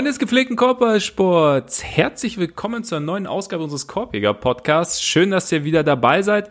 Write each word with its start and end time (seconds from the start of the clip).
Freunde 0.00 0.12
des 0.12 0.18
gepflegten 0.18 0.56
Körpersports, 0.56 1.84
herzlich 1.84 2.38
willkommen 2.38 2.84
zur 2.84 3.00
neuen 3.00 3.26
Ausgabe 3.26 3.62
unseres 3.62 3.86
Korbjäger 3.86 4.32
Podcasts. 4.32 5.02
Schön, 5.02 5.30
dass 5.30 5.52
ihr 5.52 5.62
wieder 5.62 5.84
dabei 5.84 6.22
seid. 6.22 6.48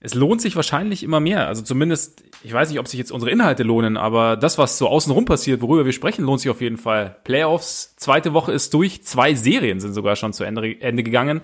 Es 0.00 0.14
lohnt 0.14 0.40
sich 0.40 0.56
wahrscheinlich 0.56 1.04
immer 1.04 1.20
mehr. 1.20 1.46
Also 1.46 1.62
zumindest, 1.62 2.24
ich 2.42 2.52
weiß 2.52 2.68
nicht, 2.68 2.80
ob 2.80 2.88
sich 2.88 2.98
jetzt 2.98 3.12
unsere 3.12 3.30
Inhalte 3.30 3.62
lohnen, 3.62 3.96
aber 3.96 4.36
das, 4.36 4.58
was 4.58 4.76
so 4.76 4.88
außenrum 4.88 5.24
passiert, 5.24 5.62
worüber 5.62 5.84
wir 5.84 5.92
sprechen, 5.92 6.24
lohnt 6.24 6.40
sich 6.40 6.50
auf 6.50 6.60
jeden 6.60 6.78
Fall. 6.78 7.18
Playoffs, 7.22 7.94
zweite 7.94 8.32
Woche 8.32 8.50
ist 8.50 8.74
durch, 8.74 9.04
zwei 9.04 9.34
Serien 9.34 9.78
sind 9.78 9.92
sogar 9.92 10.16
schon 10.16 10.32
zu 10.32 10.42
Ende, 10.42 10.80
Ende 10.80 11.04
gegangen. 11.04 11.42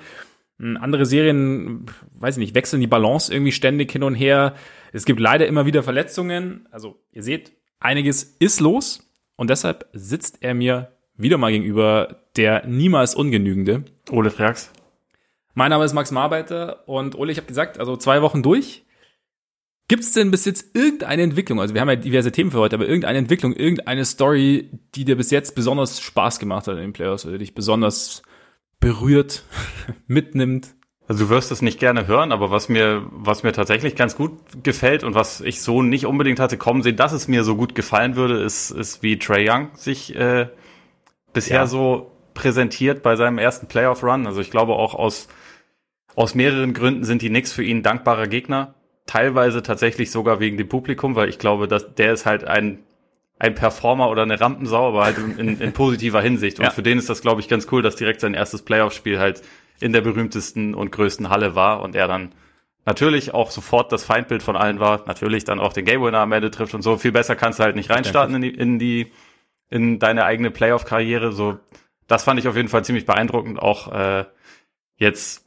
Hm, 0.58 0.76
andere 0.78 1.06
Serien, 1.06 1.86
weiß 2.18 2.38
ich 2.38 2.40
nicht, 2.40 2.54
wechseln 2.56 2.80
die 2.80 2.88
Balance 2.88 3.32
irgendwie 3.32 3.52
ständig 3.52 3.92
hin 3.92 4.02
und 4.02 4.16
her. 4.16 4.56
Es 4.92 5.04
gibt 5.04 5.20
leider 5.20 5.46
immer 5.46 5.64
wieder 5.64 5.84
Verletzungen. 5.84 6.66
Also 6.72 7.00
ihr 7.12 7.22
seht, 7.22 7.52
einiges 7.78 8.24
ist 8.24 8.58
los 8.58 9.12
und 9.36 9.48
deshalb 9.48 9.88
sitzt 9.92 10.38
er 10.40 10.52
mir 10.52 10.95
wieder 11.16 11.38
mal 11.38 11.52
gegenüber 11.52 12.22
der 12.36 12.66
niemals 12.66 13.14
Ungenügende. 13.14 13.84
Ole 14.10 14.30
Frags. 14.30 14.70
Mein 15.54 15.70
Name 15.70 15.84
ist 15.84 15.94
Max 15.94 16.10
Marbeiter 16.10 16.86
und 16.86 17.16
Ole, 17.16 17.32
ich 17.32 17.38
habe 17.38 17.48
gesagt, 17.48 17.80
also 17.80 17.96
zwei 17.96 18.20
Wochen 18.22 18.42
durch. 18.42 18.84
Gibt 19.88 20.02
es 20.02 20.12
denn 20.12 20.32
bis 20.32 20.44
jetzt 20.44 20.76
irgendeine 20.76 21.22
Entwicklung? 21.22 21.60
Also 21.60 21.72
wir 21.72 21.80
haben 21.80 21.88
ja 21.88 21.96
diverse 21.96 22.32
Themen 22.32 22.50
für 22.50 22.58
heute, 22.58 22.74
aber 22.74 22.86
irgendeine 22.86 23.18
Entwicklung, 23.18 23.54
irgendeine 23.54 24.04
Story, 24.04 24.68
die 24.94 25.04
dir 25.04 25.16
bis 25.16 25.30
jetzt 25.30 25.54
besonders 25.54 26.00
Spaß 26.00 26.40
gemacht 26.40 26.66
hat 26.66 26.74
in 26.74 26.82
den 26.82 26.92
Playoffs 26.92 27.24
oder 27.24 27.38
dich 27.38 27.54
besonders 27.54 28.22
berührt, 28.80 29.44
mitnimmt? 30.06 30.74
Also 31.08 31.24
du 31.24 31.30
wirst 31.30 31.52
es 31.52 31.62
nicht 31.62 31.78
gerne 31.78 32.08
hören, 32.08 32.32
aber 32.32 32.50
was 32.50 32.68
mir, 32.68 33.06
was 33.12 33.44
mir 33.44 33.52
tatsächlich 33.52 33.94
ganz 33.94 34.16
gut 34.16 34.64
gefällt 34.64 35.04
und 35.04 35.14
was 35.14 35.40
ich 35.40 35.62
so 35.62 35.80
nicht 35.80 36.04
unbedingt 36.04 36.40
hatte 36.40 36.58
kommen 36.58 36.82
sehen, 36.82 36.96
dass 36.96 37.12
es 37.12 37.28
mir 37.28 37.44
so 37.44 37.54
gut 37.54 37.76
gefallen 37.76 38.16
würde, 38.16 38.42
ist, 38.42 38.72
ist 38.72 39.04
wie 39.04 39.18
Trey 39.18 39.48
Young 39.48 39.70
sich 39.74 40.16
äh, 40.16 40.48
bisher 41.36 41.60
ja. 41.60 41.66
so 41.66 42.10
präsentiert 42.34 43.02
bei 43.02 43.14
seinem 43.16 43.38
ersten 43.38 43.66
Playoff-Run. 43.66 44.26
Also 44.26 44.40
ich 44.40 44.50
glaube 44.50 44.72
auch 44.72 44.94
aus, 44.94 45.28
aus 46.14 46.34
mehreren 46.34 46.72
Gründen 46.72 47.04
sind 47.04 47.22
die 47.22 47.28
Knicks 47.28 47.52
für 47.52 47.62
ihn 47.62 47.82
dankbarer 47.82 48.26
Gegner. 48.26 48.74
Teilweise 49.06 49.62
tatsächlich 49.62 50.10
sogar 50.10 50.40
wegen 50.40 50.56
dem 50.56 50.68
Publikum, 50.68 51.14
weil 51.14 51.28
ich 51.28 51.38
glaube, 51.38 51.68
dass 51.68 51.94
der 51.94 52.12
ist 52.12 52.26
halt 52.26 52.44
ein, 52.44 52.80
ein 53.38 53.54
Performer 53.54 54.08
oder 54.10 54.22
eine 54.22 54.40
Rampensau, 54.40 54.88
aber 54.88 55.04
halt 55.04 55.18
in, 55.18 55.60
in 55.60 55.72
positiver 55.72 56.20
Hinsicht. 56.20 56.58
Und 56.58 56.64
ja. 56.64 56.70
für 56.70 56.82
den 56.82 56.98
ist 56.98 57.08
das, 57.08 57.20
glaube 57.20 57.40
ich, 57.40 57.48
ganz 57.48 57.68
cool, 57.70 57.82
dass 57.82 57.96
direkt 57.96 58.20
sein 58.20 58.34
erstes 58.34 58.62
Playoff-Spiel 58.62 59.18
halt 59.18 59.42
in 59.78 59.92
der 59.92 60.00
berühmtesten 60.00 60.74
und 60.74 60.90
größten 60.90 61.28
Halle 61.28 61.54
war 61.54 61.82
und 61.82 61.94
er 61.94 62.08
dann 62.08 62.32
natürlich 62.86 63.34
auch 63.34 63.50
sofort 63.50 63.92
das 63.92 64.04
Feindbild 64.04 64.42
von 64.42 64.56
allen 64.56 64.80
war, 64.80 65.04
natürlich 65.06 65.44
dann 65.44 65.60
auch 65.60 65.72
den 65.72 65.84
Game 65.84 66.02
Winner 66.02 66.20
am 66.20 66.32
Ende 66.32 66.50
trifft 66.50 66.74
und 66.74 66.82
so. 66.82 66.96
Viel 66.96 67.12
besser 67.12 67.36
kannst 67.36 67.58
du 67.58 67.64
halt 67.64 67.76
nicht 67.76 67.90
reinstarten 67.90 68.36
in 68.36 68.42
die, 68.42 68.54
in 68.54 68.78
die 68.78 69.12
in 69.70 69.98
deine 69.98 70.24
eigene 70.24 70.50
Playoff-Karriere. 70.50 71.32
So, 71.32 71.58
das 72.06 72.24
fand 72.24 72.40
ich 72.40 72.48
auf 72.48 72.56
jeden 72.56 72.68
Fall 72.68 72.84
ziemlich 72.84 73.06
beeindruckend. 73.06 73.58
Auch 73.58 73.92
äh, 73.92 74.24
jetzt, 74.96 75.44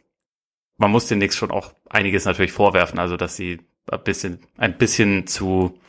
man 0.77 0.91
muss 0.91 1.07
den 1.07 1.19
Knicks 1.19 1.37
schon 1.37 1.51
auch 1.51 1.73
einiges 1.89 2.25
natürlich 2.25 2.51
vorwerfen, 2.51 2.99
also 2.99 3.17
dass 3.17 3.35
sie 3.35 3.59
ein 3.87 4.03
bisschen, 4.03 4.39
ein 4.57 4.77
bisschen 4.77 5.27
zu 5.27 5.79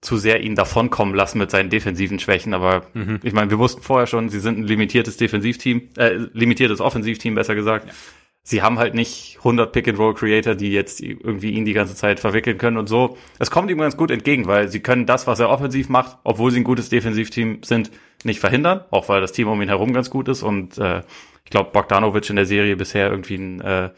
zu 0.00 0.16
sehr 0.16 0.42
ihn 0.42 0.54
davonkommen 0.54 1.12
lassen 1.12 1.38
mit 1.38 1.50
seinen 1.50 1.70
defensiven 1.70 2.20
Schwächen. 2.20 2.54
Aber 2.54 2.86
mhm. 2.94 3.18
ich 3.24 3.32
meine, 3.32 3.50
wir 3.50 3.58
wussten 3.58 3.82
vorher 3.82 4.06
schon, 4.06 4.28
sie 4.28 4.38
sind 4.38 4.56
ein 4.56 4.62
limitiertes 4.62 5.16
Defensivteam, 5.16 5.88
äh, 5.96 6.14
limitiertes 6.32 6.80
Offensivteam, 6.80 7.34
besser 7.34 7.56
gesagt. 7.56 7.88
Ja 7.88 7.94
sie 8.42 8.62
haben 8.62 8.78
halt 8.78 8.94
nicht 8.94 9.36
100 9.38 9.72
Pick-and-Roll-Creator, 9.72 10.54
die 10.54 10.72
jetzt 10.72 11.00
irgendwie 11.00 11.50
ihn 11.50 11.64
die 11.64 11.74
ganze 11.74 11.94
Zeit 11.94 12.20
verwickeln 12.20 12.58
können 12.58 12.78
und 12.78 12.88
so. 12.88 13.18
Es 13.38 13.50
kommt 13.50 13.70
ihm 13.70 13.78
ganz 13.78 13.96
gut 13.96 14.10
entgegen, 14.10 14.46
weil 14.46 14.68
sie 14.68 14.80
können 14.80 15.06
das, 15.06 15.26
was 15.26 15.40
er 15.40 15.50
offensiv 15.50 15.88
macht, 15.88 16.18
obwohl 16.24 16.50
sie 16.50 16.60
ein 16.60 16.64
gutes 16.64 16.88
Defensivteam 16.88 17.62
sind, 17.62 17.90
nicht 18.24 18.40
verhindern, 18.40 18.84
auch 18.90 19.08
weil 19.08 19.20
das 19.20 19.32
Team 19.32 19.48
um 19.48 19.60
ihn 19.60 19.68
herum 19.68 19.92
ganz 19.92 20.10
gut 20.10 20.28
ist 20.28 20.42
und 20.42 20.78
äh, 20.78 21.02
ich 21.44 21.50
glaube, 21.50 21.70
Bogdanovic 21.72 22.28
in 22.28 22.36
der 22.36 22.44
Serie 22.44 22.76
bisher 22.76 23.10
irgendwie 23.10 23.36
ein 23.36 23.60
äh, 23.62 23.90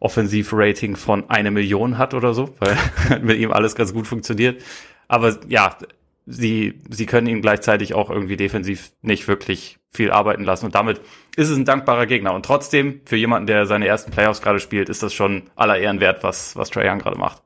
Offensiv-Rating 0.00 0.96
von 0.96 1.30
eine 1.30 1.52
Million 1.52 1.96
hat 1.96 2.12
oder 2.12 2.34
so, 2.34 2.56
weil 2.58 2.76
mit 3.22 3.38
ihm 3.38 3.52
alles 3.52 3.76
ganz 3.76 3.92
gut 3.92 4.08
funktioniert. 4.08 4.60
Aber 5.06 5.38
ja, 5.48 5.76
sie, 6.26 6.80
sie 6.90 7.06
können 7.06 7.28
ihn 7.28 7.40
gleichzeitig 7.40 7.94
auch 7.94 8.10
irgendwie 8.10 8.36
defensiv 8.36 8.90
nicht 9.00 9.28
wirklich 9.28 9.78
viel 9.92 10.10
arbeiten 10.10 10.44
lassen. 10.44 10.66
Und 10.66 10.74
damit 10.74 11.00
ist 11.36 11.50
es 11.50 11.56
ein 11.56 11.64
dankbarer 11.64 12.06
Gegner. 12.06 12.32
Und 12.34 12.46
trotzdem, 12.46 13.02
für 13.04 13.16
jemanden, 13.16 13.46
der 13.46 13.66
seine 13.66 13.86
ersten 13.86 14.10
Playoffs 14.10 14.40
gerade 14.40 14.58
spielt, 14.58 14.88
ist 14.88 15.02
das 15.02 15.12
schon 15.12 15.50
aller 15.54 15.78
Ehren 15.78 16.00
wert, 16.00 16.22
was, 16.22 16.56
was 16.56 16.70
Trae 16.70 16.88
Young 16.88 16.98
gerade 16.98 17.18
macht. 17.18 17.42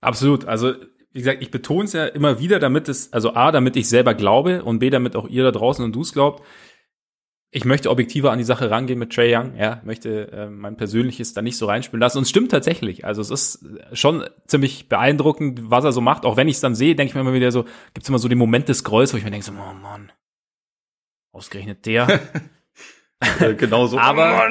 Absolut. 0.00 0.44
Also, 0.44 0.74
wie 1.12 1.20
gesagt, 1.20 1.42
ich 1.42 1.50
betone 1.50 1.84
es 1.84 1.94
ja 1.94 2.04
immer 2.06 2.38
wieder, 2.38 2.58
damit 2.58 2.88
es, 2.88 3.12
also 3.12 3.34
A, 3.34 3.50
damit 3.50 3.76
ich 3.76 3.88
selber 3.88 4.14
glaube 4.14 4.62
und 4.62 4.78
B, 4.78 4.90
damit 4.90 5.16
auch 5.16 5.26
ihr 5.26 5.42
da 5.42 5.50
draußen 5.50 5.84
und 5.84 5.94
du 5.94 6.02
es 6.02 6.12
glaubt. 6.12 6.44
Ich 7.50 7.64
möchte 7.64 7.88
objektiver 7.88 8.30
an 8.30 8.36
die 8.36 8.44
Sache 8.44 8.70
rangehen 8.70 8.98
mit 8.98 9.10
Trey 9.10 9.34
Young, 9.34 9.56
ja, 9.56 9.80
möchte 9.82 10.30
äh, 10.30 10.50
mein 10.50 10.76
persönliches 10.76 11.32
da 11.32 11.40
nicht 11.40 11.56
so 11.56 11.64
reinspielen 11.64 12.00
lassen. 12.02 12.18
Und 12.18 12.24
es 12.24 12.30
stimmt 12.30 12.50
tatsächlich. 12.50 13.06
Also 13.06 13.22
es 13.22 13.30
ist 13.30 13.64
schon 13.94 14.28
ziemlich 14.46 14.90
beeindruckend, 14.90 15.70
was 15.70 15.84
er 15.84 15.92
so 15.92 16.02
macht. 16.02 16.26
Auch 16.26 16.36
wenn 16.36 16.46
ich 16.46 16.56
es 16.56 16.60
dann 16.60 16.74
sehe, 16.74 16.94
denke 16.94 17.08
ich 17.08 17.14
mir 17.14 17.22
immer 17.22 17.32
wieder 17.32 17.50
so, 17.50 17.62
gibt 17.94 18.02
es 18.02 18.08
immer 18.10 18.18
so 18.18 18.28
den 18.28 18.36
Moment 18.36 18.68
des 18.68 18.84
Grolls, 18.84 19.14
wo 19.14 19.16
ich 19.16 19.24
mir 19.24 19.30
denke 19.30 19.46
so, 19.46 19.52
oh 19.52 19.74
Mann, 19.80 20.12
Ausgerechnet 21.32 21.86
der. 21.86 22.20
genau 23.58 23.86
so. 23.86 23.98
Aber, 23.98 24.48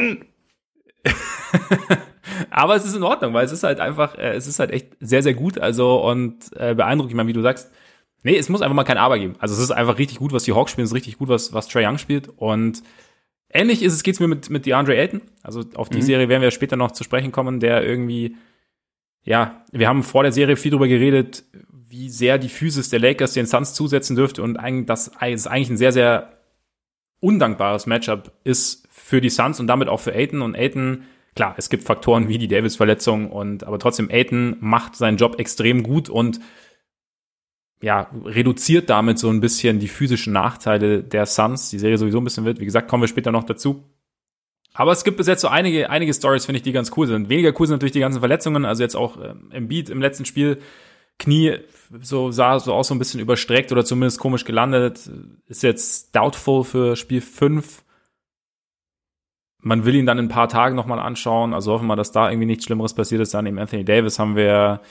aber 2.50 2.76
es 2.76 2.86
ist 2.86 2.96
in 2.96 3.04
Ordnung, 3.04 3.34
weil 3.34 3.46
es 3.46 3.52
ist 3.52 3.64
halt 3.64 3.80
einfach, 3.80 4.18
äh, 4.18 4.34
es 4.34 4.48
ist 4.48 4.60
halt 4.60 4.72
echt 4.72 4.96
sehr, 5.00 5.24
sehr 5.24 5.34
gut. 5.34 5.60
Also 5.60 6.02
und 6.04 6.52
äh, 6.56 6.76
beeindruckt, 6.76 7.12
ich 7.12 7.16
meine, 7.16 7.30
wie 7.30 7.34
du 7.34 7.42
sagst, 7.42 7.72
nee, 8.24 8.38
es 8.38 8.50
muss 8.50 8.62
einfach 8.62 8.76
mal 8.76 8.84
kein 8.84 8.98
Aber 8.98 9.18
geben. 9.18 9.36
Also 9.40 9.56
es 9.56 9.62
ist 9.62 9.72
einfach 9.72 9.98
richtig 9.98 10.20
gut, 10.20 10.34
was 10.34 10.44
die 10.44 10.54
Hawks 10.54 10.72
spielen, 10.72 10.86
es 10.86 10.92
ist 10.92 10.96
richtig 10.96 11.18
gut, 11.18 11.30
was, 11.30 11.54
was 11.54 11.68
Trey 11.68 11.86
Young 11.86 11.98
spielt. 11.98 12.30
Und 12.30 12.84
ähnlich 13.50 13.82
ist 13.84 13.94
es, 13.94 14.04
geht's 14.04 14.20
mir 14.20 14.28
mit, 14.28 14.50
mit 14.50 14.66
DeAndre 14.66 14.98
Ayton. 14.98 15.22
Also 15.44 15.64
auf 15.76 15.90
die 15.90 15.98
mhm. 15.98 16.04
Serie 16.04 16.30
werden 16.30 16.42
wir 16.42 16.52
später 16.52 16.76
noch 16.76 16.92
zu 16.92 17.04
sprechen 17.04 17.32
kommen, 17.32 17.60
der 17.60 17.84
irgendwie, 17.84 18.36
ja, 19.24 19.64
wir 19.72 19.88
haben 19.88 20.04
vor 20.04 20.24
der 20.24 20.32
Serie 20.32 20.58
viel 20.58 20.72
drüber 20.72 20.88
geredet, 20.88 21.44
wie 21.90 22.10
sehr 22.10 22.38
die 22.38 22.50
Physis 22.50 22.90
der 22.90 23.00
Lakers 23.00 23.34
den 23.34 23.46
Suns 23.46 23.74
zusetzen 23.74 24.16
dürfte 24.16 24.44
und 24.44 24.58
eigentlich, 24.58 24.88
das 24.88 25.08
ist 25.08 25.48
eigentlich 25.48 25.70
ein 25.70 25.78
sehr, 25.78 25.94
sehr 25.94 26.37
undankbares 27.20 27.86
Matchup 27.86 28.32
ist 28.44 28.88
für 28.90 29.22
die 29.22 29.30
Suns 29.30 29.60
und 29.60 29.68
damit 29.68 29.88
auch 29.88 30.00
für 30.00 30.14
Aiton. 30.14 30.42
Und 30.42 30.56
Aiton, 30.56 31.04
klar, 31.36 31.56
es 31.58 31.70
gibt 31.70 31.84
Faktoren 31.84 32.28
wie 32.28 32.38
die 32.38 32.48
Davis-Verletzung 32.48 33.32
und 33.32 33.64
aber 33.64 33.80
trotzdem 33.80 34.10
Aiton 34.12 34.58
macht 34.60 34.96
seinen 34.96 35.18
Job 35.18 35.40
extrem 35.40 35.84
gut 35.84 36.10
und 36.10 36.40
ja, 37.82 38.10
reduziert 38.26 38.90
damit 38.90 39.20
so 39.20 39.30
ein 39.30 39.40
bisschen 39.40 39.80
die 39.80 39.88
physischen 39.88 40.34
Nachteile 40.34 41.04
der 41.04 41.26
Suns. 41.26 41.70
Die 41.70 41.80
Serie 41.80 41.98
sowieso 41.98 42.20
ein 42.20 42.24
bisschen 42.24 42.46
wird. 42.46 42.60
Wie 42.60 42.66
gesagt, 42.66 42.88
kommen 42.88 43.04
wir 43.04 43.08
später 43.08 43.32
noch 43.32 43.44
dazu. 43.44 43.84
Aber 44.74 44.92
es 44.92 45.04
gibt 45.04 45.18
bis 45.18 45.28
jetzt 45.28 45.42
so 45.42 45.48
einige, 45.48 45.90
einige 45.90 46.14
Stories, 46.14 46.46
finde 46.46 46.58
ich, 46.58 46.64
die 46.64 46.72
ganz 46.72 46.92
cool 46.96 47.08
sind. 47.08 47.30
Weniger 47.30 47.54
cool 47.60 47.68
sind 47.68 47.76
natürlich 47.76 47.94
die 47.94 48.00
ganzen 48.00 48.20
Verletzungen. 48.20 48.66
Also 48.66 48.84
jetzt 48.84 48.96
auch 48.96 49.18
ähm, 49.24 49.50
im 49.52 49.68
Beat 49.68 49.90
im 49.90 50.02
letzten 50.02 50.26
Spiel 50.26 50.60
Knie 51.20 51.58
so 52.02 52.32
sah 52.32 52.60
so 52.60 52.74
aus 52.74 52.88
so 52.88 52.96
ein 52.96 53.00
bisschen 53.00 53.20
überstreckt 53.20 53.72
oder 53.72 53.86
zumindest 53.86 54.20
komisch 54.20 54.46
gelandet. 54.46 55.10
Ist 55.48 55.64
jetzt 55.64 56.16
doubtful 56.16 56.64
für 56.64 56.96
Spiel 56.96 57.22
5. 57.22 57.84
Man 59.60 59.86
will 59.86 59.96
ihn 59.96 60.06
dann 60.06 60.20
in 60.20 60.26
ein 60.26 60.30
paar 60.30 60.50
Tagen 60.50 60.76
nochmal 60.76 61.00
anschauen. 61.00 61.54
Also 61.54 61.74
hoffen 61.74 61.88
wir, 61.88 61.96
dass 61.96 62.12
da 62.12 62.30
irgendwie 62.30 62.46
nichts 62.46 62.66
Schlimmeres 62.66 62.94
passiert 62.94 63.22
ist. 63.22 63.34
Dann 63.34 63.46
eben 63.46 63.60
Anthony 63.60 63.84
Davis 63.84 64.20
haben 64.20 64.36
wir. 64.36 64.82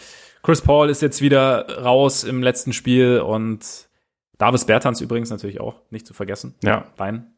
Chris 0.43 0.61
Paul 0.61 0.91
ist 0.91 1.03
jetzt 1.03 1.21
wieder 1.21 1.83
raus 1.83 2.23
im 2.23 2.43
letzten 2.43 2.73
Spiel 2.73 3.21
und 3.21 3.89
Davis 4.39 4.65
Bertans 4.65 5.01
übrigens 5.01 5.31
natürlich 5.31 5.61
auch 5.61 5.81
nicht 5.91 6.07
zu 6.07 6.15
vergessen. 6.15 6.55
Ja. 6.63 6.87
Dein 6.97 7.33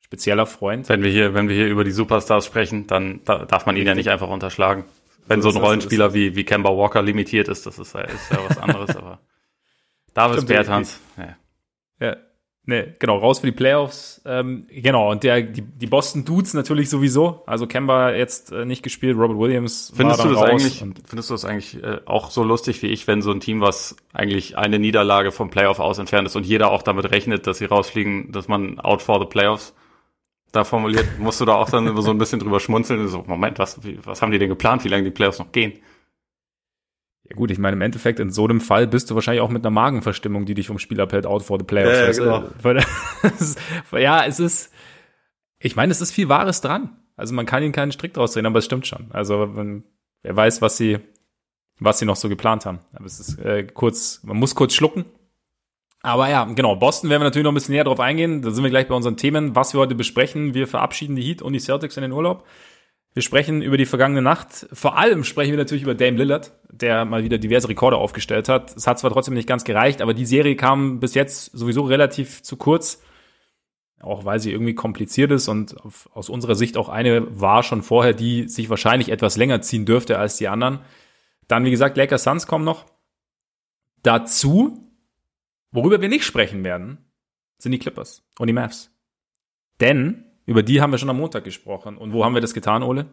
spezieller 0.00 0.44
Freund. 0.44 0.88
Wenn 0.88 1.02
wir 1.02 1.10
hier, 1.10 1.32
wenn 1.32 1.48
wir 1.48 1.56
hier 1.56 1.68
über 1.68 1.84
die 1.84 1.92
Superstars 1.92 2.44
sprechen, 2.44 2.86
dann 2.86 3.24
darf 3.24 3.64
man 3.64 3.76
ihn 3.76 3.86
ja 3.86 3.94
nicht 3.94 4.10
einfach 4.10 4.28
unterschlagen. 4.28 4.84
Wenn 5.26 5.42
so, 5.42 5.50
ein 5.50 5.56
Rollenspieler 5.56 6.14
wie, 6.14 6.34
wie 6.36 6.44
Kemba 6.44 6.70
Walker 6.70 7.02
limitiert 7.02 7.48
ist, 7.48 7.66
das 7.66 7.78
ist, 7.78 7.94
ist 7.94 8.30
ja 8.30 8.38
was 8.48 8.58
anderes, 8.58 8.96
aber 8.96 9.20
David 10.14 10.46
Bertans. 10.46 11.00
Ja. 11.16 11.36
ja. 12.00 12.16
Nee, 12.64 12.94
genau, 13.00 13.18
raus 13.18 13.40
für 13.40 13.46
die 13.46 13.52
Playoffs. 13.52 14.22
Ähm, 14.24 14.68
genau, 14.70 15.10
und 15.10 15.24
der, 15.24 15.42
die, 15.42 15.62
die 15.62 15.86
Boston 15.86 16.24
Dudes 16.24 16.54
natürlich 16.54 16.90
sowieso. 16.90 17.42
Also 17.44 17.66
Kemba 17.66 18.12
jetzt 18.12 18.52
äh, 18.52 18.64
nicht 18.64 18.84
gespielt, 18.84 19.16
Robert 19.16 19.36
Williams. 19.36 19.92
Findest 19.96 20.22
du 20.22 20.28
das 20.28 20.42
eigentlich, 20.42 20.78
findest 20.78 21.30
du 21.30 21.34
das 21.34 21.44
eigentlich 21.44 21.82
äh, 21.82 21.98
auch 22.04 22.30
so 22.30 22.44
lustig 22.44 22.80
wie 22.82 22.86
ich, 22.86 23.08
wenn 23.08 23.20
so 23.20 23.32
ein 23.32 23.40
Team, 23.40 23.60
was 23.60 23.96
eigentlich 24.12 24.58
eine 24.58 24.78
Niederlage 24.78 25.32
vom 25.32 25.50
Playoff 25.50 25.80
aus 25.80 25.98
entfernt 25.98 26.28
ist 26.28 26.36
und 26.36 26.46
jeder 26.46 26.70
auch 26.70 26.82
damit 26.82 27.10
rechnet, 27.10 27.48
dass 27.48 27.58
sie 27.58 27.64
rausfliegen, 27.64 28.30
dass 28.30 28.46
man 28.46 28.78
out 28.78 29.02
for 29.02 29.18
the 29.18 29.26
Playoffs 29.26 29.74
da 30.52 30.64
formuliert, 30.64 31.18
musst 31.18 31.40
du 31.40 31.44
da 31.44 31.54
auch 31.54 31.70
dann 31.70 32.00
so 32.00 32.10
ein 32.10 32.18
bisschen 32.18 32.38
drüber 32.38 32.60
schmunzeln. 32.60 33.08
So, 33.08 33.24
Moment, 33.26 33.58
was, 33.58 33.80
was 34.04 34.22
haben 34.22 34.30
die 34.30 34.38
denn 34.38 34.50
geplant, 34.50 34.84
wie 34.84 34.88
lange 34.88 35.04
die 35.04 35.10
Playoffs 35.10 35.38
noch 35.38 35.50
gehen? 35.50 35.72
Ja 37.28 37.36
gut, 37.36 37.50
ich 37.50 37.58
meine, 37.58 37.76
im 37.76 37.80
Endeffekt, 37.80 38.20
in 38.20 38.30
so 38.30 38.44
einem 38.44 38.60
Fall 38.60 38.86
bist 38.86 39.10
du 39.10 39.14
wahrscheinlich 39.14 39.40
auch 39.40 39.48
mit 39.48 39.64
einer 39.64 39.70
Magenverstimmung, 39.70 40.44
die 40.44 40.54
dich 40.54 40.66
vom 40.66 40.78
Spiel 40.78 41.00
abhält, 41.00 41.24
out 41.24 41.42
for 41.42 41.58
the 41.58 41.64
playoffs. 41.64 42.18
Ja, 42.18 42.40
genau. 42.62 43.98
ja, 43.98 44.24
es 44.26 44.38
ist, 44.38 44.72
ich 45.58 45.74
meine, 45.74 45.92
es 45.92 46.00
ist 46.00 46.12
viel 46.12 46.28
Wahres 46.28 46.60
dran. 46.60 46.96
Also 47.16 47.34
man 47.34 47.46
kann 47.46 47.62
ihnen 47.62 47.72
keinen 47.72 47.92
Strick 47.92 48.12
draus 48.14 48.32
drehen, 48.32 48.46
aber 48.46 48.58
es 48.58 48.64
stimmt 48.64 48.86
schon. 48.86 49.06
Also 49.10 49.56
wenn, 49.56 49.84
wer 50.22 50.36
weiß, 50.36 50.60
was 50.60 50.76
sie, 50.76 50.98
was 51.78 51.98
sie 51.98 52.04
noch 52.04 52.16
so 52.16 52.28
geplant 52.28 52.66
haben. 52.66 52.80
Aber 52.92 53.06
es 53.06 53.20
ist 53.20 53.38
äh, 53.38 53.64
kurz, 53.64 54.20
man 54.24 54.36
muss 54.36 54.54
kurz 54.54 54.74
schlucken. 54.74 55.06
Aber 56.02 56.28
ja, 56.28 56.44
genau, 56.44 56.74
Boston 56.74 57.10
werden 57.10 57.20
wir 57.20 57.26
natürlich 57.26 57.44
noch 57.44 57.52
ein 57.52 57.54
bisschen 57.54 57.74
näher 57.74 57.84
drauf 57.84 58.00
eingehen. 58.00 58.42
Da 58.42 58.50
sind 58.50 58.64
wir 58.64 58.70
gleich 58.70 58.88
bei 58.88 58.94
unseren 58.94 59.16
Themen, 59.16 59.54
was 59.54 59.72
wir 59.72 59.80
heute 59.80 59.94
besprechen. 59.94 60.52
Wir 60.52 60.66
verabschieden 60.66 61.14
die 61.14 61.22
Heat 61.22 61.42
und 61.42 61.52
die 61.52 61.60
Celtics 61.60 61.96
in 61.96 62.02
den 62.02 62.12
Urlaub. 62.12 62.44
Wir 63.14 63.22
sprechen 63.22 63.62
über 63.62 63.76
die 63.76 63.86
vergangene 63.86 64.22
Nacht. 64.22 64.66
Vor 64.72 64.96
allem 64.96 65.22
sprechen 65.22 65.52
wir 65.52 65.58
natürlich 65.58 65.82
über 65.82 65.94
Dame 65.94 66.16
Lillard, 66.16 66.52
der 66.70 67.04
mal 67.04 67.22
wieder 67.22 67.38
diverse 67.38 67.68
Rekorde 67.68 67.98
aufgestellt 67.98 68.48
hat. 68.48 68.74
Es 68.74 68.86
hat 68.86 68.98
zwar 68.98 69.12
trotzdem 69.12 69.34
nicht 69.34 69.46
ganz 69.46 69.64
gereicht, 69.64 70.00
aber 70.00 70.14
die 70.14 70.26
Serie 70.26 70.56
kam 70.56 70.98
bis 70.98 71.14
jetzt 71.14 71.52
sowieso 71.52 71.82
relativ 71.82 72.42
zu 72.42 72.56
kurz. 72.56 73.02
Auch 74.00 74.24
weil 74.24 74.40
sie 74.40 74.50
irgendwie 74.50 74.74
kompliziert 74.74 75.30
ist 75.30 75.46
und 75.46 75.76
aus 76.12 76.28
unserer 76.28 76.56
Sicht 76.56 76.76
auch 76.76 76.88
eine 76.88 77.40
war 77.40 77.62
schon 77.62 77.82
vorher, 77.82 78.14
die 78.14 78.48
sich 78.48 78.68
wahrscheinlich 78.68 79.10
etwas 79.10 79.36
länger 79.36 79.60
ziehen 79.60 79.84
dürfte 79.84 80.18
als 80.18 80.38
die 80.38 80.48
anderen. 80.48 80.80
Dann, 81.46 81.64
wie 81.64 81.70
gesagt, 81.70 81.96
Lakers 81.96 82.24
Suns 82.24 82.48
kommen 82.48 82.64
noch. 82.64 82.86
Dazu 84.02 84.81
Worüber 85.72 86.00
wir 86.00 86.08
nicht 86.08 86.24
sprechen 86.24 86.62
werden, 86.64 86.98
sind 87.58 87.72
die 87.72 87.78
Clippers 87.78 88.22
und 88.38 88.46
die 88.46 88.52
Mavs. 88.52 88.90
Denn 89.80 90.24
über 90.44 90.62
die 90.62 90.80
haben 90.80 90.92
wir 90.92 90.98
schon 90.98 91.10
am 91.10 91.18
Montag 91.18 91.44
gesprochen. 91.44 91.96
Und 91.96 92.12
wo 92.12 92.24
haben 92.24 92.34
wir 92.34 92.40
das 92.40 92.54
getan, 92.54 92.82
Ole? 92.82 93.06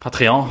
Patreon. 0.00 0.48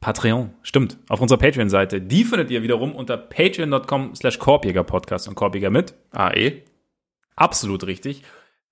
Patreon, 0.00 0.54
stimmt. 0.62 0.98
Auf 1.08 1.20
unserer 1.20 1.38
Patreon-Seite. 1.38 2.00
Die 2.00 2.24
findet 2.24 2.50
ihr 2.50 2.62
wiederum 2.62 2.94
unter 2.94 3.16
patreon.com 3.16 4.14
slash 4.14 4.38
Korbjäger-Podcast 4.38 5.28
und 5.28 5.34
Korbjäger 5.34 5.70
mit. 5.70 5.94
AE. 6.10 6.62
Absolut 7.36 7.86
richtig. 7.86 8.22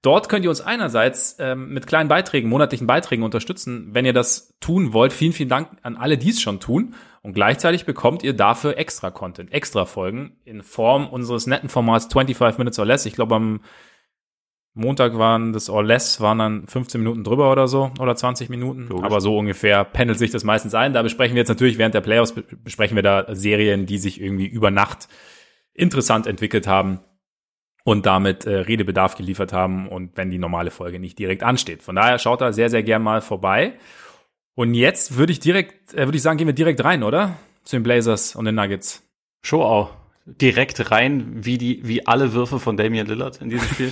Dort 0.03 0.29
könnt 0.29 0.45
ihr 0.45 0.51
uns 0.51 0.61
einerseits 0.61 1.37
ähm, 1.39 1.73
mit 1.73 1.87
kleinen 1.87 2.09
Beiträgen, 2.09 2.49
monatlichen 2.49 2.89
Beiträgen 2.89 3.23
unterstützen. 3.23 3.91
Wenn 3.93 4.05
ihr 4.05 4.13
das 4.13 4.53
tun 4.59 4.93
wollt, 4.93 5.13
vielen, 5.13 5.33
vielen 5.33 5.49
Dank 5.49 5.69
an 5.83 5.97
alle, 5.97 6.19
die 6.19 6.31
es 6.31 6.43
schon 6.43 6.59
tun. 6.59 6.97
Und 7.23 7.35
gleichzeitig 7.35 7.87
bekommt 7.87 8.25
ihr 8.25 8.33
dafür 8.33 8.77
extra 8.77 9.13
Content, 9.13 9.53
extra 9.53 9.85
Folgen 9.85 10.37
in 10.45 10.65
Form 10.65 11.07
unseres 11.07 11.47
netten 11.47 11.69
Formats 11.69 12.07
25 12.13 12.59
Minutes 12.59 12.81
or 12.81 12.85
Less. 12.85 13.07
Ich 13.07 13.15
glaube, 13.15 13.37
am 13.37 13.61
Montag 14.75 15.17
waren 15.19 15.53
das 15.53 15.71
or 15.71 15.85
Less, 15.85 16.21
waren 16.21 16.39
dann 16.39 16.67
15 16.67 17.01
Minuten 17.01 17.23
drüber 17.23 17.53
oder 17.53 17.69
so, 17.69 17.93
oder 18.01 18.17
20 18.17 18.49
Minuten. 18.49 18.89
Logisch. 18.89 19.05
Aber 19.05 19.21
so 19.21 19.39
ungefähr 19.39 19.85
pendelt 19.85 20.19
sich 20.19 20.33
das 20.33 20.43
meistens 20.43 20.75
ein. 20.75 20.95
Da 20.95 21.03
besprechen 21.03 21.37
wir 21.37 21.43
jetzt 21.43 21.49
natürlich 21.49 21.79
während 21.79 21.95
der 21.95 22.01
Playoffs, 22.01 22.35
besprechen 22.65 22.97
wir 22.97 23.05
da 23.05 23.27
Serien, 23.37 23.87
die 23.87 23.99
sich 23.99 24.21
irgendwie 24.21 24.47
über 24.47 24.73
Nacht 24.73 25.07
interessant 25.75 26.27
entwickelt 26.27 26.67
haben 26.67 26.99
und 27.85 28.07
damit 28.07 28.47
äh, 28.47 28.59
Redebedarf 28.59 29.17
geliefert 29.17 29.53
haben 29.53 29.89
und 29.89 30.17
wenn 30.17 30.31
die 30.31 30.39
normale 30.39 30.71
Folge 30.71 30.99
nicht 30.99 31.19
direkt 31.19 31.43
ansteht. 31.43 31.83
Von 31.83 31.97
daher 31.97 32.19
schaut 32.19 32.41
da 32.41 32.53
sehr, 32.53 32.71
sehr 32.71 32.83
gern 32.83 33.03
mal 33.03 33.21
vorbei. 33.21 33.75
Und 34.55 34.75
jetzt 34.75 35.17
würde 35.17 35.33
ich 35.33 35.41
direkt, 35.41 35.95
äh, 35.95 36.07
würde 36.07 36.17
ich 36.17 36.23
sagen, 36.23 36.39
gehen 36.39 36.47
wir 36.47 36.55
direkt 36.55 36.85
rein, 36.85 37.03
oder? 37.03 37.37
Zu 37.65 37.77
den 37.77 37.83
Blazers 37.83 38.37
und 38.37 38.45
den 38.45 38.55
Nuggets. 38.55 39.03
Show 39.43 39.63
auch. 39.63 39.95
Direkt 40.25 40.93
rein, 40.93 41.45
wie 41.45 41.59
die, 41.59 41.81
wie 41.87 42.07
alle 42.07 42.33
Würfe 42.33 42.61
von 42.61 42.77
Damian 42.77 43.07
Lillard 43.07 43.41
in 43.41 43.51
diesem 43.51 43.67
Spiel. 43.67 43.91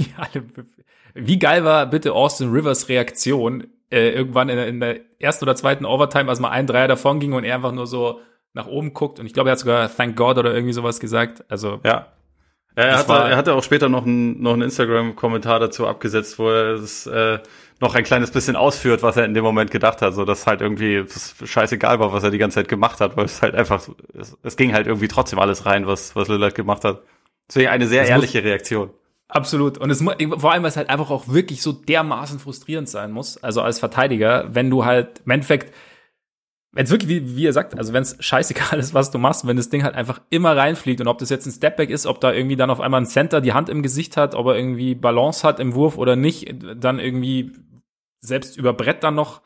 wie 1.14 1.38
geil 1.38 1.64
war 1.64 1.86
bitte 1.86 2.12
Austin 2.12 2.52
Rivers 2.52 2.88
Reaktion 2.88 3.66
äh, 3.90 4.10
irgendwann 4.10 4.48
in, 4.48 4.58
in, 4.58 4.80
der 4.80 5.00
ersten 5.18 5.44
oder 5.44 5.56
zweiten 5.56 5.84
Overtime, 5.84 6.28
als 6.28 6.38
mal 6.38 6.50
ein 6.50 6.68
Dreier 6.68 6.86
davon 6.86 7.18
ging 7.18 7.32
und 7.32 7.42
er 7.42 7.56
einfach 7.56 7.72
nur 7.72 7.88
so 7.88 8.20
nach 8.52 8.68
oben 8.68 8.94
guckt 8.94 9.18
und 9.18 9.26
ich 9.26 9.32
glaube, 9.32 9.50
er 9.50 9.52
hat 9.52 9.58
sogar 9.58 9.94
Thank 9.94 10.16
God 10.16 10.38
oder 10.38 10.54
irgendwie 10.54 10.72
sowas 10.72 11.00
gesagt. 11.00 11.44
Also 11.48 11.80
ja, 11.84 12.06
er, 12.74 12.98
hatte, 12.98 13.12
er 13.12 13.36
hatte 13.36 13.54
auch 13.54 13.62
später 13.62 13.88
noch 13.88 14.06
einen, 14.06 14.42
noch 14.42 14.52
einen 14.52 14.62
Instagram-Kommentar 14.62 15.60
dazu 15.60 15.86
abgesetzt, 15.86 16.38
wo 16.38 16.48
er 16.48 16.74
es 16.74 17.06
äh, 17.06 17.38
noch 17.80 17.94
ein 17.94 18.04
kleines 18.04 18.30
bisschen 18.30 18.56
ausführt, 18.56 19.02
was 19.02 19.16
er 19.16 19.24
in 19.24 19.34
dem 19.34 19.42
Moment 19.42 19.70
gedacht 19.70 20.02
hat, 20.02 20.14
so 20.14 20.24
dass 20.24 20.46
halt 20.46 20.60
irgendwie 20.60 21.04
scheißegal 21.44 21.98
war, 21.98 22.12
was 22.12 22.22
er 22.22 22.30
die 22.30 22.38
ganze 22.38 22.56
Zeit 22.56 22.68
gemacht 22.68 23.00
hat, 23.00 23.16
weil 23.16 23.24
es 23.24 23.42
halt 23.42 23.54
einfach, 23.54 23.88
es, 24.14 24.36
es 24.42 24.56
ging 24.56 24.72
halt 24.72 24.86
irgendwie 24.86 25.08
trotzdem 25.08 25.38
alles 25.38 25.66
rein, 25.66 25.86
was, 25.86 26.14
was 26.14 26.28
Lillard 26.28 26.54
gemacht 26.54 26.84
hat. 26.84 27.02
Deswegen 27.48 27.68
eine 27.68 27.86
sehr 27.86 28.02
das 28.02 28.10
ehrliche 28.10 28.44
Reaktion. 28.44 28.90
Absolut. 29.28 29.78
Und 29.78 29.90
es 29.90 30.02
vor 30.02 30.52
allem, 30.52 30.62
weil 30.62 30.70
es 30.70 30.76
halt 30.76 30.90
einfach 30.90 31.10
auch 31.10 31.28
wirklich 31.28 31.62
so 31.62 31.72
dermaßen 31.72 32.38
frustrierend 32.38 32.88
sein 32.88 33.12
muss. 33.12 33.42
Also 33.42 33.62
als 33.62 33.78
Verteidiger, 33.78 34.48
wenn 34.52 34.70
du 34.70 34.84
halt 34.84 35.22
im 35.24 35.30
Endeffekt 35.30 35.72
wenn 36.72 36.84
es 36.84 36.90
wirklich, 36.90 37.08
wie, 37.08 37.36
wie 37.36 37.42
ihr 37.42 37.52
sagt, 37.52 37.76
also 37.76 37.92
wenn 37.92 38.02
es 38.02 38.16
scheißegal 38.20 38.78
ist, 38.78 38.94
was 38.94 39.10
du 39.10 39.18
machst, 39.18 39.46
wenn 39.46 39.56
das 39.56 39.70
Ding 39.70 39.82
halt 39.82 39.96
einfach 39.96 40.20
immer 40.30 40.56
reinfliegt 40.56 41.00
und 41.00 41.08
ob 41.08 41.18
das 41.18 41.30
jetzt 41.30 41.46
ein 41.46 41.52
Stepback 41.52 41.90
ist, 41.90 42.06
ob 42.06 42.20
da 42.20 42.32
irgendwie 42.32 42.56
dann 42.56 42.70
auf 42.70 42.80
einmal 42.80 43.00
ein 43.00 43.06
Center 43.06 43.40
die 43.40 43.52
Hand 43.52 43.68
im 43.68 43.82
Gesicht 43.82 44.16
hat, 44.16 44.34
ob 44.34 44.46
er 44.46 44.56
irgendwie 44.56 44.94
Balance 44.94 45.46
hat 45.46 45.58
im 45.58 45.74
Wurf 45.74 45.98
oder 45.98 46.14
nicht, 46.14 46.54
dann 46.76 47.00
irgendwie 47.00 47.52
selbst 48.20 48.56
über 48.56 48.72
Brett 48.72 49.02
dann 49.02 49.16
noch. 49.16 49.42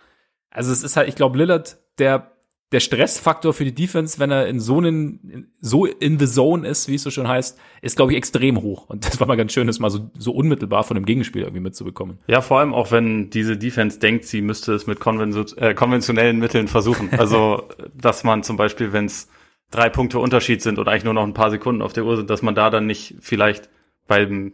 Also 0.50 0.70
es 0.70 0.82
ist 0.82 0.96
halt, 0.96 1.08
ich 1.08 1.14
glaube, 1.14 1.38
Lillard, 1.38 1.78
der 1.98 2.33
der 2.74 2.80
Stressfaktor 2.80 3.54
für 3.54 3.64
die 3.64 3.74
Defense, 3.74 4.18
wenn 4.18 4.32
er 4.32 4.48
in 4.48 4.58
so 4.58 4.78
einen, 4.78 5.46
so 5.60 5.86
in 5.86 6.18
the 6.18 6.26
zone 6.26 6.66
ist, 6.66 6.88
wie 6.88 6.96
es 6.96 7.04
so 7.04 7.10
schön 7.10 7.28
heißt, 7.28 7.56
ist, 7.82 7.96
glaube 7.96 8.12
ich, 8.12 8.18
extrem 8.18 8.60
hoch. 8.60 8.88
Und 8.88 9.06
das 9.06 9.20
war 9.20 9.28
mal 9.28 9.36
ganz 9.36 9.52
schön, 9.52 9.68
das 9.68 9.78
mal 9.78 9.90
so, 9.90 10.10
so 10.18 10.32
unmittelbar 10.32 10.82
von 10.82 10.96
dem 10.96 11.06
Gegenspiel 11.06 11.42
irgendwie 11.42 11.62
mitzubekommen. 11.62 12.18
Ja, 12.26 12.40
vor 12.40 12.58
allem 12.58 12.74
auch, 12.74 12.90
wenn 12.90 13.30
diese 13.30 13.56
Defense 13.56 14.00
denkt, 14.00 14.24
sie 14.24 14.42
müsste 14.42 14.74
es 14.74 14.88
mit 14.88 14.98
konven 14.98 15.46
äh, 15.56 15.72
konventionellen 15.74 16.40
Mitteln 16.40 16.66
versuchen. 16.66 17.10
Also, 17.16 17.68
dass 17.94 18.24
man 18.24 18.42
zum 18.42 18.56
Beispiel, 18.56 18.92
wenn 18.92 19.06
es 19.06 19.28
drei 19.70 19.88
Punkte 19.88 20.18
Unterschied 20.18 20.60
sind 20.60 20.78
und 20.80 20.88
eigentlich 20.88 21.04
nur 21.04 21.14
noch 21.14 21.24
ein 21.24 21.32
paar 21.32 21.50
Sekunden 21.50 21.80
auf 21.80 21.92
der 21.92 22.04
Uhr 22.04 22.16
sind, 22.16 22.28
dass 22.28 22.42
man 22.42 22.56
da 22.56 22.70
dann 22.70 22.86
nicht 22.86 23.14
vielleicht 23.20 23.70
beim 24.08 24.52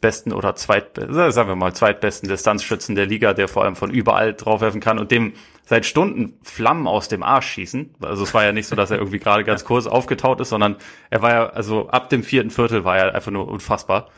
besten 0.00 0.32
oder 0.32 0.54
zweitbesten, 0.54 1.32
sagen 1.32 1.48
wir 1.48 1.56
mal, 1.56 1.72
zweitbesten 1.72 2.28
Distanzschützen 2.28 2.94
der 2.94 3.06
Liga, 3.06 3.34
der 3.34 3.48
vor 3.48 3.64
allem 3.64 3.76
von 3.76 3.90
überall 3.90 4.34
draufwerfen 4.34 4.80
kann 4.80 4.98
und 4.98 5.10
dem 5.10 5.32
seit 5.68 5.84
Stunden 5.84 6.38
Flammen 6.42 6.86
aus 6.86 7.08
dem 7.08 7.22
Arsch 7.22 7.46
schießen. 7.46 7.96
Also 8.00 8.22
es 8.22 8.32
war 8.32 8.42
ja 8.42 8.52
nicht 8.52 8.66
so, 8.66 8.74
dass 8.74 8.90
er 8.90 8.96
irgendwie 8.96 9.18
gerade 9.18 9.44
ganz 9.44 9.66
kurz 9.66 9.86
aufgetaut 9.86 10.40
ist, 10.40 10.48
sondern 10.48 10.76
er 11.10 11.20
war 11.20 11.30
ja, 11.30 11.46
also 11.50 11.90
ab 11.90 12.08
dem 12.08 12.22
vierten 12.22 12.48
Viertel 12.48 12.84
war 12.84 12.96
er 12.96 13.14
einfach 13.14 13.30
nur 13.30 13.46
unfassbar. 13.46 14.08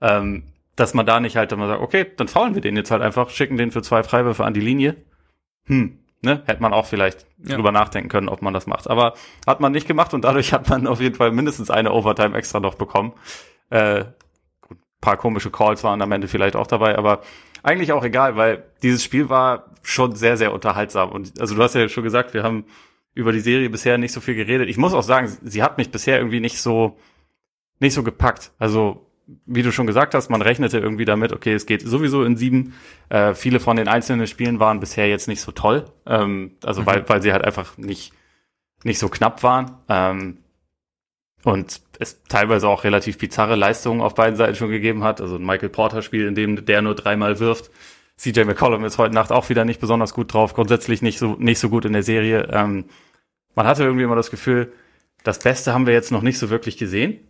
Ähm, 0.00 0.44
dass 0.76 0.94
man 0.94 1.06
da 1.06 1.18
nicht 1.18 1.34
halt 1.34 1.50
immer 1.50 1.66
sagt, 1.66 1.82
okay, 1.82 2.06
dann 2.16 2.28
faulen 2.28 2.54
wir 2.54 2.62
den 2.62 2.76
jetzt 2.76 2.92
halt 2.92 3.02
einfach, 3.02 3.30
schicken 3.30 3.56
den 3.56 3.72
für 3.72 3.82
zwei 3.82 4.04
Freiwürfe 4.04 4.44
an 4.44 4.54
die 4.54 4.60
Linie. 4.60 4.98
Hm, 5.66 5.98
ne, 6.22 6.44
hätte 6.46 6.62
man 6.62 6.72
auch 6.72 6.86
vielleicht 6.86 7.26
ja. 7.44 7.56
drüber 7.56 7.72
nachdenken 7.72 8.08
können, 8.08 8.28
ob 8.28 8.40
man 8.40 8.54
das 8.54 8.68
macht. 8.68 8.88
Aber 8.88 9.14
hat 9.48 9.58
man 9.58 9.72
nicht 9.72 9.88
gemacht 9.88 10.14
und 10.14 10.22
dadurch 10.22 10.52
hat 10.52 10.68
man 10.68 10.86
auf 10.86 11.00
jeden 11.00 11.16
Fall 11.16 11.32
mindestens 11.32 11.70
eine 11.70 11.92
Overtime 11.92 12.36
extra 12.36 12.60
noch 12.60 12.76
bekommen. 12.76 13.14
Äh, 13.70 14.04
paar 15.00 15.16
komische 15.16 15.50
Calls 15.50 15.82
waren 15.82 16.02
am 16.02 16.12
Ende 16.12 16.28
vielleicht 16.28 16.54
auch 16.54 16.68
dabei, 16.68 16.96
aber 16.96 17.22
eigentlich 17.62 17.92
auch 17.92 18.04
egal, 18.04 18.36
weil 18.36 18.64
dieses 18.82 19.02
Spiel 19.04 19.28
war 19.28 19.70
schon 19.82 20.14
sehr, 20.14 20.36
sehr 20.36 20.52
unterhaltsam. 20.52 21.10
Und 21.10 21.40
also 21.40 21.54
du 21.54 21.62
hast 21.62 21.74
ja 21.74 21.88
schon 21.88 22.04
gesagt, 22.04 22.34
wir 22.34 22.42
haben 22.42 22.64
über 23.14 23.32
die 23.32 23.40
Serie 23.40 23.70
bisher 23.70 23.98
nicht 23.98 24.12
so 24.12 24.20
viel 24.20 24.34
geredet. 24.34 24.68
Ich 24.68 24.76
muss 24.76 24.94
auch 24.94 25.02
sagen, 25.02 25.34
sie 25.42 25.62
hat 25.62 25.78
mich 25.78 25.90
bisher 25.90 26.18
irgendwie 26.18 26.40
nicht 26.40 26.60
so, 26.60 26.98
nicht 27.78 27.94
so 27.94 28.02
gepackt. 28.02 28.52
Also, 28.58 29.06
wie 29.46 29.62
du 29.62 29.72
schon 29.72 29.86
gesagt 29.86 30.14
hast, 30.14 30.28
man 30.28 30.42
rechnete 30.42 30.78
irgendwie 30.78 31.04
damit, 31.04 31.32
okay, 31.32 31.54
es 31.54 31.66
geht 31.66 31.82
sowieso 31.82 32.24
in 32.24 32.36
sieben. 32.36 32.74
Äh, 33.08 33.34
viele 33.34 33.60
von 33.60 33.76
den 33.76 33.88
einzelnen 33.88 34.26
Spielen 34.26 34.60
waren 34.60 34.80
bisher 34.80 35.08
jetzt 35.08 35.28
nicht 35.28 35.40
so 35.40 35.52
toll. 35.52 35.86
Ähm, 36.06 36.52
also, 36.64 36.82
mhm. 36.82 36.86
weil, 36.86 37.08
weil 37.08 37.22
sie 37.22 37.32
halt 37.32 37.44
einfach 37.44 37.76
nicht, 37.78 38.12
nicht 38.84 38.98
so 38.98 39.08
knapp 39.08 39.42
waren. 39.42 39.76
Ähm, 39.88 40.38
und 41.44 41.80
es 42.00 42.22
teilweise 42.24 42.66
auch 42.68 42.82
relativ 42.82 43.18
bizarre 43.18 43.56
Leistungen 43.56 44.00
auf 44.00 44.14
beiden 44.14 44.36
Seiten 44.36 44.56
schon 44.56 44.70
gegeben 44.70 45.04
hat. 45.04 45.20
Also 45.20 45.36
ein 45.36 45.44
Michael 45.44 45.68
Porter 45.68 46.02
Spiel, 46.02 46.26
in 46.26 46.34
dem 46.34 46.64
der 46.64 46.82
nur 46.82 46.94
dreimal 46.94 47.38
wirft. 47.38 47.70
CJ 48.16 48.44
McCollum 48.44 48.84
ist 48.84 48.98
heute 48.98 49.14
Nacht 49.14 49.30
auch 49.30 49.48
wieder 49.50 49.64
nicht 49.64 49.80
besonders 49.80 50.14
gut 50.14 50.32
drauf, 50.32 50.54
grundsätzlich 50.54 51.02
nicht 51.02 51.18
so, 51.18 51.36
nicht 51.38 51.58
so 51.58 51.68
gut 51.68 51.84
in 51.84 51.92
der 51.92 52.02
Serie. 52.02 52.48
Ähm, 52.52 52.86
man 53.54 53.66
hatte 53.66 53.84
irgendwie 53.84 54.04
immer 54.04 54.16
das 54.16 54.30
Gefühl, 54.30 54.72
das 55.24 55.38
Beste 55.38 55.74
haben 55.74 55.86
wir 55.86 55.92
jetzt 55.92 56.10
noch 56.10 56.22
nicht 56.22 56.38
so 56.38 56.48
wirklich 56.48 56.78
gesehen. 56.78 57.20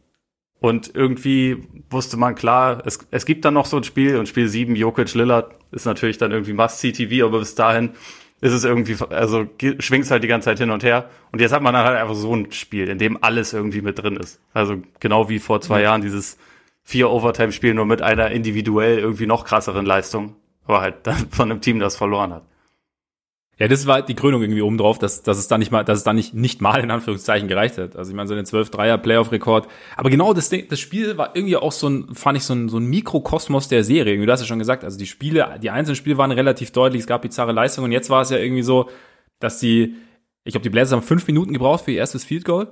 Und 0.61 0.95
irgendwie 0.95 1.67
wusste 1.89 2.17
man 2.17 2.35
klar, 2.35 2.83
es, 2.85 2.99
es 3.11 3.27
gibt 3.27 3.45
dann 3.45 3.55
noch 3.55 3.67
so 3.67 3.77
ein 3.77 3.85
Spiel 3.85 4.19
und 4.19 4.29
Spiel 4.29 4.47
7, 4.47 4.77
Jokic 4.77 5.15
Lillard 5.15 5.57
ist 5.73 5.87
natürlich 5.87 6.19
dann 6.19 6.33
irgendwie 6.33 6.53
Must-CTV, 6.53 7.25
aber 7.25 7.39
bis 7.41 7.55
dahin 7.55 7.91
ist 8.41 8.53
es 8.53 8.65
irgendwie, 8.65 8.97
also 9.11 9.47
schwingt 9.79 10.11
halt 10.11 10.23
die 10.25 10.29
ganze 10.29 10.47
Zeit 10.47 10.59
hin 10.59 10.71
und 10.71 10.83
her. 10.83 11.11
Und 11.31 11.41
jetzt 11.41 11.53
hat 11.53 11.63
man 11.63 11.75
dann 11.75 11.85
halt 11.85 11.99
einfach 11.99 12.15
so 12.15 12.35
ein 12.35 12.51
Spiel, 12.53 12.89
in 12.89 12.99
dem 12.99 13.23
alles 13.23 13.53
irgendwie 13.53 13.83
mit 13.83 13.99
drin 13.99 14.17
ist. 14.17 14.41
Also 14.55 14.83
genau 14.99 15.29
wie 15.29 15.39
vor 15.39 15.61
zwei 15.61 15.79
mhm. 15.79 15.85
Jahren 15.85 16.03
dieses 16.03 16.39
vier 16.83 17.11
Overtime-Spiel 17.11 17.75
nur 17.75 17.87
mit 17.87 18.03
einer 18.03 18.31
individuell 18.31 18.99
irgendwie 18.99 19.27
noch 19.27 19.45
krasseren 19.45 19.85
Leistung, 19.85 20.37
aber 20.67 20.81
halt 20.81 21.07
dann 21.07 21.29
von 21.31 21.51
einem 21.51 21.61
Team, 21.61 21.79
das 21.79 21.97
verloren 21.97 22.33
hat. 22.33 22.45
Ja, 23.61 23.69
das 23.69 23.87
war 23.87 24.01
die 24.01 24.15
Krönung 24.15 24.41
irgendwie 24.41 24.63
oben 24.63 24.79
drauf, 24.79 24.99
dass, 24.99 25.23
dass 25.23 25.37
es 25.37 25.47
da 25.47 25.59
nicht 25.59 25.71
mal, 25.71 25.85
dass 25.85 25.99
es 25.99 26.05
da 26.05 26.15
nicht, 26.15 26.33
nicht 26.33 26.63
mal 26.63 26.81
in 26.81 26.91
Anführungszeichen 26.91 27.47
gereicht 27.47 27.77
hat. 27.77 27.95
Also 27.95 28.11
ich 28.11 28.17
meine, 28.17 28.27
so 28.27 28.33
eine 28.33 28.45
12-3er 28.45 28.97
Playoff-Rekord. 28.97 29.69
Aber 29.99 30.09
genau 30.09 30.33
das 30.33 30.49
Ding, 30.49 30.67
das 30.71 30.81
Spiel 30.81 31.19
war 31.19 31.37
irgendwie 31.37 31.59
auch 31.59 31.71
so 31.71 31.87
ein, 31.91 32.15
fand 32.15 32.39
ich 32.39 32.45
so 32.45 32.55
ein, 32.55 32.71
so 32.71 32.79
ein 32.79 32.87
Mikrokosmos 32.87 33.69
der 33.69 33.85
Serie. 33.85 34.15
Irgendwie, 34.15 34.25
du 34.25 34.33
hast 34.33 34.41
ja 34.41 34.47
schon 34.47 34.59
gesagt, 34.59 34.83
also 34.83 34.97
die 34.97 35.07
Spiele, 35.07 35.59
die 35.63 35.69
einzelnen 35.69 35.97
Spiele 35.97 36.17
waren 36.17 36.33
relativ 36.33 36.71
deutlich, 36.71 37.03
es 37.03 37.07
gab 37.07 37.21
bizarre 37.21 37.53
Leistungen 37.53 37.85
und 37.85 37.93
jetzt 37.93 38.09
war 38.09 38.23
es 38.23 38.31
ja 38.31 38.39
irgendwie 38.39 38.63
so, 38.63 38.89
dass 39.41 39.59
die, 39.59 39.95
ich 40.45 40.53
glaube, 40.53 40.63
die 40.63 40.71
Blazers 40.71 40.93
haben 40.93 41.03
fünf 41.03 41.27
Minuten 41.27 41.53
gebraucht 41.53 41.85
für 41.85 41.91
ihr 41.91 41.99
erstes 41.99 42.25
Field 42.25 42.47
Goal. 42.47 42.69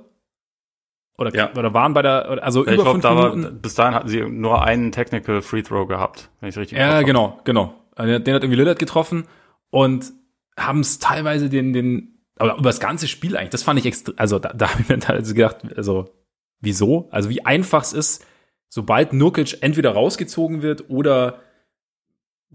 Oder, 1.19 1.35
ja. 1.35 1.51
oder 1.55 1.71
waren 1.71 1.93
bei 1.93 2.01
der, 2.01 2.43
also 2.43 2.65
ja, 2.65 2.73
über 2.73 2.81
glaub, 2.81 2.93
fünf 2.93 3.03
Minuten. 3.03 3.43
War, 3.43 3.51
bis 3.51 3.75
dahin 3.75 3.93
hatten 3.93 4.07
sie 4.07 4.23
nur 4.23 4.63
einen 4.63 4.91
Technical 4.91 5.43
Free 5.43 5.61
Throw 5.61 5.87
gehabt, 5.87 6.31
wenn 6.39 6.49
ich 6.49 6.57
richtig 6.57 6.79
Ja, 6.79 7.03
genau, 7.03 7.39
genau. 7.43 7.75
Den 7.95 8.15
hat 8.15 8.25
irgendwie 8.25 8.55
Lillard 8.55 8.79
getroffen 8.79 9.25
und 9.69 10.13
haben 10.59 10.81
es 10.81 10.99
teilweise 10.99 11.49
den, 11.49 11.73
den, 11.73 12.23
aber 12.37 12.55
über 12.55 12.69
das 12.69 12.79
ganze 12.79 13.07
Spiel 13.07 13.37
eigentlich, 13.37 13.49
das 13.49 13.63
fand 13.63 13.79
ich 13.79 13.85
extrem, 13.85 14.15
also 14.17 14.39
da, 14.39 14.53
da 14.53 14.69
habe 14.71 14.81
ich 14.81 14.89
mir 14.89 15.09
also 15.09 15.33
gedacht, 15.33 15.57
also 15.75 16.13
wieso? 16.61 17.07
Also 17.11 17.29
wie 17.29 17.45
einfach 17.45 17.83
es 17.83 17.93
ist, 17.93 18.25
sobald 18.69 19.13
Nurkic 19.13 19.57
entweder 19.61 19.91
rausgezogen 19.91 20.61
wird 20.61 20.89
oder 20.89 21.39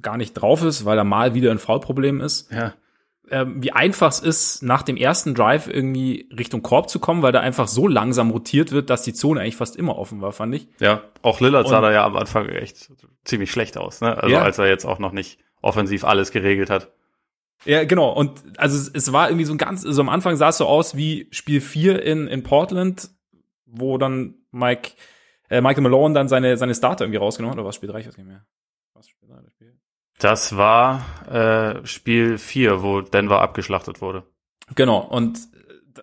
gar 0.00 0.16
nicht 0.16 0.34
drauf 0.34 0.62
ist, 0.62 0.84
weil 0.84 0.98
er 0.98 1.04
mal 1.04 1.34
wieder 1.34 1.50
ein 1.50 1.58
Foulproblem 1.58 2.20
ist. 2.20 2.50
Ja. 2.52 2.74
Ähm, 3.30 3.62
wie 3.62 3.72
einfach 3.72 4.10
es 4.10 4.20
ist, 4.20 4.62
nach 4.62 4.82
dem 4.82 4.96
ersten 4.96 5.34
Drive 5.34 5.66
irgendwie 5.66 6.28
Richtung 6.36 6.62
Korb 6.62 6.90
zu 6.90 6.98
kommen, 6.98 7.22
weil 7.22 7.32
da 7.32 7.40
einfach 7.40 7.68
so 7.68 7.88
langsam 7.88 8.30
rotiert 8.30 8.70
wird, 8.70 8.90
dass 8.90 9.02
die 9.02 9.14
Zone 9.14 9.40
eigentlich 9.40 9.56
fast 9.56 9.76
immer 9.76 9.96
offen 9.96 10.20
war, 10.20 10.32
fand 10.32 10.54
ich. 10.54 10.68
Ja, 10.78 11.02
auch 11.22 11.40
Lillard 11.40 11.66
sah 11.68 11.80
da 11.80 11.90
ja 11.90 12.04
am 12.04 12.16
Anfang 12.16 12.48
echt 12.50 12.90
ziemlich 13.24 13.50
schlecht 13.50 13.78
aus, 13.78 14.02
ne? 14.02 14.16
Also 14.22 14.34
ja. 14.34 14.42
als 14.42 14.58
er 14.58 14.66
jetzt 14.66 14.84
auch 14.84 14.98
noch 14.98 15.12
nicht 15.12 15.38
offensiv 15.62 16.04
alles 16.04 16.32
geregelt 16.32 16.68
hat. 16.68 16.92
Ja, 17.64 17.84
genau. 17.84 18.12
Und 18.12 18.42
also 18.56 18.76
es, 18.76 18.88
es 18.88 19.12
war 19.12 19.28
irgendwie 19.28 19.44
so 19.44 19.54
ein 19.54 19.58
ganz, 19.58 19.84
also 19.84 20.00
am 20.00 20.08
Anfang 20.08 20.36
sah 20.36 20.50
es 20.50 20.58
so 20.58 20.66
aus 20.66 20.96
wie 20.96 21.28
Spiel 21.30 21.60
4 21.60 22.02
in, 22.02 22.26
in 22.26 22.42
Portland, 22.42 23.10
wo 23.66 23.98
dann 23.98 24.34
Mike, 24.50 24.92
äh, 25.48 25.60
Michael 25.60 25.82
Malone 25.82 26.14
dann 26.14 26.28
seine, 26.28 26.56
seine 26.56 26.74
Starter 26.74 27.04
irgendwie 27.04 27.18
rausgenommen 27.18 27.52
hat, 27.52 27.58
oder 27.58 27.68
was 27.68 27.76
Spiel 27.76 27.88
3, 27.88 28.00
ich 28.00 28.06
weiß 28.06 28.16
nicht 28.16 28.26
mehr. 28.26 28.44
Was 28.94 29.08
Spiel 29.08 29.28
3 29.28 29.50
Spiel? 29.50 29.78
Das 30.18 30.56
war 30.56 31.04
äh, 31.30 31.86
Spiel 31.86 32.38
4, 32.38 32.82
wo 32.82 33.00
Denver 33.00 33.40
abgeschlachtet 33.40 34.00
wurde. 34.00 34.24
Genau, 34.74 34.98
und 34.98 35.38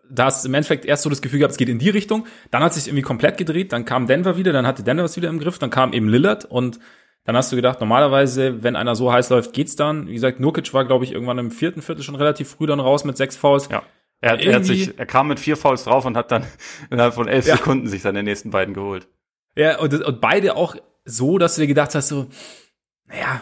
da 0.09 0.25
hast 0.25 0.45
im 0.45 0.53
Endeffekt 0.53 0.85
erst 0.85 1.03
so 1.03 1.09
das 1.09 1.21
Gefühl 1.21 1.39
gehabt, 1.39 1.51
es 1.51 1.57
geht 1.57 1.69
in 1.69 1.79
die 1.79 1.89
Richtung. 1.89 2.25
Dann 2.49 2.63
hat 2.63 2.71
es 2.71 2.77
sich 2.77 2.87
irgendwie 2.87 3.03
komplett 3.03 3.37
gedreht, 3.37 3.71
dann 3.71 3.85
kam 3.85 4.07
Denver 4.07 4.37
wieder, 4.37 4.53
dann 4.53 4.67
hatte 4.67 4.83
Denver 4.83 5.03
es 5.03 5.17
wieder 5.17 5.29
im 5.29 5.39
Griff, 5.39 5.59
dann 5.59 5.69
kam 5.69 5.93
eben 5.93 6.07
Lillard 6.07 6.45
und 6.45 6.79
dann 7.23 7.35
hast 7.35 7.51
du 7.51 7.55
gedacht, 7.55 7.79
normalerweise, 7.79 8.63
wenn 8.63 8.75
einer 8.75 8.95
so 8.95 9.11
heiß 9.11 9.29
läuft, 9.29 9.53
geht's 9.53 9.75
dann. 9.75 10.07
Wie 10.07 10.13
gesagt, 10.13 10.39
Nurkic 10.39 10.73
war, 10.73 10.85
glaube 10.85 11.05
ich, 11.05 11.11
irgendwann 11.11 11.37
im 11.37 11.51
vierten 11.51 11.81
Viertel 11.81 12.03
schon 12.03 12.15
relativ 12.15 12.49
früh 12.49 12.65
dann 12.65 12.79
raus 12.79 13.03
mit 13.03 13.17
sechs 13.17 13.35
Fouls. 13.35 13.69
Ja. 13.69 13.83
Er, 14.21 14.39
er, 14.39 14.55
hat 14.55 14.65
sich, 14.65 14.97
er 14.97 15.05
kam 15.05 15.27
mit 15.27 15.39
vier 15.39 15.57
Fouls 15.57 15.83
drauf 15.83 16.05
und 16.05 16.15
hat 16.15 16.31
dann 16.31 16.45
innerhalb 16.89 17.13
von 17.13 17.27
elf 17.27 17.47
ja. 17.47 17.57
Sekunden 17.57 17.87
sich 17.87 18.01
seine 18.01 18.23
nächsten 18.23 18.51
beiden 18.51 18.73
geholt. 18.73 19.07
Ja, 19.55 19.79
und, 19.79 19.93
und 19.93 20.21
beide 20.21 20.55
auch 20.55 20.75
so, 21.05 21.37
dass 21.37 21.55
du 21.55 21.61
dir 21.61 21.67
gedacht 21.67 21.93
hast, 21.95 22.07
so, 22.07 22.27
naja, 23.05 23.41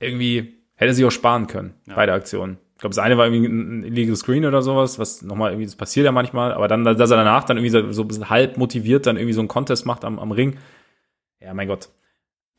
irgendwie 0.00 0.64
hätte 0.74 0.94
sie 0.94 1.04
auch 1.04 1.10
sparen 1.10 1.46
können, 1.46 1.74
ja. 1.86 1.94
beide 1.94 2.12
Aktionen. 2.12 2.58
Ich 2.74 2.80
glaube, 2.80 2.94
das 2.94 3.04
eine 3.04 3.18
war 3.18 3.26
irgendwie 3.26 3.48
ein 3.48 3.84
illegal 3.84 4.16
Screen 4.16 4.44
oder 4.44 4.62
sowas, 4.62 4.98
was 4.98 5.22
nochmal 5.22 5.50
irgendwie, 5.50 5.66
das 5.66 5.76
passiert 5.76 6.06
ja 6.06 6.12
manchmal, 6.12 6.52
aber 6.52 6.68
dann, 6.68 6.84
dass 6.84 7.10
er 7.10 7.16
danach 7.16 7.44
dann 7.44 7.56
irgendwie 7.56 7.70
so, 7.70 7.92
so 7.92 8.02
ein 8.02 8.08
bisschen 8.08 8.30
halb 8.30 8.56
motiviert 8.56 9.06
dann 9.06 9.16
irgendwie 9.16 9.32
so 9.32 9.40
einen 9.40 9.48
Contest 9.48 9.84
macht 9.84 10.04
am, 10.04 10.18
am 10.18 10.30
Ring. 10.30 10.58
Ja, 11.40 11.54
mein 11.54 11.68
Gott. 11.68 11.88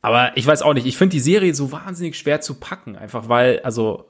Aber 0.01 0.31
ich 0.35 0.47
weiß 0.47 0.61
auch 0.61 0.73
nicht, 0.73 0.87
ich 0.87 0.97
finde 0.97 1.13
die 1.13 1.19
Serie 1.19 1.53
so 1.53 1.71
wahnsinnig 1.71 2.17
schwer 2.17 2.41
zu 2.41 2.55
packen, 2.55 2.95
einfach 2.95 3.27
weil, 3.27 3.59
also 3.61 4.05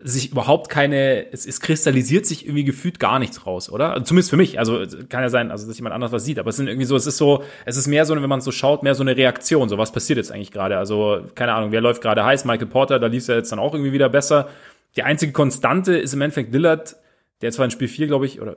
sich 0.00 0.30
überhaupt 0.30 0.68
keine, 0.68 1.32
es, 1.32 1.44
es 1.44 1.60
kristallisiert 1.60 2.24
sich 2.24 2.44
irgendwie 2.46 2.62
gefühlt 2.62 3.00
gar 3.00 3.18
nichts 3.18 3.46
raus, 3.46 3.70
oder? 3.70 3.94
Also 3.94 4.04
zumindest 4.04 4.30
für 4.30 4.36
mich. 4.36 4.58
Also 4.58 4.84
kann 5.08 5.22
ja 5.22 5.28
sein, 5.28 5.50
also 5.50 5.66
dass 5.66 5.76
jemand 5.76 5.94
anders 5.94 6.12
was 6.12 6.24
sieht, 6.24 6.38
aber 6.38 6.50
es 6.50 6.56
sind 6.56 6.68
irgendwie 6.68 6.86
so, 6.86 6.94
es 6.94 7.06
ist 7.06 7.16
so, 7.16 7.42
es 7.64 7.76
ist 7.76 7.88
mehr 7.88 8.04
so, 8.04 8.14
wenn 8.14 8.28
man 8.28 8.40
so 8.40 8.52
schaut, 8.52 8.84
mehr 8.84 8.94
so 8.94 9.02
eine 9.02 9.16
Reaktion. 9.16 9.68
So, 9.68 9.76
was 9.76 9.90
passiert 9.90 10.18
jetzt 10.18 10.30
eigentlich 10.30 10.52
gerade? 10.52 10.78
Also, 10.78 11.24
keine 11.34 11.52
Ahnung, 11.52 11.72
wer 11.72 11.80
läuft 11.80 12.00
gerade 12.00 12.24
heiß? 12.24 12.44
Michael 12.44 12.68
Porter, 12.68 13.00
da 13.00 13.08
lief 13.08 13.22
es 13.22 13.26
ja 13.26 13.34
jetzt 13.34 13.50
dann 13.50 13.58
auch 13.58 13.74
irgendwie 13.74 13.92
wieder 13.92 14.08
besser. 14.08 14.48
Die 14.94 15.02
einzige 15.02 15.32
Konstante 15.32 15.96
ist 15.98 16.14
im 16.14 16.20
Endeffekt 16.20 16.52
Lillard, 16.52 16.96
der 17.40 17.50
zwar 17.50 17.64
in 17.64 17.72
Spiel 17.72 17.88
4, 17.88 18.06
glaube 18.06 18.26
ich, 18.26 18.40
oder 18.40 18.56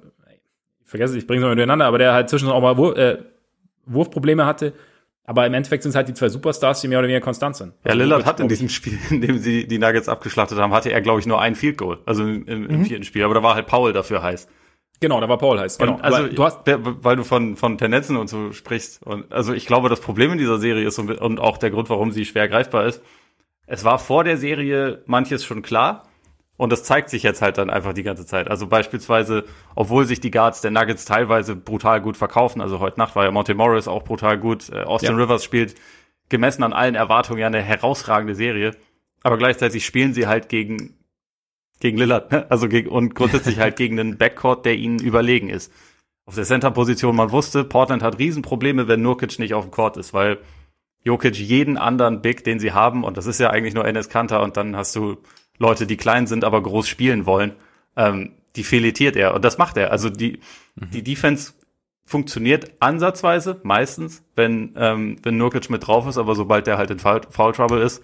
ich 0.84 0.90
vergesse, 0.90 1.18
ich 1.18 1.26
bringe 1.26 1.42
es 1.42 1.44
mal 1.44 1.56
durcheinander, 1.56 1.86
aber 1.86 1.98
der 1.98 2.14
halt 2.14 2.30
zwischendurch 2.30 2.56
auch 2.56 2.62
mal 2.62 2.78
Wurf, 2.78 2.98
äh, 2.98 3.18
Wurfprobleme 3.88 4.46
hatte. 4.46 4.74
Aber 5.32 5.48
im 5.48 5.54
Endeffekt 5.54 5.84
sind 5.84 5.92
es 5.92 5.96
halt 5.96 6.10
die 6.10 6.14
zwei 6.14 6.28
Superstars, 6.28 6.82
die 6.82 6.90
mehr 6.90 7.00
oder 7.00 7.08
weniger 7.08 7.24
konstant 7.24 7.56
sind. 7.56 7.70
Ja, 7.86 7.92
also 7.92 8.00
Lillard 8.00 8.26
hat 8.26 8.42
in 8.42 8.50
diesem 8.50 8.68
Spiel, 8.68 9.00
in 9.10 9.22
dem 9.22 9.38
sie 9.38 9.66
die 9.66 9.80
Nuggets 9.80 10.10
abgeschlachtet 10.10 10.58
haben, 10.58 10.74
hatte 10.74 10.92
er, 10.92 11.00
glaube 11.00 11.22
ich, 11.22 11.26
nur 11.26 11.40
ein 11.40 11.56
Field 11.56 11.78
Goal. 11.78 12.00
Also 12.06 12.24
im, 12.24 12.46
im 12.46 12.64
mhm. 12.64 12.84
vierten 12.84 13.06
Spiel. 13.06 13.24
Aber 13.24 13.34
da 13.34 13.42
war 13.42 13.56
halt 13.56 13.66
Paul 13.66 13.94
dafür 13.94 14.22
heiß. 14.22 14.50
Genau, 15.00 15.22
da 15.22 15.30
war 15.30 15.38
Paul 15.38 15.58
heiß. 15.58 15.78
Genau. 15.78 15.94
Und 15.94 16.02
also 16.02 16.28
du 16.28 16.44
hast, 16.44 16.60
weil 16.66 17.16
du 17.16 17.24
von 17.24 17.56
von 17.56 17.78
Tendenzen 17.78 18.18
und 18.18 18.30
so 18.30 18.52
sprichst. 18.52 19.02
Und 19.04 19.32
also 19.32 19.54
ich 19.54 19.66
glaube, 19.68 19.88
das 19.88 20.02
Problem 20.02 20.34
in 20.34 20.38
dieser 20.38 20.60
Serie 20.60 20.86
ist 20.86 21.00
und, 21.00 21.10
und 21.10 21.40
auch 21.40 21.58
der 21.58 21.72
Grund, 21.72 21.90
warum 21.90 22.12
sie 22.12 22.26
schwer 22.26 22.50
greifbar 22.50 22.86
ist. 22.86 23.02
Es 23.68 23.86
war 23.86 24.00
vor 24.00 24.26
der 24.26 24.36
Serie 24.36 25.02
manches 25.06 25.46
schon 25.46 25.62
klar. 25.62 26.10
Und 26.62 26.72
das 26.72 26.84
zeigt 26.84 27.10
sich 27.10 27.24
jetzt 27.24 27.42
halt 27.42 27.58
dann 27.58 27.72
einfach 27.72 27.92
die 27.92 28.04
ganze 28.04 28.24
Zeit. 28.24 28.48
Also 28.48 28.68
beispielsweise, 28.68 29.46
obwohl 29.74 30.06
sich 30.06 30.20
die 30.20 30.30
Guards 30.30 30.62
der 30.62 30.70
Nuggets 30.70 31.06
teilweise 31.06 31.56
brutal 31.56 32.02
gut 32.02 32.18
verkaufen, 32.18 32.62
also 32.62 32.80
heute 32.80 33.00
Nacht 33.00 33.16
war 33.16 33.24
ja 33.24 33.32
Monte 33.32 33.56
Morris 33.56 33.88
auch 33.88 34.04
brutal 34.04 34.38
gut, 34.38 34.70
äh, 34.70 34.84
Austin 34.84 35.18
ja. 35.18 35.24
Rivers 35.24 35.44
spielt 35.44 35.74
gemessen 36.30 36.62
an 36.62 36.72
allen 36.72 36.94
Erwartungen 36.94 37.40
ja 37.40 37.48
eine 37.48 37.64
herausragende 37.64 38.36
Serie, 38.36 38.78
aber 39.24 39.40
gleichzeitig 39.40 39.84
spielen 39.84 40.14
sie 40.14 40.28
halt 40.28 40.50
gegen 40.50 41.00
gegen 41.80 41.98
Lillard, 41.98 42.32
ne? 42.32 42.46
also 42.52 42.70
gegen, 42.70 42.90
und 42.90 43.16
grundsätzlich 43.16 43.58
halt 43.60 43.76
gegen 43.76 44.00
einen 44.00 44.20
Backcourt, 44.20 44.64
der 44.64 44.76
ihnen 44.76 45.00
überlegen 45.00 45.50
ist. 45.50 45.74
Auf 46.28 46.36
der 46.36 46.44
Center-Position, 46.44 47.16
man 47.16 47.32
wusste, 47.32 47.64
Portland 47.64 48.04
hat 48.04 48.20
Riesenprobleme, 48.20 48.88
wenn 48.88 49.02
Nurkic 49.02 49.40
nicht 49.40 49.56
auf 49.56 49.66
dem 49.66 49.72
Court 49.72 49.98
ist, 49.98 50.14
weil 50.14 50.38
Jokic 51.04 51.40
jeden 51.40 51.80
anderen 51.80 52.22
Big, 52.22 52.44
den 52.44 52.60
sie 52.60 52.72
haben, 52.72 53.04
und 53.04 53.18
das 53.18 53.26
ist 53.26 53.40
ja 53.40 53.50
eigentlich 53.50 53.74
nur 53.74 53.86
Enes 53.86 54.10
Kanter, 54.10 54.44
und 54.44 54.58
dann 54.58 54.76
hast 54.76 54.96
du 54.96 55.18
Leute, 55.62 55.86
die 55.86 55.98
klein 55.98 56.28
sind, 56.28 56.44
aber 56.44 56.62
groß 56.62 56.88
spielen 56.88 57.26
wollen, 57.26 57.54
ähm, 57.96 58.34
die 58.56 58.64
filetiert 58.64 59.16
er. 59.16 59.34
Und 59.34 59.46
das 59.46 59.58
macht 59.58 59.78
er. 59.78 59.92
Also 59.92 60.10
die, 60.10 60.40
mhm. 60.76 60.92
die 60.92 61.04
Defense 61.04 61.54
funktioniert 62.06 62.72
ansatzweise, 62.80 63.62
meistens, 63.64 64.24
wenn, 64.36 64.74
ähm, 64.76 65.18
wenn 65.24 65.38
Nurkic 65.38 65.70
mit 65.70 65.88
drauf 65.88 66.08
ist, 66.08 66.18
aber 66.18 66.36
sobald 66.36 66.68
der 66.68 66.78
halt 66.78 66.92
in 66.92 67.00
Foul, 67.00 67.22
Foul 67.30 67.54
Trouble 67.54 67.82
ist, 67.82 68.04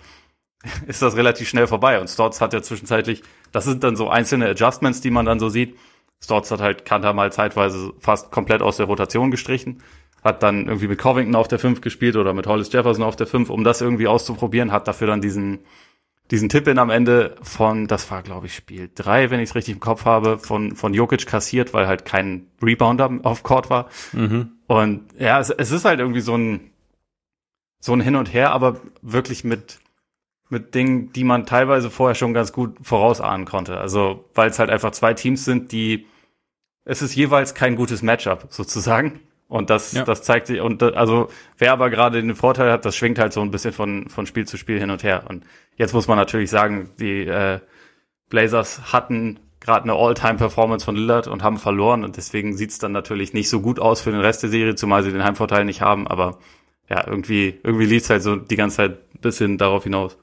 ist 0.88 1.02
das 1.02 1.18
relativ 1.18 1.50
schnell 1.50 1.68
vorbei. 1.68 2.00
Und 2.00 2.08
Stotts 2.08 2.40
hat 2.40 2.54
ja 2.54 2.62
zwischenzeitlich, 2.62 3.24
das 3.52 3.66
sind 3.66 3.84
dann 3.84 3.96
so 3.96 4.10
einzelne 4.10 4.48
Adjustments, 4.48 5.02
die 5.02 5.12
man 5.12 5.26
dann 5.26 5.40
so 5.40 5.50
sieht. 5.50 5.76
Stotts 6.24 6.52
hat 6.52 6.62
halt 6.62 6.86
Kanter 6.86 7.14
mal 7.14 7.32
zeitweise 7.32 7.92
fast 8.00 8.32
komplett 8.32 8.62
aus 8.62 8.78
der 8.78 8.86
Rotation 8.86 9.30
gestrichen, 9.30 9.84
hat 10.24 10.42
dann 10.42 10.68
irgendwie 10.68 10.88
mit 10.88 11.00
Covington 11.00 11.36
auf 11.36 11.48
der 11.48 11.60
5 11.60 11.82
gespielt 11.82 12.16
oder 12.16 12.34
mit 12.34 12.48
Hollis 12.48 12.72
Jefferson 12.72 13.04
auf 13.04 13.16
der 13.16 13.28
5, 13.28 13.50
um 13.50 13.64
das 13.64 13.82
irgendwie 13.82 14.08
auszuprobieren, 14.08 14.72
hat 14.72 14.88
dafür 14.88 15.08
dann 15.08 15.22
diesen, 15.22 15.60
diesen 16.32 16.50
Tipp 16.50 16.68
in 16.68 16.80
am 16.80 16.90
Ende 16.90 17.36
von, 17.42 17.88
das 17.88 18.10
war 18.12 18.22
glaube 18.22 18.48
ich 18.48 18.56
Spiel 18.56 18.90
drei, 18.94 19.30
wenn 19.30 19.40
ich 19.40 19.50
es 19.50 19.56
richtig 19.56 19.76
im 19.76 19.80
Kopf 19.80 20.06
habe, 20.06 20.40
von, 20.40 20.76
von 20.76 20.94
Jokic 20.94 21.26
kassiert, 21.26 21.74
weil 21.74 21.88
halt 21.88 22.06
kein 22.06 22.48
Rebounder 22.62 23.20
auf 23.24 23.44
Court 23.44 23.70
war. 23.70 23.90
Mhm. 24.14 24.52
Und 24.68 25.06
ja, 25.18 25.40
es, 25.40 25.50
es 25.50 25.72
ist 25.72 25.86
halt 25.86 26.00
irgendwie 26.00 26.22
so 26.22 26.36
ein, 26.36 26.72
so 27.80 27.94
ein 27.94 28.02
Hin 28.02 28.16
und 28.16 28.34
Her, 28.34 28.52
aber 28.52 28.82
wirklich 29.02 29.44
mit, 29.44 29.80
mit 30.50 30.76
Dingen, 30.76 31.12
die 31.14 31.24
man 31.24 31.46
teilweise 31.46 31.90
vorher 31.90 32.16
schon 32.16 32.34
ganz 32.34 32.52
gut 32.52 32.78
vorausahnen 32.82 33.46
konnte. 33.46 33.78
Also, 33.78 34.26
weil 34.34 34.50
es 34.50 34.60
halt 34.60 34.70
einfach 34.70 34.92
zwei 34.92 35.14
Teams 35.14 35.46
sind, 35.46 35.72
die, 35.72 36.06
es 36.84 37.02
ist 37.02 37.16
jeweils 37.16 37.54
kein 37.54 37.76
gutes 37.76 38.02
Matchup 38.02 38.48
sozusagen. 38.50 39.22
Und 39.48 39.70
das, 39.70 39.94
ja. 39.94 40.04
das 40.04 40.24
zeigt 40.24 40.48
sich, 40.48 40.60
und 40.60 40.84
also 40.84 41.30
wer 41.58 41.72
aber 41.72 41.90
gerade 41.90 42.22
den 42.22 42.36
Vorteil 42.36 42.72
hat, 42.72 42.84
das 42.84 42.98
schwingt 42.98 43.18
halt 43.18 43.32
so 43.32 43.42
ein 43.42 43.52
bisschen 43.52 43.72
von, 43.72 44.10
von 44.10 44.26
Spiel 44.26 44.46
zu 44.46 44.58
Spiel 44.58 44.80
hin 44.80 44.92
und 44.92 45.04
her. 45.04 45.24
Und 45.28 45.46
jetzt 45.78 45.94
muss 45.94 46.08
man 46.08 46.18
natürlich 46.18 46.50
sagen, 46.50 46.92
die 47.00 47.26
äh, 47.26 47.60
Blazers 48.30 48.92
hatten 48.92 49.40
gerade 49.60 49.84
eine 49.84 49.94
All-Time-Performance 49.94 50.86
von 50.86 50.96
Lillard 50.96 51.28
und 51.28 51.44
haben 51.44 51.58
verloren 51.58 52.04
und 52.04 52.18
deswegen 52.18 52.56
sieht's 52.56 52.78
dann 52.78 52.92
natürlich 52.92 53.34
nicht 53.34 53.50
so 53.50 53.62
gut 53.62 53.80
aus 53.80 54.02
für 54.02 54.12
den 54.12 54.22
Rest 54.22 54.44
der 54.44 54.50
Serie, 54.50 54.76
zumal 54.76 55.04
sie 55.04 55.12
den 55.12 55.24
Heimvorteil 55.24 55.66
nicht 55.66 55.82
haben, 55.82 56.08
aber 56.08 56.40
ja, 56.90 57.06
irgendwie, 57.06 57.60
irgendwie 57.64 57.86
lief's 57.86 58.10
halt 58.10 58.24
so 58.24 58.36
die 58.36 58.56
ganze 58.56 58.78
Zeit 58.78 58.92
ein 59.16 59.22
bisschen 59.22 59.58
darauf 59.58 59.84
hinaus. 59.84 60.18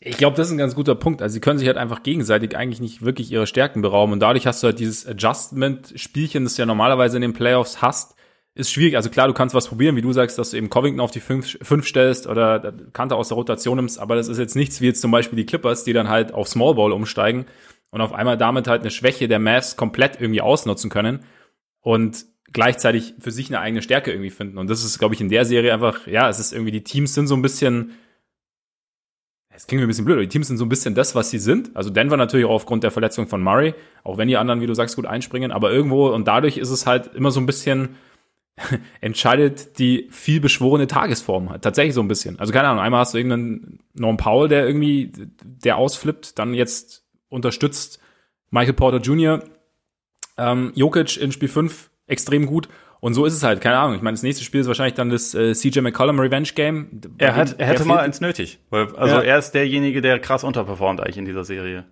Ich 0.00 0.16
glaube, 0.16 0.36
das 0.36 0.48
ist 0.48 0.52
ein 0.52 0.58
ganz 0.58 0.74
guter 0.74 0.94
Punkt. 0.94 1.22
Also 1.22 1.34
sie 1.34 1.40
können 1.40 1.58
sich 1.58 1.68
halt 1.68 1.78
einfach 1.78 2.02
gegenseitig 2.02 2.56
eigentlich 2.56 2.80
nicht 2.80 3.02
wirklich 3.02 3.30
ihre 3.30 3.46
Stärken 3.46 3.80
berauben. 3.80 4.12
Und 4.12 4.20
dadurch 4.20 4.46
hast 4.46 4.62
du 4.62 4.66
halt 4.66 4.78
dieses 4.78 5.06
Adjustment-Spielchen, 5.06 6.44
das 6.44 6.56
du 6.56 6.62
ja 6.62 6.66
normalerweise 6.66 7.16
in 7.16 7.22
den 7.22 7.32
Playoffs 7.32 7.80
hast, 7.80 8.14
ist 8.54 8.70
schwierig. 8.70 8.96
Also 8.96 9.10
klar, 9.10 9.26
du 9.26 9.34
kannst 9.34 9.54
was 9.54 9.68
probieren, 9.68 9.96
wie 9.96 10.02
du 10.02 10.12
sagst, 10.12 10.38
dass 10.38 10.50
du 10.50 10.56
eben 10.56 10.70
Covington 10.70 11.00
auf 11.00 11.10
die 11.10 11.20
5 11.20 11.86
stellst 11.86 12.26
oder 12.26 12.72
Kante 12.92 13.16
aus 13.16 13.28
der 13.28 13.36
Rotation 13.36 13.76
nimmst, 13.76 13.98
aber 13.98 14.14
das 14.14 14.28
ist 14.28 14.38
jetzt 14.38 14.54
nichts 14.54 14.80
wie 14.80 14.86
jetzt 14.86 15.00
zum 15.00 15.10
Beispiel 15.10 15.36
die 15.36 15.46
Clippers, 15.46 15.82
die 15.82 15.92
dann 15.92 16.08
halt 16.08 16.32
auf 16.32 16.48
Small 16.48 16.74
Ball 16.74 16.92
umsteigen 16.92 17.46
und 17.90 18.00
auf 18.00 18.12
einmal 18.12 18.38
damit 18.38 18.68
halt 18.68 18.82
eine 18.82 18.90
Schwäche 18.90 19.26
der 19.26 19.40
Mavs 19.40 19.76
komplett 19.76 20.20
irgendwie 20.20 20.40
ausnutzen 20.40 20.88
können 20.88 21.24
und 21.80 22.26
gleichzeitig 22.52 23.14
für 23.18 23.32
sich 23.32 23.48
eine 23.48 23.58
eigene 23.58 23.82
Stärke 23.82 24.12
irgendwie 24.12 24.30
finden. 24.30 24.58
Und 24.58 24.70
das 24.70 24.84
ist, 24.84 25.00
glaube 25.00 25.16
ich, 25.16 25.20
in 25.20 25.28
der 25.28 25.44
Serie 25.44 25.74
einfach, 25.74 26.06
ja, 26.06 26.28
es 26.28 26.38
ist 26.38 26.52
irgendwie, 26.52 26.70
die 26.70 26.84
Teams 26.84 27.12
sind 27.12 27.26
so 27.26 27.34
ein 27.34 27.42
bisschen 27.42 27.90
es 29.54 29.66
klingt 29.66 29.80
mir 29.80 29.86
ein 29.86 29.88
bisschen 29.88 30.04
blöd, 30.04 30.20
die 30.20 30.28
Teams 30.28 30.48
sind 30.48 30.56
so 30.56 30.64
ein 30.64 30.68
bisschen 30.68 30.94
das, 30.94 31.14
was 31.14 31.30
sie 31.30 31.38
sind. 31.38 31.74
Also 31.74 31.90
Denver 31.90 32.16
natürlich 32.16 32.46
auch 32.46 32.54
aufgrund 32.54 32.82
der 32.82 32.90
Verletzung 32.90 33.28
von 33.28 33.42
Murray, 33.42 33.74
auch 34.02 34.18
wenn 34.18 34.28
die 34.28 34.36
anderen, 34.36 34.60
wie 34.60 34.66
du 34.66 34.74
sagst, 34.74 34.96
gut 34.96 35.06
einspringen, 35.06 35.52
aber 35.52 35.70
irgendwo 35.72 36.08
und 36.08 36.26
dadurch 36.26 36.58
ist 36.58 36.70
es 36.70 36.86
halt 36.86 37.14
immer 37.14 37.30
so 37.30 37.40
ein 37.40 37.46
bisschen 37.46 37.96
entscheidet 39.00 39.78
die 39.78 40.08
viel 40.10 40.40
beschworene 40.40 40.86
Tagesform 40.86 41.50
halt. 41.50 41.62
Tatsächlich 41.62 41.94
so 41.94 42.00
ein 42.00 42.08
bisschen. 42.08 42.38
Also 42.38 42.52
keine 42.52 42.68
Ahnung, 42.68 42.82
einmal 42.82 43.00
hast 43.00 43.14
du 43.14 43.18
irgendeinen 43.18 43.80
Norm 43.94 44.16
Paul, 44.16 44.48
der 44.48 44.66
irgendwie, 44.66 45.12
der 45.42 45.76
ausflippt, 45.76 46.38
dann 46.38 46.54
jetzt 46.54 47.04
unterstützt 47.28 48.00
Michael 48.50 48.74
Porter 48.74 48.98
Jr., 48.98 49.42
ähm, 50.36 50.72
Jokic 50.74 51.16
in 51.16 51.32
Spiel 51.32 51.48
5 51.48 51.90
extrem 52.06 52.46
gut 52.46 52.68
und 53.04 53.12
so 53.12 53.26
ist 53.26 53.34
es 53.34 53.42
halt, 53.42 53.60
keine 53.60 53.76
Ahnung. 53.76 53.96
Ich 53.96 54.00
meine, 54.00 54.14
das 54.14 54.22
nächste 54.22 54.44
Spiel 54.44 54.62
ist 54.62 54.66
wahrscheinlich 54.66 54.94
dann 54.94 55.10
das 55.10 55.34
äh, 55.34 55.52
CJ 55.52 55.80
McCollum 55.80 56.18
Revenge 56.18 56.48
Game. 56.54 57.02
Er, 57.18 57.36
hat, 57.36 57.56
er 57.58 57.66
hätte 57.66 57.84
mal 57.84 57.98
eins 57.98 58.22
nötig. 58.22 58.60
Weil, 58.70 58.96
also 58.96 59.16
ja. 59.16 59.20
er 59.20 59.38
ist 59.38 59.50
derjenige, 59.50 60.00
der 60.00 60.18
krass 60.18 60.42
unterperformt 60.42 61.02
eigentlich 61.02 61.18
in 61.18 61.26
dieser 61.26 61.44
Serie. 61.44 61.84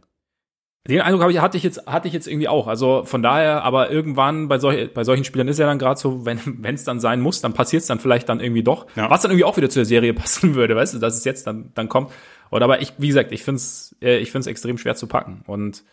Den 0.89 1.03
Eindruck 1.03 1.21
habe 1.21 1.31
ich, 1.31 1.39
hatte 1.43 1.59
ich 1.59 1.65
jetzt, 1.65 1.87
hatte 1.87 2.09
ich 2.09 2.15
jetzt 2.15 2.27
irgendwie 2.27 2.49
auch. 2.49 2.67
Also 2.67 3.05
von 3.05 3.23
daher, 3.23 3.63
aber 3.63 3.91
irgendwann 3.91 4.49
bei, 4.49 4.59
solch, 4.59 4.95
bei 4.95 5.05
solchen 5.05 5.25
Spielern 5.25 5.49
ist 5.49 5.59
ja 5.59 5.67
dann 5.67 5.79
gerade 5.79 6.01
so, 6.01 6.25
wenn 6.25 6.65
es 6.65 6.85
dann 6.85 6.99
sein 6.99 7.21
muss, 7.21 7.43
dann 7.43 7.53
passiert 7.53 7.83
es 7.83 7.89
dann 7.89 8.01
vielleicht 8.01 8.31
dann 8.31 8.41
irgendwie 8.41 8.63
doch. 8.63 8.87
Ja. 8.97 9.11
Was 9.11 9.21
dann 9.21 9.33
irgendwie 9.33 9.45
auch 9.45 9.59
wieder 9.59 9.69
zu 9.69 9.81
der 9.81 9.85
Serie 9.85 10.15
passen 10.15 10.55
würde, 10.55 10.77
weißt 10.77 10.95
du, 10.95 10.99
dass 10.99 11.15
es 11.15 11.27
jetzt 11.27 11.47
dann, 11.47 11.73
dann 11.75 11.91
kommt. 11.91 12.11
Und 12.49 12.63
aber 12.63 12.81
ich, 12.81 12.95
wie 12.97 13.09
gesagt, 13.09 13.33
ich 13.33 13.45
finde 13.45 13.57
es 13.57 13.95
äh, 14.01 14.17
ich 14.17 14.33
find's 14.33 14.47
extrem 14.47 14.79
schwer 14.79 14.95
zu 14.95 15.07
packen. 15.09 15.43
Und 15.47 15.85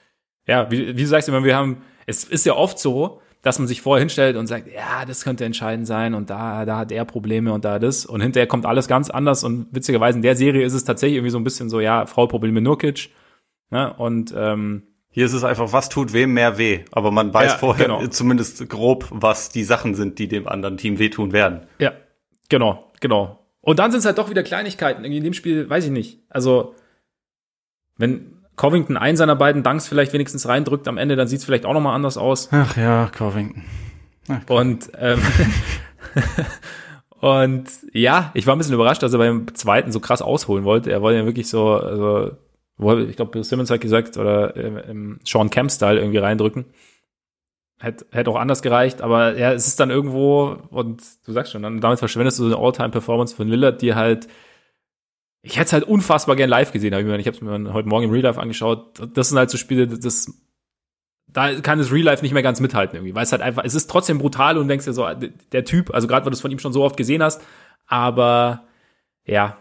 ja, 0.48 0.72
wie, 0.72 0.96
wie 0.96 1.02
du 1.02 1.08
sagst, 1.08 1.28
immer, 1.28 1.44
wir 1.44 1.58
haben, 1.58 1.82
es 2.06 2.24
ist 2.24 2.46
ja 2.46 2.54
oft 2.54 2.80
so, 2.80 3.20
dass 3.42 3.60
man 3.60 3.68
sich 3.68 3.82
vorher 3.82 4.02
hinstellt 4.02 4.36
und 4.36 4.48
sagt, 4.48 4.68
ja, 4.74 5.06
das 5.06 5.24
könnte 5.24 5.46
entscheidend 5.46 5.88
sein 5.88 6.14
und 6.14 6.30
da, 6.30 6.66
da 6.66 6.78
hat 6.78 6.92
er 6.92 7.06
Probleme 7.06 7.54
und 7.54 7.64
da 7.64 7.80
das. 7.80 8.06
Und 8.06 8.22
hinterher 8.22 8.48
kommt 8.48 8.66
alles 8.66 8.88
ganz 8.88 9.10
anders. 9.10 9.44
Und 9.44 9.68
witzigerweise 9.72 10.18
in 10.18 10.22
der 10.22 10.36
Serie 10.36 10.66
ist 10.66 10.74
es 10.74 10.84
tatsächlich 10.84 11.18
irgendwie 11.18 11.32
so 11.32 11.38
ein 11.38 11.44
bisschen 11.44 11.70
so, 11.70 11.80
ja, 11.80 12.06
Frau 12.06 12.28
Probleme 12.28 12.62
Nurkic 12.62 13.10
Ne? 13.72 13.94
Und 13.94 14.34
ähm, 14.36 14.84
hier 15.12 15.26
ist 15.26 15.34
es 15.34 15.44
einfach, 15.44 15.74
was 15.74 15.90
tut 15.90 16.14
wem 16.14 16.34
mehr 16.34 16.58
weh. 16.58 16.86
Aber 16.92 17.12
man 17.12 17.34
weiß 17.34 17.54
ja, 17.54 17.58
vorher 17.58 17.86
genau. 17.88 18.08
zumindest 18.08 18.68
grob, 18.70 19.08
was 19.12 19.50
die 19.50 19.64
Sachen 19.64 19.96
sind, 19.96 20.20
die 20.20 20.28
dem 20.28 20.48
anderen 20.48 20.78
Team 20.78 21.00
wehtun 21.00 21.32
werden. 21.32 21.62
Ja, 21.80 21.94
genau, 22.50 22.92
genau. 23.00 23.46
Und 23.62 23.80
dann 23.80 23.92
sind 23.92 24.00
es 24.00 24.06
halt 24.06 24.18
doch 24.18 24.30
wieder 24.30 24.44
Kleinigkeiten. 24.44 25.04
In 25.04 25.24
dem 25.24 25.34
Spiel, 25.34 25.70
weiß 25.70 25.86
ich 25.86 25.92
nicht. 25.92 26.20
Also, 26.30 26.76
wenn 27.98 28.39
Covington 28.60 28.98
einen 28.98 29.16
seiner 29.16 29.38
beiden 29.38 29.64
Dunks 29.64 29.88
vielleicht 29.88 30.12
wenigstens 30.12 30.46
reindrückt 30.46 30.90
am 30.90 30.98
Ende, 30.98 31.16
dann 31.16 31.30
sieht 31.30 31.40
es 31.40 31.46
vielleicht 31.46 31.66
auch 31.66 31.72
nochmal 31.72 31.96
anders 31.96 32.18
aus. 32.18 32.50
Ach 32.52 32.76
ja, 32.76 33.08
Covington. 33.08 33.64
Ach, 34.28 34.42
und 34.50 34.92
ähm, 34.98 35.22
und 37.22 37.70
ja, 37.94 38.32
ich 38.34 38.46
war 38.48 38.56
ein 38.56 38.58
bisschen 38.58 38.74
überrascht, 38.74 39.02
dass 39.02 39.14
er 39.14 39.20
beim 39.20 39.56
zweiten 39.56 39.94
so 39.94 40.02
krass 40.02 40.22
ausholen 40.22 40.66
wollte. 40.66 40.92
Er 40.92 41.02
wollte 41.02 41.20
ja 41.20 41.26
wirklich 41.26 41.48
so, 41.48 41.76
also 41.76 42.32
ich 43.08 43.16
glaube, 43.16 43.32
Bill 43.32 43.46
Simmons 43.46 43.72
hat 43.72 43.80
gesagt, 43.80 44.18
oder 44.18 44.58
äh, 44.58 44.90
im 44.92 45.22
Sean 45.24 45.50
Kemp-Style 45.50 45.98
irgendwie 45.98 46.18
reindrücken. 46.18 46.66
Hätte, 47.80 48.08
hätte 48.12 48.30
auch 48.30 48.36
anders 48.36 48.62
gereicht, 48.62 49.02
aber 49.02 49.38
ja, 49.38 49.54
es 49.54 49.68
ist 49.68 49.80
dann 49.80 49.90
irgendwo, 49.90 50.58
und 50.70 51.02
du 51.26 51.32
sagst 51.32 51.54
schon, 51.54 51.64
dann 51.64 51.80
damit 51.80 52.00
verschwendest 52.00 52.38
du 52.40 52.50
so 52.50 52.54
eine 52.54 52.62
All-Time-Performance 52.62 53.38
von 53.38 53.48
Lillard, 53.48 53.82
die 53.82 53.96
halt, 53.96 54.28
ich 55.42 55.58
hätte 55.58 55.68
es 55.68 55.74
halt 55.74 55.84
unfassbar 55.86 56.36
gern 56.36 56.50
live 56.50 56.72
gesehen, 56.72 56.94
hab 56.94 57.02
ich, 57.02 57.08
mir, 57.08 57.18
ich 57.18 57.28
habe 57.28 57.36
es 57.36 57.42
mir 57.42 57.74
heute 57.74 57.88
Morgen 57.88 58.06
im 58.06 58.12
Real 58.12 58.24
Life 58.24 58.40
angeschaut. 58.40 59.00
Das 59.14 59.30
sind 59.30 59.38
halt 59.38 59.50
so 59.50 59.58
Spiele, 59.58 59.88
das, 59.88 60.34
da 61.28 61.60
kann 61.62 61.80
das 61.80 61.92
Real 61.92 62.06
Life 62.06 62.24
nicht 62.24 62.34
mehr 62.34 62.44
ganz 62.44 62.60
mithalten 62.60 62.96
irgendwie, 62.96 63.16
weil 63.16 63.24
es 63.24 63.32
halt 63.32 63.42
einfach, 63.42 63.64
es 63.64 63.76
ist 63.76 63.90
trotzdem 63.90 64.18
brutal 64.18 64.58
und 64.58 64.68
denkst 64.68 64.86
dir 64.86 64.94
so, 64.94 65.08
der 65.52 65.66
Typ, 65.66 65.94
also 65.94 66.08
gerade 66.08 66.26
weil 66.26 66.32
du 66.32 66.36
es 66.36 66.42
von 66.42 66.52
ihm 66.52 66.60
schon 66.60 66.74
so 66.74 66.84
oft 66.84 66.98
gesehen 66.98 67.24
hast, 67.24 67.42
aber 67.88 68.66
ja, 69.26 69.58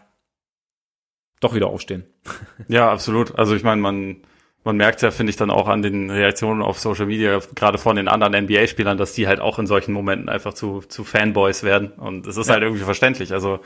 doch 1.41 1.55
wieder 1.55 1.69
aufstehen. 1.69 2.05
Ja, 2.69 2.91
absolut. 2.91 3.39
Also 3.39 3.55
ich 3.55 3.63
meine, 3.63 3.81
man, 3.81 4.17
man 4.65 4.77
merkt 4.77 5.01
ja, 5.01 5.11
finde 5.11 5.31
ich, 5.31 5.37
dann 5.37 5.51
auch 5.51 5.69
an 5.69 5.81
den 5.81 6.11
Reaktionen 6.11 6.61
auf 6.61 6.79
Social 6.79 7.07
Media, 7.07 7.39
gerade 7.55 7.79
von 7.79 7.97
den 7.97 8.09
anderen 8.09 8.45
NBA-Spielern, 8.45 8.99
dass 8.99 9.15
die 9.15 9.29
halt 9.29 9.41
auch 9.41 9.59
in 9.59 9.67
solchen 9.67 9.93
Momenten 9.93 10.29
einfach 10.29 10.53
zu, 10.53 10.81
zu 10.81 11.05
Fanboys 11.05 11.63
werden. 11.63 11.93
Und 11.93 12.27
es 12.27 12.37
ist 12.37 12.49
ja. 12.49 12.55
halt 12.55 12.65
irgendwie 12.65 12.85
verständlich. 12.85 13.33
Also 13.33 13.61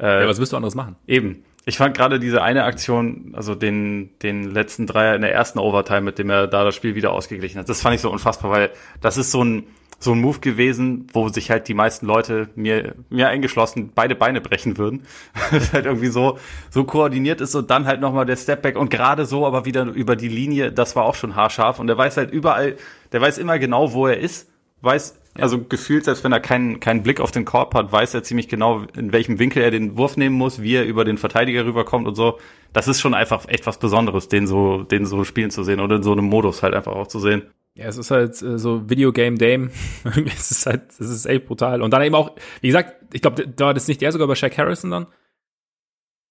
äh, 0.00 0.22
ja, 0.22 0.28
was 0.28 0.38
willst 0.38 0.52
du 0.52 0.56
anderes 0.56 0.74
machen? 0.74 0.96
Eben. 1.06 1.44
Ich 1.68 1.78
fand 1.78 1.96
gerade 1.96 2.20
diese 2.20 2.42
eine 2.42 2.62
Aktion, 2.62 3.32
also 3.32 3.56
den, 3.56 4.10
den 4.22 4.44
letzten 4.44 4.86
Dreier 4.86 5.16
in 5.16 5.22
der 5.22 5.34
ersten 5.34 5.58
Overtime, 5.58 6.02
mit 6.02 6.16
dem 6.16 6.30
er 6.30 6.46
da 6.46 6.62
das 6.62 6.76
Spiel 6.76 6.94
wieder 6.94 7.12
ausgeglichen 7.12 7.58
hat, 7.58 7.68
das 7.68 7.82
fand 7.82 7.96
ich 7.96 8.00
so 8.00 8.10
unfassbar, 8.10 8.52
weil 8.52 8.70
das 9.00 9.16
ist 9.16 9.32
so 9.32 9.42
ein, 9.42 9.66
so 9.98 10.12
ein 10.12 10.20
Move 10.20 10.38
gewesen, 10.38 11.08
wo 11.12 11.28
sich 11.28 11.50
halt 11.50 11.66
die 11.66 11.74
meisten 11.74 12.06
Leute 12.06 12.50
mir 12.54 12.94
mir 13.10 13.28
eingeschlossen 13.28 13.90
beide 13.96 14.14
Beine 14.14 14.40
brechen 14.40 14.78
würden. 14.78 15.06
das 15.50 15.72
halt 15.72 15.86
irgendwie 15.86 16.06
so 16.06 16.38
so 16.70 16.84
koordiniert 16.84 17.40
ist 17.40 17.56
und 17.56 17.68
dann 17.68 17.86
halt 17.86 18.00
noch 18.00 18.12
mal 18.12 18.26
der 18.26 18.36
Stepback 18.36 18.76
und 18.76 18.88
gerade 18.88 19.26
so 19.26 19.44
aber 19.44 19.64
wieder 19.64 19.82
über 19.86 20.14
die 20.14 20.28
Linie, 20.28 20.70
das 20.70 20.94
war 20.94 21.04
auch 21.04 21.16
schon 21.16 21.34
haarscharf 21.34 21.80
und 21.80 21.88
der 21.88 21.98
weiß 21.98 22.16
halt 22.16 22.30
überall, 22.30 22.76
der 23.10 23.20
weiß 23.20 23.38
immer 23.38 23.58
genau, 23.58 23.92
wo 23.92 24.06
er 24.06 24.18
ist, 24.20 24.48
weiß. 24.82 25.18
Also 25.40 25.62
gefühlt, 25.62 26.04
selbst 26.04 26.24
wenn 26.24 26.32
er 26.32 26.40
keinen 26.40 26.80
keinen 26.80 27.02
Blick 27.02 27.20
auf 27.20 27.30
den 27.30 27.44
Korb 27.44 27.74
hat, 27.74 27.92
weiß 27.92 28.14
er 28.14 28.22
ziemlich 28.22 28.48
genau, 28.48 28.84
in 28.96 29.12
welchem 29.12 29.38
Winkel 29.38 29.62
er 29.62 29.70
den 29.70 29.96
Wurf 29.96 30.16
nehmen 30.16 30.36
muss, 30.36 30.62
wie 30.62 30.74
er 30.74 30.84
über 30.84 31.04
den 31.04 31.18
Verteidiger 31.18 31.64
rüberkommt 31.64 32.06
und 32.06 32.14
so. 32.14 32.38
Das 32.72 32.88
ist 32.88 33.00
schon 33.00 33.14
einfach 33.14 33.48
echt 33.48 33.66
was 33.66 33.78
Besonderes, 33.78 34.28
den 34.28 34.46
so 34.46 34.82
den 34.82 35.06
so 35.06 35.24
spielen 35.24 35.50
zu 35.50 35.64
sehen 35.64 35.80
oder 35.80 35.96
in 35.96 36.02
so 36.02 36.12
einem 36.12 36.26
Modus 36.26 36.62
halt 36.62 36.74
einfach 36.74 36.92
auch 36.92 37.06
zu 37.06 37.20
sehen. 37.20 37.42
Ja, 37.76 37.86
es 37.86 37.98
ist 37.98 38.10
halt 38.10 38.40
äh, 38.40 38.58
so 38.58 38.88
Videogame 38.88 39.36
Dame. 39.36 39.70
es 40.26 40.50
ist 40.50 40.66
halt, 40.66 40.90
es 40.98 41.10
ist 41.10 41.26
echt 41.26 41.46
brutal. 41.46 41.82
Und 41.82 41.90
dann 41.92 42.02
eben 42.02 42.14
auch, 42.14 42.34
wie 42.62 42.68
gesagt, 42.68 42.94
ich 43.12 43.20
glaube, 43.20 43.46
da 43.46 43.66
war 43.66 43.74
das 43.74 43.86
nicht 43.86 44.00
der 44.00 44.12
sogar 44.12 44.26
bei 44.26 44.34
Shaq 44.34 44.56
Harrison 44.56 44.90
dann? 44.90 45.06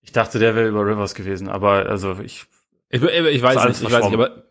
Ich 0.01 0.11
dachte, 0.11 0.39
der 0.39 0.55
wäre 0.55 0.67
über 0.67 0.85
Rivers 0.85 1.13
gewesen, 1.13 1.47
aber 1.47 1.87
also 1.87 2.17
ich. 2.23 2.45
Ich, 2.89 3.01
ich 3.01 3.41
weiß 3.41 3.65
nicht, 3.65 3.81
ich 3.81 3.91
weiß 3.91 4.05
nicht, 4.05 4.13
aber, 4.13 4.43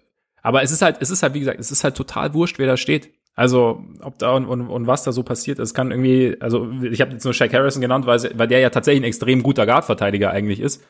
aber 0.42 0.62
es 0.62 0.70
ist 0.70 0.82
halt, 0.82 0.98
es 1.00 1.10
ist 1.10 1.22
halt, 1.22 1.34
wie 1.34 1.40
gesagt, 1.40 1.58
es 1.58 1.70
ist 1.70 1.84
halt 1.84 1.96
total 1.96 2.34
wurscht, 2.34 2.58
wer 2.58 2.66
da 2.66 2.76
steht. 2.76 3.12
Also, 3.36 3.84
ob 4.00 4.18
da 4.18 4.32
und, 4.32 4.46
und, 4.46 4.68
und 4.68 4.86
was 4.86 5.02
da 5.02 5.10
so 5.10 5.24
passiert, 5.24 5.58
es 5.58 5.74
kann 5.74 5.90
irgendwie, 5.90 6.36
also 6.40 6.70
ich 6.82 7.00
habe 7.00 7.12
jetzt 7.12 7.24
nur 7.24 7.34
Shaq 7.34 7.52
Harrison 7.52 7.80
genannt, 7.80 8.06
weil, 8.06 8.20
weil 8.38 8.46
der 8.46 8.60
ja 8.60 8.70
tatsächlich 8.70 9.02
ein 9.02 9.08
extrem 9.08 9.42
guter 9.42 9.66
Guardverteidiger 9.66 10.30
eigentlich 10.30 10.60
ist. 10.60 10.84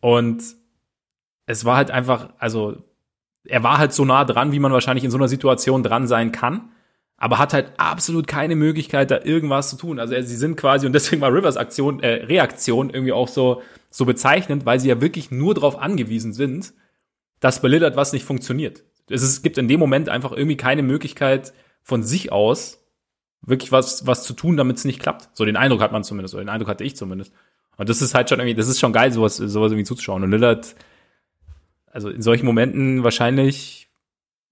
Und 0.00 0.42
es 1.46 1.64
war 1.64 1.76
halt 1.76 1.90
einfach, 1.90 2.30
also 2.38 2.76
er 3.44 3.62
war 3.62 3.78
halt 3.78 3.92
so 3.92 4.04
nah 4.04 4.24
dran, 4.24 4.52
wie 4.52 4.60
man 4.60 4.72
wahrscheinlich 4.72 5.04
in 5.04 5.10
so 5.10 5.18
einer 5.18 5.28
Situation 5.28 5.82
dran 5.82 6.06
sein 6.06 6.30
kann, 6.30 6.70
aber 7.16 7.38
hat 7.38 7.52
halt 7.52 7.72
absolut 7.76 8.26
keine 8.28 8.54
Möglichkeit, 8.54 9.10
da 9.10 9.20
irgendwas 9.22 9.70
zu 9.70 9.76
tun. 9.76 9.98
Also 9.98 10.14
sie 10.14 10.36
sind 10.36 10.56
quasi, 10.56 10.86
und 10.86 10.92
deswegen 10.92 11.22
war 11.22 11.32
Rivers 11.32 11.56
Aktion, 11.56 12.00
äh, 12.02 12.24
Reaktion 12.24 12.90
irgendwie 12.90 13.12
auch 13.12 13.28
so, 13.28 13.62
so 13.90 14.04
bezeichnend, 14.04 14.64
weil 14.64 14.78
sie 14.78 14.88
ja 14.88 15.00
wirklich 15.00 15.32
nur 15.32 15.54
darauf 15.54 15.78
angewiesen 15.78 16.32
sind, 16.32 16.72
dass 17.40 17.60
bei 17.60 17.68
Lillard 17.68 17.96
was 17.96 18.12
nicht 18.12 18.24
funktioniert. 18.24 18.84
Es, 19.10 19.22
ist, 19.22 19.30
es 19.30 19.42
gibt 19.42 19.58
in 19.58 19.68
dem 19.68 19.80
Moment 19.80 20.08
einfach 20.08 20.32
irgendwie 20.32 20.56
keine 20.56 20.82
Möglichkeit 20.82 21.52
von 21.84 22.02
sich 22.02 22.32
aus, 22.32 22.84
wirklich 23.42 23.70
was, 23.70 24.06
was 24.06 24.24
zu 24.24 24.32
tun, 24.32 24.56
damit 24.56 24.78
es 24.78 24.84
nicht 24.84 25.00
klappt. 25.00 25.28
So 25.34 25.44
den 25.44 25.56
Eindruck 25.56 25.80
hat 25.80 25.92
man 25.92 26.02
zumindest, 26.02 26.34
oder 26.34 26.42
den 26.42 26.48
Eindruck 26.48 26.68
hatte 26.68 26.82
ich 26.82 26.96
zumindest. 26.96 27.32
Und 27.76 27.88
das 27.88 28.02
ist 28.02 28.14
halt 28.14 28.28
schon 28.28 28.40
irgendwie, 28.40 28.54
das 28.54 28.68
ist 28.68 28.80
schon 28.80 28.92
geil, 28.92 29.12
sowas, 29.12 29.36
sowas 29.36 29.70
irgendwie 29.70 29.84
zuzuschauen. 29.84 30.22
Und 30.22 30.30
Lillard, 30.30 30.74
also 31.86 32.08
in 32.08 32.22
solchen 32.22 32.46
Momenten 32.46 33.04
wahrscheinlich, 33.04 33.88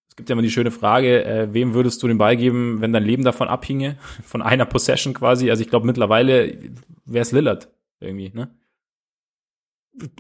es 0.09 0.17
gibt 0.17 0.29
ja 0.29 0.35
immer 0.35 0.43
die 0.43 0.51
schöne 0.51 0.71
Frage, 0.71 1.25
äh, 1.25 1.49
wem 1.55 1.73
würdest 1.73 2.03
du 2.03 2.09
den 2.09 2.19
Ball 2.19 2.37
geben, 2.37 2.81
wenn 2.81 2.93
dein 2.93 3.05
Leben 3.05 3.25
davon 3.25 3.49
abhinge? 3.49 3.97
Von 4.25 4.43
einer 4.43 4.67
Possession 4.67 5.15
quasi. 5.15 5.51
Also 5.51 5.63
ich 5.63 5.71
glaube 5.71 5.87
mittlerweile 5.87 6.59
wäre 7.07 7.23
es 7.23 7.33
Lillard 7.33 7.69
irgendwie, 8.01 8.31
ne? 8.35 8.51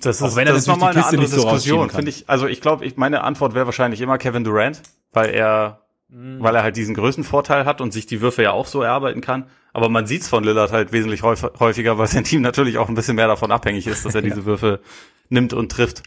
Das 0.02 0.20
ist, 0.20 0.36
das 0.36 0.56
ist 0.56 0.66
nochmal 0.66 0.92
eine 0.92 1.04
andere 1.04 1.22
Diskussion, 1.22 1.88
finde 1.88 2.10
ich. 2.10 2.28
Also 2.28 2.46
ich 2.46 2.60
glaube, 2.60 2.84
ich, 2.84 2.96
meine 2.96 3.22
Antwort 3.22 3.54
wäre 3.54 3.64
wahrscheinlich 3.64 4.02
immer 4.02 4.18
Kevin 4.18 4.44
Durant, 4.44 4.82
weil 5.12 5.30
er, 5.30 5.81
mhm. 6.12 6.42
weil 6.42 6.54
er 6.54 6.62
halt 6.62 6.76
diesen 6.76 6.94
Größenvorteil 6.94 7.64
hat 7.64 7.80
und 7.80 7.92
sich 7.92 8.06
die 8.06 8.20
Würfe 8.20 8.42
ja 8.42 8.52
auch 8.52 8.66
so 8.66 8.82
erarbeiten 8.82 9.20
kann. 9.20 9.46
Aber 9.72 9.88
man 9.88 10.06
sieht's 10.06 10.28
von 10.28 10.44
Lillard 10.44 10.70
halt 10.70 10.92
wesentlich 10.92 11.22
häufiger, 11.22 11.98
weil 11.98 12.06
sein 12.06 12.24
Team 12.24 12.42
natürlich 12.42 12.78
auch 12.78 12.88
ein 12.88 12.94
bisschen 12.94 13.16
mehr 13.16 13.26
davon 13.26 13.50
abhängig 13.50 13.86
ist, 13.86 14.04
dass 14.04 14.14
er 14.14 14.22
diese 14.22 14.44
Würfe 14.44 14.80
nimmt 15.28 15.54
und 15.54 15.72
trifft. 15.72 16.02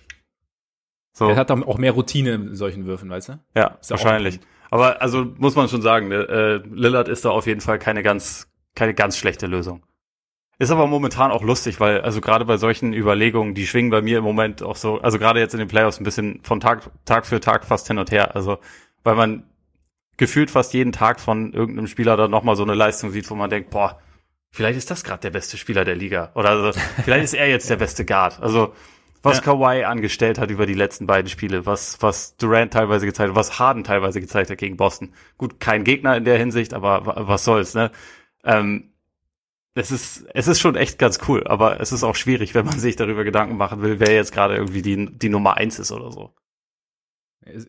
So. 1.13 1.29
Er 1.29 1.35
hat 1.35 1.49
dann 1.49 1.63
auch 1.63 1.77
mehr 1.77 1.93
Routine 1.93 2.33
in 2.33 2.55
solchen 2.55 2.85
Würfen, 2.85 3.09
weißt 3.09 3.29
du? 3.29 3.39
Ja, 3.55 3.77
wahrscheinlich. 3.89 4.39
Aber 4.69 5.01
also 5.01 5.25
muss 5.37 5.55
man 5.55 5.69
schon 5.69 5.81
sagen, 5.81 6.11
äh, 6.11 6.57
Lillard 6.57 7.07
ist 7.07 7.25
da 7.25 7.29
auf 7.29 7.47
jeden 7.47 7.61
Fall 7.61 7.79
keine 7.79 8.03
ganz, 8.03 8.51
keine 8.75 8.93
ganz 8.93 9.17
schlechte 9.17 9.47
Lösung. 9.47 9.83
Ist 10.57 10.71
aber 10.71 10.87
momentan 10.87 11.31
auch 11.31 11.41
lustig, 11.41 11.79
weil 11.79 12.01
also 12.01 12.21
gerade 12.21 12.45
bei 12.45 12.57
solchen 12.57 12.93
Überlegungen, 12.93 13.55
die 13.55 13.67
schwingen 13.67 13.91
bei 13.91 14.01
mir 14.01 14.19
im 14.19 14.23
Moment 14.23 14.63
auch 14.63 14.75
so, 14.75 15.01
also 15.01 15.19
gerade 15.19 15.39
jetzt 15.39 15.53
in 15.53 15.59
den 15.59 15.67
Playoffs 15.67 15.99
ein 15.99 16.05
bisschen 16.05 16.39
von 16.43 16.59
Tag, 16.59 16.89
Tag 17.05 17.25
für 17.25 17.39
Tag 17.39 17.65
fast 17.65 17.87
hin 17.87 17.97
und 17.97 18.11
her. 18.11 18.35
Also 18.35 18.59
weil 19.03 19.15
man 19.15 19.43
gefühlt 20.17 20.51
fast 20.51 20.73
jeden 20.73 20.91
Tag 20.91 21.19
von 21.19 21.53
irgendeinem 21.53 21.87
Spieler 21.87 22.17
dann 22.17 22.31
nochmal 22.31 22.55
so 22.55 22.63
eine 22.63 22.75
Leistung 22.75 23.11
sieht, 23.11 23.29
wo 23.29 23.35
man 23.35 23.49
denkt, 23.49 23.69
boah, 23.69 23.99
vielleicht 24.51 24.77
ist 24.77 24.91
das 24.91 25.03
gerade 25.03 25.21
der 25.21 25.31
beste 25.31 25.57
Spieler 25.57 25.85
der 25.85 25.95
Liga. 25.95 26.31
Oder 26.35 26.49
also, 26.49 26.79
vielleicht 27.03 27.25
ist 27.25 27.33
er 27.33 27.49
jetzt 27.49 27.69
der 27.69 27.77
beste 27.77 28.05
Guard. 28.05 28.41
Also 28.41 28.73
was 29.25 29.37
ja. 29.37 29.43
Kawhi 29.43 29.83
angestellt 29.85 30.37
hat 30.37 30.51
über 30.51 30.67
die 30.67 30.75
letzten 30.75 31.07
beiden 31.07 31.29
Spiele, 31.29 31.65
was, 31.65 31.99
was 32.01 32.37
Durant 32.37 32.73
teilweise 32.73 33.07
gezeigt 33.07 33.29
hat, 33.29 33.35
was 33.35 33.57
Harden 33.57 33.83
teilweise 33.83 34.21
gezeigt 34.21 34.51
hat 34.51 34.59
gegen 34.59 34.77
Boston. 34.77 35.13
Gut, 35.39 35.59
kein 35.59 35.83
Gegner 35.83 36.15
in 36.15 36.25
der 36.25 36.37
Hinsicht, 36.37 36.75
aber 36.75 37.27
was 37.27 37.43
soll's, 37.43 37.73
ne? 37.73 37.89
Ähm, 38.43 38.93
es 39.73 39.91
ist, 39.91 40.27
es 40.33 40.47
ist 40.47 40.59
schon 40.59 40.75
echt 40.75 40.99
ganz 40.99 41.19
cool, 41.27 41.45
aber 41.47 41.81
es 41.81 41.91
ist 41.91 42.03
auch 42.03 42.15
schwierig, 42.15 42.53
wenn 42.53 42.67
man 42.67 42.79
sich 42.79 42.95
darüber 42.95 43.23
Gedanken 43.23 43.57
machen 43.57 43.81
will, 43.81 43.99
wer 43.99 44.13
jetzt 44.13 44.31
gerade 44.31 44.55
irgendwie 44.55 44.83
die, 44.83 45.17
die 45.17 45.29
Nummer 45.29 45.57
eins 45.57 45.79
ist 45.79 45.91
oder 45.91 46.11
so. 46.11 46.33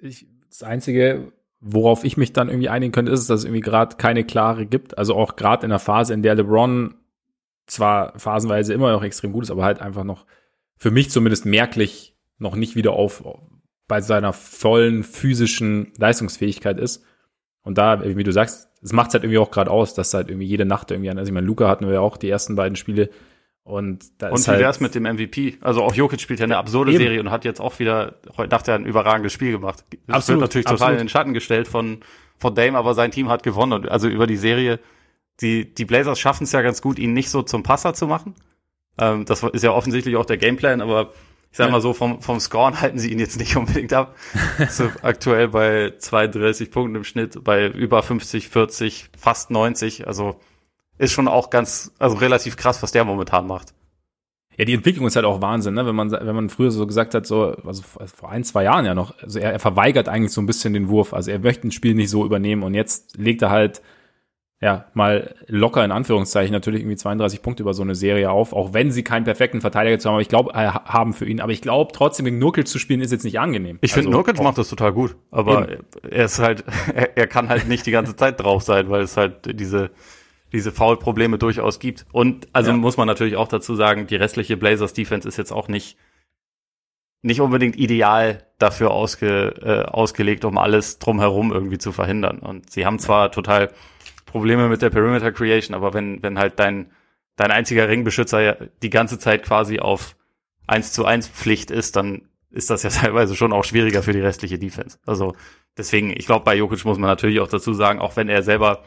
Ich, 0.03 0.27
das 0.49 0.63
Einzige, 0.63 1.33
worauf 1.69 2.05
ich 2.05 2.17
mich 2.17 2.33
dann 2.33 2.49
irgendwie 2.49 2.69
einigen 2.69 2.93
könnte, 2.93 3.13
ist, 3.13 3.29
dass 3.29 3.41
es 3.41 3.45
irgendwie 3.45 3.61
gerade 3.61 3.97
keine 3.97 4.25
klare 4.25 4.67
gibt. 4.67 4.97
Also 4.99 5.15
auch 5.15 5.37
gerade 5.37 5.65
in 5.65 5.71
der 5.71 5.79
Phase, 5.79 6.15
in 6.15 6.23
der 6.23 6.35
LeBron 6.35 6.95
zwar 7.67 8.19
phasenweise 8.19 8.73
immer 8.73 8.93
noch 8.93 9.03
extrem 9.03 9.33
gut 9.33 9.45
ist, 9.45 9.51
aber 9.51 9.65
halt 9.65 9.81
einfach 9.81 10.05
noch 10.05 10.27
für 10.77 10.91
mich 10.91 11.11
zumindest 11.11 11.45
merklich 11.47 12.17
noch 12.39 12.55
nicht 12.55 12.77
wieder 12.77 12.93
auf 12.93 13.25
bei 13.89 14.01
seiner 14.01 14.33
vollen 14.33 15.03
physischen 15.03 15.93
Leistungsfähigkeit 15.99 16.79
ist. 16.79 17.05
Und 17.63 17.79
da, 17.79 18.05
wie 18.05 18.25
du 18.25 18.33
sagst, 18.33 18.69
es 18.83 18.93
macht 18.93 19.13
halt 19.13 19.25
irgendwie 19.25 19.39
auch 19.39 19.51
gerade 19.51 19.71
aus, 19.71 19.95
dass 19.95 20.15
halt 20.15 20.29
irgendwie 20.29 20.47
jede 20.47 20.65
Nacht 20.65 20.91
irgendwie 20.91 21.11
an. 21.11 21.19
Also 21.19 21.31
ich 21.31 21.35
meine, 21.35 21.47
Luca 21.47 21.69
hatten 21.69 21.87
wir 21.87 21.95
ja 21.95 22.01
auch 22.01 22.17
die 22.17 22.31
ersten 22.31 22.55
beiden 22.55 22.77
Spiele 22.77 23.11
Und, 23.67 24.23
da 24.23 24.29
und 24.29 24.39
wie 24.39 24.49
halt 24.49 24.61
wär's 24.61 24.79
mit 24.79 24.95
dem 24.95 25.03
MVP? 25.03 25.59
Also 25.61 25.83
auch 25.83 25.93
Jokic 25.93 26.21
spielt 26.21 26.39
ja 26.39 26.45
eine 26.45 26.57
absurde 26.57 26.93
eben. 26.93 27.03
Serie 27.03 27.19
und 27.19 27.33
hat 27.33 27.45
jetzt 27.45 27.61
auch 27.61 27.77
wieder 27.81 28.15
heute 28.37 28.51
Nacht 28.51 28.69
ja 28.69 28.77
ein 28.77 28.87
überragendes 28.87 29.33
Spiel 29.33 29.51
gemacht. 29.51 29.85
Das 30.07 30.15
absolut, 30.15 30.41
wird 30.41 30.51
natürlich 30.51 30.67
absolut. 30.69 30.79
total 30.79 30.93
in 30.93 30.99
den 30.99 31.09
Schatten 31.09 31.35
gestellt 31.35 31.67
von, 31.67 31.99
von 32.39 32.55
Dame, 32.55 32.79
aber 32.79 32.95
sein 32.95 33.11
Team 33.11 33.29
hat 33.29 33.43
gewonnen. 33.43 33.73
Und 33.73 33.91
also 33.91 34.07
über 34.07 34.29
die 34.29 34.37
Serie, 34.37 34.79
die, 35.41 35.75
die 35.75 35.85
Blazers 35.85 36.21
schaffen 36.21 36.45
es 36.45 36.53
ja 36.53 36.63
ganz 36.63 36.81
gut, 36.81 37.01
ihn 37.01 37.13
nicht 37.13 37.29
so 37.29 37.43
zum 37.43 37.65
Passer 37.65 37.93
zu 37.93 38.07
machen. 38.07 38.37
Ähm, 38.99 39.25
das 39.25 39.43
ist 39.43 39.65
ja 39.65 39.73
offensichtlich 39.73 40.15
auch 40.15 40.27
der 40.27 40.37
Gameplan, 40.37 40.81
aber 40.81 41.11
ich 41.51 41.59
sag 41.59 41.73
mal 41.73 41.81
so, 41.81 41.93
vom, 41.93 42.23
vom 42.23 42.39
Scoren 42.39 42.81
halten 42.81 43.01
sie 43.01 43.11
ihn 43.11 43.19
jetzt 43.19 43.37
nicht 43.37 43.57
unbedingt 43.57 43.93
ab. 43.93 44.15
so 44.71 44.89
aktuell 45.03 45.49
bei 45.49 45.93
32 45.99 46.71
Punkten 46.71 46.95
im 46.95 47.05
Schnitt, 47.05 47.43
bei 47.43 47.67
über 47.67 48.01
50, 48.05 48.49
40, 48.49 49.11
fast 49.19 49.51
90. 49.51 50.07
Also 50.07 50.39
ist 50.99 51.13
schon 51.13 51.29
auch 51.29 51.51
ganz, 51.51 51.93
also 51.99 52.17
relativ 52.17 52.57
krass, 52.57 52.83
was 52.83 52.93
der 52.93 53.05
momentan 53.05 53.47
macht. 53.47 53.75
Ja, 54.59 54.65
die 54.65 54.73
Entwicklung 54.73 55.07
ist 55.07 55.17
halt 55.17 55.27
auch 55.27 55.43
Wahnsinn, 55.43 55.75
ne? 55.75 55.85
Wenn 55.85 55.95
man, 55.95 56.11
wenn 56.11 56.35
man 56.35 56.49
früher 56.49 56.71
so 56.71 56.87
gesagt 56.87 57.15
hat, 57.15 57.27
so, 57.27 57.55
also 57.67 57.83
vor 57.83 58.31
ein, 58.31 58.43
zwei 58.43 58.65
Jahren 58.65 58.87
ja 58.87 58.95
noch, 58.95 59.15
also 59.21 59.39
er, 59.39 59.53
er 59.53 59.59
verweigert 59.59 60.09
eigentlich 60.09 60.33
so 60.33 60.41
ein 60.41 60.47
bisschen 60.47 60.73
den 60.73 60.89
Wurf. 60.89 61.13
Also 61.13 61.31
er 61.31 61.39
möchte 61.39 61.69
ein 61.69 61.73
Spiel 61.73 61.95
nicht 61.95 62.09
so 62.09 62.25
übernehmen 62.25 62.63
und 62.63 62.73
jetzt 62.73 63.19
legt 63.19 63.43
er 63.43 63.51
halt, 63.51 63.83
ja, 64.63 64.87
mal 64.95 65.35
locker 65.49 65.85
in 65.85 65.93
Anführungszeichen 65.93 66.53
natürlich 66.53 66.81
irgendwie 66.81 66.97
32 66.97 67.43
Punkte 67.43 67.63
über 67.63 67.75
so 67.75 67.83
eine 67.83 67.95
Serie 67.95 68.31
auf, 68.31 68.55
auch 68.55 68.73
wenn 68.73 68.91
sie 68.91 69.05
keinen 69.05 69.25
perfekten 69.25 69.61
Verteidiger 69.61 69.99
zu 69.99 70.09
haben, 70.09 70.15
aber 70.15 70.23
ich 70.23 70.29
glaube, 70.29 70.55
äh, 70.55 70.69
haben 70.69 71.13
für 71.13 71.27
ihn. 71.27 71.43
Aber 71.43 71.53
ich 71.53 71.61
glaube 71.61 71.93
trotzdem, 71.93 72.25
gegen 72.25 72.39
Nurkic 72.39 72.67
zu 72.67 72.79
spielen, 72.79 73.03
ist 73.03 73.13
jetzt 73.13 73.25
nicht 73.25 73.39
angenehm. 73.39 73.79
Ich 73.83 73.93
finde, 73.93 74.09
also, 74.09 74.17
Nurkic 74.17 74.43
macht 74.43 74.57
das 74.57 74.71
total 74.71 74.95
gut, 74.95 75.17
aber 75.31 75.71
eben. 75.71 75.85
er 76.11 76.25
ist 76.25 76.39
halt, 76.39 76.65
er, 76.95 77.19
er 77.19 77.27
kann 77.27 77.51
halt 77.51 77.69
nicht 77.69 77.85
die 77.85 77.91
ganze 77.91 78.17
Zeit 78.17 78.41
drauf 78.41 78.63
sein, 78.63 78.89
weil 78.89 79.03
es 79.03 79.19
halt 79.19 79.61
diese, 79.61 79.91
diese 80.53 80.73
Foul-Probleme 80.73 81.39
durchaus 81.39 81.79
gibt. 81.79 82.07
Und 82.13 82.49
also 82.53 82.71
ja. 82.71 82.77
muss 82.77 82.97
man 82.97 83.07
natürlich 83.07 83.37
auch 83.37 83.49
dazu 83.49 83.75
sagen, 83.75 84.07
die 84.07 84.17
restliche 84.17 84.57
Blazers 84.57 84.93
Defense 84.93 85.27
ist 85.29 85.37
jetzt 85.37 85.53
auch 85.53 85.69
nicht 85.69 85.97
nicht 87.23 87.41
unbedingt 87.41 87.77
ideal 87.77 88.47
dafür 88.59 88.93
ausge, 88.93 89.55
äh, 89.61 89.91
ausgelegt, 89.91 90.45
um 90.45 90.59
alles 90.59 91.01
drumherum 91.01 91.53
irgendwie 91.53 91.79
zu 91.79 91.91
verhindern. 91.91 92.39
Und 92.39 92.71
sie 92.71 92.87
haben 92.87 93.01
zwar 93.01 93.33
total 93.33 93.73
Probleme 94.27 94.69
mit 94.69 94.81
der 94.81 94.91
Perimeter 94.91 95.33
Creation, 95.33 95.75
aber 95.75 95.93
wenn 95.93 96.23
wenn 96.23 96.39
halt 96.39 96.59
dein 96.59 96.93
dein 97.37 97.51
einziger 97.51 97.89
Ringbeschützer 97.89 98.41
ja 98.41 98.57
die 98.83 98.91
ganze 98.91 99.19
Zeit 99.19 99.43
quasi 99.43 99.81
auf 99.81 100.17
eins 100.67 100.93
zu 100.93 101.05
eins 101.05 101.29
Pflicht 101.29 101.71
ist, 101.71 101.97
dann 101.97 102.29
ist 102.51 102.71
das 102.71 102.83
ja 102.83 102.91
teilweise 102.91 103.37
schon 103.37 103.53
auch 103.53 103.65
schwieriger 103.65 104.03
für 104.03 104.13
die 104.13 104.21
restliche 104.21 104.59
Defense. 104.59 104.99
Also 105.07 105.35
deswegen, 105.77 106.11
ich 106.11 106.27
glaube, 106.27 106.45
bei 106.45 106.57
Jokic 106.57 106.85
muss 106.85 106.99
man 106.99 107.09
natürlich 107.09 107.41
auch 107.41 107.49
dazu 107.49 107.75
sagen, 107.75 108.01
auch 108.01 108.17
wenn 108.17 108.29
er 108.29 108.43
selber 108.43 108.83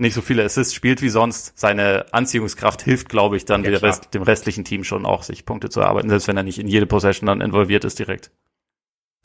nicht 0.00 0.14
so 0.14 0.20
viele 0.20 0.44
Assists 0.44 0.74
spielt 0.74 1.02
wie 1.02 1.08
sonst. 1.08 1.58
Seine 1.58 2.06
Anziehungskraft 2.12 2.82
hilft, 2.82 3.08
glaube 3.08 3.36
ich, 3.36 3.44
dann 3.44 3.64
ja, 3.64 3.78
Rest, 3.78 4.14
dem 4.14 4.22
restlichen 4.22 4.64
Team 4.64 4.84
schon 4.84 5.06
auch, 5.06 5.22
sich 5.22 5.44
Punkte 5.44 5.68
zu 5.68 5.80
erarbeiten, 5.80 6.08
selbst 6.08 6.28
wenn 6.28 6.36
er 6.36 6.42
nicht 6.42 6.58
in 6.58 6.68
jede 6.68 6.86
Possession 6.86 7.26
dann 7.26 7.40
involviert 7.40 7.84
ist 7.84 7.98
direkt. 7.98 8.30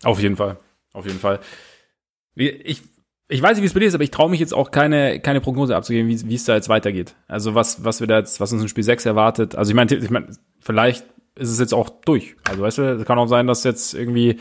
Auf 0.04 0.20
jeden 0.20 0.36
Fall. 0.36 0.58
Auf 0.94 1.06
jeden 1.06 1.20
Fall. 1.20 1.40
Ich, 2.36 2.82
ich 3.28 3.42
weiß 3.42 3.56
nicht, 3.56 3.64
wie 3.64 3.68
es 3.68 3.74
bei 3.74 3.80
dir 3.80 3.88
ist, 3.88 3.96
aber 3.96 4.04
ich 4.04 4.12
traue 4.12 4.30
mich 4.30 4.40
jetzt 4.40 4.54
auch 4.54 4.72
keine, 4.72 5.20
keine 5.20 5.42
Prognose 5.42 5.76
abzugeben, 5.76 6.10
wie, 6.10 6.30
wie 6.30 6.36
es 6.36 6.46
da 6.46 6.56
jetzt 6.56 6.70
weitergeht. 6.70 7.16
Also 7.28 7.56
was, 7.56 7.84
was 7.84 8.00
wir 8.00 8.08
da 8.08 8.20
jetzt, 8.20 8.40
was 8.40 8.52
uns 8.52 8.62
in 8.62 8.70
Spiel 8.70 8.84
6 8.84 9.06
erwartet. 9.06 9.56
Also 9.56 9.72
ich 9.72 9.76
meine, 9.76 9.94
ich 9.96 10.10
mein, 10.10 10.38
vielleicht 10.60 11.06
ist 11.36 11.50
es 11.50 11.60
jetzt 11.60 11.74
auch 11.74 11.90
durch. 11.90 12.36
Also 12.48 12.62
weißt 12.62 12.78
du, 12.78 12.82
es 13.00 13.06
kann 13.06 13.18
auch 13.18 13.28
sein, 13.28 13.48
dass 13.48 13.64
jetzt 13.64 13.94
irgendwie 13.94 14.40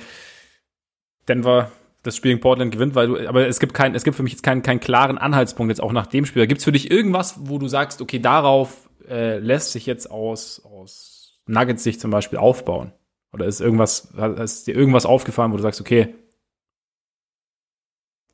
Denver 1.28 1.70
das 2.02 2.16
Spiel 2.16 2.32
in 2.32 2.40
Portland 2.40 2.72
gewinnt, 2.72 2.94
weil 2.94 3.06
du, 3.06 3.28
aber 3.28 3.46
es 3.46 3.60
gibt 3.60 3.74
kein, 3.74 3.94
es 3.94 4.04
gibt 4.04 4.16
für 4.16 4.22
mich 4.22 4.32
jetzt 4.32 4.42
keinen, 4.42 4.62
keinen 4.62 4.80
klaren 4.80 5.18
Anhaltspunkt 5.18 5.70
jetzt 5.70 5.80
auch 5.80 5.92
nach 5.92 6.06
dem 6.06 6.26
Spiel. 6.26 6.46
Gibt 6.46 6.58
es 6.58 6.64
für 6.64 6.72
dich 6.72 6.90
irgendwas, 6.90 7.36
wo 7.42 7.58
du 7.58 7.68
sagst, 7.68 8.00
okay, 8.00 8.18
darauf 8.18 8.90
äh, 9.08 9.38
lässt 9.38 9.72
sich 9.72 9.86
jetzt 9.86 10.10
aus, 10.10 10.62
aus 10.64 11.40
Nuggets 11.46 11.84
Sicht 11.84 12.00
zum 12.00 12.10
Beispiel 12.10 12.38
aufbauen? 12.38 12.92
Oder 13.32 13.46
ist 13.46 13.60
irgendwas, 13.60 14.12
ist 14.38 14.66
dir 14.66 14.74
irgendwas 14.74 15.06
aufgefallen, 15.06 15.52
wo 15.52 15.56
du 15.56 15.62
sagst, 15.62 15.80
okay, 15.80 16.14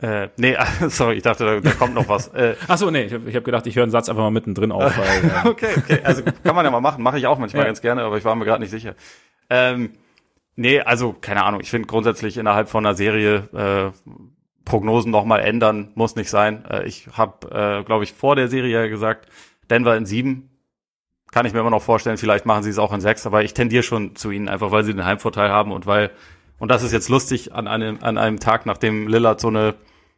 äh, 0.01 0.29
nee, 0.37 0.57
sorry, 0.89 1.17
ich 1.17 1.23
dachte, 1.23 1.45
da, 1.45 1.61
da 1.61 1.71
kommt 1.73 1.95
noch 1.95 2.09
was. 2.09 2.29
Äh, 2.29 2.55
Ach 2.69 2.79
so, 2.79 2.91
nee, 2.91 3.05
ich 3.05 3.13
habe 3.13 3.33
hab 3.33 3.45
gedacht, 3.45 3.67
ich 3.67 3.77
höre 3.77 3.83
einen 3.83 3.91
Satz 3.91 4.09
einfach 4.09 4.23
mal 4.23 4.31
mittendrin 4.31 4.71
auf. 4.71 4.97
Weil, 4.97 5.25
äh, 5.45 5.49
okay, 5.49 5.75
okay, 5.77 6.01
also 6.05 6.23
kann 6.23 6.55
man 6.55 6.65
ja 6.65 6.71
mal 6.71 6.81
machen, 6.81 7.03
mache 7.03 7.19
ich 7.19 7.27
auch 7.27 7.39
manchmal 7.39 7.63
ja. 7.63 7.67
ganz 7.67 7.81
gerne, 7.81 8.03
aber 8.03 8.17
ich 8.17 8.25
war 8.25 8.35
mir 8.37 8.45
gerade 8.45 8.63
nicht 8.63 8.71
sicher. 8.71 8.95
Ähm, 9.51 9.93
Nee, 10.61 10.81
also 10.81 11.13
keine 11.13 11.45
Ahnung. 11.45 11.61
Ich 11.61 11.71
finde 11.71 11.87
grundsätzlich 11.87 12.37
innerhalb 12.37 12.69
von 12.69 12.85
einer 12.85 12.97
Serie 12.97 13.49
äh, 13.55 14.13
Prognosen 14.65 15.13
nochmal 15.13 15.39
ändern 15.39 15.93
muss 15.95 16.17
nicht 16.17 16.31
sein. 16.31 16.65
Äh, 16.65 16.85
ich 16.85 17.07
habe, 17.13 17.47
äh, 17.53 17.85
glaube 17.85 18.03
ich, 18.03 18.13
vor 18.13 18.35
der 18.35 18.49
Serie 18.49 18.91
gesagt, 18.91 19.29
Denver 19.71 19.97
in 19.97 20.05
sieben. 20.05 20.51
Kann 21.31 21.47
ich 21.47 21.53
mir 21.53 21.61
immer 21.61 21.71
noch 21.71 21.83
vorstellen, 21.83 22.17
vielleicht 22.17 22.45
machen 22.45 22.65
sie 22.65 22.71
es 22.71 22.81
auch 22.81 22.93
in 22.93 23.01
sechs, 23.01 23.25
aber 23.25 23.45
ich 23.45 23.55
tendiere 23.55 23.85
schon 23.85 24.17
zu 24.17 24.33
ihnen, 24.33 24.49
einfach 24.49 24.73
weil 24.73 24.83
sie 24.83 24.95
den 24.95 25.05
Heimvorteil 25.05 25.49
haben 25.51 25.71
und 25.71 25.87
weil, 25.87 26.11
und 26.59 26.73
das 26.73 26.83
ist 26.83 26.93
jetzt 26.93 27.09
lustig, 27.09 27.55
an 27.55 27.69
einem, 27.69 27.99
an 28.01 28.19
einem 28.19 28.41
Tag, 28.41 28.67
nachdem 28.67 29.07
Lillard 29.07 29.39
so 29.41 29.49
eine, 29.49 29.77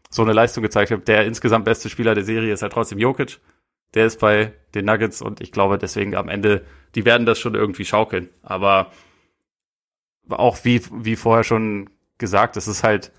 so 0.08 0.22
eine 0.22 0.32
Leistung 0.32 0.62
gezeigt 0.62 0.90
hat, 0.90 1.06
der 1.06 1.26
insgesamt 1.26 1.66
beste 1.66 1.90
Spieler 1.90 2.14
der 2.14 2.24
Serie 2.24 2.54
ist 2.54 2.62
halt 2.62 2.72
trotzdem 2.72 2.98
Jokic. 2.98 3.40
Der 3.92 4.06
ist 4.06 4.20
bei 4.20 4.54
den 4.74 4.86
Nuggets 4.86 5.20
und 5.20 5.42
ich 5.42 5.52
glaube 5.52 5.76
deswegen 5.76 6.16
am 6.16 6.30
Ende, 6.30 6.64
die 6.94 7.04
werden 7.04 7.26
das 7.26 7.38
schon 7.38 7.54
irgendwie 7.54 7.84
schaukeln. 7.84 8.30
Aber 8.42 8.90
auch 10.32 10.58
wie, 10.64 10.82
wie 10.92 11.16
vorher 11.16 11.44
schon 11.44 11.90
gesagt, 12.18 12.56
es 12.56 12.68
ist 12.68 12.84
halt, 12.84 13.12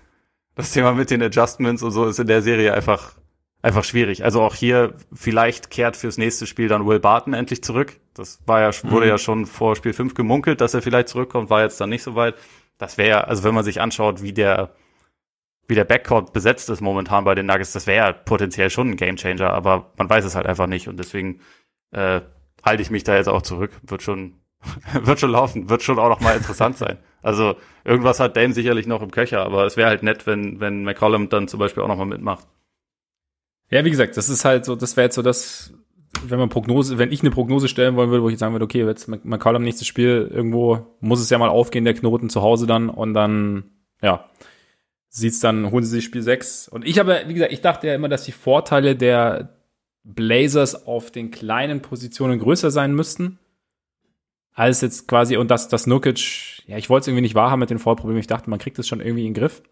das 0.54 0.72
Thema 0.72 0.92
mit 0.92 1.10
den 1.10 1.22
Adjustments 1.22 1.82
und 1.82 1.92
so 1.92 2.06
ist 2.06 2.18
in 2.18 2.26
der 2.26 2.42
Serie 2.42 2.74
einfach, 2.74 3.14
einfach 3.62 3.84
schwierig. 3.84 4.24
Also 4.24 4.42
auch 4.42 4.54
hier, 4.54 4.94
vielleicht 5.12 5.70
kehrt 5.70 5.96
fürs 5.96 6.18
nächste 6.18 6.46
Spiel 6.46 6.68
dann 6.68 6.86
Will 6.86 7.00
Barton 7.00 7.32
endlich 7.32 7.62
zurück. 7.64 8.00
Das 8.14 8.40
war 8.46 8.60
ja, 8.60 8.70
wurde 8.90 9.06
mhm. 9.06 9.10
ja 9.10 9.18
schon 9.18 9.46
vor 9.46 9.76
Spiel 9.76 9.92
5 9.92 10.14
gemunkelt, 10.14 10.60
dass 10.60 10.74
er 10.74 10.82
vielleicht 10.82 11.08
zurückkommt, 11.08 11.48
war 11.48 11.62
jetzt 11.62 11.80
dann 11.80 11.90
nicht 11.90 12.02
so 12.02 12.14
weit. 12.14 12.34
Das 12.78 12.98
wäre, 12.98 13.28
also 13.28 13.44
wenn 13.44 13.54
man 13.54 13.64
sich 13.64 13.80
anschaut, 13.80 14.22
wie 14.22 14.32
der, 14.32 14.74
wie 15.68 15.74
der 15.74 15.84
Backcourt 15.84 16.32
besetzt 16.32 16.68
ist 16.68 16.80
momentan 16.80 17.24
bei 17.24 17.34
den 17.34 17.46
Nuggets, 17.46 17.72
das 17.72 17.86
wäre 17.86 18.06
ja 18.06 18.12
potenziell 18.12 18.68
schon 18.68 18.90
ein 18.90 18.96
Gamechanger, 18.96 19.50
aber 19.50 19.92
man 19.96 20.10
weiß 20.10 20.24
es 20.24 20.34
halt 20.34 20.46
einfach 20.46 20.66
nicht 20.66 20.88
und 20.88 20.98
deswegen 20.98 21.40
äh, 21.92 22.20
halte 22.62 22.82
ich 22.82 22.90
mich 22.90 23.04
da 23.04 23.16
jetzt 23.16 23.28
auch 23.28 23.42
zurück. 23.42 23.70
Wird 23.82 24.02
schon, 24.02 24.41
wird 25.02 25.20
schon 25.20 25.30
laufen, 25.30 25.68
wird 25.68 25.82
schon 25.82 25.98
auch 25.98 26.08
noch 26.08 26.20
mal 26.20 26.36
interessant 26.36 26.76
sein. 26.76 26.98
Also 27.22 27.56
irgendwas 27.84 28.20
hat 28.20 28.36
Dame 28.36 28.52
sicherlich 28.52 28.86
noch 28.86 29.02
im 29.02 29.10
Köcher, 29.10 29.40
aber 29.40 29.66
es 29.66 29.76
wäre 29.76 29.88
halt 29.88 30.02
nett, 30.02 30.26
wenn, 30.26 30.60
wenn 30.60 30.84
McCollum 30.84 31.28
dann 31.28 31.48
zum 31.48 31.60
Beispiel 31.60 31.82
auch 31.82 31.88
noch 31.88 31.96
mal 31.96 32.06
mitmacht. 32.06 32.46
Ja, 33.70 33.84
wie 33.84 33.90
gesagt, 33.90 34.16
das 34.16 34.28
ist 34.28 34.44
halt 34.44 34.64
so, 34.64 34.76
das 34.76 34.96
wäre 34.96 35.06
jetzt 35.06 35.14
so 35.14 35.22
das, 35.22 35.72
wenn 36.24 36.38
man 36.38 36.48
Prognose, 36.48 36.98
wenn 36.98 37.12
ich 37.12 37.20
eine 37.20 37.30
Prognose 37.30 37.68
stellen 37.68 37.96
wollen 37.96 38.10
würde, 38.10 38.22
wo 38.22 38.28
ich 38.28 38.38
sagen 38.38 38.52
würde, 38.52 38.64
okay, 38.64 38.84
jetzt 38.84 39.08
McCollum 39.08 39.62
nächstes 39.62 39.86
Spiel, 39.86 40.30
irgendwo 40.32 40.86
muss 41.00 41.20
es 41.20 41.30
ja 41.30 41.38
mal 41.38 41.48
aufgehen, 41.48 41.84
der 41.84 41.94
Knoten 41.94 42.28
zu 42.28 42.42
Hause 42.42 42.66
dann 42.66 42.88
und 42.90 43.14
dann, 43.14 43.64
ja, 44.02 44.28
sieht's 45.08 45.40
dann, 45.40 45.70
holen 45.70 45.84
sie 45.84 45.90
sich 45.90 46.04
Spiel 46.04 46.22
6. 46.22 46.68
Und 46.68 46.86
ich 46.86 46.98
habe, 46.98 47.22
wie 47.26 47.34
gesagt, 47.34 47.52
ich 47.52 47.60
dachte 47.60 47.86
ja 47.86 47.94
immer, 47.94 48.08
dass 48.08 48.24
die 48.24 48.32
Vorteile 48.32 48.96
der 48.96 49.56
Blazers 50.04 50.86
auf 50.86 51.10
den 51.10 51.30
kleinen 51.30 51.80
Positionen 51.80 52.38
größer 52.38 52.70
sein 52.70 52.94
müssten 52.94 53.38
als 54.54 54.80
jetzt 54.80 55.08
quasi, 55.08 55.36
und 55.36 55.50
dass 55.50 55.68
das 55.68 55.86
Nukic, 55.86 56.62
ja, 56.66 56.76
ich 56.76 56.90
wollte 56.90 57.02
es 57.02 57.08
irgendwie 57.08 57.22
nicht 57.22 57.34
wahrhaben 57.34 57.60
mit 57.60 57.70
den 57.70 57.78
Vorproblemen. 57.78 58.20
Ich 58.20 58.26
dachte, 58.26 58.50
man 58.50 58.58
kriegt 58.58 58.78
es 58.78 58.86
schon 58.86 59.00
irgendwie 59.00 59.26
in 59.26 59.32
den 59.32 59.40
Griff. 59.40 59.62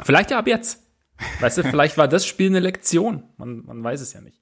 Vielleicht 0.00 0.30
ja 0.30 0.38
ab 0.38 0.46
jetzt. 0.46 0.82
Weißt 1.40 1.58
du, 1.58 1.62
vielleicht 1.70 1.98
war 1.98 2.08
das 2.08 2.26
Spiel 2.26 2.48
eine 2.48 2.60
Lektion. 2.60 3.24
Man, 3.36 3.64
man 3.64 3.84
weiß 3.84 4.00
es 4.00 4.12
ja 4.12 4.20
nicht. 4.20 4.40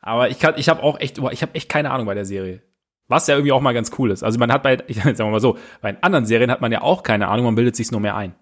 Aber 0.00 0.28
ich 0.28 0.40
kann, 0.40 0.54
ich 0.56 0.68
habe 0.68 0.82
auch 0.82 0.98
echt, 0.98 1.18
ich 1.18 1.42
habe 1.42 1.54
echt 1.54 1.68
keine 1.68 1.90
Ahnung 1.92 2.06
bei 2.06 2.14
der 2.14 2.24
Serie. 2.24 2.62
Was 3.08 3.26
ja 3.26 3.34
irgendwie 3.34 3.52
auch 3.52 3.60
mal 3.60 3.74
ganz 3.74 3.92
cool 3.98 4.10
ist. 4.10 4.22
Also 4.22 4.38
man 4.38 4.52
hat 4.52 4.62
bei, 4.62 4.78
ich 4.88 4.96
sagen 5.02 5.18
wir 5.18 5.30
mal 5.30 5.40
so, 5.40 5.58
bei 5.80 5.96
anderen 6.02 6.26
Serien 6.26 6.50
hat 6.50 6.60
man 6.60 6.72
ja 6.72 6.82
auch 6.82 7.02
keine 7.02 7.28
Ahnung, 7.28 7.46
man 7.46 7.54
bildet 7.54 7.76
sich's 7.76 7.92
nur 7.92 8.00
mehr 8.00 8.16
ein. 8.16 8.34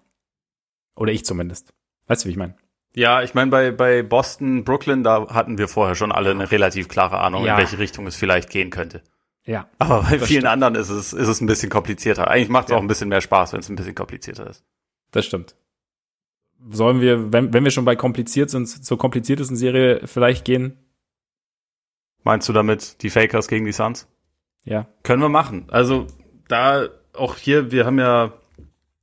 Oder 0.95 1.11
ich 1.11 1.23
zumindest. 1.23 1.73
Weißt 2.07 2.23
du, 2.23 2.27
wie 2.27 2.31
ich 2.31 2.37
meine? 2.37 2.55
Ja, 2.93 3.21
ich 3.21 3.33
meine, 3.33 3.49
bei, 3.49 3.71
bei 3.71 4.03
Boston, 4.03 4.65
Brooklyn, 4.65 5.03
da 5.03 5.29
hatten 5.33 5.57
wir 5.57 5.69
vorher 5.69 5.95
schon 5.95 6.11
alle 6.11 6.31
eine 6.31 6.51
relativ 6.51 6.89
klare 6.89 7.19
Ahnung, 7.19 7.45
ja. 7.45 7.53
in 7.53 7.59
welche 7.59 7.79
Richtung 7.79 8.05
es 8.05 8.17
vielleicht 8.17 8.49
gehen 8.49 8.69
könnte. 8.69 9.01
Ja. 9.45 9.67
Aber 9.79 10.01
bei 10.03 10.19
vielen 10.19 10.41
stimmt. 10.41 10.45
anderen 10.45 10.75
ist 10.75 10.89
es, 10.89 11.13
ist 11.13 11.27
es 11.27 11.41
ein 11.41 11.47
bisschen 11.47 11.69
komplizierter. 11.69 12.29
Eigentlich 12.29 12.49
macht 12.49 12.65
es 12.65 12.71
ja. 12.71 12.77
auch 12.77 12.81
ein 12.81 12.87
bisschen 12.87 13.09
mehr 13.09 13.21
Spaß, 13.21 13.53
wenn 13.53 13.59
es 13.61 13.69
ein 13.69 13.75
bisschen 13.75 13.95
komplizierter 13.95 14.49
ist. 14.49 14.63
Das 15.11 15.25
stimmt. 15.25 15.55
Sollen 16.69 17.01
wir, 17.01 17.33
wenn, 17.33 17.53
wenn 17.53 17.63
wir 17.63 17.71
schon 17.71 17.85
bei 17.85 17.95
kompliziert 17.95 18.49
sind, 18.49 18.67
zur 18.67 18.97
kompliziertesten 18.97 19.57
Serie 19.57 20.05
vielleicht 20.05 20.45
gehen? 20.45 20.77
Meinst 22.23 22.47
du 22.47 22.53
damit 22.53 23.01
die 23.01 23.09
Fakers 23.09 23.47
gegen 23.47 23.65
die 23.65 23.71
Suns? 23.71 24.07
Ja. 24.63 24.87
Können 25.01 25.23
wir 25.23 25.29
machen. 25.29 25.67
Also 25.71 26.05
da 26.47 26.87
auch 27.13 27.35
hier, 27.37 27.71
wir 27.71 27.85
haben 27.85 27.97
ja, 27.97 28.33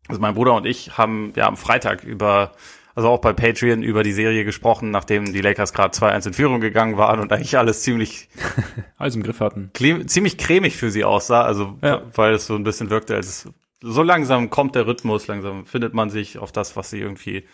also 0.07 0.21
mein 0.21 0.35
Bruder 0.35 0.55
und 0.55 0.67
ich 0.67 0.97
haben 0.97 1.33
ja 1.35 1.49
am 1.49 1.57
Freitag 1.57 2.05
über 2.05 2.53
also 2.99 3.11
auch 3.11 3.21
bei 3.21 3.33
Patreon 3.33 3.85
über 3.85 4.03
die 4.03 4.11
Serie 4.11 4.45
gesprochen, 4.45 4.91
nachdem 4.91 5.33
die 5.33 5.41
Lakers 5.41 5.73
gerade 5.73 5.97
2-1 5.97 6.27
in 6.27 6.33
Führung 6.33 6.61
gegangen 6.61 6.97
waren 6.97 7.21
und 7.21 7.33
eigentlich 7.33 7.57
alles 7.57 7.83
ziemlich 7.83 8.29
alles 8.99 9.15
im 9.15 9.23
Griff 9.23 9.39
hatten. 9.39 9.71
Ziemlich 10.07 10.37
cremig 10.37 10.77
für 10.77 10.91
sie 10.91 11.05
aussah, 11.05 11.43
also 11.43 11.79
ja. 11.81 12.03
weil 12.17 12.35
es 12.35 12.49
so 12.49 12.57
ein 12.57 12.65
bisschen 12.65 12.91
wirkte, 12.91 13.15
als 13.15 13.49
so 13.81 14.03
langsam 14.03 14.51
kommt 14.51 14.75
der 14.75 14.89
Rhythmus, 14.89 15.29
langsam 15.29 15.65
findet 15.65 15.95
man 15.95 16.11
sich 16.11 16.39
auf 16.39 16.51
das, 16.51 16.75
was 16.75 16.91
sie 16.91 16.99
irgendwie 16.99 17.45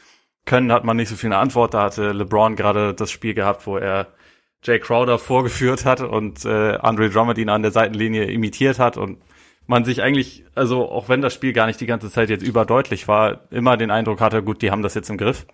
können, 0.46 0.72
hat 0.72 0.84
man 0.84 0.96
nicht 0.96 1.10
so 1.10 1.16
viel 1.16 1.28
eine 1.28 1.36
Antwort. 1.36 1.74
Da 1.74 1.82
hatte 1.82 2.12
LeBron 2.12 2.56
gerade 2.56 2.94
das 2.94 3.10
Spiel 3.10 3.34
gehabt, 3.34 3.66
wo 3.66 3.76
er 3.76 4.06
Jay 4.62 4.78
Crowder 4.78 5.18
vorgeführt 5.18 5.84
hat 5.84 6.00
und 6.00 6.46
äh, 6.46 6.78
Andre 6.78 7.10
Drummond 7.10 7.36
ihn 7.36 7.50
an 7.50 7.60
der 7.60 7.70
Seitenlinie 7.70 8.24
imitiert 8.24 8.78
hat 8.78 8.96
und 8.96 9.18
man 9.66 9.84
sich 9.84 10.02
eigentlich, 10.02 10.44
also 10.54 10.88
auch 10.88 11.08
wenn 11.08 11.22
das 11.22 11.34
Spiel 11.34 11.52
gar 11.52 11.66
nicht 11.66 11.80
die 11.80 11.86
ganze 11.86 12.10
Zeit 12.10 12.28
jetzt 12.30 12.42
überdeutlich 12.42 13.08
war, 13.08 13.42
immer 13.50 13.76
den 13.76 13.90
Eindruck 13.90 14.20
hatte, 14.20 14.42
gut, 14.42 14.62
die 14.62 14.70
haben 14.70 14.82
das 14.82 14.94
jetzt 14.94 15.10
im 15.10 15.16
Griff. 15.16 15.46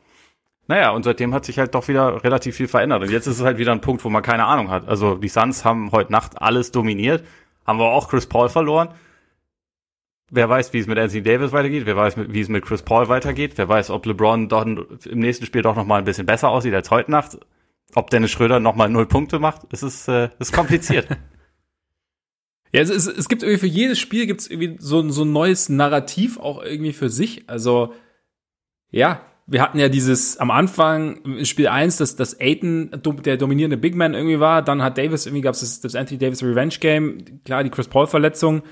Naja, 0.66 0.90
und 0.90 1.03
seitdem 1.03 1.35
hat 1.35 1.44
sich 1.44 1.59
halt 1.59 1.75
doch 1.75 1.88
wieder 1.88 2.23
relativ 2.23 2.57
viel 2.57 2.68
verändert. 2.68 3.03
Und 3.03 3.11
jetzt 3.11 3.27
ist 3.27 3.38
es 3.40 3.44
halt 3.44 3.59
wieder 3.59 3.73
ein 3.73 3.81
Punkt, 3.81 4.05
wo 4.05 4.09
man 4.09 4.23
keine 4.23 4.44
Ahnung 4.44 4.70
hat. 4.70 4.87
Also 4.87 5.16
die 5.16 5.29
Suns 5.29 5.64
haben 5.64 5.90
heute 5.90 6.12
Nacht 6.12 6.40
alles 6.40 6.70
dominiert, 6.70 7.25
haben 7.66 7.79
wir 7.79 7.87
auch 7.87 8.09
Chris 8.09 8.27
Paul 8.27 8.49
verloren. 8.49 8.88
Wer 10.31 10.49
weiß, 10.49 10.73
wie 10.73 10.79
es 10.79 10.87
mit 10.87 10.96
Anthony 10.96 11.23
Davis 11.23 11.51
weitergeht, 11.51 11.87
wer 11.87 11.96
weiß, 11.96 12.14
wie 12.16 12.40
es 12.40 12.49
mit 12.49 12.64
Chris 12.64 12.83
Paul 12.83 13.09
weitergeht, 13.09 13.55
wer 13.57 13.68
weiß, 13.68 13.90
ob 13.90 14.07
LeBron 14.07 14.49
doch 14.49 14.64
im 14.64 15.18
nächsten 15.18 15.44
Spiel 15.44 15.62
doch 15.62 15.75
noch 15.75 15.87
mal 15.87 15.99
ein 15.99 16.05
bisschen 16.05 16.27
besser 16.27 16.51
aussieht 16.51 16.75
als 16.75 16.92
heute 16.92 17.11
Nacht, 17.11 17.38
ob 17.96 18.11
Dennis 18.11 18.31
Schröder 18.31 18.61
noch 18.61 18.77
mal 18.77 18.88
null 18.88 19.07
Punkte 19.07 19.40
macht. 19.40 19.62
Es 19.73 19.83
ist, 19.83 20.07
äh, 20.07 20.31
ist 20.38 20.53
kompliziert. 20.53 21.09
Ja, 22.73 22.81
es, 22.81 22.91
ist, 22.91 23.07
es 23.07 23.29
gibt 23.29 23.43
irgendwie 23.43 23.59
für 23.59 23.67
jedes 23.67 23.99
Spiel 23.99 24.27
gibt 24.27 24.43
es 24.43 24.51
irgendwie 24.51 24.77
so, 24.79 25.09
so 25.11 25.25
ein 25.25 25.33
neues 25.33 25.69
Narrativ 25.69 26.39
auch 26.39 26.63
irgendwie 26.63 26.93
für 26.93 27.09
sich. 27.09 27.49
Also, 27.49 27.95
ja, 28.91 29.25
wir 29.47 29.61
hatten 29.63 29.79
ja 29.81 29.89
dieses 29.89 30.37
am 30.37 30.53
Anfang 30.53 31.17
im 31.25 31.45
Spiel 31.45 31.67
1, 31.67 31.97
dass, 31.97 32.15
dass 32.15 32.41
Aiton 32.41 32.91
der 33.25 33.37
dominierende 33.37 33.77
Big 33.77 33.97
Man 33.97 34.15
irgendwie 34.15 34.39
war. 34.39 34.63
Dann 34.63 34.83
hat 34.83 34.97
Davis, 34.97 35.27
irgendwie 35.27 35.43
gab 35.43 35.55
es 35.55 35.61
das, 35.61 35.81
das 35.81 35.97
Anthony 35.97 36.19
Davis 36.19 36.45
Revenge 36.45 36.75
Game. 36.79 37.43
Klar, 37.45 37.65
die 37.65 37.71
Chris 37.71 37.89
Paul-Verletzung. 37.89 38.63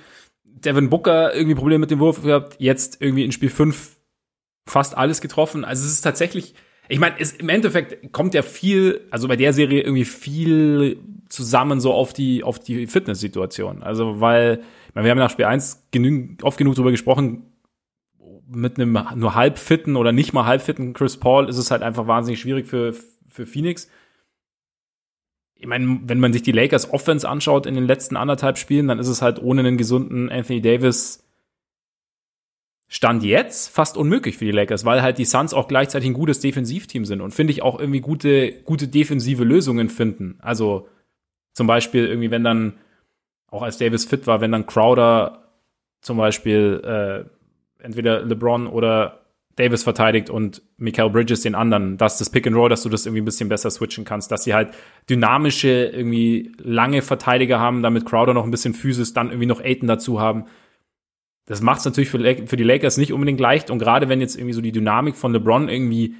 Devin 0.44 0.88
Booker 0.88 1.34
irgendwie 1.34 1.56
Probleme 1.56 1.80
mit 1.80 1.90
dem 1.90 1.98
Wurf 1.98 2.22
gehabt. 2.22 2.56
Jetzt 2.60 3.02
irgendwie 3.02 3.24
in 3.24 3.32
Spiel 3.32 3.50
5 3.50 3.96
fast 4.68 4.96
alles 4.96 5.20
getroffen. 5.20 5.64
Also 5.64 5.84
es 5.84 5.92
ist 5.92 6.02
tatsächlich, 6.02 6.54
ich 6.88 6.98
meine, 6.98 7.16
im 7.38 7.48
Endeffekt 7.48 8.12
kommt 8.12 8.34
ja 8.34 8.42
viel, 8.42 9.02
also 9.10 9.28
bei 9.28 9.36
der 9.36 9.52
Serie 9.52 9.82
irgendwie 9.82 10.06
viel 10.06 10.98
zusammen 11.28 11.80
so 11.80 11.92
auf 11.92 12.12
die, 12.12 12.42
auf 12.42 12.58
die 12.58 12.86
Fitnesssituation. 12.86 13.82
Also, 13.82 14.20
weil, 14.20 14.62
ich 14.88 14.94
meine, 14.94 15.04
wir 15.04 15.10
haben 15.10 15.18
nach 15.18 15.30
Spiel 15.30 15.44
1 15.44 15.88
genügend, 15.90 16.42
oft 16.42 16.56
genug 16.56 16.74
darüber 16.74 16.90
gesprochen, 16.90 17.44
mit 18.50 18.80
einem 18.80 18.98
nur 19.16 19.34
halbfitten 19.34 19.96
oder 19.96 20.12
nicht 20.12 20.32
mal 20.32 20.46
halbfitten 20.46 20.94
Chris 20.94 21.18
Paul 21.18 21.50
ist 21.50 21.58
es 21.58 21.70
halt 21.70 21.82
einfach 21.82 22.06
wahnsinnig 22.06 22.40
schwierig 22.40 22.66
für, 22.66 22.94
für 23.28 23.44
Phoenix. 23.44 23.90
Ich 25.54 25.66
meine, 25.66 26.00
wenn 26.04 26.20
man 26.20 26.32
sich 26.32 26.42
die 26.42 26.52
Lakers 26.52 26.90
Offense 26.90 27.28
anschaut 27.28 27.66
in 27.66 27.74
den 27.74 27.84
letzten 27.84 28.16
anderthalb 28.16 28.56
Spielen, 28.56 28.88
dann 28.88 28.98
ist 28.98 29.08
es 29.08 29.20
halt 29.20 29.42
ohne 29.42 29.60
einen 29.60 29.76
gesunden 29.76 30.30
Anthony 30.30 30.62
Davis 30.62 31.27
Stand 32.90 33.22
jetzt 33.22 33.68
fast 33.68 33.98
unmöglich 33.98 34.38
für 34.38 34.46
die 34.46 34.50
Lakers, 34.50 34.86
weil 34.86 35.02
halt 35.02 35.18
die 35.18 35.26
Suns 35.26 35.52
auch 35.52 35.68
gleichzeitig 35.68 36.08
ein 36.08 36.14
gutes 36.14 36.40
Defensivteam 36.40 37.04
sind 37.04 37.20
und 37.20 37.34
finde 37.34 37.52
ich 37.52 37.62
auch 37.62 37.78
irgendwie 37.78 38.00
gute, 38.00 38.52
gute 38.64 38.88
defensive 38.88 39.44
Lösungen 39.44 39.90
finden. 39.90 40.38
Also 40.40 40.88
zum 41.52 41.66
Beispiel 41.66 42.06
irgendwie, 42.06 42.30
wenn 42.30 42.44
dann, 42.44 42.74
auch 43.50 43.62
als 43.62 43.78
Davis 43.78 44.06
fit 44.06 44.26
war, 44.26 44.40
wenn 44.40 44.52
dann 44.52 44.66
Crowder 44.66 45.50
zum 46.00 46.16
Beispiel 46.16 46.82
äh, 46.84 47.82
entweder 47.82 48.22
LeBron 48.22 48.66
oder 48.66 49.20
Davis 49.56 49.82
verteidigt 49.82 50.30
und 50.30 50.62
Michael 50.76 51.10
Bridges 51.10 51.42
den 51.42 51.54
anderen, 51.54 51.98
dass 51.98 52.16
das 52.16 52.30
Pick 52.30 52.46
and 52.46 52.56
Roll, 52.56 52.68
dass 52.68 52.84
du 52.84 52.88
das 52.88 53.04
irgendwie 53.04 53.22
ein 53.22 53.24
bisschen 53.24 53.48
besser 53.48 53.70
switchen 53.70 54.04
kannst, 54.04 54.30
dass 54.30 54.44
sie 54.44 54.54
halt 54.54 54.70
dynamische, 55.10 55.86
irgendwie 55.86 56.52
lange 56.58 57.02
Verteidiger 57.02 57.58
haben, 57.58 57.82
damit 57.82 58.06
Crowder 58.06 58.34
noch 58.34 58.44
ein 58.44 58.50
bisschen 58.50 58.72
Physis, 58.72 59.12
dann 59.12 59.28
irgendwie 59.28 59.46
noch 59.46 59.60
Aiton 59.60 59.88
dazu 59.88 60.20
haben 60.20 60.44
das 61.48 61.62
macht 61.62 61.78
es 61.78 61.86
natürlich 61.86 62.10
für, 62.10 62.18
für 62.46 62.56
die 62.58 62.62
Lakers 62.62 62.98
nicht 62.98 63.12
unbedingt 63.12 63.40
leicht. 63.40 63.70
Und 63.70 63.78
gerade 63.78 64.10
wenn 64.10 64.20
jetzt 64.20 64.36
irgendwie 64.36 64.52
so 64.52 64.60
die 64.60 64.70
Dynamik 64.70 65.16
von 65.16 65.32
LeBron 65.32 65.70
irgendwie, 65.70 66.14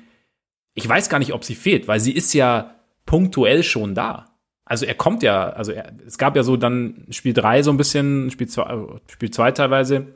ich 0.73 0.88
weiß 0.88 1.11
gar 1.11 1.19
nicht, 1.19 1.35
ob 1.35 1.45
sie 1.45 1.55
fehlt, 1.55 1.87
weil 1.87 2.01
sie 2.01 2.12
ist 2.12 2.33
ja 2.33 2.75
punktuell 3.05 3.62
schon 3.62 3.95
da. 3.95 4.25
Also 4.64 4.87
er 4.87 4.95
kommt 4.95 5.23
ja, 5.23 5.51
also 5.51 5.73
er, 5.73 5.93
es 6.07 6.17
gab 6.17 6.35
ja 6.35 6.43
so 6.43 6.57
dann 6.57 7.07
Spiel 7.11 7.35
drei 7.35 7.62
so 7.62 7.71
ein 7.71 7.77
bisschen, 7.77 8.31
Spiel 8.31 8.49
zwei, 8.49 8.87
Spiel 9.07 9.31
zwei 9.31 9.53
teilweise, 9.53 10.07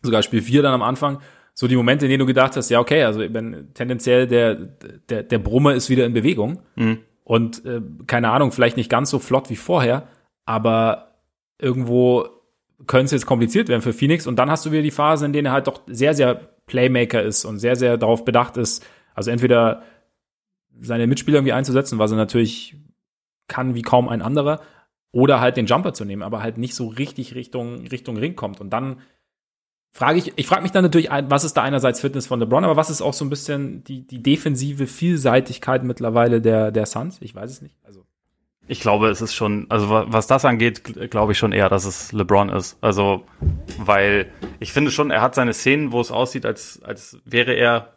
sogar 0.00 0.22
Spiel 0.22 0.40
vier 0.40 0.62
dann 0.62 0.72
am 0.72 0.82
Anfang, 0.82 1.20
so 1.52 1.68
die 1.68 1.76
Momente, 1.76 2.06
in 2.06 2.10
denen 2.10 2.20
du 2.20 2.26
gedacht 2.26 2.56
hast, 2.56 2.70
ja 2.70 2.80
okay, 2.80 3.02
also 3.02 3.20
wenn 3.20 3.74
tendenziell 3.74 4.26
der 4.26 4.54
der 4.54 5.24
der 5.24 5.38
Brummer 5.38 5.74
ist 5.74 5.90
wieder 5.90 6.06
in 6.06 6.14
Bewegung 6.14 6.60
mhm. 6.76 6.98
und 7.24 7.64
äh, 7.66 7.82
keine 8.06 8.30
Ahnung, 8.30 8.52
vielleicht 8.52 8.76
nicht 8.78 8.90
ganz 8.90 9.10
so 9.10 9.18
flott 9.18 9.50
wie 9.50 9.56
vorher, 9.56 10.06
aber 10.46 11.16
irgendwo 11.58 12.37
könnte 12.86 13.06
es 13.06 13.12
jetzt 13.12 13.26
kompliziert 13.26 13.68
werden 13.68 13.82
für 13.82 13.92
Phoenix. 13.92 14.26
Und 14.26 14.36
dann 14.36 14.50
hast 14.50 14.64
du 14.66 14.72
wieder 14.72 14.82
die 14.82 14.90
Phase, 14.90 15.26
in 15.26 15.32
denen 15.32 15.46
er 15.46 15.52
halt 15.52 15.66
doch 15.66 15.82
sehr, 15.86 16.14
sehr 16.14 16.34
Playmaker 16.66 17.22
ist 17.22 17.44
und 17.44 17.58
sehr, 17.58 17.76
sehr 17.76 17.96
darauf 17.96 18.24
bedacht 18.24 18.56
ist, 18.56 18.86
also 19.14 19.30
entweder 19.30 19.82
seine 20.80 21.06
Mitspieler 21.06 21.38
irgendwie 21.38 21.52
einzusetzen, 21.52 21.98
was 21.98 22.12
er 22.12 22.16
natürlich 22.16 22.76
kann 23.48 23.74
wie 23.74 23.82
kaum 23.82 24.08
ein 24.08 24.22
anderer, 24.22 24.60
oder 25.10 25.40
halt 25.40 25.56
den 25.56 25.66
Jumper 25.66 25.94
zu 25.94 26.04
nehmen, 26.04 26.22
aber 26.22 26.42
halt 26.42 26.58
nicht 26.58 26.74
so 26.74 26.86
richtig 26.86 27.34
Richtung, 27.34 27.86
Richtung 27.86 28.16
Ring 28.16 28.36
kommt. 28.36 28.60
Und 28.60 28.70
dann 28.70 29.00
frage 29.90 30.18
ich, 30.18 30.34
ich 30.36 30.46
frage 30.46 30.62
mich 30.62 30.70
dann 30.70 30.84
natürlich, 30.84 31.08
was 31.10 31.44
ist 31.44 31.54
da 31.54 31.62
einerseits 31.62 32.00
Fitness 32.00 32.26
von 32.26 32.38
LeBron, 32.38 32.64
aber 32.64 32.76
was 32.76 32.90
ist 32.90 33.00
auch 33.00 33.14
so 33.14 33.24
ein 33.24 33.30
bisschen 33.30 33.82
die, 33.84 34.06
die 34.06 34.22
defensive 34.22 34.86
Vielseitigkeit 34.86 35.82
mittlerweile 35.82 36.40
der, 36.40 36.70
der 36.70 36.86
Suns? 36.86 37.18
Ich 37.22 37.34
weiß 37.34 37.50
es 37.50 37.62
nicht. 37.62 37.76
Also 37.84 38.04
ich 38.68 38.80
glaube, 38.80 39.08
es 39.08 39.22
ist 39.22 39.34
schon, 39.34 39.66
also 39.70 39.88
was 39.88 40.26
das 40.26 40.44
angeht, 40.44 41.10
glaube 41.10 41.32
ich 41.32 41.38
schon 41.38 41.52
eher, 41.52 41.70
dass 41.70 41.84
es 41.84 42.12
LeBron 42.12 42.50
ist. 42.50 42.76
Also, 42.82 43.24
weil 43.78 44.30
ich 44.60 44.72
finde 44.72 44.90
schon, 44.90 45.10
er 45.10 45.22
hat 45.22 45.34
seine 45.34 45.54
Szenen, 45.54 45.90
wo 45.90 46.00
es 46.00 46.10
aussieht, 46.10 46.44
als, 46.44 46.80
als 46.82 47.18
wäre 47.24 47.54
er, 47.54 47.94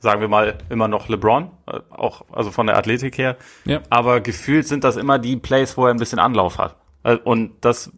sagen 0.00 0.20
wir 0.20 0.28
mal, 0.28 0.58
immer 0.70 0.88
noch 0.88 1.08
LeBron, 1.08 1.50
äh, 1.66 1.78
auch, 1.90 2.24
also 2.32 2.50
von 2.50 2.66
der 2.66 2.76
Athletik 2.76 3.16
her. 3.16 3.36
Ja. 3.64 3.80
Aber 3.90 4.20
gefühlt 4.20 4.66
sind 4.66 4.82
das 4.82 4.96
immer 4.96 5.20
die 5.20 5.36
Plays, 5.36 5.76
wo 5.76 5.86
er 5.86 5.92
ein 5.92 5.98
bisschen 5.98 6.18
Anlauf 6.18 6.58
hat. 6.58 6.76
Äh, 7.04 7.16
und 7.16 7.52
das, 7.60 7.92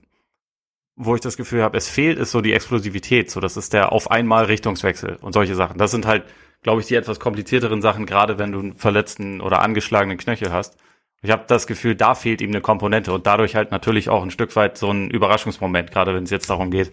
wo 0.97 1.15
ich 1.15 1.23
das 1.23 1.39
Gefühl 1.39 1.63
habe, 1.63 1.79
es 1.79 1.89
fehlt, 1.89 2.19
ist 2.19 2.33
so 2.33 2.43
die 2.43 2.53
Explosivität. 2.53 3.31
So, 3.31 3.41
das 3.41 3.57
ist 3.57 3.73
der 3.73 3.93
auf 3.93 4.11
einmal 4.11 4.45
Richtungswechsel 4.45 5.17
und 5.23 5.33
solche 5.33 5.55
Sachen. 5.55 5.79
Das 5.79 5.91
sind 5.91 6.05
halt, 6.05 6.25
glaube 6.63 6.83
ich, 6.83 6.87
die 6.87 6.97
etwas 6.97 7.19
komplizierteren 7.19 7.81
Sachen, 7.81 8.05
gerade 8.05 8.39
wenn 8.39 8.53
du 8.53 8.59
einen 8.59 8.77
verletzten 8.77 9.41
oder 9.41 9.63
angeschlagenen 9.63 10.19
Knöchel 10.19 10.53
hast. 10.53 10.77
Ich 11.23 11.31
habe 11.31 11.45
das 11.47 11.67
Gefühl, 11.67 11.95
da 11.95 12.15
fehlt 12.15 12.41
ihm 12.41 12.51
eine 12.51 12.63
Komponente 12.63 13.13
und 13.13 13.27
dadurch 13.27 13.55
halt 13.55 13.71
natürlich 13.71 14.09
auch 14.09 14.23
ein 14.23 14.31
Stück 14.31 14.57
weit 14.57 14.79
so 14.79 14.91
ein 14.91 15.11
Überraschungsmoment, 15.11 15.91
gerade 15.91 16.15
wenn 16.15 16.25
es 16.25 16.31
jetzt 16.31 16.49
darum 16.49 16.71
geht, 16.71 16.93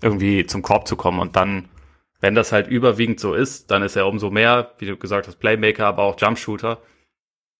irgendwie 0.00 0.46
zum 0.46 0.62
Korb 0.62 0.86
zu 0.86 0.96
kommen. 0.96 1.18
Und 1.18 1.34
dann, 1.34 1.68
wenn 2.20 2.36
das 2.36 2.52
halt 2.52 2.68
überwiegend 2.68 3.18
so 3.18 3.34
ist, 3.34 3.70
dann 3.70 3.82
ist 3.82 3.96
er 3.96 4.06
umso 4.06 4.30
mehr, 4.30 4.72
wie 4.78 4.86
du 4.86 4.96
gesagt 4.96 5.26
hast, 5.26 5.36
Playmaker, 5.36 5.86
aber 5.86 6.04
auch 6.04 6.16
Jumpshooter. 6.20 6.78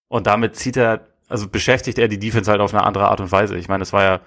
Und 0.08 0.28
damit 0.28 0.54
zieht 0.54 0.76
er, 0.76 1.08
also 1.28 1.48
beschäftigt 1.48 1.98
er 1.98 2.06
die 2.06 2.20
Defense 2.20 2.48
halt 2.48 2.60
auf 2.60 2.72
eine 2.72 2.84
andere 2.84 3.08
Art 3.08 3.20
und 3.20 3.32
Weise. 3.32 3.56
Ich 3.56 3.68
meine, 3.68 3.82
es 3.82 3.92
war 3.92 4.04
ja, 4.04 4.20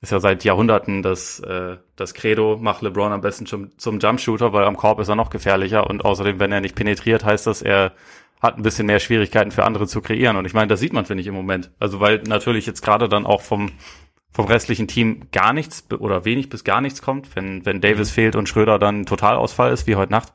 ist 0.00 0.12
ja 0.12 0.20
seit 0.20 0.44
Jahrhunderten 0.44 1.02
das, 1.02 1.40
äh, 1.40 1.78
das 1.96 2.14
Credo, 2.14 2.56
macht 2.56 2.82
LeBron 2.82 3.10
am 3.10 3.20
besten 3.20 3.46
zum, 3.46 3.76
zum 3.78 3.98
Jumpshooter, 3.98 4.52
weil 4.52 4.64
am 4.64 4.76
Korb 4.76 5.00
ist 5.00 5.08
er 5.08 5.16
noch 5.16 5.30
gefährlicher 5.30 5.88
und 5.88 6.04
außerdem, 6.04 6.38
wenn 6.38 6.52
er 6.52 6.60
nicht 6.60 6.76
penetriert, 6.76 7.24
heißt 7.24 7.48
das, 7.48 7.62
er 7.62 7.92
hat 8.40 8.56
ein 8.56 8.62
bisschen 8.62 8.86
mehr 8.86 9.00
Schwierigkeiten 9.00 9.50
für 9.50 9.64
andere 9.64 9.86
zu 9.86 10.00
kreieren. 10.00 10.36
Und 10.36 10.44
ich 10.44 10.54
meine, 10.54 10.68
das 10.68 10.80
sieht 10.80 10.92
man, 10.92 11.06
finde 11.06 11.22
ich, 11.22 11.26
im 11.26 11.34
Moment. 11.34 11.70
Also 11.78 12.00
weil 12.00 12.22
natürlich 12.26 12.66
jetzt 12.66 12.82
gerade 12.82 13.08
dann 13.08 13.26
auch 13.26 13.40
vom, 13.40 13.72
vom 14.30 14.46
restlichen 14.46 14.88
Team 14.88 15.28
gar 15.32 15.52
nichts 15.52 15.86
oder 15.90 16.24
wenig 16.24 16.48
bis 16.48 16.64
gar 16.64 16.80
nichts 16.80 17.00
kommt, 17.02 17.34
wenn, 17.34 17.64
wenn 17.64 17.80
Davis 17.80 18.10
mhm. 18.10 18.14
fehlt 18.14 18.36
und 18.36 18.48
Schröder 18.48 18.78
dann 18.78 19.06
Totalausfall 19.06 19.72
ist, 19.72 19.86
wie 19.86 19.96
heute 19.96 20.12
Nacht. 20.12 20.32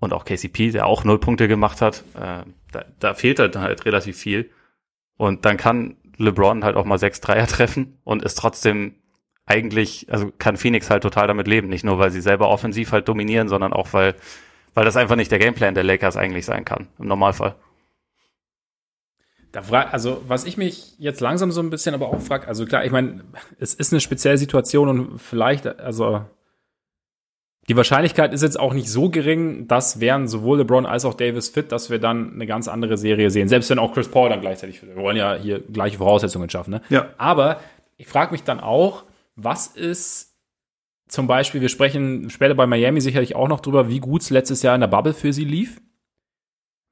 Und 0.00 0.12
auch 0.12 0.24
KCP, 0.24 0.72
der 0.72 0.86
auch 0.86 1.04
null 1.04 1.18
Punkte 1.18 1.46
gemacht 1.46 1.80
hat, 1.82 2.04
äh, 2.14 2.44
da, 2.72 2.84
da 2.98 3.14
fehlt 3.14 3.38
halt, 3.38 3.56
halt 3.56 3.84
relativ 3.84 4.16
viel. 4.16 4.50
Und 5.16 5.44
dann 5.44 5.56
kann 5.56 5.96
LeBron 6.16 6.64
halt 6.64 6.76
auch 6.76 6.84
mal 6.84 6.98
sechs 6.98 7.20
Dreier 7.20 7.46
treffen 7.48 7.98
und 8.04 8.22
ist 8.22 8.36
trotzdem 8.36 8.94
eigentlich, 9.46 10.06
also 10.10 10.30
kann 10.38 10.56
Phoenix 10.56 10.90
halt 10.90 11.02
total 11.02 11.26
damit 11.26 11.48
leben. 11.48 11.68
Nicht 11.68 11.84
nur, 11.84 11.98
weil 11.98 12.10
sie 12.10 12.20
selber 12.20 12.48
offensiv 12.48 12.92
halt 12.92 13.08
dominieren, 13.08 13.48
sondern 13.48 13.72
auch, 13.72 13.92
weil 13.92 14.14
weil 14.74 14.84
das 14.84 14.96
einfach 14.96 15.16
nicht 15.16 15.30
der 15.30 15.38
Gameplan 15.38 15.74
der 15.74 15.84
Lakers 15.84 16.16
eigentlich 16.16 16.44
sein 16.44 16.64
kann, 16.64 16.88
im 16.98 17.06
Normalfall. 17.08 17.54
Da 19.52 19.62
frag, 19.62 19.92
also, 19.92 20.22
was 20.28 20.44
ich 20.44 20.56
mich 20.56 20.94
jetzt 20.98 21.20
langsam 21.20 21.50
so 21.50 21.60
ein 21.60 21.70
bisschen 21.70 21.94
aber 21.94 22.08
auch 22.08 22.20
frage, 22.20 22.46
also 22.46 22.66
klar, 22.66 22.84
ich 22.84 22.92
meine, 22.92 23.24
es 23.58 23.74
ist 23.74 23.92
eine 23.92 24.00
spezielle 24.00 24.38
Situation 24.38 24.88
und 24.88 25.18
vielleicht, 25.18 25.66
also, 25.66 26.24
die 27.68 27.76
Wahrscheinlichkeit 27.76 28.32
ist 28.32 28.42
jetzt 28.42 28.58
auch 28.58 28.72
nicht 28.72 28.88
so 28.88 29.10
gering, 29.10 29.68
dass 29.68 30.00
wären 30.00 30.28
sowohl 30.28 30.58
LeBron 30.58 30.86
als 30.86 31.04
auch 31.04 31.14
Davis 31.14 31.48
fit, 31.48 31.72
dass 31.72 31.90
wir 31.90 31.98
dann 31.98 32.32
eine 32.32 32.46
ganz 32.46 32.68
andere 32.68 32.96
Serie 32.96 33.30
sehen. 33.30 33.48
Selbst 33.48 33.70
wenn 33.70 33.78
auch 33.78 33.92
Chris 33.92 34.08
Paul 34.08 34.28
dann 34.28 34.40
gleichzeitig 34.40 34.80
fit. 34.80 34.88
Wir 34.88 35.02
wollen 35.02 35.16
ja 35.16 35.34
hier 35.34 35.60
gleiche 35.60 35.98
Voraussetzungen 35.98 36.50
schaffen, 36.50 36.70
ne? 36.72 36.82
Ja. 36.88 37.10
Aber 37.18 37.60
ich 37.96 38.08
frage 38.08 38.32
mich 38.32 38.42
dann 38.42 38.60
auch, 38.60 39.04
was 39.36 39.68
ist 39.68 40.29
zum 41.10 41.26
Beispiel, 41.26 41.60
wir 41.60 41.68
sprechen 41.68 42.30
später 42.30 42.54
bei 42.54 42.68
Miami 42.68 43.00
sicherlich 43.00 43.34
auch 43.34 43.48
noch 43.48 43.60
drüber, 43.60 43.88
wie 43.88 43.98
gut 43.98 44.22
es 44.22 44.30
letztes 44.30 44.62
Jahr 44.62 44.76
in 44.76 44.80
der 44.80 44.88
Bubble 44.88 45.12
für 45.12 45.32
sie 45.32 45.44
lief. 45.44 45.80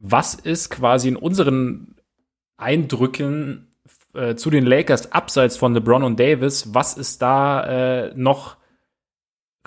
Was 0.00 0.34
ist 0.34 0.70
quasi 0.70 1.08
in 1.08 1.16
unseren 1.16 1.94
Eindrücken 2.56 3.68
äh, 4.14 4.34
zu 4.34 4.50
den 4.50 4.66
Lakers 4.66 5.12
abseits 5.12 5.56
von 5.56 5.72
LeBron 5.72 6.02
und 6.02 6.18
Davis, 6.18 6.74
was 6.74 6.96
ist 6.96 7.22
da 7.22 8.06
äh, 8.06 8.12
noch 8.16 8.56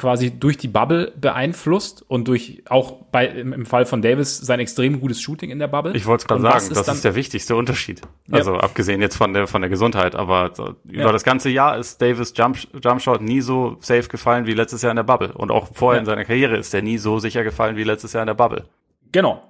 quasi 0.02 0.32
durch 0.32 0.58
die 0.58 0.68
Bubble 0.68 1.14
beeinflusst 1.16 2.04
und 2.08 2.28
durch 2.28 2.64
auch 2.68 3.04
bei 3.12 3.28
im, 3.28 3.54
im 3.54 3.66
Fall 3.68 3.86
von 3.86 4.02
Davis 4.02 4.36
sein 4.36 4.60
extrem 4.60 5.00
gutes 5.00 5.22
Shooting 5.22 5.52
in 5.52 5.60
der 5.60 5.68
Bubble. 5.68 5.96
Ich 5.96 6.08
wollte 6.08 6.24
es 6.24 6.28
gerade 6.28 6.42
sagen, 6.42 6.58
ist 6.58 6.76
das 6.76 6.88
ist 6.88 7.06
der 7.06 7.14
wichtigste 7.14 7.56
Unterschied. 7.56 8.02
Ja. 8.28 8.38
Also 8.38 8.56
abgesehen 8.56 9.00
jetzt 9.00 9.16
von 9.16 9.32
der 9.34 9.46
von 9.46 9.62
der 9.62 9.70
Gesundheit, 9.70 10.16
aber 10.16 10.50
so, 10.54 10.76
über 10.86 11.04
ja. 11.04 11.12
das 11.12 11.24
ganze 11.24 11.50
Jahr 11.50 11.78
ist 11.78 12.02
Davis 12.02 12.34
Jump 12.36 12.58
Jumpshot 12.84 13.22
nie 13.22 13.42
so 13.42 13.78
safe 13.80 14.10
gefallen 14.10 14.48
wie 14.48 14.54
letztes 14.54 14.82
Jahr 14.82 14.92
in 14.92 14.96
der 14.96 15.04
Bubble 15.04 15.34
und 15.34 15.52
auch 15.52 15.68
vorher 15.72 15.98
ja. 15.98 16.00
in 16.02 16.06
seiner 16.08 16.26
Karriere 16.26 16.58
ist 16.58 16.74
er 16.74 16.82
nie 16.82 16.98
so 16.98 17.20
sicher 17.20 17.44
gefallen 17.44 17.78
wie 17.78 17.84
letztes 17.84 18.14
Jahr 18.14 18.24
in 18.24 18.28
der 18.28 18.34
Bubble. 18.34 18.66
Genau. 19.12 19.44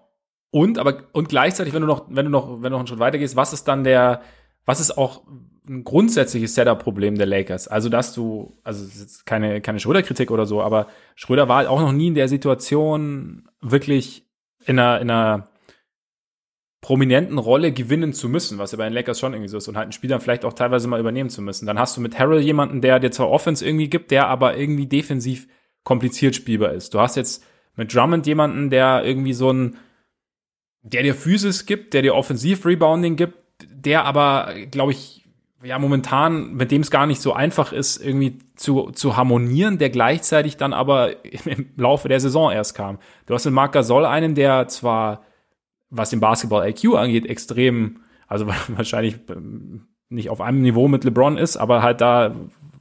Und 0.52 0.80
aber 0.80 1.04
und 1.14 1.30
gleichzeitig, 1.30 1.74
wenn 1.74 1.82
du 1.82 1.88
noch 1.88 2.08
wenn 2.10 2.26
du 2.26 2.32
noch 2.32 2.62
wenn 2.62 2.64
du 2.64 2.70
noch 2.72 2.80
einen 2.80 2.88
Schritt 2.88 3.00
weiter 3.00 3.18
gehst, 3.18 3.38
was 3.38 3.54
ist 3.54 3.70
dann 3.70 3.86
der 3.86 4.22
was 4.66 4.82
ist 4.82 4.98
auch 4.98 5.22
ein 5.67 5.84
grundsätzliches 5.84 6.56
Setup-Problem 6.56 7.17
der 7.17 7.28
Lakers. 7.28 7.67
Also, 7.67 7.89
dass 7.89 8.13
du, 8.13 8.54
also 8.63 8.84
das 8.84 8.95
ist 8.95 9.26
keine, 9.26 9.62
keine 9.62 9.80
Schröder-Kritik 9.80 10.32
oder 10.32 10.45
so, 10.45 10.62
aber 10.62 10.88
Schröder 11.15 11.47
war 11.47 11.58
halt 11.58 11.67
auch 11.67 11.80
noch 11.80 11.91
nie 11.91 12.08
in 12.08 12.15
der 12.15 12.28
Situation, 12.28 13.47
wirklich 13.62 14.26
in 14.65 14.80
einer, 14.80 15.02
in 15.02 15.10
einer 15.10 15.52
prominenten 16.82 17.38
Rolle 17.38 17.71
gewinnen 17.71 18.12
zu 18.12 18.28
müssen, 18.28 18.58
was 18.58 18.71
ja 18.71 18.78
bei 18.80 18.86
den 18.86 18.93
Lakers 18.93 19.19
schon 19.19 19.34
irgendwie 19.34 19.50
so 19.50 19.58
ist 19.58 19.67
und 19.67 19.78
halt 19.78 19.86
einen 19.86 19.91
Spieler 19.91 20.19
vielleicht 20.19 20.43
auch 20.45 20.54
teilweise 20.54 20.88
mal 20.88 21.00
übernehmen 21.00 21.30
zu 21.30 21.43
müssen. 21.43 21.67
Dann 21.67 21.78
hast 21.78 21.95
du 21.95 22.02
mit 22.02 22.17
Harrell 22.17 22.41
jemanden, 22.41 22.82
der 22.82 23.00
dir 23.00 23.12
zwar 23.12 23.30
Offense 23.30 23.63
irgendwie 23.63 23.88
gibt, 23.88 24.10
der 24.10 24.28
aber 24.28 24.58
irgendwie 24.58 24.88
defensiv 24.88 25.47
kompliziert 25.84 26.36
spielbar 26.36 26.74
ist. 26.74 26.93
Du 26.95 27.00
hast 27.00 27.15
jetzt 27.15 27.43
mit 27.76 27.93
Drummond 27.93 28.26
jemanden, 28.26 28.71
der 28.71 29.04
irgendwie 29.06 29.34
so 29.34 29.54
ein, 29.54 29.78
der 30.82 31.04
dir 31.04 31.13
Physis 31.13 31.67
gibt, 31.67 31.93
der 31.93 32.02
dir 32.02 32.15
Offensiv-Rebounding 32.15 33.15
gibt, 33.15 33.36
der 33.63 34.06
aber, 34.06 34.54
glaube 34.71 34.91
ich, 34.91 35.21
ja 35.63 35.80
momentan, 35.80 36.54
mit 36.54 36.71
dem 36.71 36.82
es 36.82 36.91
gar 36.91 37.06
nicht 37.06 37.21
so 37.21 37.34
einfach 37.34 37.71
ist, 37.71 37.97
irgendwie 37.97 38.39
zu, 38.56 38.91
zu 38.91 39.17
harmonieren, 39.17 39.78
der 39.78 39.89
gleichzeitig 39.89 40.58
dann 40.58 40.74
aber 40.74 41.24
im 41.45 41.69
Laufe 41.78 42.08
der 42.08 42.19
Saison 42.19 42.52
erst 42.52 42.76
kam. 42.76 43.00
Du 43.26 43.34
hast 43.34 43.45
mit 43.45 43.54
Marc 43.54 43.74
Gasol 43.74 44.06
einen, 44.06 44.36
der 44.36 44.67
zwar, 44.67 45.24
was 45.89 46.10
den 46.10 46.19
Basketball-IQ 46.19 46.95
angeht, 46.95 47.26
extrem, 47.26 48.02
also 48.28 48.47
wahrscheinlich 48.67 49.17
ähm, 49.30 49.88
nicht 50.10 50.30
auf 50.30 50.41
einem 50.41 50.62
Niveau 50.62 50.88
mit 50.88 51.04
LeBron 51.04 51.38
ist, 51.38 51.58
aber 51.58 51.82
halt 51.82 52.02
da, 52.02 52.36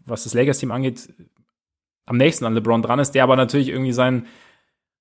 was 0.05 0.25
das 0.25 0.35
Lakers-Team 0.35 0.73
angeht, 0.73 1.13
am 2.07 2.17
nächsten 2.17 2.45
an 2.45 2.55
LeBron 2.55 2.83
dran 2.83 2.99
ist, 2.99 3.13
der 3.13 3.23
aber 3.23 3.37
natürlich 3.37 3.69
irgendwie 3.69 3.93
sein, 3.93 4.27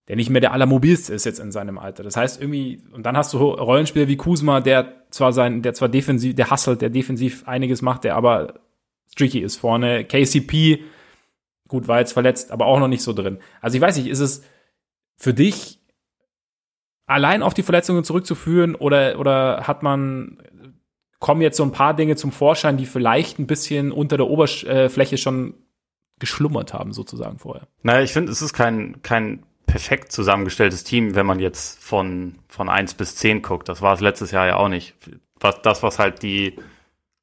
der 0.09 0.15
nicht 0.15 0.31
mehr 0.31 0.41
der 0.41 0.53
allermobilste 0.53 1.13
ist 1.13 1.25
jetzt 1.25 1.39
in 1.39 1.51
seinem 1.51 1.77
Alter. 1.77 2.01
Das 2.01 2.17
heißt 2.17 2.41
irgendwie, 2.41 2.81
und 2.91 3.05
dann 3.05 3.15
hast 3.15 3.31
du 3.31 3.37
Rollenspieler 3.37 4.07
wie 4.07 4.17
Kuzma, 4.17 4.59
der 4.59 5.05
zwar 5.11 5.31
sein, 5.33 5.61
der 5.61 5.75
zwar 5.75 5.87
defensiv, 5.87 6.35
der 6.35 6.49
hustelt, 6.49 6.81
der 6.81 6.89
defensiv 6.89 7.47
einiges 7.47 7.83
macht, 7.83 8.03
der 8.03 8.15
aber 8.15 8.55
streaky 9.11 9.39
ist 9.39 9.57
vorne. 9.57 10.03
KCP, 10.05 10.83
gut, 11.67 11.87
war 11.87 11.99
jetzt 11.99 12.13
verletzt, 12.13 12.51
aber 12.51 12.65
auch 12.65 12.79
noch 12.79 12.87
nicht 12.87 13.03
so 13.03 13.13
drin. 13.13 13.37
Also 13.61 13.75
ich 13.77 13.81
weiß 13.81 13.97
nicht, 13.97 14.07
ist 14.07 14.19
es 14.19 14.43
für 15.15 15.35
dich 15.35 15.79
allein 17.05 17.43
auf 17.43 17.53
die 17.53 17.63
Verletzungen 17.63 18.03
zurückzuführen 18.03 18.73
oder, 18.73 19.19
oder 19.19 19.67
hat 19.67 19.83
man, 19.83 20.41
kommen 21.19 21.41
jetzt 21.41 21.57
so 21.57 21.63
ein 21.63 21.71
paar 21.71 21.95
Dinge 21.95 22.15
zum 22.15 22.31
Vorschein, 22.31 22.77
die 22.77 22.87
vielleicht 22.87 23.37
ein 23.37 23.45
bisschen 23.45 23.91
unter 23.91 24.17
der 24.17 24.27
Oberfläche 24.27 25.17
schon 25.19 25.53
geschlummert 26.17 26.73
haben, 26.73 26.93
sozusagen 26.93 27.37
vorher? 27.37 27.67
Naja, 27.83 28.01
ich 28.01 28.11
finde, 28.11 28.31
es 28.31 28.41
ist 28.41 28.53
kein, 28.53 29.03
kein 29.03 29.43
perfekt 29.69 30.11
zusammengestelltes 30.11 30.83
Team, 30.83 31.13
wenn 31.13 31.25
man 31.25 31.39
jetzt 31.39 31.83
von, 31.83 32.39
von 32.47 32.69
eins 32.69 32.95
bis 32.95 33.15
zehn 33.15 33.41
guckt. 33.41 33.69
Das 33.69 33.81
war 33.81 33.93
es 33.93 34.01
letztes 34.01 34.31
Jahr 34.31 34.47
ja 34.47 34.55
auch 34.55 34.67
nicht. 34.67 34.95
Was, 35.39 35.61
das, 35.61 35.83
was 35.83 35.99
halt 35.99 36.23
die, 36.23 36.55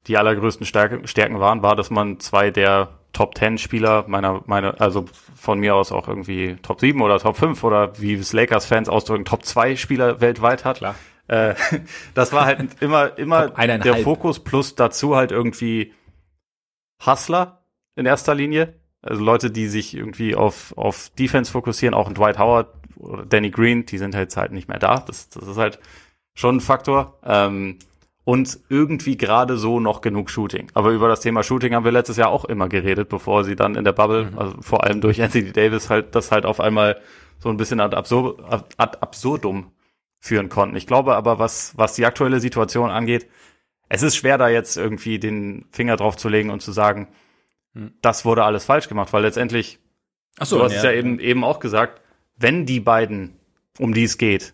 die 0.07 0.17
allergrößten 0.17 0.65
Stärke, 0.65 1.05
Stärken 1.07 1.39
waren, 1.39 1.61
war, 1.61 1.75
dass 1.75 1.89
man 1.89 2.19
zwei 2.19 2.49
der 2.49 2.89
Top 3.11 3.37
10 3.37 3.57
Spieler 3.57 4.05
meiner, 4.07 4.43
meiner, 4.45 4.79
also 4.79 5.05
von 5.35 5.59
mir 5.59 5.75
aus 5.75 5.91
auch 5.91 6.07
irgendwie 6.07 6.55
Top 6.61 6.79
7 6.79 7.01
oder 7.01 7.19
Top 7.19 7.35
5 7.35 7.63
oder 7.63 7.99
wie 7.99 8.13
es 8.13 8.31
Lakers-Fans 8.31 8.89
ausdrücken, 8.89 9.25
Top 9.25 9.43
2 9.43 9.75
Spieler 9.75 10.21
weltweit 10.21 10.63
hat. 10.63 10.77
Klar. 10.77 10.95
Äh, 11.27 11.55
das 12.13 12.31
war 12.31 12.45
halt 12.45 12.81
immer, 12.81 13.17
immer 13.17 13.49
der 13.49 13.97
Fokus 13.97 14.39
plus 14.39 14.75
dazu 14.75 15.15
halt 15.15 15.31
irgendwie 15.31 15.93
Hustler 17.05 17.63
in 17.95 18.05
erster 18.05 18.35
Linie 18.35 18.73
also 19.01 19.23
Leute, 19.23 19.51
die 19.51 19.67
sich 19.67 19.95
irgendwie 19.95 20.35
auf, 20.35 20.77
auf 20.77 21.09
Defense 21.17 21.51
fokussieren, 21.51 21.93
auch 21.93 22.07
ein 22.07 22.15
Dwight 22.15 22.39
Howard 22.39 22.67
oder 22.97 23.25
Danny 23.25 23.51
Green, 23.51 23.85
die 23.85 23.97
sind 23.97 24.15
jetzt 24.15 24.37
halt 24.37 24.51
nicht 24.51 24.67
mehr 24.67 24.79
da. 24.79 24.99
Das, 24.99 25.29
das 25.29 25.47
ist 25.47 25.57
halt 25.57 25.79
schon 26.33 26.57
ein 26.57 26.61
Faktor. 26.61 27.19
Ähm, 27.23 27.77
und 28.27 28.59
irgendwie 28.67 29.15
gerade 29.15 29.57
so 29.57 29.79
noch 29.79 30.01
genug 30.01 30.29
Shooting. 30.29 30.69
Aber 30.73 30.91
über 30.91 31.07
das 31.07 31.21
Thema 31.21 31.43
Shooting 31.43 31.73
haben 31.73 31.85
wir 31.85 31.93
letztes 31.93 32.17
Jahr 32.17 32.27
auch 32.27 32.43
immer 32.43 32.67
geredet, 32.67 33.07
bevor 33.07 33.45
sie 33.45 33.55
dann 33.55 33.75
in 33.75 33.85
der 33.85 33.93
Bubble, 33.93 34.31
mhm. 34.31 34.37
also 34.37 34.61
vor 34.61 34.83
allem 34.83 34.99
durch 34.99 35.21
Anthony 35.21 35.53
Davis 35.53 35.89
halt, 35.89 36.13
das 36.13 36.31
halt 36.31 36.45
auf 36.45 36.59
einmal 36.59 36.99
so 37.39 37.47
ein 37.47 37.55
bisschen 37.55 37.79
ad, 37.79 37.95
absur 37.95 38.43
ad 38.77 38.97
absurdum 38.99 39.71
führen 40.19 40.49
konnten. 40.49 40.75
Ich 40.75 40.87
glaube 40.87 41.15
aber, 41.15 41.39
was, 41.39 41.77
was 41.77 41.93
die 41.93 42.05
aktuelle 42.05 42.41
Situation 42.41 42.89
angeht, 42.89 43.27
es 43.87 44.03
ist 44.03 44.17
schwer 44.17 44.37
da 44.37 44.49
jetzt 44.49 44.75
irgendwie 44.75 45.19
den 45.19 45.65
Finger 45.71 45.95
drauf 45.95 46.17
zu 46.17 46.27
legen 46.27 46.49
und 46.49 46.61
zu 46.61 46.73
sagen, 46.73 47.07
das 48.01 48.25
wurde 48.25 48.43
alles 48.43 48.65
falsch 48.65 48.87
gemacht, 48.87 49.13
weil 49.13 49.23
letztendlich, 49.23 49.79
Ach 50.39 50.45
so, 50.45 50.57
du 50.57 50.63
hast 50.63 50.73
ja, 50.73 50.77
es 50.77 50.83
ja, 50.83 50.91
eben, 50.91 51.19
eben 51.19 51.43
auch 51.43 51.59
gesagt, 51.59 52.01
wenn 52.37 52.65
die 52.65 52.79
beiden, 52.79 53.37
um 53.79 53.93
die 53.93 54.03
es 54.03 54.17
geht, 54.17 54.53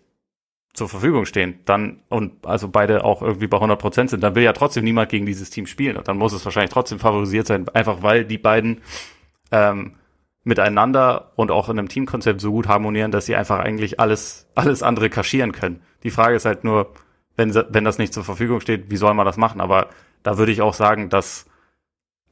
zur 0.74 0.90
Verfügung 0.90 1.26
stehen, 1.26 1.60
dann 1.66 2.02
und 2.10 2.46
also 2.48 2.68
beide 2.68 3.04
auch 3.04 3.22
irgendwie 3.22 3.48
bei 3.48 3.58
100 3.58 3.80
Prozent 3.80 4.10
sind, 4.10 4.24
dann 4.24 4.34
will 4.34 4.44
ja 4.44 4.54
trotzdem 4.54 4.84
niemand 4.84 5.10
gegen 5.10 5.26
dieses 5.26 5.52
Team 5.52 5.68
spielen 5.68 5.98
und 5.98 6.08
dann 6.08 6.18
muss 6.18 6.34
es 6.34 6.44
wahrscheinlich 6.46 6.72
trotzdem 6.72 6.98
favorisiert 6.98 7.46
sein, 7.46 7.70
einfach 7.70 8.02
weil 8.02 8.26
die 8.26 8.40
beiden 8.40 8.82
ähm, 9.52 9.96
miteinander 10.44 11.32
und 11.36 11.52
auch 11.52 11.70
in 11.70 11.78
einem 11.78 11.90
Teamkonzept 11.90 12.42
so 12.42 12.52
gut 12.52 12.68
harmonieren, 12.68 13.12
dass 13.12 13.28
sie 13.28 13.36
einfach 13.36 13.60
eigentlich 13.60 14.00
alles 14.00 14.48
alles 14.56 14.82
andere 14.82 15.12
kaschieren 15.12 15.52
können. 15.52 15.84
Die 16.02 16.10
Frage 16.10 16.36
ist 16.36 16.46
halt 16.46 16.64
nur, 16.64 16.92
wenn 17.38 17.54
wenn 17.54 17.84
das 17.84 18.00
nicht 18.00 18.14
zur 18.14 18.24
Verfügung 18.24 18.60
steht, 18.60 18.90
wie 18.90 18.98
soll 18.98 19.14
man 19.14 19.28
das 19.28 19.38
machen? 19.38 19.62
Aber 19.62 19.90
da 20.24 20.40
würde 20.40 20.52
ich 20.52 20.62
auch 20.62 20.74
sagen, 20.74 21.10
dass 21.10 21.46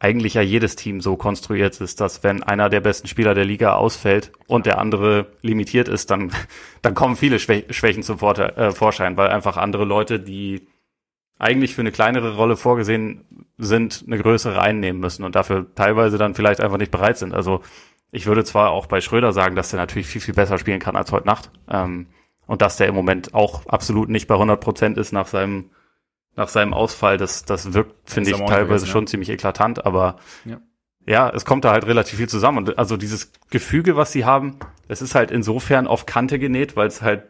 eigentlich 0.02 0.34
ja 0.34 0.42
jedes 0.42 0.76
Team 0.76 1.00
so 1.00 1.16
konstruiert 1.16 1.80
ist, 1.80 2.02
dass 2.02 2.24
wenn 2.24 2.42
einer 2.42 2.70
der 2.70 2.82
besten 2.82 3.08
Spieler 3.08 3.36
der 3.36 3.46
Liga 3.46 3.76
ausfällt 3.76 4.32
und 4.48 4.66
der 4.66 4.80
andere 4.80 5.28
limitiert 5.44 5.88
ist, 5.88 6.10
dann, 6.10 6.32
dann 6.82 6.96
kommen 6.96 7.16
viele 7.16 7.38
Schwächen 7.38 8.02
zum 8.02 8.18
äh, 8.20 8.72
Vorschein, 8.72 9.16
weil 9.16 9.30
einfach 9.30 9.58
andere 9.58 9.86
Leute, 9.86 10.20
die 10.20 10.68
eigentlich 11.38 11.76
für 11.76 11.82
eine 11.82 11.92
kleinere 11.92 12.36
Rolle 12.36 12.58
vorgesehen 12.58 13.46
sind, 13.60 14.04
eine 14.08 14.18
größere 14.18 14.60
einnehmen 14.60 15.00
müssen 15.00 15.24
und 15.24 15.36
dafür 15.36 15.68
teilweise 15.76 16.18
dann 16.18 16.34
vielleicht 16.34 16.62
einfach 16.62 16.78
nicht 16.78 16.92
bereit 16.92 17.20
sind. 17.20 17.36
Also 17.36 17.62
ich 18.12 18.26
würde 18.26 18.44
zwar 18.44 18.72
auch 18.72 18.88
bei 18.88 19.02
Schröder 19.02 19.34
sagen, 19.34 19.56
dass 19.56 19.70
der 19.70 19.80
natürlich 19.80 20.08
viel, 20.08 20.22
viel 20.22 20.34
besser 20.34 20.58
spielen 20.58 20.80
kann 20.80 20.96
als 20.96 21.12
heute 21.12 21.28
Nacht 21.28 21.52
ähm, 21.70 22.08
und 22.48 22.64
dass 22.64 22.78
der 22.78 22.88
im 22.88 22.96
Moment 22.96 23.36
auch 23.36 23.68
absolut 23.68 24.10
nicht 24.10 24.28
bei 24.28 24.34
100 24.34 24.60
Prozent 24.60 24.98
ist 24.98 25.12
nach 25.12 25.28
seinem 25.28 25.70
nach 26.36 26.48
seinem 26.48 26.74
Ausfall, 26.74 27.18
das, 27.18 27.46
das 27.46 27.74
wirkt, 27.74 28.10
finde 28.10 28.32
ich, 28.32 28.38
teilweise 28.38 28.66
gewesen, 28.66 28.88
schon 28.88 29.04
ja. 29.04 29.08
ziemlich 29.08 29.30
eklatant, 29.30 29.86
aber 29.86 30.18
ja. 30.46 30.62
ja, 31.06 31.30
es 31.30 31.46
kommt 31.46 31.66
da 31.66 31.72
halt 31.72 31.86
relativ 31.86 32.18
viel 32.18 32.30
zusammen. 32.30 32.60
Und 32.60 32.80
also 32.80 32.98
dieses 32.98 33.32
Gefüge, 33.50 33.96
was 33.96 34.12
sie 34.12 34.26
haben, 34.26 34.58
es 34.88 35.02
ist 35.02 35.16
halt 35.16 35.32
insofern 35.32 35.88
auf 35.88 36.06
Kante 36.06 36.40
genäht, 36.40 36.76
weil 36.76 36.88
es 36.88 37.02
halt 37.02 37.24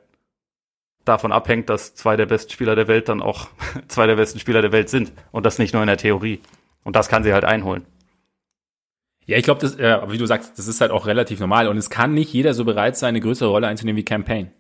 davon 1.06 1.32
abhängt, 1.32 1.70
dass 1.70 1.96
zwei 1.96 2.16
der 2.16 2.28
besten 2.28 2.52
Spieler 2.52 2.76
der 2.76 2.88
Welt 2.88 3.10
dann 3.10 3.22
auch 3.22 3.48
zwei 3.88 4.08
der 4.08 4.16
besten 4.16 4.40
Spieler 4.40 4.62
der 4.62 4.72
Welt 4.72 4.90
sind. 4.90 5.12
Und 5.32 5.46
das 5.46 5.58
nicht 5.60 5.74
nur 5.74 5.82
in 5.82 5.88
der 5.88 5.98
Theorie. 5.98 6.42
Und 6.84 6.96
das 6.96 7.10
kann 7.10 7.24
sie 7.24 7.34
halt 7.34 7.46
einholen. 7.46 7.86
Ja, 9.26 9.38
ich 9.38 9.44
glaube, 9.44 9.62
das, 9.62 9.76
äh, 9.78 10.00
wie 10.10 10.18
du 10.18 10.26
sagst, 10.26 10.58
das 10.58 10.68
ist 10.68 10.82
halt 10.82 10.92
auch 10.92 11.06
relativ 11.06 11.40
normal. 11.40 11.68
Und 11.68 11.78
es 11.78 11.90
kann 11.90 12.14
nicht 12.14 12.34
jeder 12.34 12.54
so 12.54 12.66
bereit 12.66 12.98
sein, 12.98 13.10
eine 13.10 13.20
größere 13.20 13.50
Rolle 13.50 13.68
einzunehmen 13.68 13.98
wie 13.98 14.06
Campaign. 14.06 14.52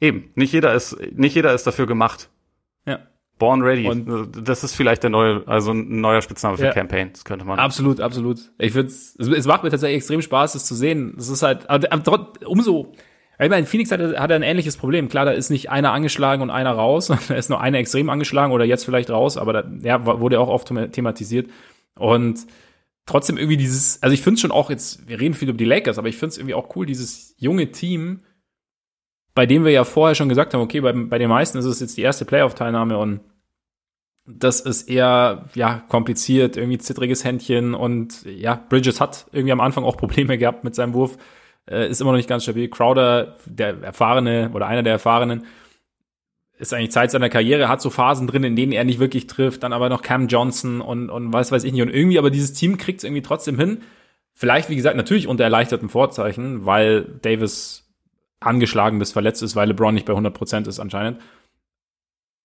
Eben. 0.00 0.30
Nicht 0.34 0.52
jeder 0.52 0.74
ist, 0.74 0.96
nicht 1.12 1.34
jeder 1.34 1.54
ist 1.54 1.66
dafür 1.66 1.86
gemacht. 1.86 2.28
Ja. 2.86 3.00
Born 3.42 3.62
Ready. 3.62 3.88
Und 3.88 4.46
das 4.46 4.62
ist 4.62 4.76
vielleicht 4.76 5.02
der 5.02 5.10
neue, 5.10 5.42
also 5.48 5.72
ein 5.72 6.00
neuer 6.00 6.22
Spitzname 6.22 6.56
für 6.56 6.66
ja, 6.66 6.72
Campaign. 6.72 7.10
Das 7.12 7.24
könnte 7.24 7.44
man. 7.44 7.58
Absolut, 7.58 7.98
absolut. 7.98 8.38
Ich 8.56 8.70
finde, 8.70 8.86
es 8.92 9.46
macht 9.46 9.64
mir 9.64 9.70
tatsächlich 9.70 9.96
extrem 9.96 10.22
Spaß, 10.22 10.52
das 10.52 10.64
zu 10.64 10.76
sehen. 10.76 11.16
Es 11.18 11.28
ist 11.28 11.42
halt, 11.42 11.68
aber 11.68 12.32
umso, 12.46 12.92
ich 13.40 13.50
meine, 13.50 13.66
Phoenix 13.66 13.90
hat, 13.90 14.00
hat 14.00 14.30
ein 14.30 14.44
ähnliches 14.44 14.76
Problem. 14.76 15.08
Klar, 15.08 15.24
da 15.24 15.32
ist 15.32 15.50
nicht 15.50 15.70
einer 15.70 15.90
angeschlagen 15.90 16.40
und 16.40 16.50
einer 16.50 16.70
raus. 16.70 17.12
Da 17.28 17.34
ist 17.34 17.50
nur 17.50 17.60
einer 17.60 17.78
extrem 17.78 18.10
angeschlagen 18.10 18.52
oder 18.52 18.64
jetzt 18.64 18.84
vielleicht 18.84 19.10
raus, 19.10 19.36
aber 19.36 19.52
da 19.52 19.64
ja, 19.82 20.06
wurde 20.06 20.38
auch 20.38 20.48
oft 20.48 20.68
thematisiert. 20.92 21.50
Und 21.98 22.46
trotzdem 23.06 23.38
irgendwie 23.38 23.56
dieses, 23.56 24.00
also 24.04 24.14
ich 24.14 24.22
finde 24.22 24.36
es 24.36 24.40
schon 24.40 24.52
auch 24.52 24.70
jetzt, 24.70 25.08
wir 25.08 25.18
reden 25.18 25.34
viel 25.34 25.48
über 25.48 25.58
die 25.58 25.64
Lakers, 25.64 25.98
aber 25.98 26.06
ich 26.06 26.16
finde 26.16 26.28
es 26.28 26.38
irgendwie 26.38 26.54
auch 26.54 26.76
cool, 26.76 26.86
dieses 26.86 27.34
junge 27.38 27.72
Team, 27.72 28.20
bei 29.34 29.46
dem 29.46 29.64
wir 29.64 29.72
ja 29.72 29.82
vorher 29.82 30.14
schon 30.14 30.28
gesagt 30.28 30.54
haben, 30.54 30.60
okay, 30.60 30.80
bei, 30.80 30.92
bei 30.92 31.18
den 31.18 31.28
meisten 31.28 31.58
ist 31.58 31.64
es 31.64 31.80
jetzt 31.80 31.96
die 31.96 32.02
erste 32.02 32.24
Playoff-Teilnahme 32.24 32.96
und 32.98 33.20
das 34.26 34.60
ist 34.60 34.88
eher 34.88 35.46
ja 35.54 35.82
kompliziert, 35.88 36.56
irgendwie 36.56 36.78
zittriges 36.78 37.24
Händchen 37.24 37.74
und 37.74 38.24
ja, 38.24 38.54
Bridges 38.68 39.00
hat 39.00 39.26
irgendwie 39.32 39.52
am 39.52 39.60
Anfang 39.60 39.84
auch 39.84 39.96
Probleme 39.96 40.38
gehabt 40.38 40.64
mit 40.64 40.74
seinem 40.74 40.94
Wurf, 40.94 41.18
äh, 41.68 41.88
ist 41.88 42.00
immer 42.00 42.12
noch 42.12 42.18
nicht 42.18 42.28
ganz 42.28 42.44
stabil. 42.44 42.68
Crowder, 42.68 43.36
der 43.46 43.82
erfahrene 43.82 44.50
oder 44.54 44.66
einer 44.66 44.82
der 44.82 44.94
erfahrenen, 44.94 45.46
ist 46.58 46.72
eigentlich 46.72 46.92
Zeit 46.92 47.10
seiner 47.10 47.28
Karriere, 47.28 47.68
hat 47.68 47.82
so 47.82 47.90
Phasen 47.90 48.28
drin, 48.28 48.44
in 48.44 48.54
denen 48.54 48.72
er 48.72 48.84
nicht 48.84 49.00
wirklich 49.00 49.26
trifft, 49.26 49.64
dann 49.64 49.72
aber 49.72 49.88
noch 49.88 50.02
Cam 50.02 50.28
Johnson 50.28 50.80
und 50.80 51.10
und 51.10 51.32
was 51.32 51.50
weiß 51.50 51.64
ich 51.64 51.72
nicht 51.72 51.82
und 51.82 51.88
irgendwie 51.88 52.18
aber 52.18 52.30
dieses 52.30 52.52
Team 52.52 52.76
kriegt 52.76 52.98
es 52.98 53.04
irgendwie 53.04 53.22
trotzdem 53.22 53.58
hin, 53.58 53.78
Vielleicht, 54.34 54.70
wie 54.70 54.76
gesagt, 54.76 54.96
natürlich 54.96 55.28
unter 55.28 55.44
erleichterten 55.44 55.88
Vorzeichen, 55.88 56.64
weil 56.64 57.04
Davis 57.22 57.90
angeschlagen 58.40 58.98
bis 58.98 59.12
verletzt 59.12 59.42
ist, 59.42 59.54
weil 59.54 59.68
LeBron 59.68 59.94
nicht 59.94 60.06
bei 60.06 60.14
100% 60.14 60.68
ist 60.68 60.80
anscheinend. 60.80 61.20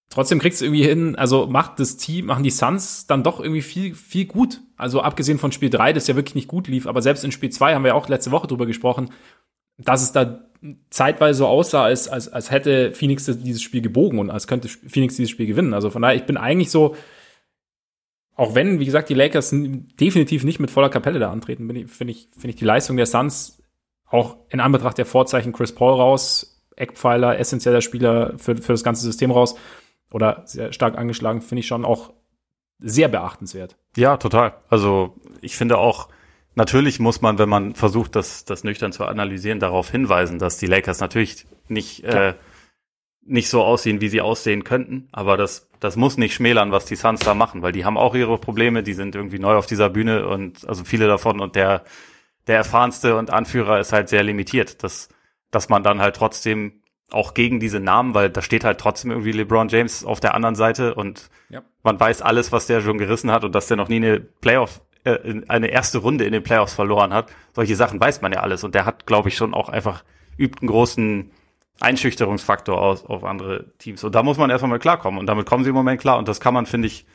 Trotzdem 0.09 0.39
kriegst 0.39 0.61
du 0.61 0.65
irgendwie 0.65 0.85
hin, 0.85 1.15
also 1.15 1.47
macht 1.47 1.79
das 1.79 1.97
Team, 1.97 2.27
machen 2.27 2.43
die 2.43 2.49
Suns 2.49 3.07
dann 3.07 3.23
doch 3.23 3.41
irgendwie 3.41 3.61
viel, 3.61 3.93
viel 3.93 4.25
gut. 4.25 4.61
Also 4.77 5.01
abgesehen 5.01 5.37
von 5.37 5.51
Spiel 5.51 5.69
3, 5.69 5.91
das 5.93 6.07
ja 6.07 6.15
wirklich 6.15 6.35
nicht 6.35 6.47
gut 6.47 6.67
lief, 6.67 6.87
aber 6.87 7.01
selbst 7.01 7.25
in 7.25 7.31
Spiel 7.31 7.49
2 7.49 7.75
haben 7.75 7.83
wir 7.83 7.95
auch 7.95 8.07
letzte 8.07 8.31
Woche 8.31 8.47
drüber 8.47 8.65
gesprochen, 8.65 9.11
dass 9.77 10.01
es 10.01 10.13
da 10.13 10.45
zeitweise 10.89 11.39
so 11.39 11.47
aussah, 11.47 11.83
als, 11.83 12.07
als, 12.07 12.29
als 12.29 12.51
hätte 12.51 12.93
Phoenix 12.93 13.25
dieses 13.25 13.61
Spiel 13.61 13.81
gebogen 13.81 14.19
und 14.19 14.29
als 14.29 14.47
könnte 14.47 14.69
Phoenix 14.69 15.15
dieses 15.15 15.29
Spiel 15.29 15.45
gewinnen. 15.45 15.73
Also 15.73 15.89
von 15.89 16.01
daher, 16.01 16.15
ich 16.15 16.25
bin 16.25 16.37
eigentlich 16.37 16.71
so, 16.71 16.95
auch 18.35 18.55
wenn, 18.55 18.79
wie 18.79 18.85
gesagt, 18.85 19.09
die 19.09 19.13
Lakers 19.13 19.51
definitiv 19.51 20.43
nicht 20.45 20.59
mit 20.59 20.71
voller 20.71 20.89
Kapelle 20.89 21.19
da 21.19 21.31
antreten, 21.31 21.67
finde 21.87 22.11
ich, 22.11 22.29
finde 22.31 22.49
ich 22.49 22.55
die 22.55 22.65
Leistung 22.65 22.97
der 22.97 23.05
Suns 23.07 23.61
auch 24.09 24.37
in 24.49 24.61
Anbetracht 24.61 24.97
der 24.97 25.05
Vorzeichen 25.05 25.51
Chris 25.51 25.75
Paul 25.75 25.93
raus, 25.93 26.63
Eckpfeiler, 26.75 27.37
essentieller 27.39 27.81
Spieler 27.81 28.33
für, 28.37 28.55
für 28.55 28.71
das 28.71 28.83
ganze 28.83 29.03
System 29.03 29.31
raus 29.31 29.55
oder 30.11 30.43
sehr 30.45 30.73
stark 30.73 30.97
angeschlagen, 30.97 31.41
finde 31.41 31.61
ich 31.61 31.67
schon 31.67 31.85
auch 31.85 32.13
sehr 32.79 33.07
beachtenswert. 33.07 33.75
Ja, 33.95 34.17
total. 34.17 34.55
Also 34.69 35.15
ich 35.41 35.55
finde 35.55 35.77
auch, 35.77 36.09
natürlich 36.55 36.99
muss 36.99 37.21
man, 37.21 37.39
wenn 37.39 37.49
man 37.49 37.75
versucht, 37.75 38.15
das, 38.15 38.45
das 38.45 38.63
nüchtern 38.63 38.91
zu 38.91 39.05
analysieren, 39.05 39.59
darauf 39.59 39.89
hinweisen, 39.89 40.39
dass 40.39 40.57
die 40.57 40.67
Lakers 40.67 40.99
natürlich 40.99 41.47
nicht, 41.67 42.03
äh, 42.03 42.35
nicht 43.21 43.49
so 43.49 43.63
aussehen, 43.63 43.99
wie 43.99 44.09
sie 44.09 44.21
aussehen 44.21 44.63
könnten. 44.63 45.09
Aber 45.11 45.37
das, 45.37 45.69
das 45.79 45.95
muss 45.95 46.17
nicht 46.17 46.33
schmälern, 46.33 46.71
was 46.71 46.85
die 46.85 46.95
Suns 46.95 47.21
da 47.21 47.33
machen, 47.33 47.61
weil 47.61 47.71
die 47.71 47.85
haben 47.85 47.97
auch 47.97 48.15
ihre 48.15 48.37
Probleme, 48.37 48.83
die 48.83 48.93
sind 48.93 49.15
irgendwie 49.15 49.39
neu 49.39 49.55
auf 49.55 49.65
dieser 49.65 49.89
Bühne 49.89 50.27
und 50.27 50.67
also 50.67 50.83
viele 50.83 51.07
davon 51.07 51.39
und 51.39 51.55
der, 51.55 51.83
der 52.47 52.57
erfahrenste 52.57 53.17
und 53.17 53.31
Anführer 53.31 53.79
ist 53.79 53.91
halt 53.91 54.09
sehr 54.09 54.23
limitiert. 54.23 54.83
Dass, 54.83 55.09
dass 55.51 55.69
man 55.69 55.83
dann 55.83 55.99
halt 55.99 56.15
trotzdem 56.15 56.81
auch 57.11 57.33
gegen 57.33 57.59
diese 57.59 57.79
Namen, 57.79 58.13
weil 58.13 58.29
da 58.29 58.41
steht 58.41 58.63
halt 58.63 58.79
trotzdem 58.79 59.11
irgendwie 59.11 59.31
LeBron 59.31 59.69
James 59.69 60.03
auf 60.03 60.19
der 60.19 60.33
anderen 60.33 60.55
Seite 60.55 60.93
und 60.95 61.29
ja. 61.49 61.61
man 61.83 61.99
weiß 61.99 62.21
alles, 62.21 62.51
was 62.51 62.67
der 62.67 62.81
schon 62.81 62.97
gerissen 62.97 63.31
hat 63.31 63.43
und 63.43 63.55
dass 63.55 63.67
der 63.67 63.77
noch 63.77 63.87
nie 63.87 63.97
eine 63.97 64.19
Playoff, 64.19 64.81
äh, 65.05 65.41
eine 65.47 65.67
erste 65.67 65.99
Runde 65.99 66.25
in 66.25 66.33
den 66.33 66.43
Playoffs 66.43 66.73
verloren 66.73 67.13
hat. 67.13 67.31
Solche 67.53 67.75
Sachen 67.75 67.99
weiß 67.99 68.21
man 68.21 68.33
ja 68.33 68.41
alles 68.41 68.63
und 68.63 68.75
der 68.75 68.85
hat, 68.85 69.05
glaube 69.05 69.29
ich, 69.29 69.37
schon 69.37 69.53
auch 69.53 69.69
einfach 69.69 70.03
übt 70.37 70.59
einen 70.59 70.67
großen 70.67 71.31
Einschüchterungsfaktor 71.79 72.81
aus 72.81 73.05
auf 73.05 73.23
andere 73.23 73.71
Teams. 73.77 74.03
Und 74.03 74.13
da 74.13 74.23
muss 74.23 74.37
man 74.37 74.49
erstmal 74.49 74.71
mal 74.71 74.79
klarkommen 74.79 75.19
und 75.19 75.27
damit 75.27 75.45
kommen 75.45 75.63
sie 75.63 75.69
im 75.69 75.75
Moment 75.75 76.01
klar 76.01 76.17
und 76.17 76.27
das 76.27 76.39
kann 76.41 76.53
man, 76.53 76.65
finde 76.65 76.87
ich, 76.87 77.05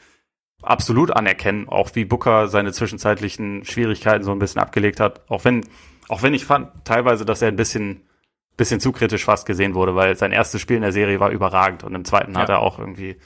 absolut 0.62 1.10
anerkennen, 1.10 1.68
auch 1.68 1.90
wie 1.94 2.04
Booker 2.04 2.48
seine 2.48 2.72
zwischenzeitlichen 2.72 3.64
Schwierigkeiten 3.64 4.24
so 4.24 4.32
ein 4.32 4.38
bisschen 4.38 4.62
abgelegt 4.62 5.00
hat. 5.00 5.28
Auch 5.28 5.44
wenn, 5.44 5.66
auch 6.08 6.22
wenn 6.22 6.34
ich 6.34 6.44
fand 6.44 6.70
teilweise, 6.84 7.24
dass 7.24 7.42
er 7.42 7.48
ein 7.48 7.56
bisschen 7.56 8.02
bisschen 8.56 8.80
zu 8.80 8.92
kritisch 8.92 9.24
fast 9.24 9.46
gesehen 9.46 9.74
wurde, 9.74 9.94
weil 9.94 10.16
sein 10.16 10.32
erstes 10.32 10.60
Spiel 10.60 10.76
in 10.76 10.82
der 10.82 10.92
Serie 10.92 11.20
war 11.20 11.30
überragend 11.30 11.84
und 11.84 11.94
im 11.94 12.04
zweiten 12.04 12.34
ja. 12.34 12.40
hat 12.40 12.48
er 12.48 12.60
auch 12.60 12.78
irgendwie 12.78 13.16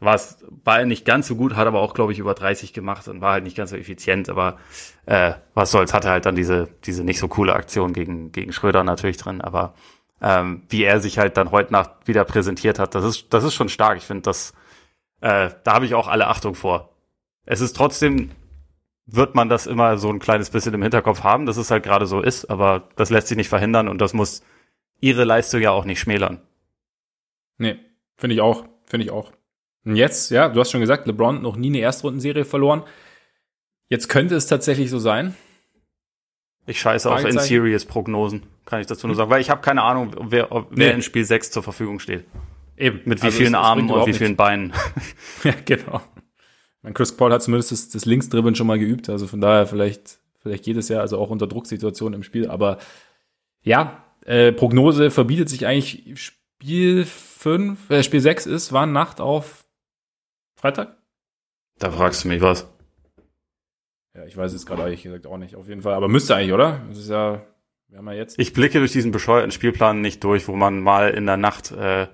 war 0.00 0.14
es 0.14 0.38
war 0.64 0.80
er 0.80 0.86
nicht 0.86 1.04
ganz 1.04 1.26
so 1.26 1.36
gut, 1.36 1.56
hat 1.56 1.66
aber 1.66 1.80
auch 1.80 1.94
glaube 1.94 2.12
ich 2.12 2.18
über 2.18 2.34
30 2.34 2.72
gemacht 2.72 3.06
und 3.06 3.20
war 3.20 3.32
halt 3.32 3.44
nicht 3.44 3.56
ganz 3.56 3.70
so 3.70 3.76
effizient, 3.76 4.30
aber 4.30 4.58
äh, 5.06 5.34
was 5.54 5.70
soll's, 5.70 5.92
hatte 5.92 6.10
halt 6.10 6.24
dann 6.26 6.34
diese 6.34 6.68
diese 6.84 7.04
nicht 7.04 7.18
so 7.18 7.28
coole 7.28 7.54
Aktion 7.54 7.92
gegen 7.92 8.32
gegen 8.32 8.52
Schröder 8.52 8.82
natürlich 8.82 9.18
drin, 9.18 9.42
aber 9.42 9.74
ähm, 10.22 10.62
wie 10.68 10.84
er 10.84 11.00
sich 11.00 11.18
halt 11.18 11.36
dann 11.36 11.50
heute 11.50 11.72
Nacht 11.72 11.90
wieder 12.06 12.24
präsentiert 12.24 12.78
hat, 12.78 12.94
das 12.94 13.04
ist 13.04 13.26
das 13.32 13.44
ist 13.44 13.54
schon 13.54 13.68
stark. 13.68 13.98
Ich 13.98 14.04
finde 14.04 14.22
das 14.22 14.54
äh, 15.20 15.50
da 15.64 15.74
habe 15.74 15.84
ich 15.84 15.94
auch 15.94 16.08
alle 16.08 16.28
Achtung 16.28 16.54
vor. 16.54 16.96
Es 17.44 17.60
ist 17.60 17.76
trotzdem 17.76 18.30
wird 19.12 19.34
man 19.34 19.48
das 19.48 19.66
immer 19.66 19.98
so 19.98 20.08
ein 20.08 20.18
kleines 20.18 20.50
bisschen 20.50 20.72
im 20.74 20.82
Hinterkopf 20.82 21.24
haben, 21.24 21.46
dass 21.46 21.56
es 21.56 21.70
halt 21.70 21.82
gerade 21.82 22.06
so 22.06 22.20
ist, 22.20 22.48
aber 22.48 22.88
das 22.96 23.10
lässt 23.10 23.28
sich 23.28 23.36
nicht 23.36 23.48
verhindern 23.48 23.88
und 23.88 24.00
das 24.00 24.14
muss 24.14 24.42
ihre 25.00 25.24
Leistung 25.24 25.60
ja 25.60 25.70
auch 25.70 25.84
nicht 25.84 26.00
schmälern. 26.00 26.40
Nee, 27.58 27.76
finde 28.16 28.34
ich 28.34 28.40
auch, 28.40 28.64
finde 28.86 29.04
ich 29.04 29.10
auch. 29.10 29.32
Und 29.84 29.96
jetzt, 29.96 30.30
ja, 30.30 30.48
du 30.48 30.60
hast 30.60 30.70
schon 30.70 30.80
gesagt, 30.80 31.06
LeBron 31.06 31.42
noch 31.42 31.56
nie 31.56 31.68
eine 31.68 31.78
Erstrundenserie 31.78 32.44
verloren. 32.44 32.84
Jetzt 33.88 34.08
könnte 34.08 34.34
es 34.36 34.46
tatsächlich 34.46 34.90
so 34.90 34.98
sein. 34.98 35.34
Ich 36.66 36.80
scheiße 36.80 37.10
auf 37.10 37.24
In-Series-Prognosen, 37.24 38.42
kann 38.64 38.80
ich 38.80 38.86
dazu 38.86 39.06
nur 39.06 39.16
sagen, 39.16 39.30
weil 39.30 39.40
ich 39.40 39.50
habe 39.50 39.62
keine 39.62 39.82
Ahnung, 39.82 40.14
wer, 40.20 40.48
wer 40.50 40.64
nee. 40.70 40.90
in 40.90 41.02
Spiel 41.02 41.24
6 41.24 41.50
zur 41.50 41.62
Verfügung 41.62 41.98
steht. 41.98 42.24
Eben. 42.76 43.00
Mit 43.04 43.22
wie 43.22 43.26
also 43.26 43.38
vielen 43.38 43.54
es, 43.54 43.60
Armen 43.60 43.90
es 43.90 43.96
und 43.96 44.06
wie 44.06 44.12
vielen 44.12 44.36
Beinen. 44.36 44.72
ja, 45.44 45.54
genau. 45.64 46.00
Mein 46.82 46.94
Chris 46.94 47.16
Paul 47.16 47.32
hat 47.32 47.42
zumindest 47.42 47.72
das, 47.72 47.88
das 47.88 48.04
Linksdribbeln 48.04 48.54
schon 48.54 48.66
mal 48.66 48.78
geübt, 48.78 49.10
also 49.10 49.26
von 49.26 49.40
daher 49.40 49.66
vielleicht, 49.66 50.18
vielleicht 50.40 50.64
geht 50.64 50.76
es 50.76 50.88
ja, 50.88 51.00
also 51.00 51.18
auch 51.18 51.30
unter 51.30 51.46
Drucksituationen 51.46 52.14
im 52.14 52.22
Spiel, 52.22 52.48
aber 52.48 52.78
ja, 53.62 54.04
äh, 54.24 54.52
Prognose 54.52 55.10
verbietet 55.10 55.48
sich 55.48 55.66
eigentlich 55.66 56.20
Spiel 56.20 57.04
5, 57.04 57.90
äh, 57.90 58.02
Spiel 58.02 58.20
6 58.20 58.46
ist, 58.46 58.72
war 58.72 58.86
Nacht 58.86 59.20
auf 59.20 59.64
Freitag? 60.56 60.96
Da 61.78 61.90
fragst 61.90 62.24
du 62.24 62.28
mich 62.28 62.42
was. 62.42 62.68
Ja, 64.14 64.24
ich 64.26 64.36
weiß 64.36 64.52
es 64.52 64.66
gerade 64.66 64.82
ehrlich 64.82 65.02
gesagt 65.02 65.26
auch 65.26 65.38
nicht, 65.38 65.56
auf 65.56 65.68
jeden 65.68 65.82
Fall. 65.82 65.94
Aber 65.94 66.08
müsste 66.08 66.34
eigentlich, 66.34 66.52
oder? 66.52 66.80
Das 66.88 66.98
ist 66.98 67.08
ja, 67.08 67.42
wir 67.88 67.98
haben 67.98 68.06
ja 68.08 68.14
jetzt. 68.14 68.38
Ich 68.38 68.52
blicke 68.52 68.78
durch 68.78 68.92
diesen 68.92 69.12
bescheuerten 69.12 69.52
Spielplan 69.52 70.00
nicht 70.00 70.22
durch, 70.24 70.48
wo 70.48 70.56
man 70.56 70.80
mal 70.80 71.10
in 71.10 71.26
der 71.26 71.36
Nacht 71.36 71.70
äh, 71.70 72.08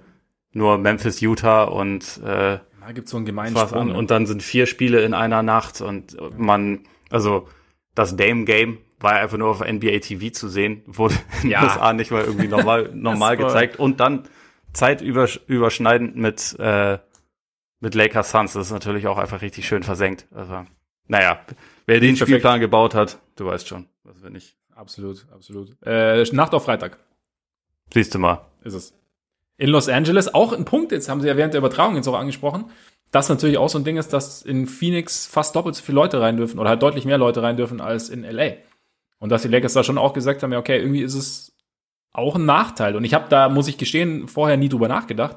nur 0.52 0.78
Memphis, 0.78 1.20
Utah 1.20 1.64
und 1.64 2.20
äh, 2.24 2.58
da 2.86 2.92
gibt's 2.92 3.10
so 3.10 3.16
einen 3.16 3.26
gemeinen 3.26 3.56
Sprung, 3.56 3.90
an, 3.90 3.96
Und 3.96 4.12
dann 4.12 4.26
sind 4.26 4.44
vier 4.44 4.66
Spiele 4.66 5.02
in 5.02 5.12
einer 5.12 5.42
Nacht 5.42 5.80
und 5.80 6.16
man, 6.38 6.86
also 7.10 7.48
das 7.96 8.14
Dame 8.14 8.44
Game 8.44 8.78
war 8.98 9.12
einfach 9.12 9.36
nur 9.36 9.48
auf 9.48 9.60
NBA 9.60 9.98
TV 9.98 10.32
zu 10.32 10.48
sehen, 10.48 10.82
wurde 10.86 11.14
in 11.42 11.50
ja. 11.50 11.62
USA 11.62 11.92
nicht 11.92 12.10
mal 12.10 12.24
irgendwie 12.24 12.48
normal, 12.48 12.90
normal 12.94 13.36
gezeigt 13.36 13.78
und 13.78 14.00
dann 14.00 14.24
zeitüberschneidend 14.72 16.16
mit, 16.16 16.56
äh, 16.58 16.98
mit 17.80 17.94
Lakers 17.94 18.30
Suns. 18.30 18.52
Das 18.52 18.66
ist 18.66 18.72
natürlich 18.72 19.06
auch 19.06 19.18
einfach 19.18 19.42
richtig 19.42 19.66
schön 19.66 19.82
versenkt. 19.82 20.26
Also, 20.34 20.64
naja, 21.06 21.40
wer 21.86 22.00
den 22.00 22.10
Perfekt. 22.10 22.28
Spielplan 22.28 22.60
gebaut 22.60 22.94
hat, 22.94 23.18
du 23.36 23.46
weißt 23.46 23.66
schon, 23.68 23.86
was 24.04 24.22
wir 24.22 24.30
nicht. 24.30 24.56
Absolut, 24.74 25.26
absolut. 25.32 25.74
Äh, 25.84 26.22
Nacht 26.32 26.52
auf 26.52 26.64
Freitag. 26.64 26.98
Siehst 27.92 28.14
du 28.14 28.18
mal. 28.18 28.46
Ist 28.62 28.74
es. 28.74 28.94
In 29.56 29.70
Los 29.70 29.88
Angeles 29.88 30.34
auch 30.34 30.52
ein 30.52 30.66
Punkt, 30.66 30.92
jetzt 30.92 31.08
haben 31.08 31.22
sie 31.22 31.28
ja 31.28 31.36
während 31.36 31.54
der 31.54 31.60
Übertragung 31.60 31.96
jetzt 31.96 32.08
auch 32.08 32.18
angesprochen, 32.18 32.66
das 33.10 33.28
natürlich 33.30 33.56
auch 33.56 33.68
so 33.70 33.78
ein 33.78 33.84
Ding 33.84 33.96
ist, 33.96 34.12
dass 34.12 34.42
in 34.42 34.66
Phoenix 34.66 35.26
fast 35.26 35.56
doppelt 35.56 35.74
so 35.76 35.82
viele 35.82 35.96
Leute 35.96 36.20
rein 36.20 36.36
dürfen 36.36 36.58
oder 36.58 36.68
halt 36.68 36.82
deutlich 36.82 37.06
mehr 37.06 37.16
Leute 37.16 37.42
rein 37.42 37.56
dürfen 37.56 37.80
als 37.80 38.10
in 38.10 38.22
LA. 38.22 38.56
Und 39.18 39.30
dass 39.30 39.42
die 39.42 39.48
Lakers 39.48 39.72
da 39.72 39.82
schon 39.82 39.98
auch 39.98 40.12
gesagt 40.12 40.42
haben, 40.42 40.52
ja, 40.52 40.58
okay, 40.58 40.78
irgendwie 40.78 41.02
ist 41.02 41.14
es 41.14 41.56
auch 42.12 42.36
ein 42.36 42.44
Nachteil. 42.44 42.96
Und 42.96 43.04
ich 43.04 43.14
habe 43.14 43.26
da, 43.28 43.48
muss 43.48 43.68
ich 43.68 43.78
gestehen, 43.78 44.28
vorher 44.28 44.56
nie 44.56 44.68
drüber 44.68 44.88
nachgedacht. 44.88 45.36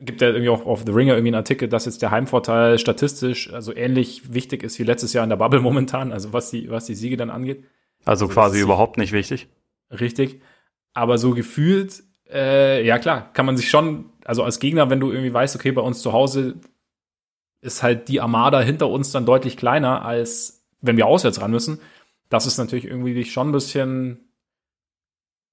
Gibt 0.00 0.20
ja 0.20 0.28
irgendwie 0.28 0.48
auch 0.48 0.66
auf 0.66 0.82
The 0.84 0.92
Ringer 0.92 1.14
irgendwie 1.14 1.28
einen 1.28 1.36
Artikel, 1.36 1.68
dass 1.68 1.84
jetzt 1.84 2.02
der 2.02 2.10
Heimvorteil 2.10 2.78
statistisch 2.78 3.52
also 3.52 3.74
ähnlich 3.74 4.34
wichtig 4.34 4.62
ist 4.62 4.78
wie 4.78 4.82
letztes 4.82 5.12
Jahr 5.12 5.24
in 5.24 5.30
der 5.30 5.36
Bubble 5.36 5.60
momentan, 5.62 6.12
also 6.12 6.32
was 6.32 6.50
die, 6.50 6.70
was 6.70 6.86
die 6.86 6.94
Siege 6.94 7.16
dann 7.16 7.30
angeht. 7.30 7.64
Also, 8.04 8.24
also 8.24 8.34
quasi 8.34 8.60
überhaupt 8.60 8.98
nicht 8.98 9.12
wichtig. 9.12 9.48
Richtig. 9.90 10.40
Aber 10.92 11.18
so 11.18 11.32
gefühlt, 11.32 12.02
äh, 12.30 12.84
ja 12.84 12.98
klar, 12.98 13.32
kann 13.32 13.46
man 13.46 13.56
sich 13.56 13.70
schon, 13.70 14.06
also 14.24 14.42
als 14.42 14.58
Gegner, 14.58 14.90
wenn 14.90 15.00
du 15.00 15.10
irgendwie 15.10 15.32
weißt, 15.32 15.54
okay, 15.54 15.72
bei 15.72 15.82
uns 15.82 16.02
zu 16.02 16.12
Hause 16.12 16.56
ist 17.60 17.82
halt 17.82 18.08
die 18.08 18.20
Armada 18.20 18.60
hinter 18.60 18.88
uns 18.88 19.12
dann 19.12 19.24
deutlich 19.24 19.56
kleiner, 19.56 20.04
als 20.04 20.66
wenn 20.80 20.96
wir 20.96 21.06
auswärts 21.06 21.40
ran 21.40 21.52
müssen 21.52 21.78
das 22.32 22.46
ist 22.46 22.56
natürlich 22.56 22.86
irgendwie 22.86 23.12
dich 23.12 23.30
schon 23.30 23.48
ein 23.48 23.52
bisschen, 23.52 24.20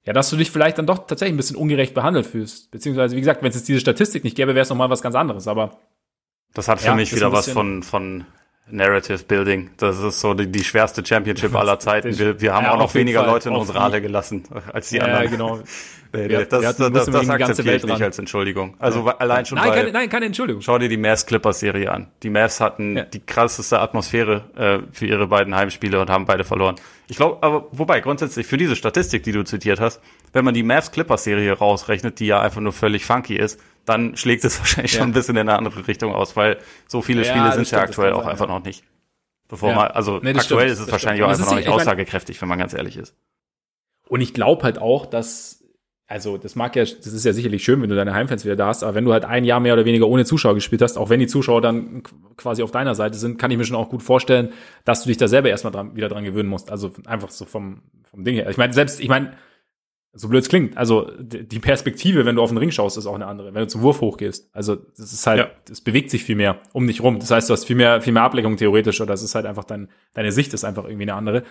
ja, 0.06 0.14
dass 0.14 0.30
du 0.30 0.38
dich 0.38 0.50
vielleicht 0.50 0.78
dann 0.78 0.88
doch 0.88 1.08
tatsächlich 1.08 1.34
ein 1.34 1.38
bisschen 1.38 1.58
ungerecht 1.58 1.94
behandelt 1.94 2.26
fühlst. 2.26 2.72
Beziehungsweise, 2.72 3.18
wie 3.18 3.20
gesagt, 3.20 3.44
wenn 3.44 3.50
es 3.50 3.56
jetzt 3.56 3.68
diese 3.68 3.82
Statistik 3.82 4.24
nicht 4.24 4.38
gäbe, 4.38 4.56
wäre 4.56 4.64
es 4.64 4.70
nochmal 4.70 4.90
was 4.90 5.02
ganz 5.02 5.16
anderes, 5.16 5.48
aber. 5.48 5.78
Das 6.54 6.70
hat 6.70 6.80
für 6.80 6.88
ja, 6.88 6.96
mich 6.96 7.14
wieder 7.14 7.32
was 7.34 7.50
von, 7.50 7.84
von 7.84 8.26
Narrative 8.68 9.24
Building. 9.24 9.72
Das 9.76 10.00
ist 10.00 10.22
so 10.22 10.34
die, 10.34 10.48
die 10.48 10.64
schwerste 10.64 11.06
Championship 11.06 11.54
aller 11.54 11.80
Zeiten. 11.80 12.18
Wir, 12.18 12.40
wir 12.40 12.54
haben 12.54 12.64
ja, 12.64 12.72
auch 12.72 12.80
noch 12.80 12.96
weniger 12.96 13.20
Fall. 13.20 13.30
Leute 13.30 13.50
in 13.50 13.56
unsere 13.56 13.82
Halle 13.82 14.02
gelassen 14.02 14.44
als 14.72 14.90
die 14.90 14.98
ja, 14.98 15.04
anderen. 15.04 15.24
Ja, 15.26 15.30
genau. 15.30 15.60
Nee, 16.12 16.28
nee, 16.28 16.46
das, 16.46 16.48
das, 16.48 16.78
das, 16.78 17.06
das 17.06 17.30
akzeptiere 17.30 17.76
ich 17.76 17.84
nicht 17.84 18.02
als 18.02 18.18
Entschuldigung. 18.18 18.76
Also 18.80 19.06
ja. 19.06 19.18
allein 19.18 19.46
schon 19.46 19.58
nein, 19.58 19.70
weil, 19.70 19.78
keine, 19.78 19.92
nein, 19.92 20.10
keine 20.10 20.26
Entschuldigung. 20.26 20.62
Schau 20.64 20.80
dir 20.80 20.90
die 20.90 20.98
Mavs 20.98 21.26
Clippers 21.28 21.60
Serie 21.60 21.92
an. 21.92 22.08
Die 22.24 22.32
Mavs 22.32 22.60
hatten 22.60 22.98
ja. 22.98 23.04
die 23.04 23.20
krasseste 23.20 23.80
Atmosphäre 23.80 24.44
äh, 24.56 24.80
für 24.92 25.06
ihre 25.06 25.28
beiden 25.28 25.56
Heimspiele 25.56 26.02
und 26.02 26.10
haben 26.10 26.26
beide 26.26 26.44
verloren. 26.44 26.76
Ich 27.08 27.18
glaube, 27.18 27.44
aber 27.44 27.68
wobei 27.72 28.00
grundsätzlich 28.00 28.48
für 28.48 28.58
diese 28.58 28.76
Statistik, 28.76 29.22
die 29.24 29.32
du 29.32 29.44
zitiert 29.44 29.80
hast, 29.80 30.02
wenn 30.34 30.46
man 30.46 30.56
die 30.56 30.64
Mavs 30.64 30.92
Clippers 30.92 31.24
Serie 31.24 31.54
rausrechnet, 31.54 32.20
die 32.20 32.26
ja 32.26 32.42
einfach 32.42 32.62
nur 32.62 32.74
völlig 32.74 33.06
funky 33.06 33.36
ist, 33.36 33.60
dann 33.86 34.18
schlägt 34.18 34.44
es 34.46 34.60
wahrscheinlich 34.60 34.94
ja. 34.94 35.00
schon 35.00 35.10
ein 35.10 35.14
bisschen 35.14 35.36
in 35.36 35.48
eine 35.48 35.58
andere 35.58 35.88
Richtung 35.88 36.14
aus, 36.16 36.36
weil 36.36 36.58
so 36.88 37.04
viele 37.04 37.24
Spiele 37.24 37.52
sind 37.52 37.70
ja 37.70 37.82
aktuell 37.82 38.14
auch 38.14 38.24
sein, 38.24 38.32
einfach 38.32 38.48
noch 38.48 38.64
nicht. 38.64 38.84
Bevor 39.48 39.74
man, 39.74 39.88
also 39.88 40.20
nee, 40.22 40.30
aktuell 40.30 40.70
stimmt, 40.70 40.72
ist 40.72 40.80
es 40.80 40.92
wahrscheinlich 40.92 41.24
stimmt. 41.24 41.36
auch 41.36 41.40
einfach 41.40 41.52
noch 41.52 41.58
nicht 41.58 41.70
aussagekräftig, 41.70 42.42
wenn 42.42 42.50
man 42.50 42.60
ganz 42.60 42.74
ehrlich 42.74 42.98
ist. 42.98 43.16
Und 44.08 44.22
ich 44.22 44.34
glaube 44.34 44.64
halt 44.64 44.80
auch, 44.80 45.06
dass 45.06 45.59
also 46.10 46.40
das 46.40 46.56
mag 46.56 46.76
ja, 46.76 46.82
das 46.82 47.06
ist 47.06 47.24
ja 47.24 47.34
sicherlich 47.34 47.64
schön, 47.64 47.84
wenn 47.84 47.90
du 47.90 47.96
deine 47.96 48.14
Heimfans 48.16 48.44
wieder 48.44 48.56
da 48.56 48.68
hast, 48.68 48.82
aber 48.82 48.96
wenn 48.96 49.06
du 49.06 49.14
halt 49.14 49.26
ein 49.26 49.46
Jahr 49.46 49.60
mehr 49.60 49.76
oder 49.76 49.86
weniger 49.86 50.08
ohne 50.08 50.26
Zuschauer 50.26 50.56
gespielt 50.56 50.82
hast, 50.82 50.98
auch 50.98 51.12
wenn 51.12 51.20
die 51.20 51.28
Zuschauer 51.28 51.62
dann 51.62 52.02
quasi 52.36 52.64
auf 52.64 52.72
deiner 52.72 52.96
Seite 52.96 53.16
sind, 53.20 53.38
kann 53.38 53.52
ich 53.52 53.60
mir 53.60 53.64
schon 53.64 53.78
auch 53.78 53.90
gut 53.90 54.02
vorstellen, 54.02 54.52
dass 54.86 55.04
du 55.04 55.10
dich 55.10 55.18
da 55.18 55.28
selber 55.28 55.50
erstmal 55.50 55.72
dran, 55.72 55.96
wieder 55.96 56.10
dran 56.10 56.24
gewöhnen 56.24 56.50
musst. 56.50 56.72
Also 56.72 56.92
einfach 57.06 57.30
so 57.30 57.46
vom, 57.46 57.84
vom 58.10 58.24
Ding 58.24 58.34
her. 58.34 58.50
Ich 58.50 58.58
meine, 58.58 58.74
selbst, 58.74 59.00
ich 59.00 59.08
meine, 59.08 59.34
so 60.12 60.28
blöd 60.30 60.42
es 60.42 60.50
klingt, 60.50 60.76
also 60.76 61.12
die 61.20 61.60
Perspektive, 61.60 62.26
wenn 62.26 62.36
du 62.36 62.42
auf 62.42 62.50
den 62.50 62.58
Ring 62.58 62.72
schaust, 62.72 62.98
ist 62.98 63.06
auch 63.06 63.14
eine 63.14 63.28
andere, 63.28 63.54
wenn 63.54 63.62
du 63.62 63.68
zum 63.68 63.84
Wurf 63.84 64.02
hochgehst. 64.02 64.50
Also 64.52 64.76
das 64.76 65.14
ist 65.14 65.28
halt, 65.28 65.52
es 65.70 65.78
ja. 65.78 65.84
bewegt 65.86 66.10
sich 66.10 66.24
viel 66.24 66.36
mehr 66.36 66.60
um 66.74 66.88
dich 66.88 67.04
rum. 67.04 67.20
Das 67.20 67.30
heißt, 67.30 67.48
du 67.48 67.54
hast 67.54 67.66
viel 67.66 67.76
mehr, 67.76 68.02
viel 68.02 68.14
mehr 68.14 68.24
Ablenkung 68.24 68.58
theoretisch 68.58 69.00
oder 69.00 69.14
das 69.14 69.22
ist 69.22 69.36
halt 69.36 69.46
einfach 69.46 69.66
dein, 69.66 69.90
deine 70.16 70.32
Sicht 70.32 70.56
ist 70.56 70.64
einfach 70.64 70.86
irgendwie 70.86 71.04
eine 71.04 71.14
andere. 71.14 71.44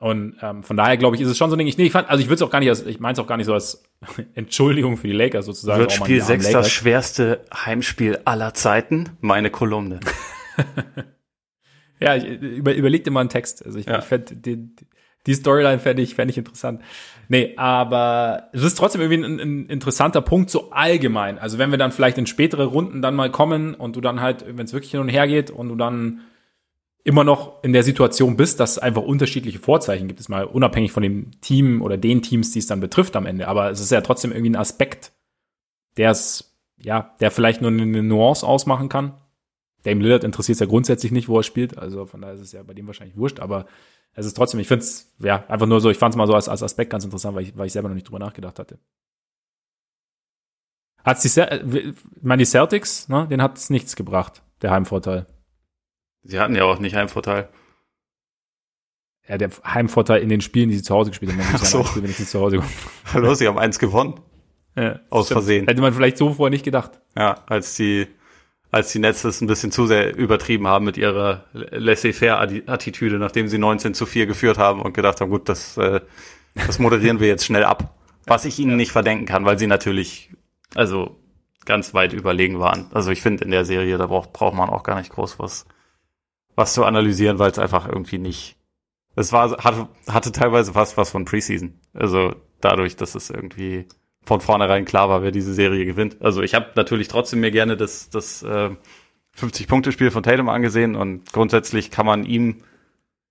Und 0.00 0.36
ähm, 0.40 0.62
von 0.62 0.78
daher 0.78 0.96
glaube 0.96 1.14
ich, 1.14 1.22
ist 1.22 1.28
es 1.28 1.36
schon 1.36 1.50
so 1.50 1.56
ein 1.56 1.58
Ding. 1.58 1.68
Ich, 1.68 1.76
nee, 1.76 1.84
ich 1.84 1.92
fand, 1.92 2.08
also 2.08 2.22
ich 2.22 2.28
würde 2.28 2.36
es 2.36 2.42
auch 2.42 2.50
gar 2.50 2.60
nicht, 2.60 2.70
als, 2.70 2.86
ich 2.86 3.00
meine 3.00 3.12
es 3.12 3.18
auch 3.18 3.26
gar 3.26 3.36
nicht 3.36 3.44
so 3.44 3.52
als 3.52 3.84
Entschuldigung 4.34 4.96
für 4.96 5.08
die 5.08 5.12
Lakers 5.12 5.44
sozusagen. 5.44 5.78
Wird 5.78 5.92
Spiel 5.92 6.22
6 6.22 6.52
das 6.52 6.70
schwerste 6.70 7.44
Heimspiel 7.54 8.18
aller 8.24 8.54
Zeiten? 8.54 9.10
Meine 9.20 9.50
Kolumne. 9.50 10.00
ja, 12.00 12.16
ich 12.16 12.24
über, 12.24 12.74
überleg 12.74 13.04
dir 13.04 13.10
mal 13.10 13.20
einen 13.20 13.28
Text. 13.28 13.64
Also 13.64 13.78
ich, 13.78 13.84
ja. 13.84 13.98
ich 13.98 14.06
fände 14.06 14.36
die, 14.36 14.74
die 15.26 15.34
Storyline 15.34 15.78
fände 15.78 16.00
ich, 16.02 16.14
fände 16.14 16.30
ich 16.30 16.38
interessant. 16.38 16.80
Nee, 17.28 17.52
aber 17.58 18.48
es 18.54 18.62
ist 18.62 18.78
trotzdem 18.78 19.02
irgendwie 19.02 19.22
ein, 19.22 19.38
ein, 19.38 19.66
interessanter 19.66 20.22
Punkt 20.22 20.48
so 20.48 20.70
allgemein. 20.70 21.38
Also 21.38 21.58
wenn 21.58 21.70
wir 21.72 21.78
dann 21.78 21.92
vielleicht 21.92 22.16
in 22.16 22.26
spätere 22.26 22.64
Runden 22.64 23.02
dann 23.02 23.14
mal 23.14 23.30
kommen 23.30 23.74
und 23.74 23.96
du 23.96 24.00
dann 24.00 24.22
halt, 24.22 24.46
wenn 24.48 24.64
es 24.64 24.72
wirklich 24.72 24.92
hin 24.92 25.00
und 25.00 25.10
her 25.10 25.28
geht 25.28 25.50
und 25.50 25.68
du 25.68 25.74
dann 25.76 26.22
immer 27.04 27.24
noch 27.24 27.62
in 27.62 27.72
der 27.72 27.82
Situation 27.82 28.36
bist, 28.36 28.60
dass 28.60 28.72
es 28.72 28.78
einfach 28.78 29.02
unterschiedliche 29.02 29.58
Vorzeichen 29.58 30.08
gibt, 30.08 30.20
es 30.20 30.28
mal 30.28 30.44
unabhängig 30.44 30.92
von 30.92 31.02
dem 31.02 31.30
Team 31.40 31.82
oder 31.82 31.96
den 31.96 32.22
Teams, 32.22 32.52
die 32.52 32.58
es 32.58 32.66
dann 32.66 32.80
betrifft 32.80 33.16
am 33.16 33.26
Ende. 33.26 33.48
Aber 33.48 33.70
es 33.70 33.80
ist 33.80 33.90
ja 33.90 34.00
trotzdem 34.00 34.32
irgendwie 34.32 34.50
ein 34.50 34.56
Aspekt, 34.56 35.12
der 35.96 36.10
es, 36.10 36.56
ja, 36.78 37.14
der 37.20 37.30
vielleicht 37.30 37.62
nur 37.62 37.70
eine 37.70 38.02
Nuance 38.02 38.46
ausmachen 38.46 38.88
kann. 38.88 39.14
Dame 39.82 40.02
Lillard 40.02 40.24
interessiert 40.24 40.56
es 40.56 40.60
ja 40.60 40.66
grundsätzlich 40.66 41.10
nicht, 41.10 41.28
wo 41.28 41.38
er 41.38 41.42
spielt, 41.42 41.78
also 41.78 42.04
von 42.04 42.20
daher 42.20 42.34
ist 42.34 42.42
es 42.42 42.52
ja 42.52 42.62
bei 42.62 42.74
dem 42.74 42.86
wahrscheinlich 42.86 43.16
wurscht, 43.16 43.40
aber 43.40 43.64
es 44.12 44.26
ist 44.26 44.36
trotzdem, 44.36 44.60
ich 44.60 44.68
finde 44.68 44.84
es, 44.84 45.14
ja, 45.20 45.44
einfach 45.48 45.66
nur 45.66 45.80
so, 45.80 45.88
ich 45.88 45.96
fand 45.96 46.12
es 46.12 46.18
mal 46.18 46.26
so 46.26 46.34
als, 46.34 46.48
als 46.48 46.62
Aspekt 46.62 46.90
ganz 46.90 47.04
interessant, 47.04 47.34
weil 47.34 47.44
ich, 47.44 47.56
weil 47.56 47.66
ich 47.66 47.72
selber 47.72 47.88
noch 47.88 47.94
nicht 47.94 48.08
drüber 48.08 48.18
nachgedacht 48.18 48.58
hatte. 48.58 48.78
Hat's 51.02 51.22
die, 51.22 51.28
ich 51.28 51.94
meine, 52.22 52.40
die 52.40 52.46
Celtics, 52.46 53.08
ne, 53.08 53.26
den 53.28 53.40
hat 53.40 53.56
es 53.56 53.70
nichts 53.70 53.96
gebracht, 53.96 54.42
der 54.60 54.70
Heimvorteil. 54.70 55.26
Sie 56.22 56.38
hatten 56.38 56.54
ja 56.54 56.64
auch 56.64 56.78
nicht 56.78 56.94
Heimvorteil. 56.94 57.48
Ja, 59.28 59.38
der 59.38 59.50
Heimvorteil 59.64 60.22
in 60.22 60.28
den 60.28 60.40
Spielen, 60.40 60.70
die 60.70 60.76
sie 60.76 60.82
zu 60.82 60.94
Hause 60.94 61.10
gespielt 61.10 61.32
haben. 61.32 61.40
Ach 61.54 61.64
so. 61.64 61.84
Spiel, 61.84 62.02
wenn 62.02 62.10
ich 62.10 62.16
sie 62.16 62.26
zu 62.26 62.40
Hause. 62.40 62.62
Hallo, 63.12 63.34
sie 63.34 63.46
haben 63.46 63.58
eins 63.58 63.78
gewonnen. 63.78 64.20
Ja, 64.76 65.00
Aus 65.10 65.26
stimmt. 65.26 65.36
Versehen. 65.36 65.66
Hätte 65.66 65.80
man 65.80 65.92
vielleicht 65.92 66.18
so 66.18 66.32
vorher 66.34 66.50
nicht 66.50 66.64
gedacht. 66.64 67.00
Ja, 67.16 67.42
als 67.46 67.74
die, 67.74 68.06
als 68.70 68.92
die 68.92 68.98
Nets 68.98 69.24
es 69.24 69.40
ein 69.40 69.46
bisschen 69.46 69.72
zu 69.72 69.86
sehr 69.86 70.16
übertrieben 70.16 70.66
haben 70.66 70.84
mit 70.84 70.96
ihrer 70.96 71.44
Laissez-faire-Attitüde, 71.52 73.18
nachdem 73.18 73.48
sie 73.48 73.58
19 73.58 73.94
zu 73.94 74.06
4 74.06 74.26
geführt 74.26 74.58
haben 74.58 74.82
und 74.82 74.94
gedacht 74.94 75.20
haben, 75.20 75.30
gut, 75.30 75.48
das, 75.48 75.76
äh, 75.76 76.00
das 76.54 76.78
moderieren 76.78 77.20
wir 77.20 77.28
jetzt 77.28 77.44
schnell 77.44 77.64
ab. 77.64 77.96
Was 78.26 78.44
ich 78.44 78.58
ihnen 78.58 78.76
nicht 78.76 78.92
verdenken 78.92 79.26
kann, 79.26 79.44
weil 79.44 79.58
sie 79.58 79.66
natürlich, 79.66 80.30
also 80.74 81.16
ganz 81.64 81.94
weit 81.94 82.12
überlegen 82.12 82.58
waren. 82.58 82.86
Also 82.92 83.10
ich 83.10 83.22
finde 83.22 83.44
in 83.44 83.50
der 83.50 83.64
Serie, 83.64 83.98
da 83.98 84.06
braucht, 84.06 84.32
braucht 84.32 84.54
man 84.54 84.70
auch 84.70 84.82
gar 84.82 84.98
nicht 84.98 85.10
groß 85.10 85.38
was 85.38 85.66
was 86.56 86.74
zu 86.74 86.84
analysieren, 86.84 87.38
weil 87.38 87.50
es 87.50 87.58
einfach 87.58 87.88
irgendwie 87.88 88.18
nicht. 88.18 88.56
Es 89.16 89.32
war, 89.32 89.50
hatte, 89.64 89.88
hatte 90.08 90.32
teilweise 90.32 90.72
fast 90.72 90.96
was 90.96 91.10
von 91.10 91.24
Preseason. 91.24 91.78
Also 91.92 92.34
dadurch, 92.60 92.96
dass 92.96 93.14
es 93.14 93.30
irgendwie 93.30 93.86
von 94.22 94.40
vornherein 94.40 94.84
klar 94.84 95.08
war, 95.08 95.22
wer 95.22 95.30
diese 95.30 95.54
Serie 95.54 95.84
gewinnt. 95.84 96.18
Also 96.20 96.42
ich 96.42 96.54
habe 96.54 96.70
natürlich 96.76 97.08
trotzdem 97.08 97.40
mir 97.40 97.50
gerne 97.50 97.76
das, 97.76 98.10
das 98.10 98.42
äh, 98.42 98.70
50-Punkte-Spiel 99.38 100.10
von 100.10 100.22
Tatum 100.22 100.48
angesehen 100.48 100.94
und 100.94 101.32
grundsätzlich 101.32 101.90
kann 101.90 102.06
man 102.06 102.24
ihm, 102.24 102.62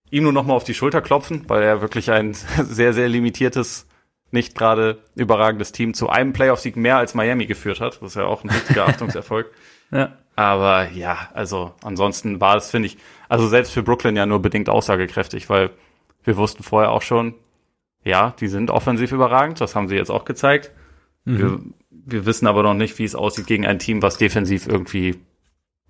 ihm 0.09 0.24
nur 0.24 0.34
nochmal 0.34 0.57
auf 0.57 0.63
die 0.63 0.74
Schulter 0.74 1.01
klopfen, 1.01 1.45
weil 1.47 1.61
er 1.63 1.82
wirklich 1.82 2.11
ein 2.11 2.34
sehr, 2.63 2.93
sehr 2.93 3.09
limitiertes, 3.09 3.88
nicht 4.32 4.55
gerade 4.55 4.99
überragendes 5.15 5.72
Team 5.72 5.93
zu 5.93 6.09
einem 6.09 6.34
Playoff-Sieg 6.34 6.76
mehr 6.76 6.97
als 6.97 7.13
Miami 7.13 7.45
geführt 7.45 7.80
hat. 7.80 8.01
Das 8.01 8.11
ist 8.11 8.15
ja 8.15 8.26
auch 8.26 8.43
ein 8.43 8.49
wichtiger 8.49 8.86
Achtungserfolg. 8.88 9.51
Ja. 9.92 10.18
Aber 10.36 10.90
ja, 10.92 11.30
also 11.34 11.74
ansonsten 11.84 12.40
war 12.40 12.56
es, 12.56 12.72
finde 12.72 12.88
ich, 12.88 12.98
also 13.28 13.48
selbst 13.48 13.74
für 13.74 13.84
Brooklyn 13.84 14.16
ja 14.16 14.26
nur 14.26 14.42
bedingt 14.42 14.70
aussagekräftig, 14.70 15.50
weil 15.50 15.72
wir 16.24 16.38
wussten 16.38 16.64
vorher 16.64 16.92
auch 16.92 17.02
schon, 17.02 17.34
ja, 18.06 18.34
die 18.40 18.48
sind 18.48 18.72
offensiv 18.72 19.12
überragend, 19.12 19.60
das 19.60 19.76
haben 19.76 19.90
sie 19.90 19.96
jetzt 19.96 20.10
auch 20.10 20.24
gezeigt. 20.24 20.72
Mhm. 21.26 21.38
Wir, 21.38 21.60
wir 21.90 22.26
wissen 22.26 22.48
aber 22.48 22.64
noch 22.64 22.74
nicht, 22.74 22.98
wie 23.00 23.04
es 23.04 23.16
aussieht 23.16 23.48
gegen 23.48 23.66
ein 23.66 23.80
Team, 23.80 24.02
was 24.02 24.18
defensiv 24.18 24.66
irgendwie 24.66 25.20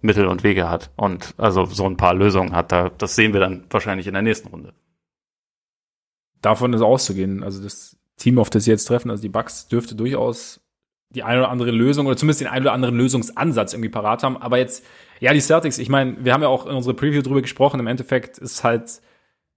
Mittel 0.02 0.26
und 0.26 0.44
Wege 0.44 0.70
hat 0.70 0.92
und 0.96 1.34
also 1.38 1.66
so 1.66 1.86
ein 1.86 1.98
paar 1.98 2.14
Lösungen 2.14 2.56
hat. 2.56 2.72
Da, 2.72 2.90
das 2.90 3.16
sehen 3.16 3.34
wir 3.34 3.40
dann 3.40 3.66
wahrscheinlich 3.70 4.08
in 4.08 4.14
der 4.14 4.24
nächsten 4.24 4.48
Runde. 4.48 4.74
Davon 6.42 6.74
ist 6.74 6.82
auszugehen. 6.82 7.44
Also 7.44 7.62
das 7.62 7.98
Team, 8.18 8.40
auf 8.40 8.50
das 8.50 8.64
sie 8.64 8.72
jetzt 8.72 8.86
treffen, 8.86 9.12
also 9.12 9.22
die 9.22 9.30
Bucks, 9.30 9.68
dürfte 9.68 9.96
durchaus 9.96 10.62
die 11.10 11.24
eine 11.24 11.40
oder 11.40 11.50
andere 11.50 11.72
Lösung 11.72 12.06
oder 12.06 12.18
zumindest 12.18 12.42
den 12.42 12.48
einen 12.48 12.66
oder 12.66 12.74
anderen 12.74 12.96
Lösungsansatz 12.96 13.74
irgendwie 13.74 13.90
parat 13.90 14.24
haben. 14.24 14.38
Aber 14.38 14.58
jetzt, 14.58 14.86
ja, 15.20 15.34
die 15.34 15.42
Celtics, 15.42 15.80
ich 15.80 15.90
meine, 15.90 16.18
wir 16.24 16.34
haben 16.34 16.44
ja 16.44 16.50
auch 16.50 16.68
in 16.68 16.76
unserer 16.76 16.94
Preview 16.94 17.22
drüber 17.22 17.42
gesprochen. 17.42 17.80
Im 17.80 17.88
Endeffekt 17.88 18.38
ist 18.38 18.64
halt, 18.64 19.02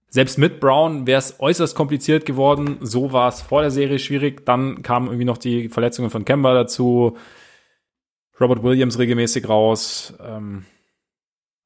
selbst 0.09 0.37
mit 0.37 0.59
Brown 0.59 1.05
wäre 1.05 1.19
es 1.19 1.39
äußerst 1.39 1.75
kompliziert 1.75 2.25
geworden. 2.25 2.77
So 2.81 3.11
war 3.13 3.29
es 3.29 3.41
vor 3.41 3.61
der 3.61 3.71
Serie 3.71 3.99
schwierig. 3.99 4.45
Dann 4.45 4.81
kamen 4.81 5.07
irgendwie 5.07 5.25
noch 5.25 5.37
die 5.37 5.69
Verletzungen 5.69 6.09
von 6.09 6.25
Kemba 6.25 6.53
dazu. 6.53 7.17
Robert 8.39 8.63
Williams 8.63 8.97
regelmäßig 8.97 9.47
raus. 9.47 10.15
Ähm, 10.23 10.65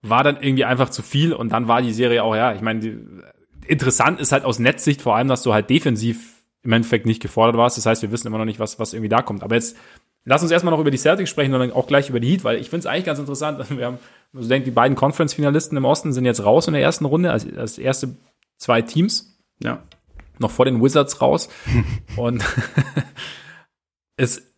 war 0.01 0.23
dann 0.23 0.41
irgendwie 0.41 0.65
einfach 0.65 0.89
zu 0.89 1.01
viel 1.01 1.33
und 1.33 1.51
dann 1.51 1.67
war 1.67 1.81
die 1.81 1.93
Serie 1.93 2.23
auch, 2.23 2.35
ja, 2.35 2.53
ich 2.53 2.61
meine, 2.61 3.23
interessant 3.65 4.19
ist 4.19 4.31
halt 4.31 4.45
aus 4.45 4.59
Netzsicht 4.59 5.01
vor 5.01 5.15
allem, 5.15 5.27
dass 5.27 5.43
du 5.43 5.53
halt 5.53 5.69
defensiv 5.69 6.36
im 6.67 6.73
Endeffekt 6.73 7.05
nicht 7.05 7.21
gefordert 7.21 7.55
warst. 7.55 7.77
Das 7.77 7.85
heißt, 7.85 8.01
wir 8.01 8.11
wissen 8.11 8.27
immer 8.27 8.37
noch 8.37 8.45
nicht, 8.45 8.59
was, 8.59 8.77
was 8.77 8.91
irgendwie 8.91 9.07
da 9.07 9.21
kommt. 9.21 9.41
Aber 9.41 9.55
jetzt 9.55 9.77
lass 10.25 10.41
uns 10.41 10.51
erstmal 10.51 10.73
noch 10.73 10.81
über 10.81 10.91
die 10.91 10.97
Celtics 10.97 11.29
sprechen 11.29 11.53
und 11.53 11.61
dann 11.61 11.71
auch 11.71 11.87
gleich 11.87 12.09
über 12.09 12.19
die 12.19 12.27
Heat, 12.27 12.43
weil 12.43 12.57
ich 12.57 12.69
finde 12.69 12.79
es 12.79 12.85
eigentlich 12.85 13.05
ganz 13.05 13.19
interessant. 13.19 13.69
Wir 13.77 13.85
haben, 13.85 13.99
also 14.35 14.49
denkt, 14.49 14.67
die 14.67 14.71
beiden 14.71 14.97
Conference-Finalisten 14.97 15.77
im 15.77 15.85
Osten 15.85 16.11
sind 16.11 16.25
jetzt 16.25 16.43
raus 16.43 16.67
in 16.67 16.73
der 16.73 16.83
ersten 16.83 17.05
Runde, 17.05 17.31
als, 17.31 17.47
als 17.55 17.77
erste 17.77 18.17
zwei 18.57 18.81
Teams. 18.81 19.39
Ja. 19.63 19.81
Noch 20.39 20.51
vor 20.51 20.65
den 20.65 20.83
Wizards 20.83 21.21
raus. 21.21 21.47
und 22.17 22.43
es 24.17 24.53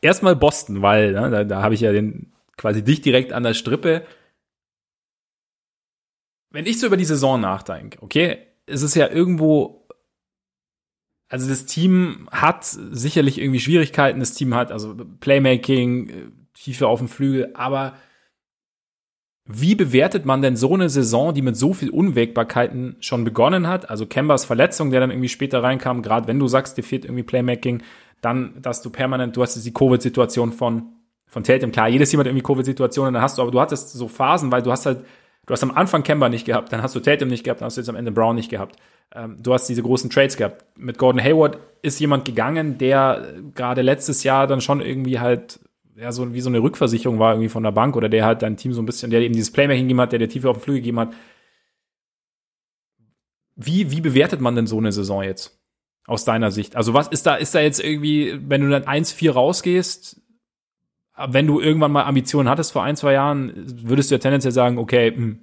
erstmal 0.00 0.34
Boston, 0.34 0.82
weil 0.82 1.12
ne, 1.12 1.30
da, 1.30 1.44
da 1.44 1.62
habe 1.62 1.74
ich 1.74 1.80
ja 1.80 1.92
den 1.92 2.32
quasi 2.56 2.82
dich 2.82 3.02
direkt 3.02 3.32
an 3.32 3.44
der 3.44 3.54
Strippe. 3.54 4.04
Wenn 6.50 6.66
ich 6.66 6.80
so 6.80 6.88
über 6.88 6.96
die 6.96 7.04
Saison 7.04 7.40
nachdenke, 7.40 8.02
okay, 8.02 8.38
es 8.66 8.82
ist 8.82 8.96
ja 8.96 9.06
irgendwo 9.06 9.77
also 11.28 11.48
das 11.48 11.66
Team 11.66 12.28
hat 12.32 12.64
sicherlich 12.64 13.38
irgendwie 13.38 13.60
Schwierigkeiten. 13.60 14.20
Das 14.20 14.32
Team 14.32 14.54
hat 14.54 14.72
also 14.72 14.94
Playmaking, 15.20 16.08
äh, 16.08 16.12
Tiefe 16.54 16.88
auf 16.88 16.98
dem 16.98 17.08
Flügel, 17.08 17.50
aber 17.54 17.94
wie 19.50 19.74
bewertet 19.74 20.26
man 20.26 20.42
denn 20.42 20.56
so 20.56 20.74
eine 20.74 20.90
Saison, 20.90 21.32
die 21.32 21.40
mit 21.40 21.56
so 21.56 21.72
viel 21.72 21.88
Unwägbarkeiten 21.88 22.96
schon 23.00 23.24
begonnen 23.24 23.66
hat? 23.66 23.88
Also 23.88 24.04
Kembers 24.04 24.44
Verletzung, 24.44 24.90
der 24.90 25.00
dann 25.00 25.10
irgendwie 25.10 25.30
später 25.30 25.62
reinkam, 25.62 26.02
gerade 26.02 26.28
wenn 26.28 26.38
du 26.38 26.48
sagst, 26.48 26.76
dir 26.76 26.82
fehlt 26.82 27.06
irgendwie 27.06 27.22
Playmaking, 27.22 27.82
dann, 28.20 28.60
dass 28.60 28.82
du 28.82 28.90
permanent, 28.90 29.36
du 29.36 29.42
hast 29.42 29.54
jetzt 29.54 29.64
die 29.64 29.72
Covid-Situation 29.72 30.52
von, 30.52 30.92
von 31.26 31.44
Tatum. 31.44 31.72
Klar, 31.72 31.88
jedes 31.88 32.10
Team 32.10 32.20
hat 32.20 32.26
irgendwie 32.26 32.42
Covid-Situationen, 32.42 33.14
dann 33.14 33.22
hast 33.22 33.38
du, 33.38 33.42
aber 33.42 33.50
du 33.50 33.60
hattest 33.60 33.90
so 33.90 34.06
Phasen, 34.06 34.52
weil 34.52 34.62
du 34.62 34.70
hast 34.70 34.84
halt, 34.84 35.04
du 35.48 35.52
hast 35.52 35.64
am 35.64 35.72
Anfang 35.72 36.04
Kemba 36.04 36.28
nicht 36.28 36.44
gehabt, 36.44 36.72
dann 36.72 36.82
hast 36.82 36.94
du 36.94 37.00
Tatum 37.00 37.28
nicht 37.28 37.42
gehabt, 37.42 37.60
dann 37.60 37.66
hast 37.66 37.76
du 37.76 37.80
jetzt 37.80 37.88
am 37.88 37.96
Ende 37.96 38.12
Brown 38.12 38.36
nicht 38.36 38.50
gehabt 38.50 38.76
ähm, 39.14 39.36
du 39.40 39.54
hast 39.54 39.66
diese 39.66 39.82
großen 39.82 40.10
Trades 40.10 40.36
gehabt. 40.36 40.64
Mit 40.76 40.98
Gordon 40.98 41.22
Hayward 41.22 41.58
ist 41.82 41.98
jemand 41.98 42.24
gegangen, 42.24 42.78
der 42.78 43.34
gerade 43.54 43.82
letztes 43.82 44.22
Jahr 44.22 44.46
dann 44.46 44.60
schon 44.60 44.80
irgendwie 44.80 45.18
halt 45.18 45.60
ja, 45.96 46.12
so 46.12 46.32
wie 46.32 46.40
so 46.40 46.48
eine 46.48 46.62
Rückversicherung 46.62 47.18
war 47.18 47.32
irgendwie 47.32 47.48
von 47.48 47.62
der 47.64 47.72
Bank 47.72 47.96
oder 47.96 48.08
der 48.08 48.24
halt 48.24 48.42
dein 48.42 48.56
Team 48.56 48.72
so 48.72 48.80
ein 48.80 48.86
bisschen, 48.86 49.10
der 49.10 49.20
eben 49.20 49.34
dieses 49.34 49.50
Playmaking 49.50 49.84
gegeben 49.84 50.00
hat, 50.00 50.12
der 50.12 50.20
der 50.20 50.28
Tiefe 50.28 50.48
auf 50.48 50.58
den 50.58 50.62
Flügel 50.62 50.80
gegeben 50.80 51.00
hat. 51.00 51.12
Wie, 53.56 53.90
wie 53.90 54.00
bewertet 54.00 54.40
man 54.40 54.54
denn 54.54 54.68
so 54.68 54.78
eine 54.78 54.92
Saison 54.92 55.22
jetzt? 55.22 55.58
Aus 56.06 56.24
deiner 56.24 56.52
Sicht? 56.52 56.76
Also 56.76 56.94
was 56.94 57.08
ist 57.08 57.26
da, 57.26 57.34
ist 57.34 57.54
da 57.54 57.60
jetzt 57.60 57.82
irgendwie, 57.82 58.38
wenn 58.46 58.60
du 58.60 58.70
dann 58.70 58.84
1-4 58.84 59.32
rausgehst, 59.32 60.20
wenn 61.28 61.46
du 61.46 61.60
irgendwann 61.60 61.92
mal 61.92 62.04
Ambitionen 62.04 62.48
hattest 62.48 62.72
vor 62.72 62.82
ein, 62.82 62.96
zwei 62.96 63.14
Jahren, 63.14 63.52
würdest 63.82 64.10
du 64.10 64.14
ja 64.14 64.18
tendenziell 64.18 64.52
sagen, 64.52 64.78
okay, 64.78 65.10
mh, 65.10 65.16
hm, 65.16 65.38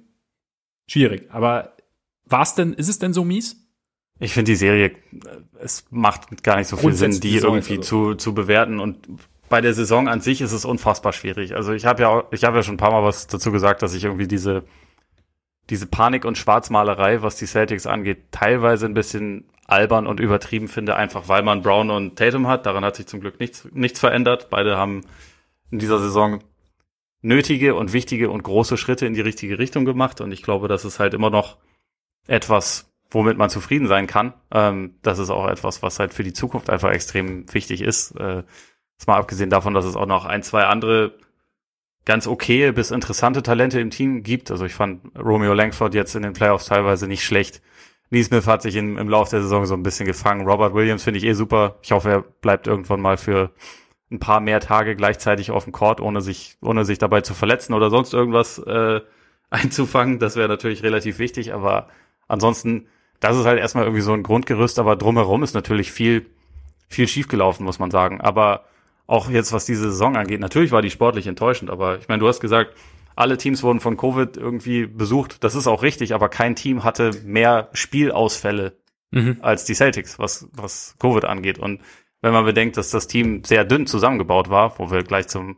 schwierig. 0.88 1.28
Aber 1.30 1.76
war's 2.24 2.54
denn, 2.54 2.72
ist 2.72 2.88
es 2.88 2.98
denn 2.98 3.12
so 3.12 3.24
mies? 3.24 3.56
Ich 4.18 4.32
finde 4.32 4.52
die 4.52 4.56
Serie, 4.56 4.92
es 5.60 5.84
macht 5.90 6.42
gar 6.42 6.56
nicht 6.56 6.68
so 6.68 6.76
viel 6.76 6.94
Sinn, 6.94 7.20
die 7.20 7.36
irgendwie 7.36 7.76
also. 7.76 8.12
zu, 8.12 8.14
zu 8.14 8.34
bewerten 8.34 8.80
und 8.80 9.06
bei 9.48 9.60
der 9.60 9.74
Saison 9.74 10.08
an 10.08 10.20
sich 10.20 10.40
ist 10.40 10.52
es 10.52 10.64
unfassbar 10.64 11.12
schwierig. 11.12 11.54
Also 11.54 11.72
ich 11.72 11.84
habe 11.84 12.02
ja 12.02 12.08
auch, 12.08 12.32
ich 12.32 12.44
habe 12.44 12.56
ja 12.56 12.62
schon 12.62 12.74
ein 12.74 12.78
paar 12.78 12.90
Mal 12.90 13.04
was 13.04 13.26
dazu 13.26 13.52
gesagt, 13.52 13.82
dass 13.82 13.94
ich 13.94 14.04
irgendwie 14.04 14.26
diese 14.26 14.64
diese 15.70 15.86
Panik 15.86 16.24
und 16.24 16.38
Schwarzmalerei, 16.38 17.22
was 17.22 17.36
die 17.36 17.46
Celtics 17.46 17.86
angeht, 17.86 18.30
teilweise 18.30 18.86
ein 18.86 18.94
bisschen 18.94 19.44
albern 19.66 20.06
und 20.06 20.20
übertrieben 20.20 20.68
finde, 20.68 20.94
einfach 20.94 21.28
weil 21.28 21.42
man 21.42 21.62
Brown 21.62 21.90
und 21.90 22.16
Tatum 22.16 22.46
hat. 22.46 22.66
Daran 22.66 22.84
hat 22.84 22.96
sich 22.96 23.06
zum 23.06 23.20
Glück 23.20 23.40
nichts, 23.40 23.66
nichts 23.72 23.98
verändert. 23.98 24.48
Beide 24.48 24.76
haben 24.76 25.02
in 25.70 25.78
dieser 25.78 25.98
Saison 25.98 26.42
nötige 27.22 27.74
und 27.74 27.92
wichtige 27.92 28.30
und 28.30 28.42
große 28.42 28.76
Schritte 28.76 29.06
in 29.06 29.14
die 29.14 29.20
richtige 29.20 29.58
Richtung 29.58 29.84
gemacht. 29.84 30.20
Und 30.20 30.32
ich 30.32 30.42
glaube, 30.42 30.68
das 30.68 30.84
ist 30.84 31.00
halt 31.00 31.14
immer 31.14 31.30
noch 31.30 31.58
etwas, 32.26 32.92
womit 33.10 33.38
man 33.38 33.50
zufrieden 33.50 33.88
sein 33.88 34.06
kann. 34.06 34.34
Ähm, 34.52 34.96
das 35.02 35.18
ist 35.18 35.30
auch 35.30 35.48
etwas, 35.48 35.82
was 35.82 35.98
halt 35.98 36.14
für 36.14 36.24
die 36.24 36.32
Zukunft 36.32 36.70
einfach 36.70 36.90
extrem 36.90 37.52
wichtig 37.52 37.82
ist. 37.82 38.12
Äh, 38.12 38.44
mal 39.06 39.18
abgesehen 39.18 39.50
davon, 39.50 39.74
dass 39.74 39.84
es 39.84 39.96
auch 39.96 40.06
noch 40.06 40.24
ein, 40.24 40.42
zwei 40.42 40.64
andere 40.64 41.18
ganz 42.04 42.26
okay 42.26 42.70
bis 42.72 42.90
interessante 42.90 43.42
Talente 43.42 43.80
im 43.80 43.90
Team 43.90 44.22
gibt. 44.22 44.50
Also 44.50 44.64
ich 44.64 44.74
fand 44.74 45.00
Romeo 45.18 45.52
Langford 45.52 45.94
jetzt 45.94 46.14
in 46.14 46.22
den 46.22 46.32
Playoffs 46.32 46.66
teilweise 46.66 47.06
nicht 47.06 47.24
schlecht. 47.24 47.60
Neesmith 48.10 48.46
hat 48.46 48.62
sich 48.62 48.76
in, 48.76 48.96
im 48.96 49.08
Laufe 49.08 49.32
der 49.32 49.42
Saison 49.42 49.66
so 49.66 49.74
ein 49.74 49.82
bisschen 49.82 50.06
gefangen. 50.06 50.46
Robert 50.46 50.74
Williams 50.74 51.02
finde 51.02 51.18
ich 51.18 51.24
eh 51.24 51.32
super. 51.32 51.76
Ich 51.82 51.90
hoffe, 51.90 52.08
er 52.08 52.20
bleibt 52.22 52.68
irgendwann 52.68 53.00
mal 53.00 53.16
für 53.16 53.50
ein 54.10 54.20
paar 54.20 54.40
mehr 54.40 54.60
Tage 54.60 54.94
gleichzeitig 54.94 55.50
auf 55.50 55.64
dem 55.64 55.72
Court, 55.72 56.00
ohne 56.00 56.20
sich, 56.20 56.56
ohne 56.62 56.84
sich 56.84 56.98
dabei 56.98 57.22
zu 57.22 57.34
verletzen 57.34 57.74
oder 57.74 57.90
sonst 57.90 58.14
irgendwas 58.14 58.58
äh, 58.58 59.00
einzufangen. 59.50 60.18
Das 60.18 60.36
wäre 60.36 60.48
natürlich 60.48 60.82
relativ 60.82 61.18
wichtig, 61.18 61.52
aber 61.52 61.88
ansonsten, 62.28 62.86
das 63.20 63.36
ist 63.36 63.46
halt 63.46 63.58
erstmal 63.58 63.84
irgendwie 63.84 64.02
so 64.02 64.12
ein 64.12 64.22
Grundgerüst, 64.22 64.78
aber 64.78 64.96
drumherum 64.96 65.42
ist 65.42 65.54
natürlich 65.54 65.90
viel, 65.90 66.26
viel 66.88 67.08
schiefgelaufen, 67.08 67.64
muss 67.64 67.78
man 67.78 67.90
sagen. 67.90 68.20
Aber 68.20 68.64
auch 69.06 69.30
jetzt, 69.30 69.52
was 69.52 69.66
diese 69.66 69.90
Saison 69.90 70.16
angeht, 70.16 70.40
natürlich 70.40 70.72
war 70.72 70.82
die 70.82 70.90
sportlich 70.90 71.26
enttäuschend, 71.26 71.70
aber 71.70 71.98
ich 71.98 72.08
meine, 72.08 72.20
du 72.20 72.28
hast 72.28 72.40
gesagt, 72.40 72.74
alle 73.16 73.38
Teams 73.38 73.62
wurden 73.62 73.80
von 73.80 73.96
Covid 73.96 74.36
irgendwie 74.36 74.86
besucht. 74.86 75.42
Das 75.42 75.54
ist 75.54 75.66
auch 75.66 75.82
richtig, 75.82 76.14
aber 76.14 76.28
kein 76.28 76.54
Team 76.54 76.84
hatte 76.84 77.12
mehr 77.24 77.70
Spielausfälle 77.72 78.76
mhm. 79.10 79.38
als 79.40 79.64
die 79.64 79.74
Celtics, 79.74 80.18
was, 80.18 80.48
was 80.52 80.96
Covid 80.98 81.24
angeht. 81.24 81.58
Und 81.58 81.80
wenn 82.22 82.32
man 82.32 82.44
bedenkt, 82.44 82.76
dass 82.76 82.90
das 82.90 83.06
Team 83.06 83.44
sehr 83.44 83.64
dünn 83.64 83.86
zusammengebaut 83.86 84.50
war, 84.50 84.78
wo 84.78 84.90
wir 84.90 85.02
gleich 85.02 85.28
zum, 85.28 85.56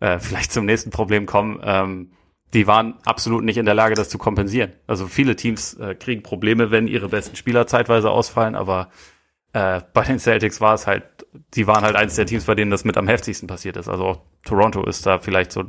äh, 0.00 0.18
vielleicht 0.20 0.52
zum 0.52 0.66
nächsten 0.66 0.90
Problem 0.90 1.26
kommen, 1.26 1.60
ähm, 1.62 2.12
die 2.54 2.66
waren 2.66 2.98
absolut 3.04 3.44
nicht 3.44 3.56
in 3.56 3.64
der 3.64 3.74
Lage, 3.74 3.94
das 3.94 4.10
zu 4.10 4.18
kompensieren. 4.18 4.72
Also 4.86 5.06
viele 5.06 5.36
Teams 5.36 5.74
äh, 5.74 5.94
kriegen 5.94 6.22
Probleme, 6.22 6.70
wenn 6.70 6.86
ihre 6.86 7.08
besten 7.08 7.34
Spieler 7.34 7.66
zeitweise 7.66 8.10
ausfallen, 8.10 8.54
aber 8.54 8.90
äh, 9.52 9.80
bei 9.94 10.02
den 10.02 10.18
Celtics 10.18 10.60
war 10.60 10.74
es 10.74 10.86
halt, 10.86 11.04
die 11.54 11.66
waren 11.66 11.82
halt 11.82 11.96
eins 11.96 12.16
der 12.16 12.26
Teams, 12.26 12.44
bei 12.44 12.54
denen 12.54 12.70
das 12.70 12.84
mit 12.84 12.96
am 12.96 13.08
heftigsten 13.08 13.46
passiert 13.46 13.76
ist. 13.76 13.88
Also 13.88 14.04
auch 14.04 14.20
Toronto 14.44 14.84
ist 14.84 15.06
da 15.06 15.18
vielleicht 15.18 15.52
so 15.52 15.64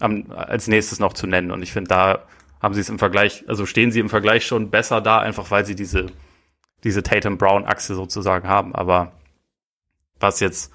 am, 0.00 0.30
als 0.30 0.68
nächstes 0.68 0.98
noch 0.98 1.14
zu 1.14 1.26
nennen. 1.26 1.50
Und 1.50 1.62
ich 1.62 1.72
finde, 1.72 1.88
da 1.88 2.26
haben 2.60 2.74
sie 2.74 2.80
es 2.80 2.88
im 2.88 2.98
Vergleich, 2.98 3.44
also 3.48 3.66
stehen 3.66 3.92
sie 3.92 4.00
im 4.00 4.08
Vergleich 4.08 4.46
schon 4.46 4.70
besser 4.70 5.00
da, 5.00 5.20
einfach 5.20 5.50
weil 5.50 5.64
sie 5.64 5.74
diese, 5.74 6.06
diese 6.84 7.02
Tatum-Brown-Achse 7.02 7.94
sozusagen 7.94 8.48
haben. 8.48 8.74
Aber 8.74 9.12
was 10.20 10.40
jetzt, 10.40 10.72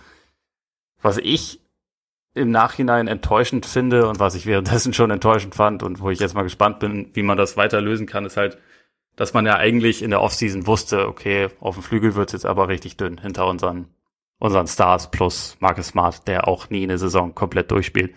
was 1.02 1.18
ich 1.18 1.60
im 2.36 2.52
Nachhinein 2.52 3.08
enttäuschend 3.08 3.66
finde 3.66 4.08
und 4.08 4.20
was 4.20 4.36
ich 4.36 4.46
währenddessen 4.46 4.94
schon 4.94 5.12
enttäuschend 5.12 5.56
fand 5.56 5.84
und 5.84 6.00
wo 6.00 6.10
ich 6.10 6.20
jetzt 6.20 6.34
mal 6.34 6.44
gespannt 6.44 6.80
bin, 6.80 7.12
wie 7.14 7.24
man 7.24 7.38
das 7.38 7.58
weiter 7.58 7.82
lösen 7.82 8.08
kann, 8.08 8.26
ist 8.26 8.38
halt, 8.38 8.58
dass 9.16 9.34
man 9.34 9.46
ja 9.46 9.58
eigentlich 9.58 10.02
in 10.02 10.10
der 10.10 10.22
Offseason 10.22 10.66
wusste, 10.66 11.08
okay, 11.08 11.50
auf 11.60 11.76
dem 11.76 11.84
Flügel 11.84 12.16
wird's 12.16 12.34
jetzt 12.34 12.46
aber 12.46 12.68
richtig 12.68 12.98
dünn 12.98 13.20
hinter 13.20 13.46
unseren, 13.48 13.88
unseren 14.40 14.68
Stars 14.68 15.12
plus 15.12 15.56
Marcus 15.60 15.88
Smart, 15.88 16.28
der 16.28 16.48
auch 16.48 16.70
nie 16.70 16.84
eine 16.84 16.98
Saison 16.98 17.36
komplett 17.36 17.70
durchspielt. 17.70 18.16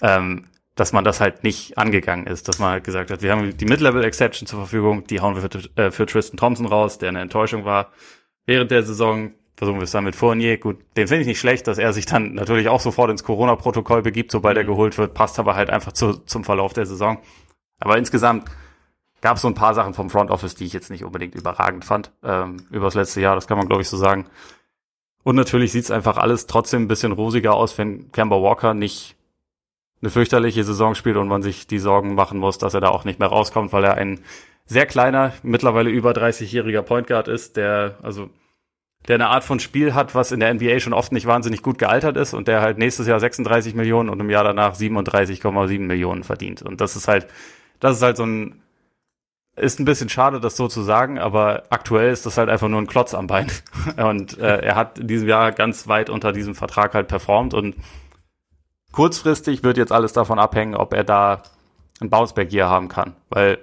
Ähm, 0.00 0.46
dass 0.76 0.94
man 0.94 1.04
das 1.04 1.20
halt 1.20 1.44
nicht 1.44 1.76
angegangen 1.76 2.26
ist, 2.26 2.48
dass 2.48 2.58
man 2.58 2.70
halt 2.70 2.84
gesagt 2.84 3.10
hat, 3.10 3.20
wir 3.20 3.32
haben 3.32 3.54
die 3.54 3.66
Mid-Level-Exception 3.66 4.46
zur 4.46 4.60
Verfügung, 4.60 5.06
die 5.06 5.20
hauen 5.20 5.34
wir 5.34 5.42
für, 5.42 5.78
äh, 5.78 5.90
für 5.90 6.06
Tristan 6.06 6.38
Thompson 6.38 6.64
raus, 6.64 6.96
der 6.96 7.10
eine 7.10 7.20
Enttäuschung 7.20 7.66
war 7.66 7.92
während 8.46 8.70
der 8.70 8.82
Saison. 8.82 9.32
Versuchen 9.60 9.78
wir 9.78 9.84
es 9.84 9.90
dann 9.90 10.04
mit 10.04 10.16
Fournier. 10.16 10.56
Gut, 10.56 10.78
den 10.96 11.06
finde 11.06 11.20
ich 11.20 11.26
nicht 11.26 11.38
schlecht, 11.38 11.66
dass 11.66 11.76
er 11.76 11.92
sich 11.92 12.06
dann 12.06 12.32
natürlich 12.32 12.70
auch 12.70 12.80
sofort 12.80 13.10
ins 13.10 13.24
Corona-Protokoll 13.24 14.00
begibt, 14.00 14.32
sobald 14.32 14.56
er 14.56 14.62
mhm. 14.62 14.68
geholt 14.68 14.96
wird, 14.96 15.12
passt 15.12 15.38
aber 15.38 15.54
halt 15.54 15.68
einfach 15.68 15.92
zu, 15.92 16.14
zum 16.14 16.44
Verlauf 16.44 16.72
der 16.72 16.86
Saison. 16.86 17.18
Aber 17.78 17.98
insgesamt 17.98 18.50
gab 19.20 19.36
es 19.36 19.42
so 19.42 19.48
ein 19.48 19.54
paar 19.54 19.74
Sachen 19.74 19.92
vom 19.92 20.08
Front 20.08 20.30
Office, 20.30 20.54
die 20.54 20.64
ich 20.64 20.72
jetzt 20.72 20.90
nicht 20.90 21.04
unbedingt 21.04 21.34
überragend 21.34 21.84
fand, 21.84 22.10
ähm, 22.24 22.56
über 22.70 22.86
das 22.86 22.94
letzte 22.94 23.20
Jahr, 23.20 23.34
das 23.34 23.48
kann 23.48 23.58
man 23.58 23.66
glaube 23.66 23.82
ich 23.82 23.90
so 23.90 23.98
sagen. 23.98 24.24
Und 25.24 25.36
natürlich 25.36 25.72
sieht 25.72 25.84
es 25.84 25.90
einfach 25.90 26.16
alles 26.16 26.46
trotzdem 26.46 26.84
ein 26.84 26.88
bisschen 26.88 27.12
rosiger 27.12 27.52
aus, 27.52 27.76
wenn 27.76 28.10
Kemba 28.12 28.40
Walker 28.40 28.72
nicht 28.72 29.14
eine 30.00 30.08
fürchterliche 30.08 30.64
Saison 30.64 30.94
spielt 30.94 31.18
und 31.18 31.28
man 31.28 31.42
sich 31.42 31.66
die 31.66 31.80
Sorgen 31.80 32.14
machen 32.14 32.38
muss, 32.38 32.56
dass 32.56 32.72
er 32.72 32.80
da 32.80 32.88
auch 32.88 33.04
nicht 33.04 33.18
mehr 33.18 33.28
rauskommt, 33.28 33.74
weil 33.74 33.84
er 33.84 33.98
ein 33.98 34.20
sehr 34.64 34.86
kleiner, 34.86 35.34
mittlerweile 35.42 35.90
über 35.90 36.12
30-jähriger 36.12 36.80
Point 36.80 37.08
Guard 37.08 37.28
ist, 37.28 37.58
der, 37.58 37.98
also, 38.00 38.30
der 39.08 39.14
eine 39.16 39.28
Art 39.28 39.44
von 39.44 39.60
Spiel 39.60 39.94
hat, 39.94 40.14
was 40.14 40.32
in 40.32 40.40
der 40.40 40.52
NBA 40.52 40.80
schon 40.80 40.92
oft 40.92 41.12
nicht 41.12 41.26
wahnsinnig 41.26 41.62
gut 41.62 41.78
gealtert 41.78 42.16
ist 42.16 42.34
und 42.34 42.48
der 42.48 42.60
halt 42.60 42.78
nächstes 42.78 43.06
Jahr 43.06 43.18
36 43.18 43.74
Millionen 43.74 44.08
und 44.08 44.20
im 44.20 44.30
Jahr 44.30 44.44
danach 44.44 44.74
37,7 44.74 45.80
Millionen 45.80 46.22
verdient. 46.22 46.62
Und 46.62 46.80
das 46.80 46.96
ist 46.96 47.08
halt, 47.08 47.26
das 47.80 47.96
ist 47.96 48.02
halt 48.02 48.16
so 48.16 48.24
ein, 48.24 48.62
ist 49.56 49.80
ein 49.80 49.84
bisschen 49.84 50.08
schade, 50.08 50.40
das 50.40 50.56
so 50.56 50.68
zu 50.68 50.82
sagen, 50.82 51.18
aber 51.18 51.64
aktuell 51.70 52.12
ist 52.12 52.24
das 52.26 52.38
halt 52.38 52.48
einfach 52.48 52.68
nur 52.68 52.80
ein 52.80 52.86
Klotz 52.86 53.14
am 53.14 53.26
Bein. 53.26 53.50
Und 53.96 54.38
äh, 54.38 54.60
er 54.60 54.76
hat 54.76 54.98
in 54.98 55.08
diesem 55.08 55.28
Jahr 55.28 55.52
ganz 55.52 55.88
weit 55.88 56.08
unter 56.08 56.32
diesem 56.32 56.54
Vertrag 56.54 56.94
halt 56.94 57.08
performt 57.08 57.52
und 57.52 57.76
kurzfristig 58.92 59.62
wird 59.62 59.76
jetzt 59.76 59.92
alles 59.92 60.12
davon 60.12 60.38
abhängen, 60.38 60.74
ob 60.74 60.92
er 60.92 61.04
da 61.04 61.42
ein 62.00 62.10
Bounceback 62.10 62.50
hier 62.50 62.68
haben 62.68 62.88
kann. 62.88 63.14
Weil 63.28 63.58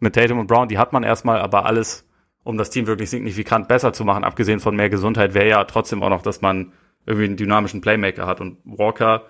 mit 0.00 0.14
Tatum 0.14 0.38
und 0.38 0.46
Brown, 0.46 0.68
die 0.68 0.78
hat 0.78 0.92
man 0.92 1.02
erstmal, 1.02 1.40
aber 1.40 1.66
alles, 1.66 2.07
um 2.48 2.56
das 2.56 2.70
Team 2.70 2.86
wirklich 2.86 3.10
signifikant 3.10 3.68
besser 3.68 3.92
zu 3.92 4.06
machen, 4.06 4.24
abgesehen 4.24 4.58
von 4.58 4.74
mehr 4.74 4.88
Gesundheit, 4.88 5.34
wäre 5.34 5.48
ja 5.48 5.64
trotzdem 5.64 6.02
auch 6.02 6.08
noch, 6.08 6.22
dass 6.22 6.40
man 6.40 6.72
irgendwie 7.04 7.26
einen 7.26 7.36
dynamischen 7.36 7.82
Playmaker 7.82 8.26
hat. 8.26 8.40
Und 8.40 8.56
Walker, 8.64 9.26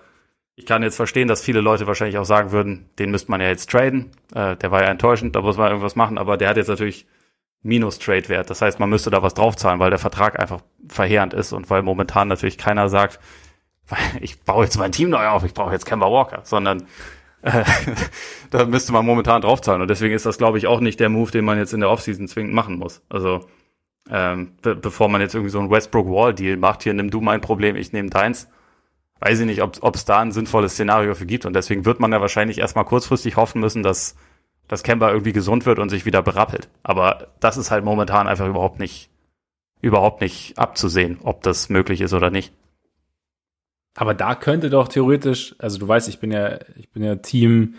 ich 0.55 0.65
kann 0.65 0.83
jetzt 0.83 0.95
verstehen, 0.95 1.27
dass 1.27 1.41
viele 1.41 1.59
Leute 1.59 1.85
wahrscheinlich 1.85 2.17
auch 2.17 2.23
sagen 2.23 2.53
würden, 2.53 2.89
den 2.97 3.11
müsste 3.11 3.29
man 3.29 3.41
ja 3.41 3.49
jetzt 3.49 3.69
traden. 3.69 4.11
Äh, 4.33 4.55
der 4.55 4.71
war 4.71 4.83
ja 4.83 4.87
enttäuschend, 4.87 5.35
da 5.35 5.41
muss 5.41 5.57
man 5.57 5.67
irgendwas 5.67 5.97
machen, 5.97 6.17
aber 6.17 6.37
der 6.37 6.47
hat 6.47 6.55
jetzt 6.55 6.69
natürlich 6.69 7.07
Minus-Trade-Wert. 7.61 8.49
Das 8.49 8.61
heißt, 8.61 8.79
man 8.79 8.89
müsste 8.89 9.09
da 9.09 9.21
was 9.21 9.33
draufzahlen, 9.33 9.81
weil 9.81 9.89
der 9.89 9.99
Vertrag 9.99 10.39
einfach 10.39 10.61
verheerend 10.87 11.33
ist 11.33 11.51
und 11.51 11.69
weil 11.69 11.81
momentan 11.81 12.29
natürlich 12.29 12.57
keiner 12.57 12.87
sagt, 12.87 13.19
ich 14.21 14.39
baue 14.43 14.63
jetzt 14.63 14.77
mein 14.77 14.93
Team 14.93 15.09
neu 15.09 15.27
auf, 15.27 15.43
ich 15.43 15.53
brauche 15.53 15.73
jetzt 15.73 15.85
Kemba 15.85 16.09
Walker, 16.09 16.39
sondern 16.45 16.87
da 18.51 18.65
müsste 18.65 18.91
man 18.91 19.05
momentan 19.05 19.41
draufzahlen. 19.41 19.81
Und 19.81 19.89
deswegen 19.89 20.13
ist 20.13 20.25
das, 20.25 20.37
glaube 20.37 20.57
ich, 20.57 20.67
auch 20.67 20.79
nicht 20.79 20.99
der 20.99 21.09
Move, 21.09 21.31
den 21.31 21.45
man 21.45 21.57
jetzt 21.57 21.73
in 21.73 21.79
der 21.79 21.89
Offseason 21.89 22.27
zwingend 22.27 22.53
machen 22.53 22.77
muss. 22.77 23.01
Also 23.09 23.45
ähm, 24.09 24.53
be 24.61 24.75
bevor 24.75 25.07
man 25.09 25.21
jetzt 25.21 25.35
irgendwie 25.35 25.51
so 25.51 25.59
einen 25.59 25.69
Westbrook-Wall-Deal 25.69 26.57
macht, 26.57 26.83
hier 26.83 26.93
nimm 26.93 27.11
du 27.11 27.21
mein 27.21 27.41
Problem, 27.41 27.75
ich 27.75 27.93
nehme 27.93 28.09
deins, 28.09 28.49
weiß 29.19 29.41
ich 29.41 29.45
nicht, 29.45 29.61
ob 29.61 29.95
es 29.95 30.05
da 30.05 30.19
ein 30.19 30.31
sinnvolles 30.31 30.73
Szenario 30.73 31.13
für 31.13 31.25
gibt. 31.25 31.45
Und 31.45 31.53
deswegen 31.53 31.85
wird 31.85 31.99
man 31.99 32.11
ja 32.11 32.21
wahrscheinlich 32.21 32.57
erstmal 32.57 32.85
kurzfristig 32.85 33.35
hoffen 33.35 33.61
müssen, 33.61 33.83
dass, 33.83 34.15
dass 34.67 34.83
Kemba 34.83 35.09
irgendwie 35.11 35.33
gesund 35.33 35.65
wird 35.65 35.79
und 35.79 35.89
sich 35.89 36.05
wieder 36.05 36.21
berappelt. 36.21 36.69
Aber 36.83 37.27
das 37.39 37.57
ist 37.57 37.71
halt 37.71 37.83
momentan 37.83 38.27
einfach 38.27 38.47
überhaupt 38.47 38.79
nicht, 38.79 39.09
überhaupt 39.81 40.21
nicht 40.21 40.57
abzusehen, 40.57 41.19
ob 41.23 41.43
das 41.43 41.69
möglich 41.69 42.01
ist 42.01 42.13
oder 42.13 42.31
nicht. 42.31 42.53
Aber 43.95 44.13
da 44.13 44.35
könnte 44.35 44.69
doch 44.69 44.87
theoretisch, 44.87 45.55
also 45.59 45.77
du 45.77 45.87
weißt, 45.87 46.07
ich 46.09 46.19
bin 46.19 46.31
ja, 46.31 46.59
ich 46.77 46.89
bin 46.91 47.03
ja 47.03 47.15
Team 47.15 47.75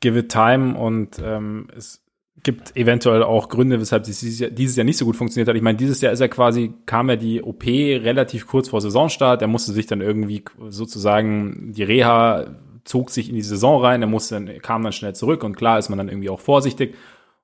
Give 0.00 0.18
It 0.18 0.30
Time 0.30 0.76
und 0.76 1.20
ähm, 1.22 1.68
es 1.76 2.04
gibt 2.42 2.76
eventuell 2.76 3.22
auch 3.22 3.48
Gründe, 3.48 3.78
weshalb 3.78 4.02
dieses 4.04 4.40
Jahr, 4.40 4.50
dieses 4.50 4.76
Jahr 4.76 4.84
nicht 4.84 4.96
so 4.96 5.04
gut 5.04 5.16
funktioniert 5.16 5.48
hat. 5.48 5.54
Ich 5.54 5.62
meine, 5.62 5.78
dieses 5.78 6.00
Jahr 6.00 6.12
ist 6.12 6.20
er 6.20 6.28
quasi, 6.28 6.72
kam 6.86 7.08
ja 7.08 7.16
die 7.16 7.42
OP 7.42 7.64
relativ 7.64 8.46
kurz 8.46 8.68
vor 8.70 8.80
Saisonstart. 8.80 9.42
Er 9.42 9.48
musste 9.48 9.72
sich 9.72 9.86
dann 9.86 10.00
irgendwie 10.00 10.44
sozusagen, 10.68 11.72
die 11.72 11.84
Reha 11.84 12.56
zog 12.84 13.10
sich 13.10 13.28
in 13.28 13.36
die 13.36 13.42
Saison 13.42 13.80
rein, 13.80 14.02
er 14.02 14.08
musste, 14.08 14.44
kam 14.58 14.82
dann 14.82 14.92
schnell 14.92 15.14
zurück 15.14 15.44
und 15.44 15.56
klar 15.56 15.78
ist 15.78 15.88
man 15.88 15.98
dann 15.98 16.08
irgendwie 16.08 16.30
auch 16.30 16.40
vorsichtig 16.40 16.96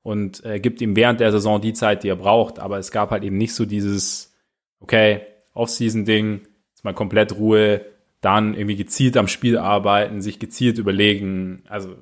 und 0.02 0.44
äh, 0.44 0.58
gibt 0.58 0.80
ihm 0.80 0.96
während 0.96 1.20
der 1.20 1.30
Saison 1.30 1.60
die 1.60 1.74
Zeit, 1.74 2.02
die 2.02 2.08
er 2.08 2.16
braucht. 2.16 2.58
Aber 2.58 2.78
es 2.78 2.90
gab 2.90 3.10
halt 3.10 3.22
eben 3.22 3.36
nicht 3.36 3.54
so 3.54 3.66
dieses, 3.66 4.34
okay, 4.80 5.20
Off-Season-Ding, 5.54 6.47
jetzt 6.78 6.84
mal 6.84 6.94
komplett 6.94 7.36
Ruhe, 7.36 7.84
dann 8.20 8.54
irgendwie 8.54 8.76
gezielt 8.76 9.16
am 9.16 9.26
Spiel 9.26 9.58
arbeiten, 9.58 10.20
sich 10.20 10.38
gezielt 10.38 10.78
überlegen. 10.78 11.62
Also 11.68 11.96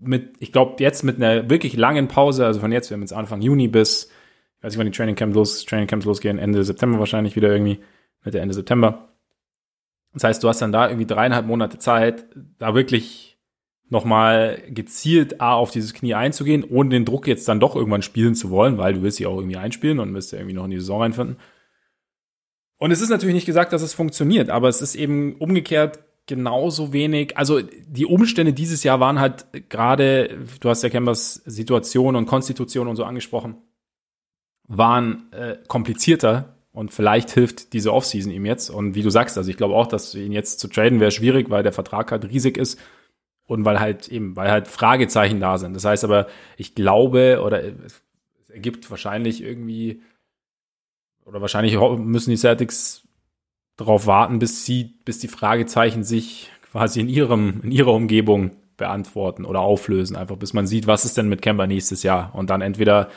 mit, 0.00 0.34
ich 0.40 0.50
glaube, 0.50 0.82
jetzt 0.82 1.04
mit 1.04 1.16
einer 1.16 1.48
wirklich 1.48 1.76
langen 1.76 2.08
Pause, 2.08 2.44
also 2.44 2.58
von 2.58 2.72
jetzt, 2.72 2.90
wir 2.90 2.96
haben 2.96 3.02
jetzt 3.02 3.12
Anfang 3.12 3.40
Juni 3.40 3.68
bis, 3.68 4.10
ich 4.58 4.64
weiß 4.64 4.72
nicht, 4.72 4.78
wann 4.78 4.86
die 4.86 4.96
Training 4.96 5.14
Camp 5.14 5.34
los, 5.34 5.64
Training 5.64 5.86
Camps 5.86 6.04
losgehen, 6.04 6.38
Ende 6.38 6.64
September 6.64 6.98
wahrscheinlich 6.98 7.36
wieder 7.36 7.52
irgendwie, 7.52 7.78
Mitte, 8.24 8.40
Ende 8.40 8.54
September. 8.54 9.08
Das 10.14 10.24
heißt, 10.24 10.42
du 10.42 10.48
hast 10.48 10.60
dann 10.60 10.72
da 10.72 10.88
irgendwie 10.88 11.06
dreieinhalb 11.06 11.46
Monate 11.46 11.78
Zeit, 11.78 12.26
da 12.58 12.74
wirklich 12.74 13.38
nochmal 13.88 14.62
gezielt 14.68 15.40
A 15.40 15.54
auf 15.54 15.70
dieses 15.70 15.94
Knie 15.94 16.14
einzugehen, 16.14 16.64
ohne 16.64 16.90
den 16.90 17.04
Druck 17.04 17.28
jetzt 17.28 17.46
dann 17.48 17.60
doch 17.60 17.76
irgendwann 17.76 18.02
spielen 18.02 18.34
zu 18.34 18.50
wollen, 18.50 18.78
weil 18.78 18.94
du 18.94 19.02
willst 19.02 19.18
sie 19.18 19.26
auch 19.26 19.36
irgendwie 19.36 19.58
einspielen 19.58 20.00
und 20.00 20.12
wirst 20.12 20.32
ja 20.32 20.38
irgendwie 20.38 20.56
noch 20.56 20.64
in 20.64 20.72
die 20.72 20.80
Saison 20.80 21.02
reinfinden. 21.02 21.36
Und 22.82 22.90
es 22.90 23.00
ist 23.00 23.10
natürlich 23.10 23.36
nicht 23.36 23.46
gesagt, 23.46 23.72
dass 23.72 23.80
es 23.80 23.94
funktioniert, 23.94 24.50
aber 24.50 24.68
es 24.68 24.82
ist 24.82 24.96
eben 24.96 25.36
umgekehrt 25.36 26.00
genauso 26.26 26.92
wenig. 26.92 27.36
Also 27.38 27.60
die 27.60 28.06
Umstände 28.06 28.52
dieses 28.52 28.82
Jahr 28.82 28.98
waren 28.98 29.20
halt 29.20 29.46
gerade, 29.68 30.36
du 30.58 30.68
hast 30.68 30.82
ja 30.82 30.88
Kembers 30.88 31.34
Situation 31.34 32.16
und 32.16 32.26
Konstitution 32.26 32.88
und 32.88 32.96
so 32.96 33.04
angesprochen, 33.04 33.54
waren 34.66 35.30
äh, 35.30 35.58
komplizierter 35.68 36.56
und 36.72 36.90
vielleicht 36.90 37.30
hilft 37.30 37.72
diese 37.72 37.92
Offseason 37.92 38.32
ihm 38.32 38.46
jetzt. 38.46 38.68
Und 38.68 38.96
wie 38.96 39.02
du 39.02 39.10
sagst, 39.10 39.38
also 39.38 39.48
ich 39.48 39.56
glaube 39.56 39.74
auch, 39.74 39.86
dass 39.86 40.12
ihn 40.16 40.32
jetzt 40.32 40.58
zu 40.58 40.66
traden 40.66 40.98
wäre 40.98 41.12
schwierig, 41.12 41.50
weil 41.50 41.62
der 41.62 41.72
Vertrag 41.72 42.10
halt 42.10 42.28
riesig 42.28 42.56
ist 42.56 42.80
und 43.46 43.64
weil 43.64 43.78
halt 43.78 44.08
eben, 44.08 44.34
weil 44.34 44.50
halt 44.50 44.66
Fragezeichen 44.66 45.38
da 45.38 45.56
sind. 45.56 45.74
Das 45.74 45.84
heißt 45.84 46.02
aber, 46.02 46.26
ich 46.56 46.74
glaube, 46.74 47.42
oder 47.44 47.62
es 47.62 48.02
ergibt 48.48 48.90
wahrscheinlich 48.90 49.40
irgendwie, 49.40 50.02
oder 51.24 51.40
wahrscheinlich 51.40 51.78
müssen 51.98 52.30
die 52.30 52.36
Celtics 52.36 53.06
darauf 53.76 54.06
warten, 54.06 54.38
bis 54.38 54.64
sie, 54.64 54.84
bis 55.04 55.18
die 55.18 55.28
Fragezeichen 55.28 56.04
sich 56.04 56.50
quasi 56.70 57.00
in 57.00 57.08
ihrem, 57.08 57.60
in 57.62 57.72
ihrer 57.72 57.92
Umgebung 57.92 58.52
beantworten 58.76 59.44
oder 59.44 59.60
auflösen, 59.60 60.16
einfach 60.16 60.36
bis 60.36 60.54
man 60.54 60.66
sieht, 60.66 60.86
was 60.86 61.04
ist 61.04 61.16
denn 61.16 61.28
mit 61.28 61.42
Kemba 61.42 61.66
nächstes 61.66 62.02
Jahr 62.02 62.34
und 62.34 62.50
dann 62.50 62.60
entweder 62.60 63.08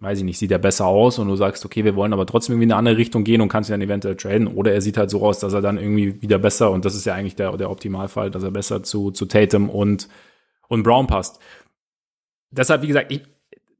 weiß 0.00 0.18
ich 0.18 0.24
nicht, 0.24 0.38
sieht 0.38 0.50
er 0.50 0.58
besser 0.58 0.86
aus 0.86 1.18
und 1.18 1.28
du 1.28 1.36
sagst, 1.36 1.64
okay, 1.64 1.84
wir 1.84 1.96
wollen 1.96 2.12
aber 2.12 2.26
trotzdem 2.26 2.54
irgendwie 2.54 2.64
in 2.64 2.72
eine 2.72 2.78
andere 2.78 2.96
Richtung 2.96 3.24
gehen 3.24 3.40
und 3.40 3.48
kannst 3.48 3.70
ihn 3.70 3.72
dann 3.72 3.82
eventuell 3.82 4.16
traden. 4.16 4.46
Oder 4.46 4.72
er 4.72 4.80
sieht 4.80 4.96
halt 4.96 5.10
so 5.10 5.24
aus, 5.26 5.38
dass 5.38 5.52
er 5.52 5.62
dann 5.62 5.78
irgendwie 5.78 6.20
wieder 6.20 6.38
besser, 6.38 6.70
und 6.70 6.84
das 6.84 6.94
ist 6.94 7.06
ja 7.06 7.14
eigentlich 7.14 7.36
der, 7.36 7.56
der 7.56 7.70
Optimalfall, 7.70 8.30
dass 8.30 8.42
er 8.42 8.50
besser 8.50 8.82
zu, 8.82 9.10
zu 9.10 9.26
Tatum 9.26 9.70
und, 9.70 10.08
und 10.68 10.82
Brown 10.82 11.06
passt. 11.06 11.40
Deshalb, 12.50 12.82
wie 12.82 12.88
gesagt, 12.88 13.10
ich, 13.10 13.22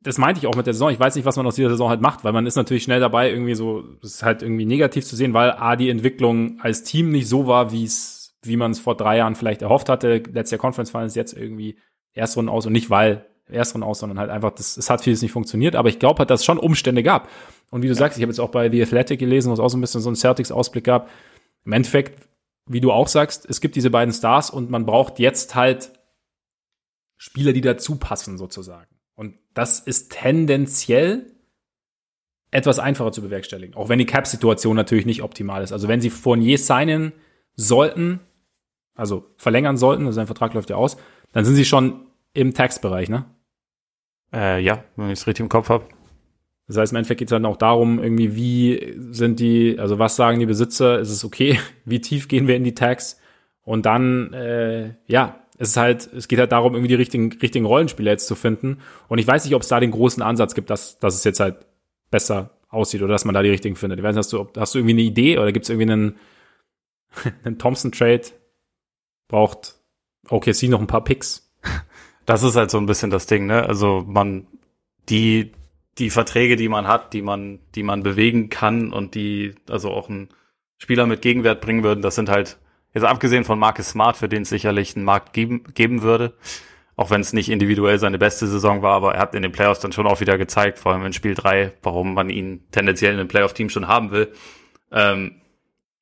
das 0.05 0.18
meinte 0.18 0.38
ich 0.38 0.46
auch 0.46 0.55
mit 0.55 0.66
der 0.66 0.74
Saison. 0.74 0.90
Ich 0.90 1.00
weiß 1.00 1.16
nicht, 1.16 1.24
was 1.24 1.36
man 1.36 1.46
aus 1.46 1.57
dieser 1.57 1.70
Saison 1.70 1.88
halt 1.88 2.02
macht, 2.02 2.24
weil 2.24 2.32
man 2.32 2.46
ist 2.46 2.57
natürlich 2.57 2.82
schnell 2.82 3.00
dabei, 3.00 3.30
irgendwie 3.30 3.55
so, 3.55 3.82
das 4.02 4.16
ist 4.16 4.22
halt 4.22 4.42
irgendwie 4.42 4.66
negativ 4.66 5.05
zu 5.05 5.16
sehen, 5.16 5.32
weil 5.32 5.52
A, 5.52 5.76
die 5.76 5.88
Entwicklung 5.88 6.61
als 6.61 6.84
Team 6.84 7.11
nicht 7.11 7.26
so 7.26 7.46
war, 7.46 7.72
wie 7.72 7.84
es, 7.84 8.36
wie 8.42 8.57
man 8.57 8.70
es 8.70 8.78
vor 8.78 8.96
drei 8.96 9.16
Jahren 9.16 9.34
vielleicht 9.34 9.62
erhofft 9.62 9.88
hatte. 9.88 10.18
Letztes 10.18 10.52
Jahr 10.52 10.59
Conference 10.59 10.90
Finals 10.90 11.14
jetzt 11.14 11.32
irgendwie 11.32 11.78
Erstrunden 12.12 12.50
aus 12.50 12.66
und 12.66 12.74
nicht, 12.74 12.90
weil 12.90 13.24
ersteren 13.48 13.82
aus, 13.82 13.98
sondern 13.98 14.18
halt 14.18 14.30
einfach, 14.30 14.50
das, 14.50 14.76
es 14.76 14.90
hat 14.90 15.02
vieles 15.02 15.22
nicht 15.22 15.32
funktioniert. 15.32 15.74
Aber 15.74 15.88
ich 15.88 15.98
glaube 15.98 16.18
halt, 16.18 16.30
dass 16.30 16.40
es 16.40 16.46
schon 16.46 16.59
Umstände 16.59 17.02
gab. 17.02 17.28
Und 17.70 17.82
wie 17.82 17.88
du 17.88 17.94
ja. 17.94 17.98
sagst, 17.98 18.18
ich 18.18 18.22
habe 18.22 18.30
jetzt 18.30 18.40
auch 18.40 18.50
bei 18.50 18.70
The 18.70 18.82
Athletic 18.82 19.18
gelesen, 19.18 19.48
wo 19.48 19.55
es 19.55 19.61
auch 19.61 19.68
so 19.68 19.78
ein 19.78 19.80
bisschen 19.80 20.00
so 20.00 20.11
ein 20.11 20.16
Celtics-Ausblick 20.16 20.84
gab. 20.84 21.09
Im 21.64 21.72
Endeffekt, 21.72 22.28
wie 22.66 22.80
du 22.80 22.92
auch 22.92 23.09
sagst, 23.09 23.46
es 23.48 23.61
gibt 23.61 23.76
diese 23.76 23.90
beiden 23.90 24.12
Stars 24.12 24.50
und 24.50 24.70
man 24.70 24.86
braucht 24.86 25.18
jetzt 25.18 25.55
halt 25.55 25.92
Spieler, 27.16 27.52
die 27.52 27.61
dazu 27.61 27.96
passen, 27.96 28.36
sozusagen. 28.36 28.93
Und 29.14 29.34
das 29.54 29.80
ist 29.80 30.12
tendenziell 30.12 31.26
etwas 32.50 32.78
einfacher 32.78 33.12
zu 33.12 33.22
bewerkstelligen. 33.22 33.74
Auch 33.74 33.88
wenn 33.88 33.98
die 33.98 34.06
Cap-Situation 34.06 34.76
natürlich 34.76 35.06
nicht 35.06 35.22
optimal 35.22 35.62
ist. 35.62 35.72
Also 35.72 35.88
wenn 35.88 36.00
sie 36.00 36.10
Fournier 36.10 36.58
signen 36.58 37.12
sollten, 37.56 38.20
also 38.94 39.26
verlängern 39.36 39.76
sollten, 39.76 40.06
also 40.06 40.16
sein 40.16 40.26
Vertrag 40.26 40.54
läuft 40.54 40.70
ja 40.70 40.76
aus, 40.76 40.96
dann 41.32 41.44
sind 41.44 41.56
sie 41.56 41.64
schon 41.64 42.06
im 42.32 42.54
Textbereich, 42.54 43.08
ne? 43.08 43.24
Äh, 44.32 44.60
ja, 44.62 44.84
wenn 44.96 45.06
ich 45.06 45.20
es 45.20 45.26
richtig 45.26 45.42
im 45.42 45.48
Kopf 45.48 45.68
habe. 45.68 45.84
Das 46.66 46.76
heißt, 46.76 46.92
im 46.92 46.96
Endeffekt 46.96 47.18
geht 47.18 47.28
es 47.28 47.32
halt 47.32 47.44
auch 47.44 47.56
darum, 47.56 48.02
irgendwie, 48.02 48.34
wie 48.36 48.94
sind 49.10 49.38
die, 49.38 49.78
also 49.78 49.98
was 49.98 50.16
sagen 50.16 50.40
die 50.40 50.46
Besitzer, 50.46 50.98
ist 50.98 51.10
es 51.10 51.24
okay, 51.24 51.58
wie 51.84 52.00
tief 52.00 52.28
gehen 52.28 52.46
wir 52.46 52.56
in 52.56 52.64
die 52.64 52.74
Tags? 52.74 53.20
Und 53.62 53.86
dann, 53.86 54.32
äh, 54.32 54.94
ja, 55.06 55.40
es 55.57 55.70
ist 55.70 55.76
halt, 55.76 56.12
es 56.12 56.28
geht 56.28 56.38
halt 56.38 56.52
darum, 56.52 56.74
irgendwie 56.74 56.88
die 56.88 56.94
richtigen, 56.94 57.32
richtigen 57.32 57.64
Rollenspieler 57.64 58.11
jetzt 58.11 58.26
zu 58.26 58.34
finden. 58.34 58.78
Und 59.09 59.18
ich 59.18 59.26
weiß 59.26 59.44
nicht, 59.44 59.55
ob 59.55 59.62
es 59.62 59.68
da 59.68 59.80
den 59.80 59.92
großen 59.92 60.22
Ansatz 60.22 60.55
gibt, 60.55 60.70
dass, 60.70 60.98
dass 60.98 61.14
es 61.14 61.24
jetzt 61.24 61.40
halt 61.40 61.66
besser 62.11 62.50
aussieht 62.68 63.02
oder 63.02 63.12
dass 63.12 63.24
man 63.24 63.34
da 63.34 63.42
die 63.42 63.50
richtigen 63.50 63.76
findet. 63.76 63.98
Ich 63.98 64.05
weiß 64.05 64.14
nicht, 64.14 64.24
hast 64.24 64.32
du, 64.32 64.48
hast 64.57 64.74
du 64.74 64.78
irgendwie 64.78 64.94
eine 64.94 65.02
Idee 65.02 65.38
oder 65.38 65.52
gibt 65.52 65.64
es 65.64 65.70
irgendwie 65.70 65.92
einen, 65.92 66.16
einen 67.44 67.59
Thompson-Trade? 67.59 68.22
Braucht 69.28 69.76
OKC 70.28 70.64
noch 70.64 70.80
ein 70.80 70.86
paar 70.86 71.05
Picks? 71.05 71.52
Das 72.26 72.42
ist 72.42 72.57
halt 72.57 72.70
so 72.70 72.78
ein 72.78 72.86
bisschen 72.86 73.11
das 73.11 73.26
Ding, 73.26 73.46
ne? 73.46 73.64
Also 73.66 74.02
man, 74.07 74.46
die, 75.09 75.52
die 75.98 76.11
Verträge, 76.11 76.57
die 76.57 76.68
man 76.68 76.88
hat, 76.88 77.12
die 77.12 77.22
man, 77.22 77.61
die 77.74 77.82
man 77.82 78.02
bewegen 78.02 78.48
kann 78.48 78.92
und 78.92 79.14
die, 79.14 79.55
also 79.68 79.90
auch 79.90 80.09
ein 80.09 80.28
Spieler 80.78 81.07
mit 81.07 81.22
Gegenwert 81.22 81.61
bringen 81.61 81.82
würden, 81.82 82.02
das 82.02 82.14
sind 82.14 82.28
halt, 82.28 82.59
jetzt 82.95 83.05
abgesehen 83.05 83.45
von 83.45 83.59
Marcus 83.59 83.90
Smart, 83.90 84.16
für 84.16 84.28
den 84.28 84.42
es 84.42 84.49
sicherlich 84.49 84.97
einen 84.97 85.05
Markt 85.05 85.32
geben, 85.32 85.64
geben 85.74 86.03
würde, 86.03 86.34
auch 86.97 87.11
wenn 87.11 87.20
es 87.20 87.32
nicht 87.32 87.51
individuell 87.51 87.99
seine 87.99 88.18
beste 88.18 88.47
Saison 88.47 88.82
war, 88.82 88.95
aber 88.95 89.14
er 89.14 89.20
hat 89.20 89.34
in 89.34 89.42
den 89.42 89.53
Playoffs 89.53 89.80
dann 89.80 89.92
schon 89.92 90.07
auch 90.07 90.20
wieder 90.20 90.38
gezeigt, 90.38 90.78
vor 90.78 90.92
allem 90.92 91.05
in 91.05 91.12
Spiel 91.12 91.34
3, 91.34 91.72
warum 91.82 92.14
man 92.14 92.30
ihn 92.30 92.64
tendenziell 92.70 93.12
in 93.12 93.20
einem 93.20 93.28
Playoff-Team 93.28 93.68
schon 93.68 93.88
haben 93.88 94.11
will. 94.11 94.32
Ähm, 94.92 95.40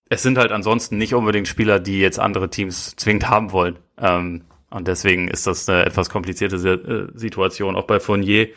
es 0.09 0.23
sind 0.23 0.37
halt 0.37 0.53
ansonsten 0.53 0.99
nicht 0.99 1.15
unbedingt 1.15 1.49
Spieler, 1.49 1.81
die 1.81 1.99
jetzt 1.99 2.21
andere 2.21 2.51
Teams 2.51 2.95
zwingend 2.97 3.31
haben 3.31 3.51
wollen. 3.53 3.79
Ähm, 3.99 4.43
und 4.69 4.87
deswegen 4.87 5.29
ist 5.29 5.47
das 5.47 5.69
eine 5.69 5.87
etwas 5.87 6.11
komplizierte 6.11 6.57
äh, 6.57 7.19
Situation, 7.19 7.77
auch 7.77 7.87
bei 7.87 7.99
Fournier. 7.99 8.49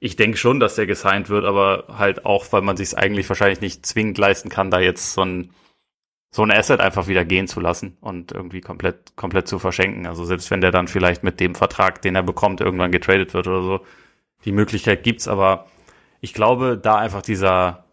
Ich 0.00 0.16
denke 0.16 0.36
schon, 0.36 0.58
dass 0.58 0.74
der 0.74 0.86
gesigned 0.86 1.28
wird, 1.28 1.44
aber 1.44 1.84
halt 1.96 2.24
auch, 2.24 2.46
weil 2.50 2.62
man 2.62 2.76
sich 2.76 2.88
es 2.88 2.94
eigentlich 2.94 3.28
wahrscheinlich 3.28 3.60
nicht 3.60 3.86
zwingend 3.86 4.18
leisten 4.18 4.48
kann, 4.48 4.70
da 4.70 4.80
jetzt 4.80 5.14
so 5.14 5.22
ein, 5.22 5.50
so 6.36 6.42
ein 6.42 6.50
Asset 6.50 6.80
einfach 6.80 7.06
wieder 7.06 7.24
gehen 7.24 7.48
zu 7.48 7.60
lassen 7.60 7.96
und 8.02 8.30
irgendwie 8.30 8.60
komplett, 8.60 9.16
komplett 9.16 9.48
zu 9.48 9.58
verschenken. 9.58 10.06
Also 10.06 10.26
selbst 10.26 10.50
wenn 10.50 10.60
der 10.60 10.70
dann 10.70 10.86
vielleicht 10.86 11.22
mit 11.24 11.40
dem 11.40 11.54
Vertrag, 11.54 12.02
den 12.02 12.14
er 12.14 12.22
bekommt, 12.22 12.60
irgendwann 12.60 12.92
getradet 12.92 13.32
wird 13.32 13.46
oder 13.46 13.62
so, 13.62 13.80
die 14.44 14.52
Möglichkeit 14.52 15.02
gibt's, 15.02 15.28
aber 15.28 15.64
ich 16.20 16.34
glaube, 16.34 16.76
da 16.76 16.96
einfach 16.96 17.22
dieser, 17.22 17.84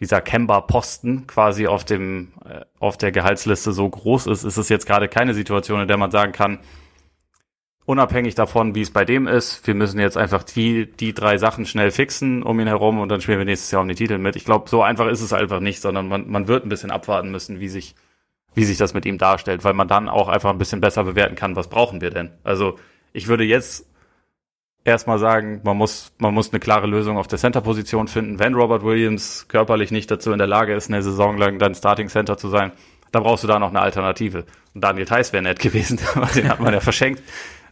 dieser 0.00 0.20
Kemba-Posten 0.20 1.26
quasi 1.26 1.66
auf 1.66 1.86
dem, 1.86 2.34
äh, 2.44 2.60
auf 2.78 2.98
der 2.98 3.10
Gehaltsliste 3.10 3.72
so 3.72 3.88
groß 3.88 4.26
ist, 4.26 4.44
ist 4.44 4.58
es 4.58 4.68
jetzt 4.68 4.84
gerade 4.84 5.08
keine 5.08 5.32
Situation, 5.32 5.80
in 5.80 5.88
der 5.88 5.96
man 5.96 6.10
sagen 6.10 6.32
kann, 6.32 6.58
unabhängig 7.88 8.34
davon, 8.34 8.74
wie 8.74 8.82
es 8.82 8.90
bei 8.90 9.06
dem 9.06 9.26
ist, 9.26 9.66
wir 9.66 9.74
müssen 9.74 9.98
jetzt 9.98 10.18
einfach 10.18 10.42
die, 10.42 10.92
die 10.92 11.14
drei 11.14 11.38
Sachen 11.38 11.64
schnell 11.64 11.90
fixen 11.90 12.42
um 12.42 12.60
ihn 12.60 12.66
herum 12.66 13.00
und 13.00 13.08
dann 13.08 13.22
spielen 13.22 13.38
wir 13.38 13.46
nächstes 13.46 13.70
Jahr 13.70 13.80
um 13.80 13.88
die 13.88 13.94
Titel 13.94 14.18
mit. 14.18 14.36
Ich 14.36 14.44
glaube, 14.44 14.68
so 14.68 14.82
einfach 14.82 15.06
ist 15.06 15.22
es 15.22 15.32
einfach 15.32 15.60
nicht, 15.60 15.80
sondern 15.80 16.06
man, 16.06 16.28
man 16.28 16.48
wird 16.48 16.66
ein 16.66 16.68
bisschen 16.68 16.90
abwarten 16.90 17.30
müssen, 17.30 17.60
wie 17.60 17.68
sich, 17.68 17.94
wie 18.54 18.64
sich 18.64 18.76
das 18.76 18.92
mit 18.92 19.06
ihm 19.06 19.16
darstellt, 19.16 19.64
weil 19.64 19.72
man 19.72 19.88
dann 19.88 20.10
auch 20.10 20.28
einfach 20.28 20.50
ein 20.50 20.58
bisschen 20.58 20.82
besser 20.82 21.04
bewerten 21.04 21.34
kann, 21.34 21.56
was 21.56 21.68
brauchen 21.68 22.02
wir 22.02 22.10
denn. 22.10 22.30
Also 22.44 22.78
ich 23.14 23.26
würde 23.26 23.44
jetzt 23.44 23.86
erstmal 24.84 25.18
sagen, 25.18 25.62
man 25.64 25.78
muss, 25.78 26.12
man 26.18 26.34
muss 26.34 26.52
eine 26.52 26.60
klare 26.60 26.86
Lösung 26.86 27.16
auf 27.16 27.26
der 27.26 27.38
Center-Position 27.38 28.06
finden. 28.06 28.38
Wenn 28.38 28.52
Robert 28.52 28.84
Williams 28.84 29.48
körperlich 29.48 29.92
nicht 29.92 30.10
dazu 30.10 30.30
in 30.32 30.38
der 30.38 30.46
Lage 30.46 30.74
ist, 30.74 30.90
eine 30.90 31.02
Saison 31.02 31.38
lang 31.38 31.58
dann 31.58 31.74
Starting 31.74 32.08
Center 32.08 32.36
zu 32.36 32.50
sein, 32.50 32.72
dann 33.12 33.22
brauchst 33.22 33.44
du 33.44 33.48
da 33.48 33.58
noch 33.58 33.70
eine 33.70 33.80
Alternative. 33.80 34.44
Und 34.74 34.84
Daniel 34.84 35.06
Theiss 35.06 35.32
wäre 35.32 35.42
nett 35.42 35.58
gewesen, 35.60 35.98
den 36.34 36.50
hat 36.50 36.60
man 36.60 36.74
ja 36.74 36.80
verschenkt. 36.80 37.22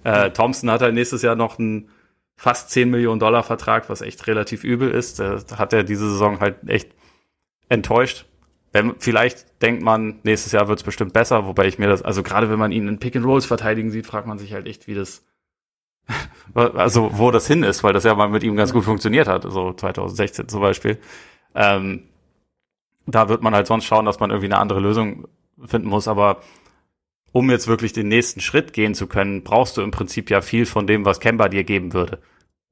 Äh, 0.07 0.31
Thompson 0.31 0.71
hat 0.71 0.83
halt 0.83 0.95
nächstes 0.95 1.23
Jahr 1.23 1.35
noch 1.35 1.59
einen 1.59 1.91
fast 2.37 2.71
10 2.71 2.91
Millionen 2.91 3.19
Dollar 3.19 3.43
Vertrag, 3.43 3.89
was 3.89 4.03
echt 4.03 4.25
relativ 4.29 4.63
übel 4.63 4.89
ist. 4.89 5.19
Da 5.19 5.41
hat 5.57 5.73
er 5.73 5.83
diese 5.83 6.09
Saison 6.09 6.39
halt 6.39 6.69
echt 6.69 6.93
enttäuscht. 7.69 8.27
Wenn, 8.71 8.95
vielleicht 9.01 9.61
denkt 9.63 9.83
man, 9.83 10.21
nächstes 10.23 10.53
Jahr 10.53 10.69
wird 10.69 10.79
es 10.79 10.85
bestimmt 10.85 11.13
besser, 11.13 11.47
wobei 11.47 11.67
ich 11.67 11.81
mir 11.81 11.89
das, 11.89 12.03
also 12.03 12.23
gerade 12.23 12.49
wenn 12.51 12.59
man 12.59 12.71
ihn 12.71 12.87
in 12.87 13.01
Pick 13.01 13.17
and 13.17 13.27
Rolls 13.27 13.47
verteidigen 13.47 13.91
sieht, 13.91 14.07
fragt 14.07 14.29
man 14.29 14.39
sich 14.39 14.53
halt 14.53 14.69
echt, 14.69 14.87
wie 14.87 14.95
das, 14.95 15.25
also 16.55 17.19
wo 17.19 17.33
das 17.33 17.49
hin 17.49 17.65
ist, 17.65 17.83
weil 17.83 17.93
das 17.93 18.05
ja 18.05 18.15
mal 18.15 18.29
mit 18.29 18.45
ihm 18.45 18.55
ganz 18.55 18.73
gut 18.73 18.85
funktioniert 18.85 19.27
hat, 19.27 19.43
so 19.43 19.73
2016 19.73 20.47
zum 20.47 20.61
Beispiel. 20.61 20.99
Ähm, 21.57 22.05
da 23.07 23.29
wird 23.29 23.43
man 23.43 23.57
halt 23.57 23.67
sonst 23.67 23.87
schauen, 23.87 24.05
dass 24.05 24.21
man 24.21 24.31
irgendwie 24.31 24.53
eine 24.53 24.59
andere 24.59 24.79
Lösung 24.79 25.27
finden 25.65 25.89
muss, 25.89 26.07
aber 26.07 26.43
um 27.37 27.51
jetzt 27.51 27.69
wirklich 27.69 27.93
den 27.93 28.09
nächsten 28.09 28.41
Schritt 28.41 28.73
gehen 28.73 28.95
zu 28.95 29.07
können, 29.07 29.43
brauchst 29.43 29.77
du 29.77 29.83
im 29.83 29.91
Prinzip 29.91 30.31
ja 30.31 30.41
viel 30.41 30.65
von 30.65 30.87
dem, 30.87 31.05
was 31.05 31.21
Kemba 31.21 31.51
dir 31.51 31.65
geben 31.65 31.93
würde. 31.93 32.19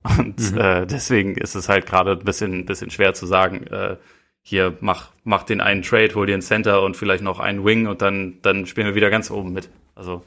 Und 0.02 0.52
mhm. 0.52 0.58
äh, 0.58 0.86
deswegen 0.86 1.36
ist 1.36 1.54
es 1.54 1.68
halt 1.68 1.84
gerade 1.84 2.12
ein 2.12 2.24
bisschen, 2.24 2.64
bisschen 2.64 2.90
schwer 2.90 3.12
zu 3.12 3.26
sagen, 3.26 3.66
äh, 3.66 3.98
hier 4.40 4.74
mach, 4.80 5.10
mach 5.22 5.42
den 5.42 5.60
einen 5.60 5.82
Trade, 5.82 6.14
hol 6.14 6.24
dir 6.24 6.32
einen 6.32 6.40
Center 6.40 6.80
und 6.82 6.96
vielleicht 6.96 7.22
noch 7.22 7.40
einen 7.40 7.62
Wing 7.62 7.86
und 7.86 8.00
dann, 8.00 8.38
dann 8.40 8.64
spielen 8.64 8.86
wir 8.86 8.94
wieder 8.94 9.10
ganz 9.10 9.30
oben 9.30 9.52
mit. 9.52 9.68
Also 9.94 10.24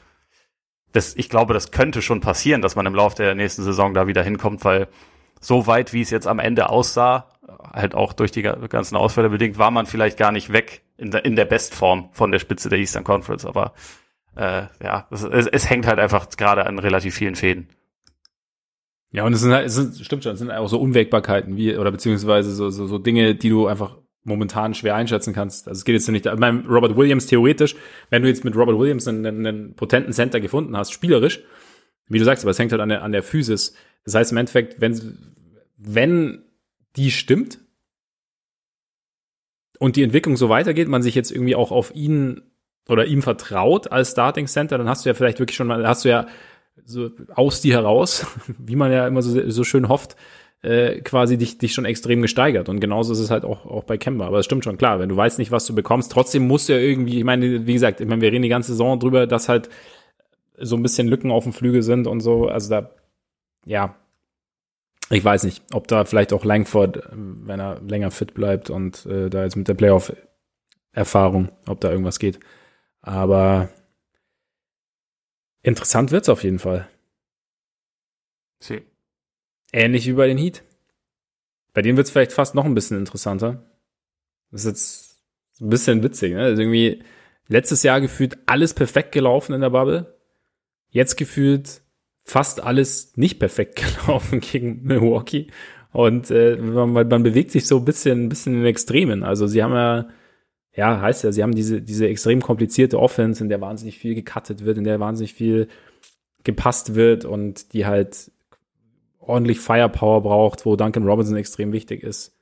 das, 0.92 1.16
ich 1.16 1.30
glaube, 1.30 1.56
das 1.56 1.72
könnte 1.72 2.04
schon 2.04 2.22
passieren, 2.22 2.62
dass 2.62 2.76
man 2.76 2.86
im 2.86 2.94
Laufe 2.94 3.16
der 3.16 3.34
nächsten 3.34 3.64
Saison 3.64 3.96
da 3.96 4.06
wieder 4.06 4.22
hinkommt, 4.22 4.64
weil 4.64 4.88
so 5.42 5.66
weit, 5.66 5.94
wie 5.94 6.02
es 6.02 6.12
jetzt 6.12 6.28
am 6.28 6.38
Ende 6.38 6.70
aussah, 6.70 7.26
halt 7.74 7.96
auch 7.96 8.14
durch 8.14 8.32
die 8.32 8.44
ganzen 8.44 8.98
Ausfälle 8.98 9.30
bedingt, 9.32 9.58
war 9.58 9.72
man 9.72 9.88
vielleicht 9.88 10.20
gar 10.20 10.32
nicht 10.32 10.54
weg 10.54 10.84
in 10.96 11.10
der, 11.10 11.26
in 11.26 11.36
der 11.36 11.46
Bestform 11.46 12.10
von 12.12 12.32
der 12.32 12.38
Spitze 12.38 12.70
der 12.70 12.78
Eastern 12.78 13.04
Conference. 13.04 13.44
Aber 13.44 13.74
äh, 14.38 14.68
ja, 14.84 15.08
es, 15.10 15.24
es, 15.24 15.48
es 15.48 15.70
hängt 15.70 15.88
halt 15.88 16.00
einfach 16.00 16.30
gerade 16.30 16.66
an 16.66 16.80
relativ 16.80 17.16
vielen 17.16 17.36
Fäden. 17.36 17.70
Ja, 19.12 19.26
und 19.26 19.34
es 19.34 19.42
sind 19.42 19.52
halt, 19.52 19.66
es 19.66 19.76
sind, 19.76 19.98
stimmt 19.98 20.24
schon, 20.24 20.34
es 20.34 20.40
sind 20.40 20.52
auch 20.52 20.68
so 20.68 20.80
Unwägbarkeiten, 20.80 21.58
wie, 21.58 21.76
oder 21.76 21.92
beziehungsweise 21.92 22.52
so, 22.52 22.70
so, 22.70 22.86
so 22.86 22.98
Dinge, 23.00 23.36
die 23.36 23.50
du 23.50 23.68
einfach 23.68 23.98
momentan 24.24 24.74
schwer 24.74 24.96
einschätzen 24.96 25.34
kannst. 25.34 25.68
Also 25.68 25.80
es 25.80 25.86
geht 25.86 25.94
jetzt 25.94 26.08
nicht, 26.10 26.26
beim 26.26 26.66
Robert 26.68 26.96
Williams 26.98 27.26
theoretisch, 27.26 27.76
wenn 28.10 28.22
du 28.22 28.28
jetzt 28.28 28.44
mit 28.44 28.56
Robert 28.56 28.78
Williams 28.78 29.08
einen, 29.08 29.26
einen 29.26 29.76
potenten 29.76 30.14
Center 30.14 30.40
gefunden 30.40 30.76
hast, 30.76 30.92
spielerisch, 30.92 31.42
wie 32.08 32.20
du 32.20 32.26
sagst, 32.26 32.44
aber 32.44 32.52
es 32.52 32.60
hängt 32.60 32.72
halt 32.72 32.82
an 32.82 32.90
der, 32.90 33.04
an 33.04 33.14
der 33.14 33.24
Physis. 33.24 33.74
Das 34.04 34.16
heißt 34.16 34.34
im 34.34 34.38
Endeffekt, 34.38 34.82
wenn, 34.82 35.34
wenn 35.78 36.44
die 36.96 37.12
stimmt 37.12 37.60
und 39.80 39.96
die 39.96 40.04
Entwicklung 40.04 40.36
so 40.38 40.50
weitergeht, 40.50 40.90
man 40.90 41.02
sich 41.02 41.16
jetzt 41.16 41.32
irgendwie 41.32 41.56
auch 41.56 41.72
auf 41.72 41.96
ihn 41.96 42.42
oder 42.88 43.06
ihm 43.06 43.22
vertraut 43.22 43.92
als 43.92 44.12
Starting 44.12 44.48
Center, 44.48 44.78
dann 44.78 44.90
hast 44.90 45.06
du 45.06 45.10
ja 45.10 45.14
vielleicht 45.14 45.40
wirklich 45.40 45.56
schon 45.56 45.68
mal, 45.68 45.88
hast 45.88 46.06
du 46.06 46.10
ja 46.10 46.28
so 46.86 47.10
aus 47.34 47.62
dir 47.62 47.76
heraus, 47.76 48.26
wie 48.58 48.76
man 48.76 48.92
ja 48.92 49.08
immer 49.08 49.22
so, 49.22 49.50
so 49.50 49.64
schön 49.64 49.90
hofft, 49.90 50.16
äh, 50.62 51.02
quasi 51.02 51.38
dich, 51.38 51.58
dich 51.58 51.74
schon 51.74 51.86
extrem 51.86 52.22
gesteigert. 52.22 52.70
Und 52.70 52.80
genauso 52.80 53.14
ist 53.14 53.20
es 53.20 53.30
halt 53.30 53.46
auch, 53.46 53.66
auch 53.66 53.84
bei 53.84 53.98
Kemba. 53.98 54.26
Aber 54.28 54.40
es 54.40 54.46
stimmt 54.46 54.64
schon, 54.64 54.78
klar, 54.78 55.00
wenn 55.00 55.10
du 55.10 55.16
weißt 55.16 55.40
nicht, 55.40 55.52
was 55.52 55.66
du 55.66 55.76
bekommst, 55.76 56.12
trotzdem 56.12 56.48
musst 56.48 56.70
du 56.70 56.74
ja 56.74 56.80
irgendwie, 56.80 57.20
ich 57.20 57.24
meine, 57.24 57.68
wie 57.68 57.74
gesagt, 57.74 58.02
ich 58.02 58.08
meine, 58.08 58.22
wir 58.22 58.32
reden 58.32 58.44
die 58.44 58.50
ganze 58.50 58.72
Saison 58.72 59.00
drüber, 59.00 59.28
dass 59.28 59.50
halt 59.50 59.70
so 60.60 60.76
ein 60.76 60.84
bisschen 60.84 61.08
Lücken 61.08 61.32
auf 61.32 61.44
dem 61.44 61.54
Flügel 61.54 61.84
sind 61.84 62.08
und 62.08 62.22
so. 62.22 62.48
Also 62.48 62.70
da, 62.70 62.90
ja, 63.66 63.96
ich 65.10 65.24
weiß 65.24 65.44
nicht, 65.44 65.64
ob 65.74 65.88
da 65.88 66.06
vielleicht 66.06 66.34
auch 66.34 66.44
Langford, 66.44 67.08
wenn 67.12 67.60
er 67.60 67.80
länger 67.82 68.12
fit 68.12 68.34
bleibt 68.34 68.70
und 68.70 69.06
äh, 69.06 69.30
da 69.30 69.44
jetzt 69.44 69.56
mit 69.56 69.68
der 69.68 69.76
Playoff-Erfahrung, 69.76 71.50
ob 71.68 71.80
da 71.80 71.92
irgendwas 71.92 72.20
geht. 72.20 72.40
Aber 73.08 73.70
interessant 75.64 76.12
wird's 76.12 76.28
auf 76.28 76.44
jeden 76.44 76.60
Fall. 76.60 76.90
Sie. 78.60 78.82
Ähnlich 79.72 80.08
wie 80.08 80.14
bei 80.14 80.28
den 80.28 80.38
Heat. 80.38 80.62
Bei 81.74 81.82
denen 81.82 81.96
wird's 81.96 82.12
vielleicht 82.12 82.34
fast 82.34 82.54
noch 82.54 82.66
ein 82.66 82.74
bisschen 82.74 82.98
interessanter. 82.98 83.64
Das 84.52 84.66
ist 84.66 84.68
jetzt 84.68 85.62
ein 85.62 85.70
bisschen 85.70 86.04
witzig, 86.04 86.34
ne? 86.34 86.42
Also 86.42 86.62
irgendwie 86.62 87.02
letztes 87.48 87.82
Jahr 87.82 88.02
gefühlt 88.02 88.40
alles 88.46 88.74
perfekt 88.74 89.14
gelaufen 89.14 89.54
in 89.54 89.62
der 89.62 89.70
Bubble. 89.70 90.18
Jetzt 90.90 91.16
gefühlt 91.16 91.82
fast 92.26 92.62
alles 92.62 93.16
nicht 93.16 93.40
perfekt 93.40 93.82
gelaufen 94.06 94.42
gegen 94.42 94.84
Milwaukee. 94.84 95.48
Und 95.94 96.30
äh, 96.30 96.58
man, 96.58 96.92
man 96.92 97.24
bewegt 97.24 97.52
sich 97.52 97.68
so 97.68 97.78
ein 97.78 97.86
bisschen, 97.86 98.26
ein 98.26 98.30
bisschen 98.30 98.56
in 98.56 98.66
Extremen. 98.66 99.24
Also 99.24 99.48
sie 99.48 99.64
haben 99.64 99.74
ja, 99.74 100.10
ja, 100.78 101.02
heißt 101.02 101.24
ja, 101.24 101.32
sie 101.32 101.42
haben 101.42 101.56
diese, 101.56 101.82
diese 101.82 102.08
extrem 102.08 102.42
komplizierte 102.42 103.00
Offense, 103.00 103.44
in 103.44 103.50
der 103.50 103.60
wahnsinnig 103.60 103.98
viel 103.98 104.14
gecuttet 104.14 104.64
wird, 104.64 104.78
in 104.78 104.84
der 104.84 105.00
wahnsinnig 105.00 105.34
viel 105.34 105.68
gepasst 106.44 106.94
wird 106.94 107.26
und 107.26 107.74
die 107.74 107.88
halt 107.88 108.32
ordentlich 109.20 109.60
Firepower 109.60 110.22
braucht, 110.22 110.66
wo 110.66 110.76
Duncan 110.76 111.06
Robinson 111.06 111.36
extrem 111.36 111.74
wichtig 111.74 112.04
ist. 112.04 112.38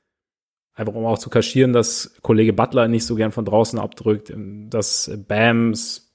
Einfach 0.74 0.94
um 0.94 1.06
auch 1.06 1.18
zu 1.18 1.30
kaschieren, 1.30 1.72
dass 1.72 2.14
Kollege 2.20 2.52
Butler 2.52 2.88
nicht 2.88 3.06
so 3.06 3.14
gern 3.14 3.32
von 3.32 3.46
draußen 3.46 3.78
abdrückt, 3.78 4.32
dass 4.68 5.10
Bams 5.26 6.12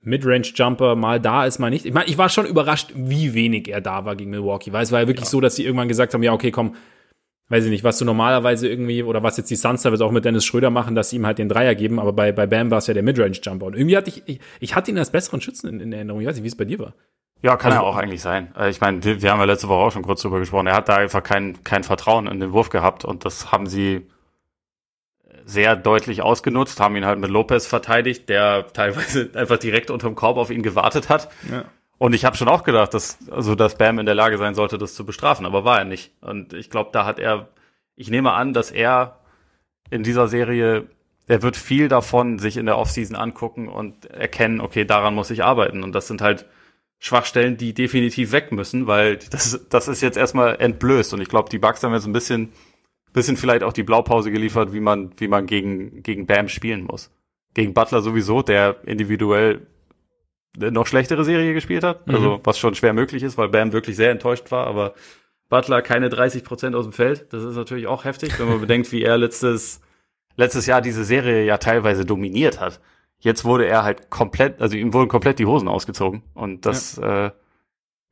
Midrange-Jumper 0.00 0.96
mal 0.96 1.20
da 1.20 1.44
ist, 1.44 1.58
mal 1.58 1.70
nicht. 1.70 1.84
Ich 1.84 1.92
meine, 1.92 2.08
ich 2.08 2.16
war 2.16 2.30
schon 2.30 2.46
überrascht, 2.46 2.92
wie 2.94 3.34
wenig 3.34 3.68
er 3.68 3.82
da 3.82 4.06
war 4.06 4.16
gegen 4.16 4.30
Milwaukee, 4.30 4.72
weil 4.72 4.82
es 4.82 4.92
war 4.92 5.00
ja 5.00 5.06
wirklich 5.06 5.26
ja. 5.26 5.30
so, 5.30 5.40
dass 5.42 5.56
sie 5.56 5.64
irgendwann 5.64 5.88
gesagt 5.88 6.14
haben, 6.14 6.22
ja, 6.22 6.32
okay, 6.32 6.50
komm, 6.50 6.74
weiß 7.48 7.64
ich 7.64 7.70
nicht, 7.70 7.84
was 7.84 7.98
du 7.98 8.04
normalerweise 8.04 8.68
irgendwie, 8.68 9.02
oder 9.02 9.22
was 9.22 9.36
jetzt 9.36 9.50
die 9.50 9.56
Suns 9.56 9.82
teilweise 9.82 10.04
auch 10.04 10.10
mit 10.10 10.24
Dennis 10.24 10.44
Schröder 10.44 10.70
machen, 10.70 10.94
dass 10.94 11.10
sie 11.10 11.16
ihm 11.16 11.26
halt 11.26 11.38
den 11.38 11.48
Dreier 11.48 11.74
geben, 11.74 11.98
aber 11.98 12.12
bei, 12.12 12.32
bei 12.32 12.46
Bam 12.46 12.70
war 12.70 12.78
es 12.78 12.86
ja 12.86 12.94
der 12.94 13.02
Midrange-Jumper. 13.02 13.66
Und 13.66 13.74
irgendwie 13.74 13.96
hatte 13.96 14.10
ich, 14.10 14.22
ich, 14.26 14.40
ich 14.60 14.74
hatte 14.74 14.90
ihn 14.90 14.98
als 14.98 15.10
besseren 15.10 15.40
Schützen 15.40 15.68
in, 15.68 15.80
in 15.80 15.92
Erinnerung. 15.92 16.20
Ich 16.20 16.26
weiß 16.26 16.36
nicht, 16.36 16.44
wie 16.44 16.48
es 16.48 16.56
bei 16.56 16.64
dir 16.64 16.78
war. 16.78 16.94
Ja, 17.42 17.56
kann 17.56 17.72
also, 17.72 17.84
er 17.84 17.86
auch 17.86 17.96
eigentlich 17.96 18.22
sein. 18.22 18.54
Äh, 18.56 18.70
ich 18.70 18.80
meine, 18.80 19.04
wir 19.04 19.30
haben 19.30 19.38
ja 19.38 19.44
letzte 19.44 19.68
Woche 19.68 19.84
auch 19.84 19.92
schon 19.92 20.02
kurz 20.02 20.22
drüber 20.22 20.38
gesprochen. 20.38 20.66
Er 20.66 20.74
hat 20.74 20.88
da 20.88 20.96
einfach 20.96 21.22
kein, 21.22 21.62
kein 21.62 21.84
Vertrauen 21.84 22.26
in 22.26 22.40
den 22.40 22.52
Wurf 22.52 22.70
gehabt 22.70 23.04
und 23.04 23.26
das 23.26 23.52
haben 23.52 23.66
sie 23.66 24.06
sehr 25.44 25.76
deutlich 25.76 26.22
ausgenutzt, 26.22 26.80
haben 26.80 26.96
ihn 26.96 27.04
halt 27.04 27.18
mit 27.18 27.30
Lopez 27.30 27.66
verteidigt, 27.66 28.30
der 28.30 28.66
teilweise 28.72 29.30
einfach 29.34 29.58
direkt 29.58 29.90
unterm 29.90 30.14
Korb 30.14 30.38
auf 30.38 30.50
ihn 30.50 30.62
gewartet 30.62 31.10
hat. 31.10 31.28
Ja. 31.50 31.64
Und 32.04 32.12
ich 32.12 32.26
habe 32.26 32.36
schon 32.36 32.48
auch 32.48 32.64
gedacht, 32.64 32.92
dass 32.92 33.16
also 33.30 33.54
dass 33.54 33.78
Bam 33.78 33.98
in 33.98 34.04
der 34.04 34.14
Lage 34.14 34.36
sein 34.36 34.54
sollte, 34.54 34.76
das 34.76 34.94
zu 34.94 35.06
bestrafen, 35.06 35.46
aber 35.46 35.64
war 35.64 35.78
er 35.78 35.86
nicht. 35.86 36.12
Und 36.20 36.52
ich 36.52 36.68
glaube, 36.68 36.90
da 36.92 37.06
hat 37.06 37.18
er, 37.18 37.48
ich 37.96 38.10
nehme 38.10 38.32
an, 38.32 38.52
dass 38.52 38.70
er 38.70 39.20
in 39.88 40.02
dieser 40.02 40.28
Serie, 40.28 40.86
er 41.28 41.40
wird 41.40 41.56
viel 41.56 41.88
davon 41.88 42.38
sich 42.38 42.58
in 42.58 42.66
der 42.66 42.76
Offseason 42.76 43.16
angucken 43.16 43.70
und 43.70 44.04
erkennen, 44.04 44.60
okay, 44.60 44.84
daran 44.84 45.14
muss 45.14 45.30
ich 45.30 45.44
arbeiten. 45.44 45.82
Und 45.82 45.94
das 45.94 46.06
sind 46.06 46.20
halt 46.20 46.44
Schwachstellen, 46.98 47.56
die 47.56 47.72
definitiv 47.72 48.32
weg 48.32 48.52
müssen, 48.52 48.86
weil 48.86 49.16
das, 49.30 49.66
das 49.70 49.88
ist 49.88 50.02
jetzt 50.02 50.18
erstmal 50.18 50.56
entblößt. 50.56 51.14
Und 51.14 51.22
ich 51.22 51.30
glaube, 51.30 51.48
die 51.48 51.58
Bugs 51.58 51.82
haben 51.82 51.94
jetzt 51.94 52.04
ein 52.04 52.12
bisschen 52.12 52.52
bisschen 53.14 53.38
vielleicht 53.38 53.62
auch 53.62 53.72
die 53.72 53.82
Blaupause 53.82 54.30
geliefert, 54.30 54.74
wie 54.74 54.80
man, 54.80 55.12
wie 55.16 55.28
man 55.28 55.46
gegen, 55.46 56.02
gegen 56.02 56.26
Bam 56.26 56.48
spielen 56.48 56.84
muss. 56.84 57.10
Gegen 57.54 57.72
Butler 57.72 58.02
sowieso, 58.02 58.42
der 58.42 58.76
individuell 58.84 59.66
noch 60.56 60.86
schlechtere 60.86 61.24
Serie 61.24 61.54
gespielt 61.54 61.84
hat, 61.84 62.06
mhm. 62.06 62.14
also 62.14 62.40
was 62.44 62.58
schon 62.58 62.74
schwer 62.74 62.92
möglich 62.92 63.22
ist, 63.22 63.38
weil 63.38 63.48
Bam 63.48 63.72
wirklich 63.72 63.96
sehr 63.96 64.10
enttäuscht 64.10 64.50
war, 64.50 64.66
aber 64.66 64.94
Butler 65.48 65.82
keine 65.82 66.08
30 66.08 66.44
Prozent 66.44 66.74
aus 66.74 66.84
dem 66.84 66.92
Feld, 66.92 67.32
das 67.32 67.42
ist 67.42 67.56
natürlich 67.56 67.86
auch 67.86 68.04
heftig, 68.04 68.38
wenn 68.38 68.48
man 68.48 68.60
bedenkt, 68.62 68.92
wie 68.92 69.02
er 69.02 69.18
letztes, 69.18 69.80
letztes 70.36 70.66
Jahr 70.66 70.80
diese 70.80 71.04
Serie 71.04 71.44
ja 71.44 71.58
teilweise 71.58 72.04
dominiert 72.04 72.60
hat. 72.60 72.80
Jetzt 73.18 73.44
wurde 73.44 73.66
er 73.66 73.84
halt 73.84 74.10
komplett, 74.10 74.60
also 74.60 74.76
ihm 74.76 74.92
wurden 74.92 75.08
komplett 75.08 75.38
die 75.38 75.46
Hosen 75.46 75.68
ausgezogen 75.68 76.22
und 76.34 76.66
das 76.66 76.96
ja. 76.96 77.26
äh, 77.26 77.30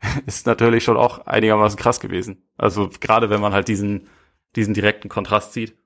ist 0.26 0.46
natürlich 0.46 0.84
schon 0.84 0.96
auch 0.96 1.26
einigermaßen 1.26 1.78
krass 1.78 2.00
gewesen. 2.00 2.44
Also 2.56 2.90
gerade 3.00 3.30
wenn 3.30 3.40
man 3.40 3.52
halt 3.52 3.68
diesen 3.68 4.08
diesen 4.56 4.74
direkten 4.74 5.08
Kontrast 5.08 5.52
sieht. 5.52 5.76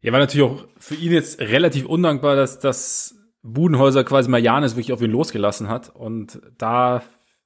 Ja, 0.00 0.12
war 0.12 0.20
natürlich 0.20 0.46
auch 0.48 0.66
für 0.78 0.94
ihn 0.94 1.12
jetzt 1.12 1.40
relativ 1.40 1.86
undankbar, 1.86 2.36
dass 2.36 2.58
das 2.58 3.17
Budenhäuser 3.52 4.04
quasi 4.04 4.28
mal 4.28 4.42
Janis 4.42 4.74
wirklich 4.74 4.92
auf 4.92 5.02
ihn 5.02 5.10
losgelassen 5.10 5.68
hat. 5.68 5.94
Und 5.94 6.40
da, 6.58 7.02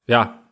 ja, 0.06 0.42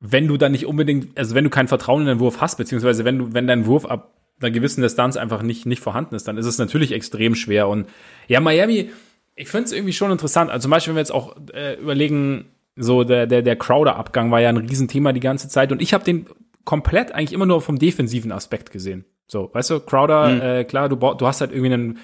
wenn 0.00 0.28
du 0.28 0.36
dann 0.36 0.52
nicht 0.52 0.66
unbedingt, 0.66 1.16
also 1.18 1.34
wenn 1.34 1.44
du 1.44 1.50
kein 1.50 1.68
Vertrauen 1.68 2.02
in 2.02 2.08
den 2.08 2.20
Wurf 2.20 2.40
hast, 2.40 2.56
beziehungsweise 2.56 3.04
wenn 3.04 3.18
du, 3.18 3.34
wenn 3.34 3.46
dein 3.46 3.66
Wurf 3.66 3.86
ab 3.86 4.12
einer 4.40 4.50
gewissen 4.50 4.82
Distanz 4.82 5.16
einfach 5.16 5.42
nicht, 5.42 5.64
nicht 5.66 5.80
vorhanden 5.80 6.14
ist, 6.14 6.28
dann 6.28 6.36
ist 6.36 6.46
es 6.46 6.58
natürlich 6.58 6.92
extrem 6.92 7.34
schwer. 7.34 7.68
Und 7.68 7.86
ja, 8.28 8.40
Miami, 8.40 8.90
ich 9.34 9.48
finde 9.48 9.64
es 9.64 9.72
irgendwie 9.72 9.94
schon 9.94 10.10
interessant. 10.10 10.50
Also 10.50 10.64
zum 10.64 10.70
Beispiel, 10.70 10.90
wenn 10.90 10.96
wir 10.96 11.00
jetzt 11.00 11.14
auch 11.14 11.36
äh, 11.54 11.74
überlegen, 11.80 12.46
so 12.76 13.04
der, 13.04 13.26
der, 13.26 13.42
der 13.42 13.56
Crowder-Abgang 13.56 14.30
war 14.30 14.40
ja 14.40 14.50
ein 14.50 14.58
Riesenthema 14.58 15.12
die 15.12 15.20
ganze 15.20 15.48
Zeit. 15.48 15.72
Und 15.72 15.80
ich 15.80 15.94
habe 15.94 16.04
den 16.04 16.26
komplett 16.64 17.12
eigentlich 17.12 17.32
immer 17.32 17.46
nur 17.46 17.62
vom 17.62 17.78
defensiven 17.78 18.32
Aspekt 18.32 18.70
gesehen. 18.70 19.06
So, 19.26 19.50
weißt 19.52 19.70
du, 19.70 19.80
Crowder, 19.80 20.28
mhm. 20.28 20.40
äh, 20.40 20.64
klar, 20.64 20.88
du, 20.88 20.96
du 20.96 21.26
hast 21.26 21.40
halt 21.40 21.52
irgendwie 21.52 21.72
einen 21.72 21.98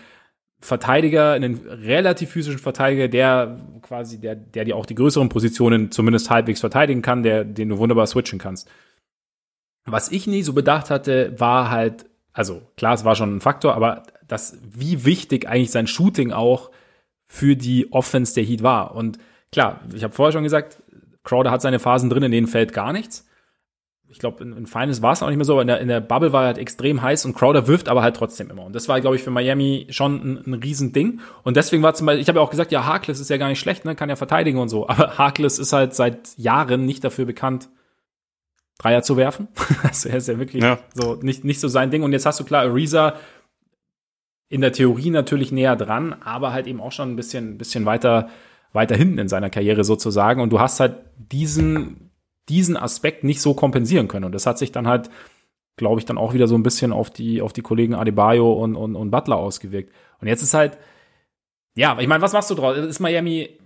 Verteidiger, 0.62 1.32
einen 1.32 1.56
relativ 1.66 2.30
physischen 2.30 2.60
Verteidiger, 2.60 3.08
der 3.08 3.60
quasi, 3.82 4.20
der, 4.20 4.36
der 4.36 4.64
dir 4.64 4.76
auch 4.76 4.86
die 4.86 4.94
größeren 4.94 5.28
Positionen 5.28 5.90
zumindest 5.90 6.30
halbwegs 6.30 6.60
verteidigen 6.60 7.02
kann, 7.02 7.24
der, 7.24 7.44
den 7.44 7.68
du 7.68 7.78
wunderbar 7.78 8.06
switchen 8.06 8.38
kannst. 8.38 8.70
Was 9.84 10.12
ich 10.12 10.28
nie 10.28 10.44
so 10.44 10.52
bedacht 10.52 10.88
hatte, 10.88 11.34
war 11.38 11.70
halt, 11.70 12.06
also 12.32 12.62
klar, 12.76 12.94
es 12.94 13.04
war 13.04 13.16
schon 13.16 13.36
ein 13.36 13.40
Faktor, 13.40 13.74
aber 13.74 14.04
das, 14.28 14.56
wie 14.62 15.04
wichtig 15.04 15.48
eigentlich 15.48 15.72
sein 15.72 15.88
Shooting 15.88 16.30
auch 16.30 16.70
für 17.26 17.56
die 17.56 17.92
Offense 17.92 18.32
der 18.34 18.44
Heat 18.44 18.62
war. 18.62 18.94
Und 18.94 19.18
klar, 19.50 19.80
ich 19.92 20.04
habe 20.04 20.14
vorher 20.14 20.32
schon 20.32 20.44
gesagt, 20.44 20.80
Crowder 21.24 21.50
hat 21.50 21.62
seine 21.62 21.80
Phasen 21.80 22.08
drin, 22.08 22.22
in 22.22 22.32
denen 22.32 22.46
fällt 22.46 22.72
gar 22.72 22.92
nichts 22.92 23.26
ich 24.12 24.18
glaube, 24.18 24.44
in, 24.44 24.52
in 24.54 24.66
Finals 24.66 25.00
war 25.00 25.14
es 25.14 25.22
auch 25.22 25.28
nicht 25.28 25.38
mehr 25.38 25.46
so, 25.46 25.54
aber 25.54 25.62
in 25.62 25.68
der, 25.68 25.80
in 25.80 25.88
der 25.88 26.00
Bubble 26.00 26.32
war 26.34 26.42
er 26.42 26.46
halt 26.48 26.58
extrem 26.58 27.00
heiß 27.00 27.24
und 27.24 27.34
Crowder 27.34 27.66
wirft 27.66 27.88
aber 27.88 28.02
halt 28.02 28.14
trotzdem 28.14 28.50
immer. 28.50 28.64
Und 28.64 28.74
das 28.74 28.86
war, 28.86 29.00
glaube 29.00 29.16
ich, 29.16 29.22
für 29.22 29.30
Miami 29.30 29.86
schon 29.88 30.16
ein, 30.16 30.42
ein 30.46 30.54
Riesending. 30.54 31.20
Und 31.44 31.56
deswegen 31.56 31.82
war 31.82 31.94
zum 31.94 32.06
Beispiel, 32.06 32.20
ich 32.20 32.28
habe 32.28 32.38
ja 32.38 32.44
auch 32.44 32.50
gesagt, 32.50 32.72
ja, 32.72 32.84
Harkless 32.84 33.20
ist 33.20 33.30
ja 33.30 33.38
gar 33.38 33.48
nicht 33.48 33.58
schlecht, 33.58 33.86
ne, 33.86 33.94
kann 33.94 34.10
ja 34.10 34.16
verteidigen 34.16 34.58
und 34.58 34.68
so. 34.68 34.86
Aber 34.86 35.16
Harkless 35.16 35.58
ist 35.58 35.72
halt 35.72 35.94
seit 35.94 36.36
Jahren 36.36 36.84
nicht 36.84 37.02
dafür 37.02 37.24
bekannt, 37.24 37.70
Dreier 38.78 39.02
zu 39.02 39.16
werfen. 39.16 39.48
also 39.82 40.10
er 40.10 40.18
ist 40.18 40.28
ja 40.28 40.38
wirklich 40.38 40.62
ja. 40.62 40.78
so 40.92 41.14
nicht, 41.14 41.42
nicht 41.42 41.60
so 41.60 41.68
sein 41.68 41.90
Ding. 41.90 42.02
Und 42.02 42.12
jetzt 42.12 42.26
hast 42.26 42.38
du 42.38 42.44
klar, 42.44 42.64
Ariza 42.64 43.14
in 44.50 44.60
der 44.60 44.72
Theorie 44.72 45.08
natürlich 45.08 45.52
näher 45.52 45.76
dran, 45.76 46.14
aber 46.22 46.52
halt 46.52 46.66
eben 46.66 46.82
auch 46.82 46.92
schon 46.92 47.12
ein 47.12 47.16
bisschen, 47.16 47.56
bisschen 47.56 47.86
weiter, 47.86 48.28
weiter 48.74 48.94
hinten 48.94 49.16
in 49.16 49.28
seiner 49.28 49.48
Karriere 49.48 49.84
sozusagen. 49.84 50.42
Und 50.42 50.50
du 50.50 50.60
hast 50.60 50.80
halt 50.80 50.96
diesen 51.16 52.11
diesen 52.48 52.76
Aspekt 52.76 53.24
nicht 53.24 53.40
so 53.40 53.54
kompensieren 53.54 54.08
können. 54.08 54.24
Und 54.24 54.32
das 54.32 54.46
hat 54.46 54.58
sich 54.58 54.72
dann 54.72 54.86
halt, 54.86 55.10
glaube 55.76 56.00
ich, 56.00 56.06
dann 56.06 56.18
auch 56.18 56.34
wieder 56.34 56.48
so 56.48 56.54
ein 56.54 56.62
bisschen 56.62 56.92
auf 56.92 57.10
die, 57.10 57.40
auf 57.40 57.52
die 57.52 57.62
Kollegen 57.62 57.94
Adebayo 57.94 58.52
und, 58.52 58.76
und, 58.76 58.96
und 58.96 59.10
Butler 59.10 59.36
ausgewirkt. 59.36 59.92
Und 60.20 60.28
jetzt 60.28 60.42
ist 60.42 60.54
halt, 60.54 60.78
ja, 61.74 61.98
ich 61.98 62.08
meine, 62.08 62.22
was 62.22 62.32
machst 62.32 62.50
du 62.50 62.54
draus? 62.54 62.76
Ist 62.76 63.00
Miami, 63.00 63.58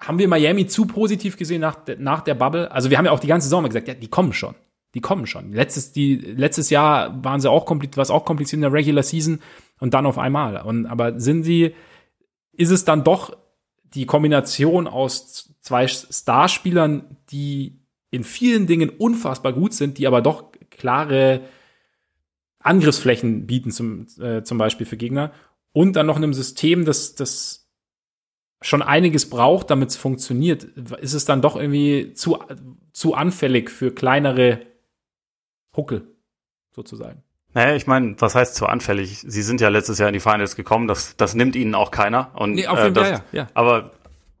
haben 0.00 0.18
wir 0.18 0.28
Miami 0.28 0.66
zu 0.66 0.86
positiv 0.86 1.36
gesehen 1.36 1.60
nach, 1.60 1.78
nach 1.98 2.22
der 2.22 2.34
Bubble? 2.34 2.70
Also 2.70 2.90
wir 2.90 2.98
haben 2.98 3.04
ja 3.04 3.12
auch 3.12 3.20
die 3.20 3.28
ganze 3.28 3.46
Saison 3.46 3.64
gesagt, 3.64 3.88
ja, 3.88 3.94
die 3.94 4.08
kommen 4.08 4.32
schon. 4.32 4.54
Die 4.94 5.00
kommen 5.00 5.26
schon. 5.26 5.52
Letztes, 5.52 5.92
die, 5.92 6.16
letztes 6.16 6.70
Jahr 6.70 7.22
waren 7.24 7.40
sie 7.40 7.50
auch 7.50 7.66
kompliziert, 7.66 7.96
was 7.96 8.10
auch 8.10 8.24
kompliziert 8.24 8.58
in 8.58 8.62
der 8.62 8.72
Regular 8.72 9.02
Season 9.02 9.40
und 9.80 9.94
dann 9.94 10.06
auf 10.06 10.18
einmal. 10.18 10.60
Und, 10.62 10.86
aber 10.86 11.18
sind 11.20 11.42
sie, 11.42 11.74
ist 12.52 12.70
es 12.70 12.84
dann 12.84 13.02
doch 13.04 13.36
die 13.94 14.06
Kombination 14.06 14.86
aus 14.86 15.54
zwei 15.60 15.86
Starspielern, 15.86 17.16
die 17.30 17.80
in 18.10 18.24
vielen 18.24 18.66
Dingen 18.66 18.90
unfassbar 18.90 19.52
gut 19.52 19.74
sind, 19.74 19.98
die 19.98 20.06
aber 20.06 20.22
doch 20.22 20.52
klare 20.70 21.42
Angriffsflächen 22.60 23.46
bieten, 23.46 23.70
zum, 23.70 24.06
äh, 24.20 24.42
zum 24.42 24.58
Beispiel 24.58 24.86
für 24.86 24.96
Gegner. 24.96 25.32
Und 25.72 25.96
dann 25.96 26.06
noch 26.06 26.16
einem 26.16 26.32
System, 26.32 26.84
das, 26.84 27.14
das 27.14 27.68
schon 28.62 28.82
einiges 28.82 29.28
braucht, 29.28 29.70
damit 29.70 29.90
es 29.90 29.96
funktioniert, 29.96 30.62
ist 30.62 31.14
es 31.14 31.24
dann 31.24 31.42
doch 31.42 31.56
irgendwie 31.56 32.12
zu, 32.14 32.38
zu 32.92 33.14
anfällig 33.14 33.70
für 33.70 33.92
kleinere 33.92 34.64
Huckel, 35.76 36.06
sozusagen. 36.70 37.23
Naja, 37.54 37.76
ich 37.76 37.86
meine, 37.86 38.16
was 38.18 38.34
heißt 38.34 38.56
zu 38.56 38.66
anfällig? 38.66 39.24
Sie 39.26 39.42
sind 39.42 39.60
ja 39.60 39.68
letztes 39.68 39.98
Jahr 39.98 40.08
in 40.08 40.12
die 40.12 40.20
Finals 40.20 40.56
gekommen, 40.56 40.88
das, 40.88 41.16
das 41.16 41.34
nimmt 41.34 41.54
ihnen 41.54 41.76
auch 41.76 41.92
keiner. 41.92 42.32
Und, 42.34 42.54
nee, 42.54 42.66
auf 42.66 42.78
äh, 42.78 42.90
das, 42.90 43.10
ja, 43.10 43.24
ja. 43.30 43.48
Aber 43.54 43.92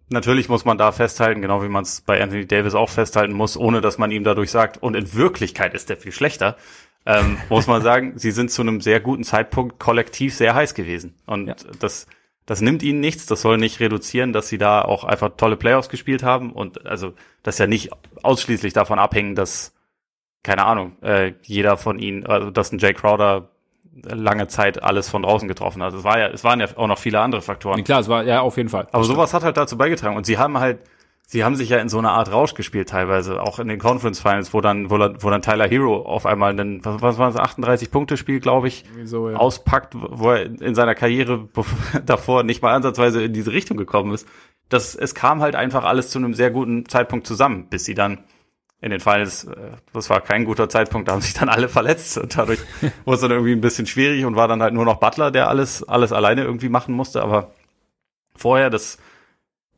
natürlich 0.08 0.48
muss 0.48 0.64
man 0.64 0.78
da 0.78 0.90
festhalten, 0.90 1.40
genau 1.40 1.62
wie 1.62 1.68
man 1.68 1.84
es 1.84 2.00
bei 2.00 2.20
Anthony 2.20 2.46
Davis 2.46 2.74
auch 2.74 2.90
festhalten 2.90 3.32
muss, 3.32 3.56
ohne 3.56 3.80
dass 3.80 3.98
man 3.98 4.10
ihm 4.10 4.24
dadurch 4.24 4.50
sagt, 4.50 4.82
und 4.82 4.96
in 4.96 5.14
Wirklichkeit 5.14 5.74
ist 5.74 5.90
der 5.90 5.96
viel 5.96 6.10
schlechter, 6.10 6.56
ähm, 7.06 7.38
muss 7.48 7.68
man 7.68 7.82
sagen, 7.82 8.14
sie 8.16 8.32
sind 8.32 8.50
zu 8.50 8.62
einem 8.62 8.80
sehr 8.80 8.98
guten 8.98 9.22
Zeitpunkt 9.22 9.78
kollektiv 9.78 10.34
sehr 10.34 10.54
heiß 10.54 10.74
gewesen. 10.74 11.14
Und 11.24 11.46
ja. 11.46 11.54
das, 11.78 12.08
das 12.46 12.62
nimmt 12.62 12.82
ihnen 12.82 12.98
nichts, 13.00 13.26
das 13.26 13.42
soll 13.42 13.58
nicht 13.58 13.78
reduzieren, 13.78 14.32
dass 14.32 14.48
sie 14.48 14.58
da 14.58 14.82
auch 14.82 15.04
einfach 15.04 15.32
tolle 15.36 15.56
Playoffs 15.56 15.88
gespielt 15.88 16.24
haben. 16.24 16.52
Und 16.52 16.84
also 16.86 17.14
das 17.44 17.58
ja 17.58 17.68
nicht 17.68 17.90
ausschließlich 18.22 18.72
davon 18.72 18.98
abhängen, 18.98 19.36
dass 19.36 19.73
keine 20.44 20.64
Ahnung, 20.64 20.92
äh, 21.02 21.32
jeder 21.42 21.76
von 21.76 21.98
ihnen, 21.98 22.24
also 22.26 22.50
dass 22.50 22.70
ein 22.70 22.78
Jay 22.78 22.92
Crowder 22.92 23.48
lange 24.02 24.46
Zeit 24.48 24.82
alles 24.82 25.08
von 25.08 25.22
draußen 25.22 25.48
getroffen 25.48 25.82
hat. 25.82 25.94
Es 25.94 26.04
war 26.04 26.18
ja, 26.18 26.28
es 26.28 26.44
waren 26.44 26.60
ja 26.60 26.66
auch 26.76 26.86
noch 26.86 26.98
viele 26.98 27.20
andere 27.20 27.42
Faktoren. 27.42 27.82
klar, 27.84 28.00
es 28.00 28.08
war 28.08 28.24
ja 28.24 28.40
auf 28.40 28.56
jeden 28.56 28.68
Fall. 28.68 28.86
Aber 28.92 29.04
sowas 29.04 29.34
hat 29.34 29.42
halt 29.42 29.56
dazu 29.56 29.78
beigetragen. 29.78 30.16
Und 30.16 30.26
sie 30.26 30.36
haben 30.36 30.58
halt, 30.58 30.80
sie 31.26 31.44
haben 31.44 31.54
sich 31.54 31.68
ja 31.68 31.78
in 31.78 31.88
so 31.88 31.98
einer 31.98 32.12
Art 32.12 32.30
Rausch 32.30 32.54
gespielt 32.54 32.88
teilweise, 32.88 33.40
auch 33.40 33.58
in 33.58 33.68
den 33.68 33.78
Conference 33.78 34.20
Finals, 34.20 34.52
wo 34.52 34.60
dann, 34.60 34.90
wo, 34.90 34.98
wo 34.98 35.30
dann 35.30 35.42
Tyler 35.42 35.68
Hero 35.68 36.02
auf 36.02 36.26
einmal 36.26 36.50
einen, 36.50 36.84
was, 36.84 37.00
was 37.00 37.18
war 37.18 37.30
das, 37.30 37.40
38 37.40 37.90
Punkte 37.90 38.16
Spiel, 38.16 38.40
glaube 38.40 38.68
ich, 38.68 38.84
so, 39.04 39.30
ja. 39.30 39.36
auspackt, 39.36 39.94
wo 39.94 40.32
er 40.32 40.44
in 40.60 40.74
seiner 40.74 40.94
Karriere 40.94 41.48
davor 42.04 42.42
nicht 42.42 42.62
mal 42.62 42.74
ansatzweise 42.74 43.22
in 43.22 43.32
diese 43.32 43.52
Richtung 43.52 43.76
gekommen 43.76 44.12
ist. 44.12 44.26
Das, 44.68 44.94
es 44.96 45.14
kam 45.14 45.40
halt 45.40 45.54
einfach 45.54 45.84
alles 45.84 46.10
zu 46.10 46.18
einem 46.18 46.34
sehr 46.34 46.50
guten 46.50 46.86
Zeitpunkt 46.86 47.26
zusammen, 47.26 47.68
bis 47.70 47.84
sie 47.84 47.94
dann 47.94 48.24
in 48.84 48.90
den 48.90 49.00
Finals, 49.00 49.44
äh, 49.44 49.72
das 49.94 50.10
war 50.10 50.20
kein 50.20 50.44
guter 50.44 50.68
Zeitpunkt, 50.68 51.08
da 51.08 51.12
haben 51.12 51.22
sich 51.22 51.32
dann 51.32 51.48
alle 51.48 51.70
verletzt 51.70 52.18
und 52.18 52.36
dadurch 52.36 52.60
wurde 53.06 53.14
es 53.14 53.20
dann 53.22 53.30
irgendwie 53.30 53.52
ein 53.52 53.62
bisschen 53.62 53.86
schwierig 53.86 54.26
und 54.26 54.36
war 54.36 54.46
dann 54.46 54.62
halt 54.62 54.74
nur 54.74 54.84
noch 54.84 55.00
Butler, 55.00 55.30
der 55.30 55.48
alles, 55.48 55.82
alles 55.88 56.12
alleine 56.12 56.44
irgendwie 56.44 56.68
machen 56.68 56.94
musste, 56.94 57.22
aber 57.22 57.52
vorher, 58.36 58.68
das, 58.68 58.98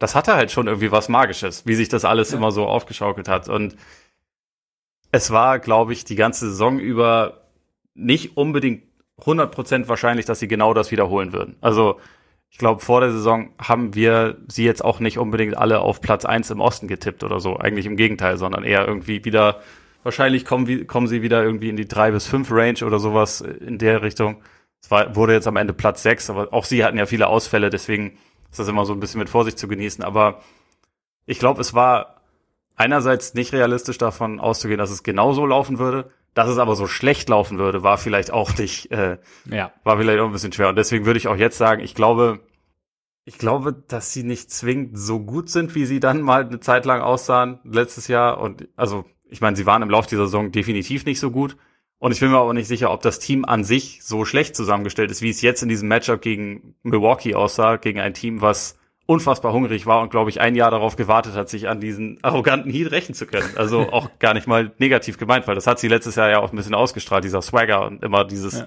das 0.00 0.16
hatte 0.16 0.34
halt 0.34 0.50
schon 0.50 0.66
irgendwie 0.66 0.90
was 0.90 1.08
Magisches, 1.08 1.66
wie 1.66 1.76
sich 1.76 1.88
das 1.88 2.04
alles 2.04 2.32
ja. 2.32 2.38
immer 2.38 2.50
so 2.50 2.66
aufgeschaukelt 2.66 3.28
hat 3.28 3.48
und 3.48 3.76
es 5.12 5.30
war, 5.30 5.60
glaube 5.60 5.92
ich, 5.92 6.04
die 6.04 6.16
ganze 6.16 6.50
Saison 6.50 6.80
über 6.80 7.44
nicht 7.94 8.36
unbedingt 8.36 8.82
100% 9.20 9.86
wahrscheinlich, 9.86 10.26
dass 10.26 10.40
sie 10.40 10.48
genau 10.48 10.74
das 10.74 10.90
wiederholen 10.90 11.32
würden. 11.32 11.54
Also 11.60 12.00
ich 12.50 12.58
glaube, 12.58 12.80
vor 12.80 13.00
der 13.00 13.12
Saison 13.12 13.50
haben 13.60 13.94
wir 13.94 14.38
sie 14.48 14.64
jetzt 14.64 14.84
auch 14.84 15.00
nicht 15.00 15.18
unbedingt 15.18 15.56
alle 15.56 15.80
auf 15.80 16.00
Platz 16.00 16.24
eins 16.24 16.50
im 16.50 16.60
Osten 16.60 16.88
getippt 16.88 17.22
oder 17.24 17.40
so. 17.40 17.56
Eigentlich 17.56 17.86
im 17.86 17.96
Gegenteil, 17.96 18.38
sondern 18.38 18.64
eher 18.64 18.86
irgendwie 18.86 19.24
wieder, 19.24 19.60
wahrscheinlich 20.02 20.44
kommen, 20.44 20.86
kommen 20.86 21.06
sie 21.06 21.22
wieder 21.22 21.42
irgendwie 21.42 21.68
in 21.68 21.76
die 21.76 21.88
drei 21.88 22.12
bis 22.12 22.26
fünf 22.26 22.50
Range 22.50 22.84
oder 22.84 22.98
sowas 22.98 23.40
in 23.40 23.78
der 23.78 24.02
Richtung. 24.02 24.42
Es 24.82 24.90
war, 24.90 25.16
wurde 25.16 25.34
jetzt 25.34 25.48
am 25.48 25.56
Ende 25.56 25.72
Platz 25.72 26.02
sechs, 26.02 26.30
aber 26.30 26.52
auch 26.52 26.64
sie 26.64 26.84
hatten 26.84 26.96
ja 26.96 27.06
viele 27.06 27.26
Ausfälle, 27.26 27.70
deswegen 27.70 28.16
ist 28.50 28.58
das 28.58 28.68
immer 28.68 28.84
so 28.84 28.92
ein 28.92 29.00
bisschen 29.00 29.18
mit 29.18 29.28
Vorsicht 29.28 29.58
zu 29.58 29.68
genießen. 29.68 30.04
Aber 30.04 30.40
ich 31.26 31.38
glaube, 31.38 31.60
es 31.60 31.74
war 31.74 32.22
einerseits 32.76 33.34
nicht 33.34 33.52
realistisch 33.52 33.98
davon 33.98 34.38
auszugehen, 34.38 34.78
dass 34.78 34.90
es 34.90 35.02
genauso 35.02 35.44
laufen 35.44 35.78
würde. 35.78 36.10
Dass 36.36 36.50
es 36.50 36.58
aber 36.58 36.76
so 36.76 36.86
schlecht 36.86 37.30
laufen 37.30 37.56
würde, 37.56 37.82
war 37.82 37.96
vielleicht 37.96 38.30
auch 38.30 38.58
nicht, 38.58 38.90
äh, 38.92 39.16
ja. 39.50 39.72
war 39.84 39.96
vielleicht 39.96 40.20
auch 40.20 40.26
ein 40.26 40.32
bisschen 40.32 40.52
schwer. 40.52 40.68
Und 40.68 40.76
deswegen 40.76 41.06
würde 41.06 41.16
ich 41.16 41.28
auch 41.28 41.36
jetzt 41.36 41.56
sagen, 41.56 41.82
ich 41.82 41.94
glaube, 41.94 42.40
ich 43.24 43.38
glaube, 43.38 43.72
dass 43.72 44.12
sie 44.12 44.22
nicht 44.22 44.50
zwingend 44.50 44.98
so 44.98 45.20
gut 45.20 45.48
sind, 45.48 45.74
wie 45.74 45.86
sie 45.86 45.98
dann 45.98 46.20
mal 46.20 46.44
eine 46.44 46.60
Zeit 46.60 46.84
lang 46.84 47.00
aussahen 47.00 47.58
letztes 47.64 48.06
Jahr. 48.06 48.38
Und 48.38 48.68
also, 48.76 49.06
ich 49.30 49.40
meine, 49.40 49.56
sie 49.56 49.64
waren 49.64 49.80
im 49.80 49.88
Laufe 49.88 50.10
dieser 50.10 50.26
Saison 50.26 50.52
definitiv 50.52 51.06
nicht 51.06 51.20
so 51.20 51.30
gut. 51.30 51.56
Und 51.96 52.12
ich 52.12 52.20
bin 52.20 52.30
mir 52.30 52.36
aber 52.36 52.52
nicht 52.52 52.68
sicher, 52.68 52.90
ob 52.90 53.00
das 53.00 53.18
Team 53.18 53.46
an 53.46 53.64
sich 53.64 54.00
so 54.04 54.26
schlecht 54.26 54.54
zusammengestellt 54.56 55.10
ist, 55.10 55.22
wie 55.22 55.30
es 55.30 55.40
jetzt 55.40 55.62
in 55.62 55.70
diesem 55.70 55.88
Matchup 55.88 56.20
gegen 56.20 56.74
Milwaukee 56.82 57.34
aussah, 57.34 57.76
gegen 57.76 57.98
ein 57.98 58.12
Team, 58.12 58.42
was 58.42 58.78
unfassbar 59.06 59.52
hungrig 59.52 59.86
war 59.86 60.02
und, 60.02 60.10
glaube 60.10 60.30
ich, 60.30 60.40
ein 60.40 60.56
Jahr 60.56 60.70
darauf 60.70 60.96
gewartet 60.96 61.34
hat, 61.34 61.48
sich 61.48 61.68
an 61.68 61.80
diesen 61.80 62.18
arroganten 62.22 62.70
Heat 62.70 62.90
rächen 62.90 63.14
zu 63.14 63.26
können. 63.26 63.48
Also 63.56 63.88
auch 63.92 64.18
gar 64.18 64.34
nicht 64.34 64.48
mal 64.48 64.72
negativ 64.78 65.16
gemeint, 65.16 65.46
weil 65.46 65.54
das 65.54 65.66
hat 65.66 65.78
sie 65.78 65.88
letztes 65.88 66.16
Jahr 66.16 66.28
ja 66.28 66.40
auch 66.40 66.52
ein 66.52 66.56
bisschen 66.56 66.74
ausgestrahlt, 66.74 67.24
dieser 67.24 67.40
Swagger 67.40 67.86
und 67.86 68.02
immer 68.02 68.24
dieses 68.24 68.60
ja. 68.60 68.66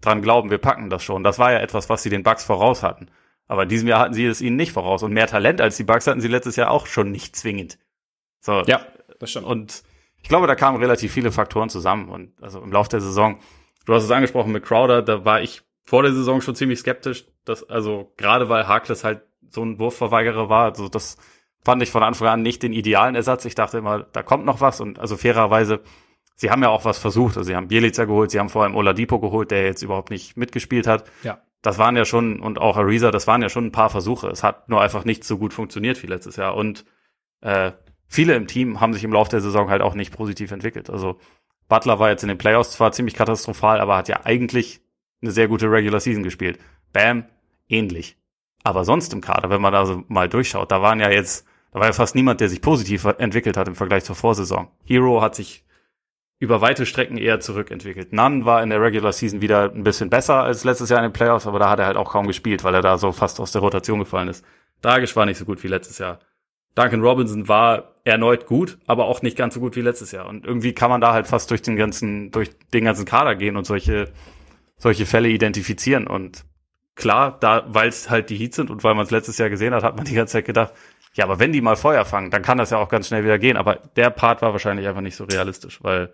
dran 0.00 0.22
glauben, 0.22 0.50
wir 0.50 0.58
packen 0.58 0.90
das 0.90 1.02
schon. 1.02 1.24
Das 1.24 1.38
war 1.38 1.52
ja 1.52 1.58
etwas, 1.58 1.88
was 1.88 2.02
sie 2.02 2.10
den 2.10 2.22
Bugs 2.22 2.44
voraus 2.44 2.82
hatten. 2.82 3.08
Aber 3.48 3.64
in 3.64 3.68
diesem 3.68 3.88
Jahr 3.88 3.98
hatten 3.98 4.14
sie 4.14 4.26
es 4.26 4.40
ihnen 4.40 4.54
nicht 4.54 4.70
voraus. 4.70 5.02
Und 5.02 5.12
mehr 5.12 5.26
Talent 5.26 5.60
als 5.60 5.76
die 5.76 5.82
Bugs 5.82 6.06
hatten 6.06 6.20
sie 6.20 6.28
letztes 6.28 6.54
Jahr 6.54 6.70
auch 6.70 6.86
schon 6.86 7.10
nicht 7.10 7.34
zwingend. 7.34 7.78
So. 8.40 8.62
Ja, 8.66 8.86
das 9.18 9.30
stimmt. 9.30 9.46
Und 9.46 9.82
ich 10.22 10.28
glaube, 10.28 10.46
da 10.46 10.54
kamen 10.54 10.78
relativ 10.78 11.12
viele 11.12 11.32
Faktoren 11.32 11.68
zusammen. 11.68 12.10
Und 12.10 12.40
also 12.40 12.60
im 12.62 12.70
Laufe 12.70 12.90
der 12.90 13.00
Saison, 13.00 13.40
du 13.86 13.94
hast 13.94 14.04
es 14.04 14.10
angesprochen 14.12 14.52
mit 14.52 14.64
Crowder, 14.64 15.02
da 15.02 15.24
war 15.24 15.42
ich 15.42 15.62
vor 15.84 16.04
der 16.04 16.12
Saison 16.12 16.40
schon 16.40 16.54
ziemlich 16.54 16.78
skeptisch, 16.78 17.24
dass, 17.44 17.68
also 17.68 18.12
gerade 18.16 18.48
weil 18.48 18.68
Harkless 18.68 19.02
halt 19.02 19.22
so 19.50 19.62
ein 19.62 19.78
Wurfverweigerer 19.78 20.48
war. 20.48 20.66
Also 20.66 20.88
das 20.88 21.16
fand 21.62 21.82
ich 21.82 21.90
von 21.90 22.02
Anfang 22.02 22.28
an 22.28 22.42
nicht 22.42 22.62
den 22.62 22.72
idealen 22.72 23.14
Ersatz. 23.14 23.44
Ich 23.44 23.54
dachte 23.54 23.78
immer, 23.78 24.00
da 24.00 24.22
kommt 24.22 24.44
noch 24.44 24.60
was 24.60 24.80
und 24.80 24.98
also 24.98 25.16
fairerweise, 25.16 25.80
sie 26.36 26.50
haben 26.50 26.62
ja 26.62 26.70
auch 26.70 26.84
was 26.84 26.98
versucht. 26.98 27.36
Also 27.36 27.48
sie 27.48 27.56
haben 27.56 27.68
Bielica 27.68 28.04
geholt, 28.04 28.30
sie 28.30 28.38
haben 28.38 28.48
vor 28.48 28.64
allem 28.64 28.74
Oladipo 28.74 29.20
geholt, 29.20 29.50
der 29.50 29.64
jetzt 29.64 29.82
überhaupt 29.82 30.10
nicht 30.10 30.36
mitgespielt 30.36 30.86
hat. 30.86 31.04
Ja. 31.22 31.38
Das 31.62 31.76
waren 31.76 31.96
ja 31.96 32.06
schon, 32.06 32.40
und 32.40 32.58
auch 32.58 32.78
Ariza, 32.78 33.10
das 33.10 33.26
waren 33.26 33.42
ja 33.42 33.50
schon 33.50 33.66
ein 33.66 33.72
paar 33.72 33.90
Versuche. 33.90 34.28
Es 34.28 34.42
hat 34.42 34.70
nur 34.70 34.80
einfach 34.80 35.04
nicht 35.04 35.24
so 35.24 35.36
gut 35.36 35.52
funktioniert 35.52 36.02
wie 36.02 36.06
letztes 36.06 36.36
Jahr. 36.36 36.56
Und 36.56 36.86
äh, 37.42 37.72
viele 38.06 38.34
im 38.34 38.46
Team 38.46 38.80
haben 38.80 38.94
sich 38.94 39.04
im 39.04 39.12
Laufe 39.12 39.30
der 39.30 39.42
Saison 39.42 39.68
halt 39.68 39.82
auch 39.82 39.94
nicht 39.94 40.12
positiv 40.16 40.52
entwickelt. 40.52 40.88
Also 40.88 41.18
Butler 41.68 41.98
war 41.98 42.10
jetzt 42.10 42.22
in 42.22 42.28
den 42.28 42.38
Playoffs 42.38 42.72
zwar 42.72 42.92
ziemlich 42.92 43.14
katastrophal, 43.14 43.80
aber 43.80 43.96
hat 43.96 44.08
ja 44.08 44.24
eigentlich 44.24 44.80
eine 45.22 45.30
sehr 45.30 45.48
gute 45.48 45.70
Regular 45.70 46.00
Season 46.00 46.22
gespielt. 46.22 46.58
Bam, 46.92 47.26
ähnlich. 47.68 48.16
Aber 48.62 48.84
sonst 48.84 49.12
im 49.12 49.20
Kader, 49.20 49.50
wenn 49.50 49.60
man 49.60 49.72
da 49.72 49.86
so 49.86 50.04
mal 50.08 50.28
durchschaut, 50.28 50.70
da 50.70 50.82
waren 50.82 51.00
ja 51.00 51.10
jetzt, 51.10 51.46
da 51.72 51.80
war 51.80 51.86
ja 51.86 51.92
fast 51.92 52.14
niemand, 52.14 52.40
der 52.40 52.48
sich 52.48 52.60
positiv 52.60 53.04
entwickelt 53.04 53.56
hat 53.56 53.68
im 53.68 53.74
Vergleich 53.74 54.04
zur 54.04 54.16
Vorsaison. 54.16 54.68
Hero 54.84 55.22
hat 55.22 55.34
sich 55.34 55.64
über 56.38 56.60
weite 56.62 56.86
Strecken 56.86 57.18
eher 57.18 57.40
zurückentwickelt. 57.40 58.12
Nunn 58.12 58.46
war 58.46 58.62
in 58.62 58.70
der 58.70 58.80
Regular 58.80 59.12
Season 59.12 59.42
wieder 59.42 59.70
ein 59.70 59.84
bisschen 59.84 60.08
besser 60.08 60.42
als 60.42 60.64
letztes 60.64 60.88
Jahr 60.88 61.00
in 61.00 61.10
den 61.10 61.12
Playoffs, 61.12 61.46
aber 61.46 61.58
da 61.58 61.68
hat 61.68 61.78
er 61.78 61.86
halt 61.86 61.98
auch 61.98 62.10
kaum 62.10 62.26
gespielt, 62.26 62.64
weil 62.64 62.74
er 62.74 62.80
da 62.80 62.96
so 62.96 63.12
fast 63.12 63.40
aus 63.40 63.52
der 63.52 63.60
Rotation 63.60 63.98
gefallen 63.98 64.28
ist. 64.28 64.44
Dragic 64.80 65.14
war 65.16 65.26
nicht 65.26 65.36
so 65.36 65.44
gut 65.44 65.62
wie 65.62 65.68
letztes 65.68 65.98
Jahr. 65.98 66.18
Duncan 66.74 67.02
Robinson 67.02 67.48
war 67.48 67.96
erneut 68.04 68.46
gut, 68.46 68.78
aber 68.86 69.04
auch 69.04 69.20
nicht 69.20 69.36
ganz 69.36 69.54
so 69.54 69.60
gut 69.60 69.76
wie 69.76 69.82
letztes 69.82 70.12
Jahr. 70.12 70.26
Und 70.26 70.46
irgendwie 70.46 70.72
kann 70.72 70.88
man 70.88 71.02
da 71.02 71.12
halt 71.12 71.26
fast 71.26 71.50
durch 71.50 71.60
den 71.60 71.76
ganzen, 71.76 72.30
durch 72.30 72.50
den 72.72 72.84
ganzen 72.84 73.04
Kader 73.04 73.34
gehen 73.34 73.56
und 73.56 73.66
solche, 73.66 74.08
solche 74.78 75.04
Fälle 75.04 75.28
identifizieren. 75.28 76.06
Und 76.06 76.44
klar, 76.94 77.38
da, 77.40 77.64
weil 77.68 77.88
es 77.88 78.10
halt 78.10 78.30
die 78.30 78.36
Heats 78.36 78.56
sind 78.56 78.70
und 78.70 78.84
weil 78.84 78.94
man 78.94 79.04
es 79.04 79.10
letztes 79.10 79.38
Jahr 79.38 79.50
gesehen 79.50 79.74
hat, 79.74 79.82
hat 79.82 79.96
man 79.96 80.04
die 80.04 80.14
ganze 80.14 80.32
Zeit 80.32 80.44
gedacht, 80.44 80.72
ja, 81.14 81.24
aber 81.24 81.38
wenn 81.38 81.52
die 81.52 81.60
mal 81.60 81.76
Feuer 81.76 82.04
fangen, 82.04 82.30
dann 82.30 82.42
kann 82.42 82.58
das 82.58 82.70
ja 82.70 82.78
auch 82.78 82.88
ganz 82.88 83.08
schnell 83.08 83.24
wieder 83.24 83.38
gehen. 83.38 83.56
Aber 83.56 83.76
der 83.96 84.10
Part 84.10 84.42
war 84.42 84.52
wahrscheinlich 84.52 84.86
einfach 84.86 85.00
nicht 85.00 85.16
so 85.16 85.24
realistisch, 85.24 85.82
weil 85.82 86.12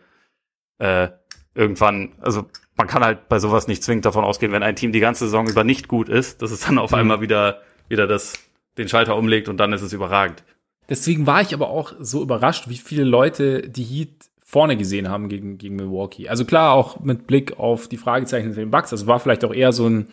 äh, 0.79 1.09
irgendwann, 1.55 2.15
also 2.21 2.47
man 2.77 2.87
kann 2.87 3.05
halt 3.05 3.29
bei 3.29 3.39
sowas 3.39 3.69
nicht 3.69 3.83
zwingend 3.83 4.07
davon 4.07 4.25
ausgehen, 4.25 4.53
wenn 4.53 4.63
ein 4.63 4.77
Team 4.77 4.93
die 4.93 5.01
ganze 5.01 5.25
Saison 5.25 5.49
über 5.49 5.65
nicht 5.65 5.89
gut 5.89 6.09
ist, 6.09 6.41
dass 6.41 6.51
es 6.51 6.61
dann 6.61 6.79
auf 6.79 6.93
mhm. 6.93 6.99
einmal 6.99 7.21
wieder 7.21 7.61
wieder 7.89 8.07
das 8.07 8.35
den 8.79 8.89
Schalter 8.89 9.17
umlegt 9.17 9.49
und 9.49 9.59
dann 9.59 9.73
ist 9.73 9.83
es 9.83 9.93
überragend. 9.93 10.45
Deswegen 10.89 11.27
war 11.27 11.41
ich 11.41 11.55
aber 11.55 11.71
auch 11.71 11.95
so 11.99 12.23
überrascht, 12.23 12.69
wie 12.69 12.77
viele 12.77 13.05
Leute 13.05 13.69
die 13.69 13.83
Heat 13.83 14.29
vorne 14.45 14.77
gesehen 14.77 15.09
haben 15.09 15.29
gegen, 15.29 15.59
gegen 15.59 15.77
Milwaukee. 15.77 16.29
Also 16.29 16.45
klar, 16.45 16.73
auch 16.75 17.01
mit 17.01 17.27
Blick 17.27 17.59
auf 17.59 17.89
die 17.89 17.97
Fragezeichen 17.97 18.53
für 18.53 18.61
den 18.61 18.71
Bucks. 18.71 18.93
Also 18.93 19.07
war 19.07 19.19
vielleicht 19.19 19.45
auch 19.45 19.53
eher 19.53 19.73
so 19.73 19.89
ein 19.89 20.09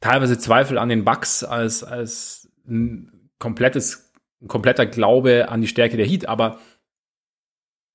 teilweise 0.00 0.38
Zweifel 0.38 0.78
an 0.78 0.88
den 0.88 1.04
Bucks 1.04 1.44
als, 1.44 1.84
als 1.84 2.48
ein 2.66 3.30
komplettes, 3.38 4.12
ein 4.42 4.48
kompletter 4.48 4.86
Glaube 4.86 5.48
an 5.48 5.60
die 5.60 5.68
Stärke 5.68 5.96
der 5.96 6.06
Heat. 6.06 6.26
Aber 6.26 6.58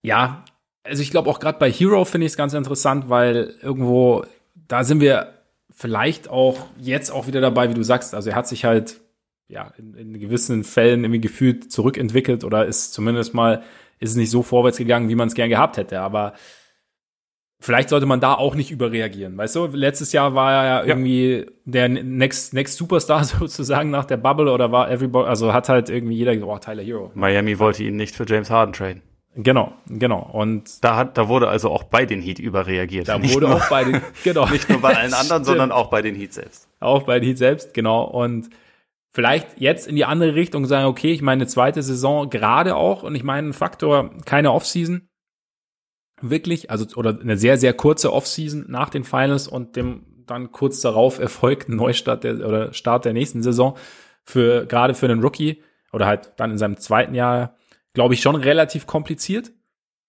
ja, 0.01 0.45
also 0.83 1.01
ich 1.01 1.11
glaube 1.11 1.29
auch 1.29 1.39
gerade 1.39 1.59
bei 1.59 1.71
Hero 1.71 2.05
finde 2.05 2.25
ich 2.25 2.33
es 2.33 2.37
ganz 2.37 2.53
interessant, 2.53 3.09
weil 3.09 3.55
irgendwo, 3.61 4.25
da 4.53 4.83
sind 4.83 5.01
wir 5.01 5.33
vielleicht 5.71 6.29
auch 6.29 6.67
jetzt 6.77 7.11
auch 7.11 7.27
wieder 7.27 7.41
dabei, 7.41 7.69
wie 7.69 7.73
du 7.73 7.83
sagst. 7.83 8.13
Also 8.13 8.29
er 8.29 8.35
hat 8.35 8.47
sich 8.47 8.65
halt 8.65 9.01
ja 9.47 9.73
in, 9.77 9.93
in 9.95 10.19
gewissen 10.19 10.63
Fällen 10.63 11.03
irgendwie 11.03 11.21
gefühlt 11.21 11.71
zurückentwickelt 11.71 12.43
oder 12.43 12.65
ist 12.65 12.93
zumindest 12.93 13.33
mal 13.33 13.63
ist 13.99 14.11
es 14.11 14.15
nicht 14.15 14.29
so 14.29 14.43
vorwärts 14.43 14.77
gegangen, 14.77 15.09
wie 15.09 15.15
man 15.15 15.27
es 15.27 15.35
gern 15.35 15.49
gehabt 15.49 15.77
hätte. 15.77 16.01
Aber 16.01 16.33
vielleicht 17.59 17.89
sollte 17.89 18.05
man 18.05 18.19
da 18.19 18.33
auch 18.33 18.55
nicht 18.55 18.71
überreagieren. 18.71 19.37
Weißt 19.37 19.55
du, 19.55 19.67
letztes 19.67 20.11
Jahr 20.11 20.35
war 20.35 20.53
er 20.53 20.65
ja 20.65 20.83
irgendwie 20.83 21.37
ja. 21.37 21.45
der 21.65 21.89
Next, 21.89 22.53
Next 22.53 22.77
Superstar 22.77 23.23
sozusagen 23.23 23.89
nach 23.89 24.05
der 24.05 24.17
Bubble 24.17 24.51
oder 24.51 24.71
war 24.71 24.89
everybody, 24.89 25.27
also 25.27 25.53
hat 25.53 25.69
halt 25.69 25.89
irgendwie 25.89 26.15
jeder 26.15 26.35
gesagt, 26.35 26.51
oh, 26.51 26.57
Tyler 26.59 26.83
Hero. 26.83 27.11
Miami 27.15 27.57
wollte 27.59 27.83
ihn 27.83 27.95
nicht 27.95 28.15
für 28.15 28.25
James 28.27 28.49
Harden 28.49 28.73
traden. 28.73 29.01
Genau, 29.37 29.73
genau. 29.87 30.29
Und 30.31 30.83
da 30.83 30.95
hat, 30.95 31.17
da 31.17 31.27
wurde 31.27 31.49
also 31.49 31.69
auch 31.69 31.83
bei 31.83 32.05
den 32.05 32.21
Heat 32.21 32.39
überreagiert. 32.39 33.09
Da 33.09 33.21
wurde 33.21 33.47
nur, 33.47 33.55
auch 33.55 33.69
bei 33.69 33.83
den, 33.83 34.01
genau. 34.23 34.47
Nicht 34.47 34.69
nur 34.69 34.79
bei 34.79 34.95
allen 34.95 35.13
anderen, 35.13 35.43
sondern 35.43 35.71
auch 35.71 35.89
bei 35.89 36.01
den 36.01 36.15
Heat 36.15 36.33
selbst. 36.33 36.69
Auch 36.79 37.03
bei 37.03 37.19
den 37.19 37.27
Heat 37.27 37.37
selbst, 37.37 37.73
genau. 37.73 38.05
Und 38.05 38.49
vielleicht 39.13 39.59
jetzt 39.59 39.87
in 39.87 39.97
die 39.97 40.05
andere 40.05 40.35
Richtung 40.35 40.65
sagen, 40.65 40.87
okay, 40.87 41.11
ich 41.11 41.21
meine 41.21 41.47
zweite 41.47 41.83
Saison 41.83 42.29
gerade 42.29 42.77
auch 42.77 43.03
und 43.03 43.13
ich 43.15 43.23
meine 43.23 43.51
Faktor 43.51 44.11
keine 44.25 44.53
Offseason 44.53 45.09
wirklich, 46.21 46.71
also 46.71 46.85
oder 46.95 47.17
eine 47.19 47.37
sehr, 47.37 47.57
sehr 47.57 47.73
kurze 47.73 48.13
Offseason 48.13 48.65
nach 48.67 48.89
den 48.89 49.03
Finals 49.03 49.47
und 49.47 49.75
dem 49.75 50.03
dann 50.25 50.51
kurz 50.51 50.81
darauf 50.81 51.19
erfolgten 51.19 51.75
Neustart 51.75 52.23
der, 52.23 52.45
oder 52.45 52.73
Start 52.73 53.05
der 53.05 53.13
nächsten 53.13 53.43
Saison 53.43 53.77
für 54.23 54.65
gerade 54.65 54.93
für 54.93 55.05
einen 55.05 55.21
Rookie 55.21 55.61
oder 55.91 56.07
halt 56.07 56.33
dann 56.37 56.51
in 56.51 56.57
seinem 56.57 56.77
zweiten 56.77 57.13
Jahr, 57.13 57.55
glaube 57.93 58.13
ich, 58.13 58.21
schon 58.21 58.35
relativ 58.35 58.87
kompliziert. 58.87 59.51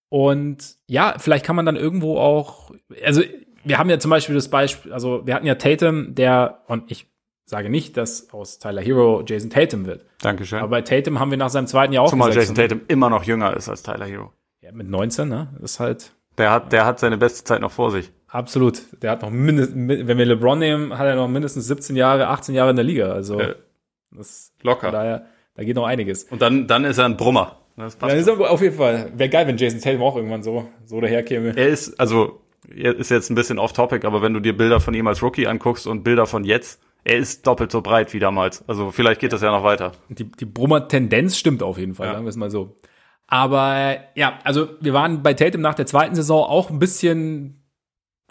Und 0.09 0.76
ja, 0.86 1.16
vielleicht 1.18 1.44
kann 1.44 1.57
man 1.57 1.66
dann 1.66 1.76
irgendwo 1.76 2.18
auch, 2.18 2.70
also 3.04 3.22
wir 3.64 3.78
haben 3.78 3.90
ja 3.90 3.98
zum 3.98 4.11
Beispiel 4.11 4.34
das 4.34 4.48
Beispiel, 4.48 4.92
also 4.92 5.26
wir 5.26 5.34
hatten 5.34 5.46
ja 5.46 5.57
Tatum, 5.57 6.14
der, 6.14 6.62
und 6.68 6.90
ich 6.90 7.07
sage 7.44 7.70
nicht, 7.70 7.96
dass 7.96 8.32
aus 8.32 8.59
Tyler 8.59 8.82
Hero 8.82 9.22
Jason 9.26 9.50
Tatum 9.50 9.86
wird. 9.86 10.04
Dankeschön. 10.20 10.61
Aber 10.61 10.68
bei 10.68 10.82
Tatum 10.82 11.20
haben 11.20 11.30
wir 11.30 11.38
nach 11.38 11.50
seinem 11.50 11.66
zweiten 11.66 11.92
Jahr 11.92 12.04
auch 12.04 12.11
Zumal 12.11 12.28
gesagt, 12.28 12.48
Jason 12.48 12.57
Tatum 12.57 12.80
immer 12.88 13.11
noch 13.11 13.24
jünger 13.24 13.57
ist 13.57 13.68
als 13.68 13.82
Tyler 13.82 14.07
Hero. 14.07 14.32
Ja, 14.67 14.73
mit 14.73 14.89
19, 14.89 15.29
ne? 15.29 15.49
Das 15.61 15.73
ist 15.75 15.81
halt 15.81 16.12
Der 16.39 16.51
hat, 16.51 16.73
der 16.73 16.85
hat 16.85 16.99
seine 16.99 17.17
beste 17.17 17.45
Zeit 17.45 17.61
noch 17.61 17.71
vor 17.71 17.91
sich. 17.93 18.11
absolut. 18.29 18.83
Der 19.03 19.12
hat 19.12 19.23
noch 19.23 19.31
mindestens, 19.31 19.77
wenn 19.89 20.19
wir 20.19 20.27
LeBron 20.27 20.59
nehmen, 20.59 20.99
hat 20.99 21.07
er 21.07 21.14
noch 21.14 21.29
mindestens 21.29 21.67
17 21.69 21.95
Jahre, 21.97 22.27
18 22.29 22.55
Jahre 22.55 22.71
in 22.71 22.77
der 22.77 22.85
Liga. 22.85 23.12
Also 23.12 23.39
Äh, 23.41 23.55
das, 24.11 24.53
locker. 24.62 24.91
daher, 24.91 25.27
da 25.55 25.62
geht 25.64 25.77
noch 25.77 25.87
einiges. 25.87 26.25
Und 26.25 26.43
dann, 26.43 26.67
dann 26.67 26.85
ist 26.85 26.99
er 26.99 27.05
ein 27.05 27.17
Brummer. 27.17 27.59
Das 27.77 27.95
passt 27.97 28.11
schon. 28.12 28.21
ist 28.21 28.29
aber 28.29 28.51
auf 28.51 28.61
jeden 28.62 28.77
Fall. 28.77 29.12
Wäre 29.17 29.29
geil, 29.31 29.47
wenn 29.47 29.57
Jason 29.57 29.81
Tatum 29.81 30.03
auch 30.03 30.17
irgendwann 30.17 30.43
so, 30.43 30.67
so 30.85 31.01
daherkäme. 31.01 31.55
er 31.57 31.69
ist, 31.69 32.01
also, 32.01 32.41
er 32.75 32.97
ist 32.97 33.11
jetzt 33.11 33.31
ein 33.31 33.35
bisschen 33.37 33.59
off-topic, 33.59 34.05
aber 34.07 34.21
wenn 34.23 34.33
du 34.35 34.41
dir 34.41 34.57
Bilder 34.57 34.81
von 34.81 34.95
ihm 34.95 35.07
als 35.07 35.23
Rookie 35.23 35.47
anguckst 35.47 35.87
und 35.87 36.03
Bilder 36.03 36.27
von 36.27 36.43
jetzt, 36.45 36.81
er 37.05 37.19
ist 37.19 37.47
doppelt 37.47 37.71
so 37.71 37.83
breit 37.83 38.12
wie 38.14 38.19
damals. 38.19 38.64
Also 38.67 38.91
vielleicht 38.91 39.21
geht 39.21 39.33
das 39.33 39.43
ja 39.43 39.51
noch 39.53 39.62
weiter. 39.62 39.93
Die, 40.09 40.25
die 40.25 40.45
Brummer-Tendenz 40.47 41.37
stimmt 41.37 41.62
auf 41.62 41.79
jeden 41.79 41.95
Fall, 41.95 42.07
Ja. 42.09 42.12
sagen 42.14 42.25
wir 42.25 42.31
es 42.31 42.37
mal 42.37 42.51
so. 42.51 42.75
Aber 43.29 43.97
ja, 44.14 44.39
also 44.45 44.68
wir 44.81 44.93
waren 44.93 45.22
bei 45.22 45.35
Tatum 45.35 45.61
nach 45.61 45.74
der 45.74 45.87
zweiten 45.87 46.14
Saison 46.14 46.45
auch 46.45 46.70
ein 46.70 46.79
bisschen 46.79 47.66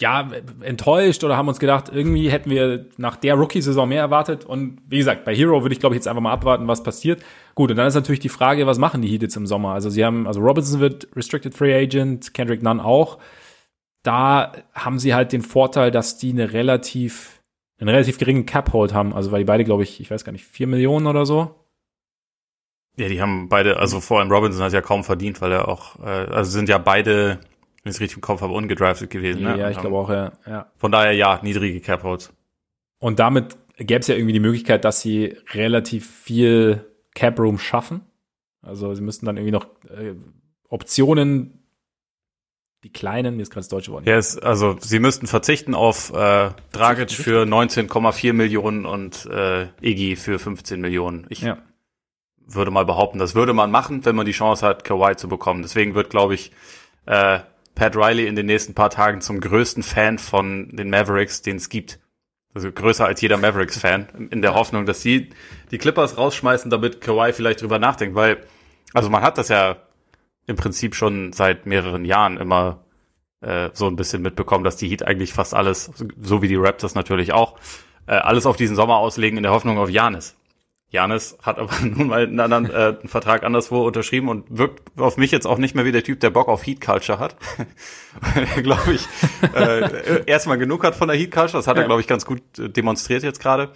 ja, 0.01 0.29
enttäuscht 0.61 1.23
oder 1.23 1.37
haben 1.37 1.47
uns 1.47 1.59
gedacht, 1.59 1.89
irgendwie 1.91 2.29
hätten 2.29 2.49
wir 2.49 2.87
nach 2.97 3.15
der 3.15 3.35
Rookie-Saison 3.35 3.87
mehr 3.87 4.01
erwartet. 4.01 4.43
Und 4.43 4.81
wie 4.87 4.97
gesagt, 4.97 5.23
bei 5.23 5.33
Hero 5.33 5.61
würde 5.61 5.73
ich, 5.73 5.79
glaube 5.79 5.95
ich, 5.95 5.99
jetzt 5.99 6.07
einfach 6.07 6.21
mal 6.21 6.33
abwarten, 6.33 6.67
was 6.67 6.83
passiert. 6.83 7.23
Gut, 7.55 7.71
und 7.71 7.77
dann 7.77 7.87
ist 7.87 7.95
natürlich 7.95 8.19
die 8.19 8.29
Frage, 8.29 8.67
was 8.67 8.77
machen 8.77 9.01
die 9.01 9.07
Heat 9.07 9.21
jetzt 9.21 9.37
im 9.37 9.47
Sommer? 9.47 9.73
Also 9.73 9.89
sie 9.89 10.03
haben, 10.03 10.27
also 10.27 10.41
Robinson 10.41 10.81
wird 10.81 11.07
Restricted 11.15 11.55
Free 11.55 11.73
Agent, 11.73 12.33
Kendrick 12.33 12.61
Nunn 12.61 12.81
auch. 12.81 13.19
Da 14.03 14.51
haben 14.73 14.99
sie 14.99 15.13
halt 15.13 15.31
den 15.31 15.41
Vorteil, 15.41 15.91
dass 15.91 16.17
die 16.17 16.31
eine 16.31 16.51
relativ, 16.51 17.41
einen 17.79 17.89
relativ 17.89 18.17
geringen 18.17 18.45
Cap-Hold 18.45 18.93
haben. 18.93 19.13
Also 19.13 19.31
weil 19.31 19.39
die 19.39 19.45
beide, 19.45 19.63
glaube 19.63 19.83
ich, 19.83 20.01
ich 20.01 20.11
weiß 20.11 20.25
gar 20.25 20.33
nicht, 20.33 20.45
vier 20.45 20.67
Millionen 20.67 21.07
oder 21.07 21.25
so. 21.25 21.55
Ja, 22.97 23.09
die 23.09 23.21
haben 23.21 23.49
beide, 23.49 23.77
also 23.77 23.99
vor 23.99 24.19
allem 24.19 24.31
Robinson 24.31 24.63
hat 24.63 24.73
ja 24.73 24.81
kaum 24.81 25.03
verdient, 25.03 25.41
weil 25.41 25.51
er 25.51 25.67
auch, 25.67 25.99
äh, 25.99 26.07
also 26.07 26.51
sind 26.51 26.69
ja 26.69 26.77
beide, 26.77 27.39
wenn 27.83 27.89
ich 27.89 27.95
es 27.95 27.99
richtig 27.99 28.17
im 28.17 28.21
Kopf 28.21 28.41
habe, 28.41 28.53
ungedraftet 28.53 29.09
gewesen. 29.09 29.43
ne? 29.43 29.57
Ja, 29.57 29.69
ich 29.69 29.79
glaube 29.79 29.97
auch, 29.97 30.09
ja. 30.09 30.31
ja. 30.47 30.71
Von 30.77 30.91
daher 30.91 31.11
ja, 31.11 31.39
niedrige 31.43 31.81
Cap-Holds. 31.81 32.31
Und 32.99 33.19
damit 33.19 33.57
gäbe 33.77 33.99
es 33.99 34.07
ja 34.07 34.15
irgendwie 34.15 34.33
die 34.33 34.39
Möglichkeit, 34.39 34.85
dass 34.85 35.01
sie 35.01 35.35
relativ 35.53 36.09
viel 36.09 36.85
Cap-Room 37.13 37.57
schaffen. 37.59 38.01
Also 38.61 38.93
sie 38.95 39.01
müssten 39.01 39.25
dann 39.25 39.37
irgendwie 39.37 39.51
noch 39.51 39.65
äh, 39.89 40.15
Optionen, 40.69 41.65
die 42.83 42.91
kleinen, 42.91 43.35
mir 43.35 43.41
ist 43.41 43.49
gerade 43.49 43.61
das 43.61 43.69
deutsche 43.69 43.91
Wort. 43.91 44.05
Ja, 44.05 44.15
es, 44.15 44.37
also 44.37 44.77
sie 44.79 44.99
müssten 44.99 45.27
verzichten 45.27 45.73
auf 45.73 46.11
äh, 46.11 46.51
Dragic 46.71 47.11
für 47.11 47.43
19,4 47.43 48.33
Millionen 48.33 48.85
und 48.85 49.25
äh, 49.25 49.67
Iggy 49.81 50.15
für 50.15 50.39
15 50.39 50.79
Millionen. 50.79 51.25
Ich 51.29 51.41
Ja. 51.41 51.57
Würde 52.47 52.71
mal 52.71 52.85
behaupten, 52.85 53.19
das 53.19 53.35
würde 53.35 53.53
man 53.53 53.71
machen, 53.71 54.05
wenn 54.05 54.15
man 54.15 54.25
die 54.25 54.31
Chance 54.31 54.65
hat, 54.65 54.83
Kawhi 54.83 55.15
zu 55.15 55.27
bekommen. 55.27 55.61
Deswegen 55.61 55.95
wird, 55.95 56.09
glaube 56.09 56.35
ich, 56.35 56.51
äh, 57.05 57.39
Pat 57.75 57.95
Riley 57.95 58.27
in 58.27 58.35
den 58.35 58.45
nächsten 58.45 58.73
paar 58.73 58.89
Tagen 58.89 59.21
zum 59.21 59.39
größten 59.39 59.83
Fan 59.83 60.17
von 60.17 60.69
den 60.75 60.89
Mavericks, 60.89 61.41
den 61.41 61.57
es 61.57 61.69
gibt. 61.69 61.99
Also 62.53 62.71
größer 62.71 63.05
als 63.05 63.19
jeder 63.19 63.37
Mavericks-Fan, 63.37 64.29
in 64.31 64.41
der 64.41 64.53
Hoffnung, 64.53 64.85
dass 64.85 65.01
sie 65.01 65.29
die 65.71 65.77
Clippers 65.77 66.17
rausschmeißen, 66.17 66.71
damit 66.71 67.01
Kawhi 67.01 67.33
vielleicht 67.33 67.61
drüber 67.61 67.79
nachdenkt, 67.79 68.15
weil, 68.15 68.37
also 68.93 69.09
man 69.09 69.21
hat 69.21 69.37
das 69.37 69.49
ja 69.49 69.77
im 70.47 70.55
Prinzip 70.55 70.95
schon 70.95 71.33
seit 71.33 71.65
mehreren 71.65 72.05
Jahren 72.05 72.37
immer 72.37 72.85
äh, 73.41 73.69
so 73.73 73.87
ein 73.87 73.95
bisschen 73.95 74.21
mitbekommen, 74.21 74.63
dass 74.63 74.77
die 74.77 74.87
Heat 74.87 75.03
eigentlich 75.03 75.33
fast 75.33 75.53
alles, 75.53 75.91
so 76.21 76.41
wie 76.41 76.47
die 76.47 76.55
Raptors 76.55 76.95
natürlich 76.95 77.33
auch, 77.33 77.57
äh, 78.07 78.13
alles 78.13 78.45
auf 78.45 78.55
diesen 78.55 78.75
Sommer 78.75 78.97
auslegen 78.97 79.37
in 79.37 79.43
der 79.43 79.51
Hoffnung 79.51 79.77
auf 79.77 79.89
Janis. 79.89 80.35
Janis 80.95 81.37
hat 81.43 81.59
aber 81.59 81.71
nun 81.83 82.07
mal 82.07 82.23
einen 82.23 82.39
anderen 82.39 82.69
äh, 82.71 82.97
einen 82.99 83.07
Vertrag 83.09 83.43
anderswo 83.43 83.85
unterschrieben 83.85 84.29
und 84.29 84.45
wirkt 84.49 84.99
auf 84.99 85.17
mich 85.17 85.31
jetzt 85.31 85.45
auch 85.45 85.57
nicht 85.59 85.75
mehr 85.75 85.85
wie 85.85 85.91
der 85.91 86.03
Typ, 86.03 86.19
der 86.21 86.31
Bock 86.31 86.47
auf 86.47 86.65
Heat 86.65 86.81
Culture 86.81 87.19
hat. 87.19 87.35
glaube 88.63 88.93
ich, 88.93 89.07
äh, 89.53 90.23
erstmal 90.25 90.57
genug 90.57 90.83
hat 90.83 90.95
von 90.95 91.07
der 91.07 91.17
Heat 91.17 91.31
Culture. 91.31 91.57
Das 91.57 91.67
hat 91.67 91.77
er, 91.77 91.81
Ja. 91.83 91.87
glaube 91.87 92.01
ich, 92.01 92.07
ganz 92.07 92.25
gut 92.25 92.41
äh, 92.57 92.69
demonstriert 92.69 93.23
jetzt 93.23 93.39
gerade. 93.39 93.71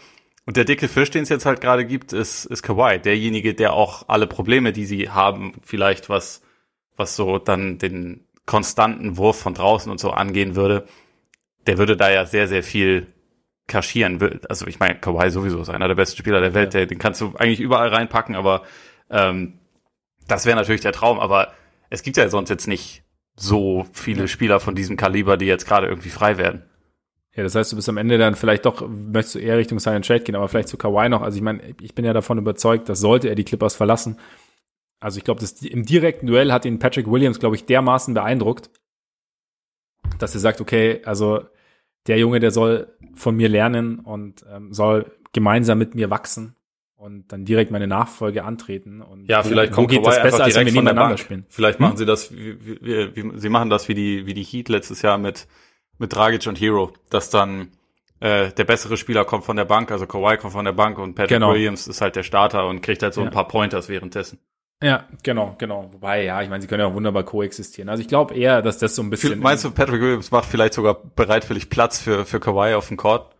Und 0.45 0.57
der 0.57 0.65
dicke 0.65 0.87
Fisch, 0.87 1.11
den 1.11 1.23
es 1.23 1.29
jetzt 1.29 1.45
halt 1.45 1.61
gerade 1.61 1.85
gibt, 1.85 2.11
ist, 2.11 2.45
ist 2.45 2.63
Kawhi. 2.63 2.97
Derjenige, 2.99 3.53
der 3.53 3.73
auch 3.73 4.05
alle 4.07 4.25
Probleme, 4.25 4.73
die 4.73 4.85
sie 4.85 5.09
haben, 5.09 5.53
vielleicht 5.63 6.09
was, 6.09 6.41
was 6.97 7.15
so 7.15 7.37
dann 7.37 7.77
den 7.77 8.25
konstanten 8.47 9.17
Wurf 9.17 9.39
von 9.39 9.53
draußen 9.53 9.91
und 9.91 9.99
so 9.99 10.09
angehen 10.09 10.55
würde, 10.55 10.87
der 11.67 11.77
würde 11.77 11.95
da 11.95 12.09
ja 12.09 12.25
sehr, 12.25 12.47
sehr 12.47 12.63
viel 12.63 13.05
kaschieren. 13.69 14.19
Wür- 14.19 14.45
Also 14.49 14.67
ich 14.67 14.79
meine, 14.79 14.99
Kawhi 14.99 15.31
sowieso 15.31 15.61
ist 15.61 15.69
einer 15.69 15.87
der 15.87 15.95
besten 15.95 16.17
Spieler 16.17 16.41
der 16.41 16.53
Welt, 16.53 16.73
der, 16.73 16.85
den 16.85 16.99
kannst 16.99 17.21
du 17.21 17.33
eigentlich 17.37 17.61
überall 17.61 17.87
reinpacken, 17.87 18.35
aber 18.35 18.63
ähm, 19.09 19.59
das 20.27 20.45
wäre 20.45 20.57
natürlich 20.57 20.81
der 20.81 20.91
Traum. 20.91 21.19
Aber 21.19 21.53
es 21.89 22.03
gibt 22.03 22.17
ja 22.17 22.27
sonst 22.27 22.49
jetzt 22.49 22.67
nicht 22.67 23.03
so 23.37 23.85
viele 23.93 24.27
Spieler 24.27 24.59
von 24.59 24.75
diesem 24.75 24.97
Kaliber, 24.97 25.37
die 25.37 25.45
jetzt 25.45 25.65
gerade 25.65 25.87
irgendwie 25.87 26.09
frei 26.09 26.37
werden. 26.37 26.63
Ja, 27.35 27.43
das 27.43 27.55
heißt, 27.55 27.71
du 27.71 27.77
bist 27.77 27.87
am 27.87 27.95
Ende 27.97 28.17
dann 28.17 28.35
vielleicht 28.35 28.65
doch, 28.65 28.85
möchtest 28.89 29.35
du 29.35 29.39
eher 29.39 29.57
Richtung 29.57 29.79
Sign 29.79 29.95
and 29.95 30.05
Trade 30.05 30.21
gehen, 30.21 30.35
aber 30.35 30.49
vielleicht 30.49 30.67
zu 30.67 30.77
Kawhi 30.77 31.07
noch. 31.07 31.21
Also 31.21 31.37
ich 31.37 31.41
meine, 31.43 31.61
ich 31.79 31.95
bin 31.95 32.03
ja 32.03 32.11
davon 32.11 32.37
überzeugt, 32.37 32.89
dass 32.89 32.99
sollte 32.99 33.29
er 33.29 33.35
die 33.35 33.45
Clippers 33.45 33.75
verlassen. 33.75 34.19
Also 34.99 35.19
ich 35.19 35.23
glaube, 35.23 35.39
das 35.39 35.53
im 35.61 35.85
direkten 35.85 36.27
Duell 36.27 36.51
hat 36.51 36.65
ihn 36.65 36.79
Patrick 36.79 37.09
Williams, 37.09 37.39
glaube 37.39 37.55
ich, 37.55 37.65
dermaßen 37.65 38.13
beeindruckt, 38.13 38.69
dass 40.17 40.33
er 40.33 40.41
sagt, 40.41 40.59
okay, 40.59 41.01
also 41.05 41.43
der 42.07 42.17
Junge, 42.17 42.39
der 42.39 42.51
soll 42.51 42.87
von 43.15 43.35
mir 43.35 43.49
lernen 43.49 43.99
und 43.99 44.45
ähm, 44.51 44.73
soll 44.73 45.11
gemeinsam 45.33 45.77
mit 45.77 45.95
mir 45.95 46.09
wachsen 46.09 46.55
und 46.95 47.31
dann 47.31 47.45
direkt 47.45 47.71
meine 47.71 47.87
Nachfolge 47.87 48.43
antreten. 48.43 49.01
Und 49.01 49.25
Ja, 49.29 49.43
vielleicht 49.43 49.71
wo 49.73 49.75
kommt 49.77 49.89
geht 49.89 50.03
Kawhi 50.03 50.15
das 50.15 50.21
besser, 50.23 50.43
als 50.43 50.55
wenn 50.55 50.65
wir 50.65 50.73
nebeneinander 50.73 51.09
Bank. 51.09 51.19
spielen? 51.19 51.45
Vielleicht 51.49 51.79
machen 51.79 51.97
sie 51.97 52.05
das, 52.05 52.35
wie, 52.35 52.57
wie, 52.65 52.79
wie, 52.81 53.15
wie, 53.33 53.39
sie 53.39 53.49
machen 53.49 53.69
das 53.69 53.87
wie 53.87 53.93
die, 53.93 54.25
wie 54.25 54.33
die 54.33 54.43
Heat 54.43 54.69
letztes 54.69 55.01
Jahr 55.01 55.17
mit, 55.17 55.47
mit 55.97 56.13
Dragic 56.13 56.47
und 56.47 56.59
Hero, 56.59 56.91
dass 57.09 57.29
dann 57.29 57.69
äh, 58.21 58.51
der 58.51 58.63
bessere 58.65 58.97
Spieler 58.97 59.23
kommt 59.23 59.45
von 59.45 59.55
der 59.55 59.65
Bank, 59.65 59.91
also 59.91 60.05
Kawhi 60.07 60.37
kommt 60.37 60.53
von 60.53 60.65
der 60.65 60.73
Bank 60.73 60.97
und 60.99 61.15
Patrick 61.15 61.29
Genau. 61.37 61.53
Williams 61.53 61.87
ist 61.87 62.01
halt 62.01 62.15
der 62.15 62.23
Starter 62.23 62.67
und 62.67 62.81
kriegt 62.81 63.01
halt 63.03 63.13
so 63.13 63.21
Ja. 63.21 63.27
ein 63.27 63.33
paar 63.33 63.47
Pointers 63.47 63.87
währenddessen. 63.87 64.39
Ja, 64.81 65.05
genau, 65.23 65.55
genau. 65.57 65.89
Wobei, 65.91 66.23
ja, 66.23 66.41
ich 66.41 66.49
meine, 66.49 66.61
sie 66.61 66.67
können 66.67 66.79
ja 66.79 66.87
auch 66.87 66.93
wunderbar 66.93 67.23
koexistieren. 67.23 67.89
Also 67.89 68.01
ich 68.01 68.07
glaube 68.07 68.33
eher, 68.33 68.61
dass 68.61 68.77
das 68.77 68.95
so 68.95 69.01
ein 69.01 69.09
bisschen 69.09 69.39
Meinst 69.39 69.65
du, 69.65 69.71
Patrick 69.71 70.01
Williams 70.01 70.31
macht 70.31 70.45
vielleicht 70.45 70.73
sogar 70.73 70.95
bereitwillig 71.15 71.69
Platz 71.69 72.01
für, 72.01 72.25
für 72.25 72.39
Kawhi 72.39 72.75
auf 72.75 72.87
dem 72.87 72.95
Court? 72.95 73.35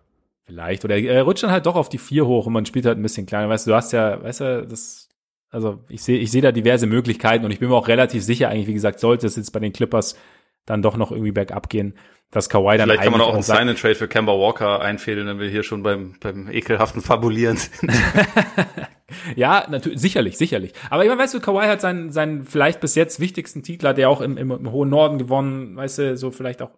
Vielleicht. 0.46 0.84
Oder 0.84 0.98
er 0.98 1.24
rutscht 1.24 1.44
dann 1.44 1.52
halt 1.52 1.66
doch 1.66 1.76
auf 1.76 1.88
die 1.88 1.98
vier 1.98 2.26
hoch 2.26 2.46
und 2.46 2.54
man 2.54 2.66
spielt 2.66 2.86
halt 2.86 2.98
ein 2.98 3.04
bisschen 3.04 3.26
kleiner. 3.26 3.48
Weißt 3.48 3.68
du, 3.68 3.72
du 3.72 3.76
hast 3.76 3.94
ja, 3.94 4.22
weißt 4.22 4.42
du, 4.42 4.68
das, 4.68 5.08
also 5.50 5.80
ich 5.88 6.04
sehe, 6.04 6.18
ich 6.20 6.30
sehe 6.30 6.42
da 6.42 6.52
diverse 6.52 6.88
Möglichkeiten 6.88 7.46
und 7.46 7.52
ich 7.52 7.60
bin 7.60 7.70
mir 7.70 7.76
auch 7.76 7.88
relativ 7.88 8.24
sicher, 8.24 8.50
eigentlich, 8.50 8.68
wie 8.68 8.74
gesagt, 8.74 9.00
sollte 9.00 9.26
es 9.26 9.38
jetzt 9.38 9.52
bei 9.52 9.60
den 9.62 9.72
Clippers 9.72 10.18
dann 10.66 10.82
doch 10.82 10.98
noch 10.98 11.12
irgendwie 11.12 11.32
bergab 11.32 11.70
gehen, 11.70 11.94
dass 12.32 12.50
Kawhi 12.50 12.78
dann 12.78 12.90
Vielleicht 12.90 13.04
kann 13.04 13.14
man 13.14 13.22
auch 13.22 13.34
einen 13.34 13.70
and 13.70 13.80
Trade 13.80 13.96
für 13.96 14.10
Kemba 14.10 14.34
Walker 14.34 14.82
einfädeln, 14.82 15.28
wenn 15.28 15.40
wir 15.40 15.50
hier 15.50 15.64
schon 15.64 15.84
beim, 15.84 16.16
beim 16.20 16.50
ekelhaften 16.52 17.02
Fabulieren 17.02 17.56
sind. 17.56 17.92
Ja, 19.36 19.66
natürlich, 19.70 20.00
sicherlich, 20.00 20.38
sicherlich. 20.38 20.74
Aber 20.90 21.04
ich 21.04 21.10
meine, 21.10 21.22
weißt 21.22 21.34
du, 21.34 21.40
Kawhi 21.40 21.68
hat 21.68 21.82
seinen, 21.82 22.12
seinen 22.12 22.44
vielleicht 22.44 22.80
bis 22.80 22.96
jetzt 22.96 23.20
wichtigsten 23.20 23.64
Titel, 23.64 23.88
hat 23.88 23.98
er 23.98 24.10
auch 24.10 24.22
im, 24.22 24.38
im, 24.38 24.52
im 24.52 24.72
hohen 24.72 24.90
Norden 24.90 25.18
gewonnen, 25.18 25.76
weißt 25.76 25.98
du, 26.00 26.18
so 26.18 26.32
vielleicht 26.32 26.62
auch, 26.62 26.72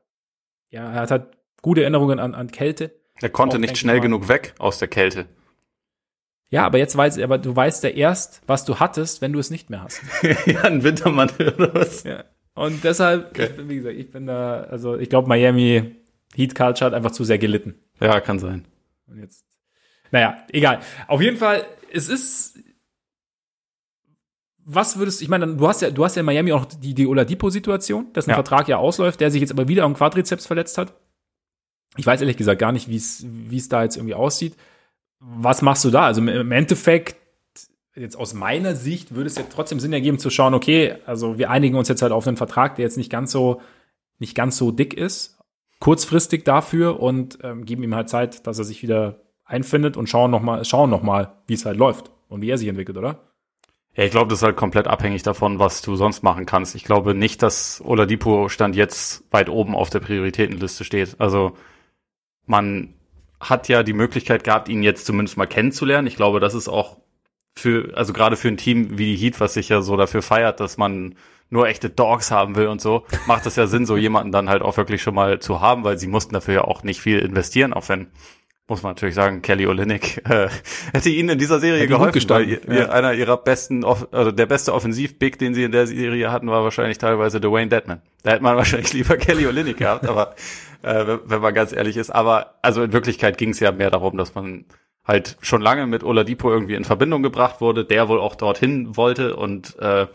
ja, 0.69 0.91
er 0.91 1.01
hat 1.01 1.11
halt 1.11 1.25
gute 1.61 1.81
Erinnerungen 1.81 2.19
an, 2.19 2.33
an 2.35 2.51
Kälte. 2.51 2.91
Er 3.21 3.29
konnte 3.29 3.59
nicht 3.59 3.77
schnell 3.77 3.97
mal. 3.97 4.01
genug 4.01 4.27
weg 4.27 4.53
aus 4.57 4.79
der 4.79 4.87
Kälte. 4.87 5.27
Ja, 6.49 6.65
aber 6.65 6.79
jetzt 6.79 6.97
weiß, 6.97 7.17
aber 7.19 7.37
du 7.37 7.55
weißt 7.55 7.83
ja 7.85 7.91
erst, 7.91 8.41
was 8.45 8.65
du 8.65 8.79
hattest, 8.79 9.21
wenn 9.21 9.31
du 9.31 9.39
es 9.39 9.49
nicht 9.51 9.69
mehr 9.69 9.83
hast. 9.83 10.01
ja, 10.45 10.63
ein 10.63 10.83
Wintermantel 10.83 11.49
oder 11.57 11.73
was? 11.73 12.03
Ja. 12.03 12.25
Und 12.55 12.83
deshalb, 12.83 13.29
Okay. 13.29 13.45
ich 13.45 13.55
bin, 13.55 13.69
wie 13.69 13.75
gesagt, 13.77 13.95
ich 13.95 14.11
bin 14.11 14.27
da, 14.27 14.61
also 14.63 14.97
ich 14.97 15.09
glaube, 15.09 15.29
Miami 15.29 15.95
Heat 16.35 16.53
Culture 16.55 16.87
hat 16.87 16.93
einfach 16.93 17.11
zu 17.11 17.23
sehr 17.23 17.37
gelitten. 17.37 17.75
Ja, 18.01 18.19
kann 18.19 18.39
sein. 18.39 18.65
Und 19.07 19.19
jetzt, 19.19 19.45
naja, 20.11 20.43
egal. 20.51 20.79
Auf 21.07 21.21
jeden 21.21 21.37
Fall, 21.37 21.63
es 21.93 22.09
ist, 22.09 22.57
was 24.63 24.97
würdest, 24.97 25.21
ich 25.21 25.29
meine, 25.29 25.47
du 25.55 25.67
hast 25.67 25.81
ja, 25.81 25.89
du 25.89 26.03
hast 26.05 26.15
ja 26.15 26.19
in 26.19 26.25
Miami 26.25 26.51
auch 26.53 26.61
noch 26.61 26.65
die, 26.65 26.93
die 26.93 27.07
Oladipo-Situation, 27.07 28.13
dessen 28.13 28.29
Ja. 28.29 28.35
Vertrag 28.35 28.67
ja 28.67 28.77
ausläuft, 28.77 29.19
der 29.19 29.31
sich 29.31 29.41
jetzt 29.41 29.51
aber 29.51 29.67
wieder 29.67 29.83
am 29.83 29.95
Quadrizeps 29.95 30.45
verletzt 30.45 30.77
hat. 30.77 30.93
Ich 31.97 32.05
weiß 32.05 32.21
ehrlich 32.21 32.37
gesagt 32.37 32.59
gar 32.59 32.71
nicht, 32.71 32.87
wie 32.87 32.95
es, 32.95 33.25
wie 33.27 33.57
es 33.57 33.69
da 33.69 33.83
jetzt 33.83 33.97
irgendwie 33.97 34.13
aussieht. 34.13 34.55
Was 35.19 35.61
machst 35.61 35.83
du 35.83 35.89
da? 35.89 36.05
Also 36.05 36.21
im- 36.21 36.27
im 36.29 36.51
Endeffekt 36.51 37.17
jetzt 37.95 38.15
aus 38.15 38.33
meiner 38.33 38.75
Sicht 38.75 39.13
würde 39.15 39.27
es 39.27 39.35
ja 39.35 39.43
trotzdem 39.49 39.79
Sinn 39.79 39.91
ergeben 39.93 40.17
zu 40.19 40.29
schauen, 40.29 40.53
okay, 40.53 40.95
also 41.05 41.37
wir 41.37 41.49
einigen 41.49 41.75
uns 41.75 41.89
jetzt 41.89 42.01
halt 42.01 42.13
auf 42.13 42.25
einen 42.27 42.37
Vertrag, 42.37 42.75
der 42.75 42.83
jetzt 42.85 42.97
nicht 42.97 43.09
ganz 43.11 43.31
so, 43.31 43.61
nicht 44.19 44.35
ganz 44.35 44.57
so 44.57 44.71
dick 44.71 44.93
ist, 44.93 45.37
kurzfristig 45.79 46.45
dafür 46.45 46.99
und 47.01 47.39
ähm, 47.43 47.65
geben 47.65 47.83
ihm 47.83 47.93
halt 47.95 48.07
Zeit, 48.09 48.47
dass 48.47 48.59
er 48.59 48.63
sich 48.63 48.81
wieder 48.83 49.19
einfindet 49.51 49.97
und 49.97 50.07
schauen 50.07 50.31
nochmal, 50.31 50.63
schauen 50.65 50.89
noch 50.89 51.03
mal, 51.03 51.33
wie 51.47 51.53
es 51.53 51.65
halt 51.65 51.77
läuft 51.77 52.11
und 52.29 52.41
wie 52.41 52.49
er 52.49 52.57
sich 52.57 52.67
entwickelt, 52.67 52.97
oder? 52.97 53.19
Ja, 53.93 54.05
ich 54.05 54.11
glaube, 54.11 54.29
das 54.29 54.39
ist 54.39 54.43
halt 54.43 54.55
komplett 54.55 54.87
abhängig 54.87 55.21
davon, 55.23 55.59
was 55.59 55.81
du 55.81 55.97
sonst 55.97 56.23
machen 56.23 56.45
kannst. 56.45 56.75
Ich 56.75 56.85
glaube 56.85 57.13
nicht, 57.13 57.43
dass 57.43 57.81
Oladipo 57.83 58.47
Stand 58.47 58.75
jetzt 58.75 59.25
weit 59.31 59.49
oben 59.49 59.75
auf 59.75 59.89
der 59.89 59.99
Prioritätenliste 59.99 60.85
steht. 60.85 61.19
Also 61.19 61.57
man 62.45 62.93
hat 63.41 63.67
ja 63.67 63.83
die 63.83 63.93
Möglichkeit 63.93 64.45
gehabt, 64.45 64.69
ihn 64.69 64.81
jetzt 64.81 65.05
zumindest 65.05 65.37
mal 65.37 65.47
kennenzulernen. 65.47 66.07
Ich 66.07 66.15
glaube, 66.15 66.39
das 66.39 66.53
ist 66.53 66.69
auch 66.69 66.97
für, 67.53 67.95
also 67.97 68.13
gerade 68.13 68.37
für 68.37 68.47
ein 68.47 68.57
Team 68.57 68.97
wie 68.97 69.15
die 69.15 69.17
Heat, 69.17 69.41
was 69.41 69.55
sich 69.55 69.67
ja 69.67 69.81
so 69.81 69.97
dafür 69.97 70.21
feiert, 70.21 70.61
dass 70.61 70.77
man 70.77 71.15
nur 71.49 71.67
echte 71.67 71.89
Dogs 71.89 72.31
haben 72.31 72.55
will 72.55 72.67
und 72.67 72.79
so, 72.79 73.03
macht 73.27 73.45
es 73.45 73.57
ja 73.57 73.67
Sinn, 73.67 73.85
so 73.85 73.97
jemanden 73.97 74.31
dann 74.31 74.47
halt 74.47 74.61
auch 74.61 74.77
wirklich 74.77 75.01
schon 75.01 75.15
mal 75.15 75.39
zu 75.39 75.59
haben, 75.59 75.83
weil 75.83 75.97
sie 75.97 76.07
mussten 76.07 76.33
dafür 76.33 76.53
ja 76.53 76.63
auch 76.63 76.83
nicht 76.83 77.01
viel 77.01 77.19
investieren, 77.19 77.73
auch 77.73 77.89
wenn 77.89 78.07
muss 78.71 78.83
man 78.83 78.91
natürlich 78.91 79.15
sagen, 79.15 79.41
Kelly 79.41 79.67
Olynyk 79.67 80.21
äh, 80.29 80.47
hätte 80.93 81.09
ihnen 81.09 81.29
in 81.29 81.37
dieser 81.37 81.59
Serie 81.59 81.81
hätte 81.81 81.89
geholfen, 81.89 82.29
weil 82.29 82.49
ihr, 82.49 82.61
ja. 82.67 82.89
einer 82.89 83.13
ihrer 83.13 83.35
besten, 83.35 83.83
also 83.83 84.31
der 84.31 84.45
beste 84.45 84.73
Offensiv-Big, 84.73 85.37
den 85.37 85.53
sie 85.53 85.63
in 85.63 85.73
der 85.73 85.87
Serie 85.87 86.31
hatten, 86.31 86.47
war 86.47 86.63
wahrscheinlich 86.63 86.97
teilweise 86.97 87.41
Dwayne 87.41 87.67
Deadman. 87.67 88.01
Da 88.23 88.31
hätte 88.31 88.43
man 88.43 88.55
wahrscheinlich 88.61 88.93
lieber 88.93 89.17
Kelly 89.17 89.45
Olynyk 89.45 89.77
gehabt, 89.77 90.07
aber 90.07 90.35
äh, 90.83 91.17
wenn 91.25 91.41
man 91.41 91.53
ganz 91.53 91.73
ehrlich 91.73 91.97
ist. 91.97 92.11
Aber 92.11 92.55
also 92.61 92.81
in 92.81 92.93
Wirklichkeit 92.93 93.37
ging 93.37 93.49
es 93.49 93.59
ja 93.59 93.73
mehr 93.73 93.91
darum, 93.91 94.17
dass 94.17 94.35
man 94.35 94.63
halt 95.05 95.37
schon 95.41 95.61
lange 95.61 95.85
mit 95.85 96.03
Oladipo 96.05 96.49
irgendwie 96.49 96.75
in 96.75 96.85
Verbindung 96.85 97.23
gebracht 97.23 97.59
wurde, 97.59 97.83
der 97.83 98.07
wohl 98.07 98.21
auch 98.21 98.35
dorthin 98.35 98.95
wollte 98.95 99.35
und 99.35 99.77
äh, 99.79 100.07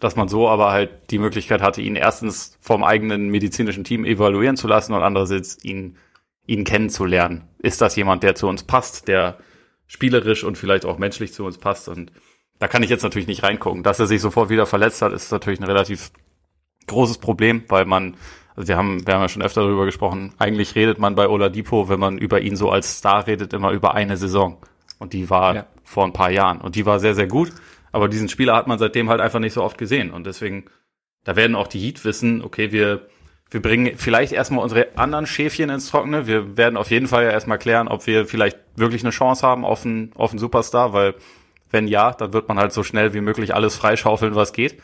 dass 0.00 0.16
man 0.16 0.28
so 0.28 0.48
aber 0.48 0.70
halt 0.70 0.90
die 1.10 1.18
Möglichkeit 1.18 1.62
hatte, 1.62 1.80
ihn 1.80 1.96
erstens 1.96 2.58
vom 2.60 2.84
eigenen 2.84 3.28
medizinischen 3.30 3.84
Team 3.84 4.04
evaluieren 4.04 4.58
zu 4.58 4.68
lassen 4.68 4.92
und 4.92 5.02
andererseits 5.02 5.64
ihn 5.64 5.96
ihn 6.46 6.64
kennenzulernen. 6.64 7.48
Ist 7.58 7.80
das 7.80 7.96
jemand, 7.96 8.22
der 8.22 8.34
zu 8.34 8.48
uns 8.48 8.64
passt, 8.64 9.08
der 9.08 9.38
spielerisch 9.86 10.44
und 10.44 10.58
vielleicht 10.58 10.84
auch 10.84 10.98
menschlich 10.98 11.32
zu 11.32 11.44
uns 11.44 11.58
passt? 11.58 11.88
Und 11.88 12.12
da 12.58 12.68
kann 12.68 12.82
ich 12.82 12.90
jetzt 12.90 13.02
natürlich 13.02 13.28
nicht 13.28 13.42
reingucken. 13.42 13.82
Dass 13.82 14.00
er 14.00 14.06
sich 14.06 14.20
sofort 14.20 14.50
wieder 14.50 14.66
verletzt 14.66 15.02
hat, 15.02 15.12
ist 15.12 15.32
natürlich 15.32 15.60
ein 15.60 15.66
relativ 15.66 16.10
großes 16.86 17.18
Problem, 17.18 17.64
weil 17.68 17.84
man, 17.84 18.16
also 18.56 18.68
wir 18.68 18.76
haben, 18.76 19.06
wir 19.06 19.14
haben 19.14 19.22
ja 19.22 19.28
schon 19.28 19.42
öfter 19.42 19.62
darüber 19.62 19.84
gesprochen, 19.84 20.34
eigentlich 20.38 20.74
redet 20.74 20.98
man 20.98 21.14
bei 21.14 21.28
Oladipo, 21.28 21.88
wenn 21.88 22.00
man 22.00 22.18
über 22.18 22.40
ihn 22.40 22.56
so 22.56 22.70
als 22.70 22.98
Star 22.98 23.26
redet, 23.26 23.52
immer 23.52 23.70
über 23.70 23.94
eine 23.94 24.16
Saison. 24.16 24.58
Und 24.98 25.12
die 25.12 25.30
war 25.30 25.54
ja. 25.54 25.66
vor 25.84 26.04
ein 26.04 26.12
paar 26.12 26.30
Jahren. 26.30 26.60
Und 26.60 26.76
die 26.76 26.86
war 26.86 27.00
sehr, 27.00 27.14
sehr 27.14 27.26
gut. 27.26 27.52
Aber 27.90 28.08
diesen 28.08 28.28
Spieler 28.28 28.54
hat 28.56 28.66
man 28.66 28.78
seitdem 28.78 29.08
halt 29.10 29.20
einfach 29.20 29.40
nicht 29.40 29.52
so 29.52 29.62
oft 29.62 29.78
gesehen. 29.78 30.10
Und 30.10 30.26
deswegen, 30.26 30.64
da 31.24 31.36
werden 31.36 31.56
auch 31.56 31.66
die 31.66 31.80
Heat 31.80 32.04
wissen, 32.04 32.42
okay, 32.42 32.72
wir 32.72 33.08
wir 33.52 33.60
bringen 33.60 33.98
vielleicht 33.98 34.32
erstmal 34.32 34.62
unsere 34.62 34.96
anderen 34.96 35.26
Schäfchen 35.26 35.68
ins 35.68 35.90
Trockene. 35.90 36.26
Wir 36.26 36.56
werden 36.56 36.78
auf 36.78 36.90
jeden 36.90 37.06
Fall 37.06 37.24
ja 37.24 37.30
erstmal 37.30 37.58
klären, 37.58 37.86
ob 37.86 38.06
wir 38.06 38.24
vielleicht 38.24 38.58
wirklich 38.76 39.02
eine 39.02 39.10
Chance 39.10 39.46
haben 39.46 39.64
auf 39.66 39.84
einen, 39.84 40.10
auf 40.14 40.30
einen 40.30 40.38
Superstar, 40.38 40.94
weil 40.94 41.14
wenn 41.70 41.86
ja, 41.86 42.12
dann 42.12 42.32
wird 42.32 42.48
man 42.48 42.58
halt 42.58 42.72
so 42.72 42.82
schnell 42.82 43.12
wie 43.12 43.20
möglich 43.20 43.54
alles 43.54 43.76
freischaufeln, 43.76 44.34
was 44.34 44.54
geht. 44.54 44.82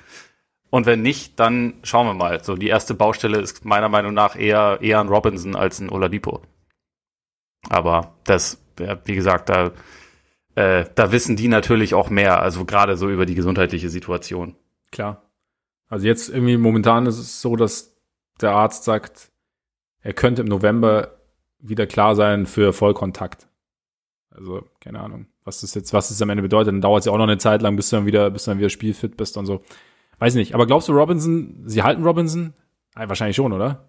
Und 0.69 0.85
wenn 0.85 1.01
nicht, 1.01 1.41
dann 1.41 1.75
schauen 1.83 2.07
wir 2.07 2.15
mal. 2.15 2.45
So, 2.45 2.57
die 2.57 2.69
erste 2.69 2.93
Baustelle 2.93 3.39
ist 3.39 3.65
meiner 3.65 3.89
Meinung 3.89 4.13
nach 4.13 4.39
eher, 4.39 4.79
eher 4.83 5.01
ein 5.01 5.09
Robinson 5.09 5.57
als 5.57 5.81
ein 5.81 5.89
Oladipo. 5.89 6.43
Aber 7.71 8.17
das, 8.25 8.63
wie 9.05 9.15
gesagt, 9.15 9.49
da, 9.49 9.73
äh, 10.57 10.85
da 10.95 11.11
wissen 11.11 11.37
die 11.37 11.49
natürlich 11.49 11.95
auch 11.95 12.11
mehr, 12.11 12.43
also 12.43 12.67
gerade 12.67 12.99
so 12.99 13.09
über 13.09 13.25
die 13.25 13.35
gesundheitliche 13.35 13.89
Situation. 13.89 14.57
Klar. 14.91 15.23
Also 15.89 16.07
jetzt 16.07 16.29
irgendwie 16.29 16.59
momentan 16.59 17.07
ist 17.07 17.19
es 17.19 17.41
so, 17.41 17.57
dass 17.57 17.98
der 18.41 18.53
Arzt 18.53 18.85
sagt, 18.85 19.31
er 20.01 20.13
könnte 20.13 20.43
im 20.43 20.49
November 20.49 21.19
wieder 21.59 21.87
klar 21.87 22.15
sein 22.15 22.47
für 22.47 22.73
Vollkontakt. 22.73 23.49
Also, 24.31 24.65
keine 24.81 25.01
Ahnung, 25.01 25.27
was 25.45 25.61
das 25.63 25.75
jetzt, 25.75 25.93
was 25.93 26.09
das 26.09 26.23
am 26.23 26.31
Ende 26.31 26.43
bedeutet. 26.43 26.69
Dann 26.69 26.81
dauert 26.81 27.01
es 27.01 27.07
ja 27.07 27.13
auch 27.13 27.19
noch 27.19 27.25
eine 27.25 27.39
Zeit 27.39 27.63
lang, 27.63 27.77
bis 27.77 27.91
du 27.91 27.97
dann 27.97 28.07
wieder, 28.07 28.31
bis 28.31 28.45
du 28.45 28.53
dann 28.53 28.59
wieder 28.59 28.71
spielfit 28.71 29.17
bist 29.17 29.37
und 29.37 29.47
so. 29.47 29.63
Weiß 30.19 30.35
nicht. 30.35 30.55
Aber 30.55 30.67
glaubst 30.67 30.89
du, 30.89 30.93
Robinson, 30.93 31.63
sie 31.67 31.83
halten 31.83 32.05
Robinson? 32.05 32.55
Ah, 32.95 33.09
wahrscheinlich 33.09 33.37
schon, 33.37 33.53
oder? 33.53 33.89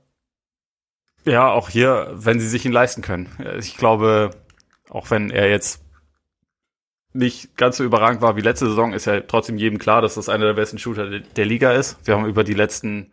Ja, 1.25 1.51
auch 1.51 1.69
hier, 1.69 2.11
wenn 2.13 2.39
sie 2.39 2.47
sich 2.47 2.65
ihn 2.65 2.71
leisten 2.71 3.01
können. 3.01 3.29
Ich 3.59 3.77
glaube, 3.77 4.31
auch 4.89 5.11
wenn 5.11 5.29
er 5.29 5.49
jetzt 5.49 5.83
nicht 7.13 7.57
ganz 7.57 7.77
so 7.77 7.83
überragend 7.83 8.21
war 8.21 8.35
wie 8.35 8.41
letzte 8.41 8.67
Saison, 8.67 8.93
ist 8.93 9.05
ja 9.05 9.21
trotzdem 9.21 9.57
jedem 9.57 9.79
klar, 9.79 10.01
dass 10.01 10.15
das 10.15 10.29
einer 10.29 10.45
der 10.45 10.53
besten 10.53 10.77
Shooter 10.77 11.19
der 11.19 11.45
Liga 11.45 11.71
ist. 11.71 11.97
Wir 12.05 12.15
haben 12.15 12.25
über 12.25 12.43
die 12.43 12.53
letzten 12.53 13.11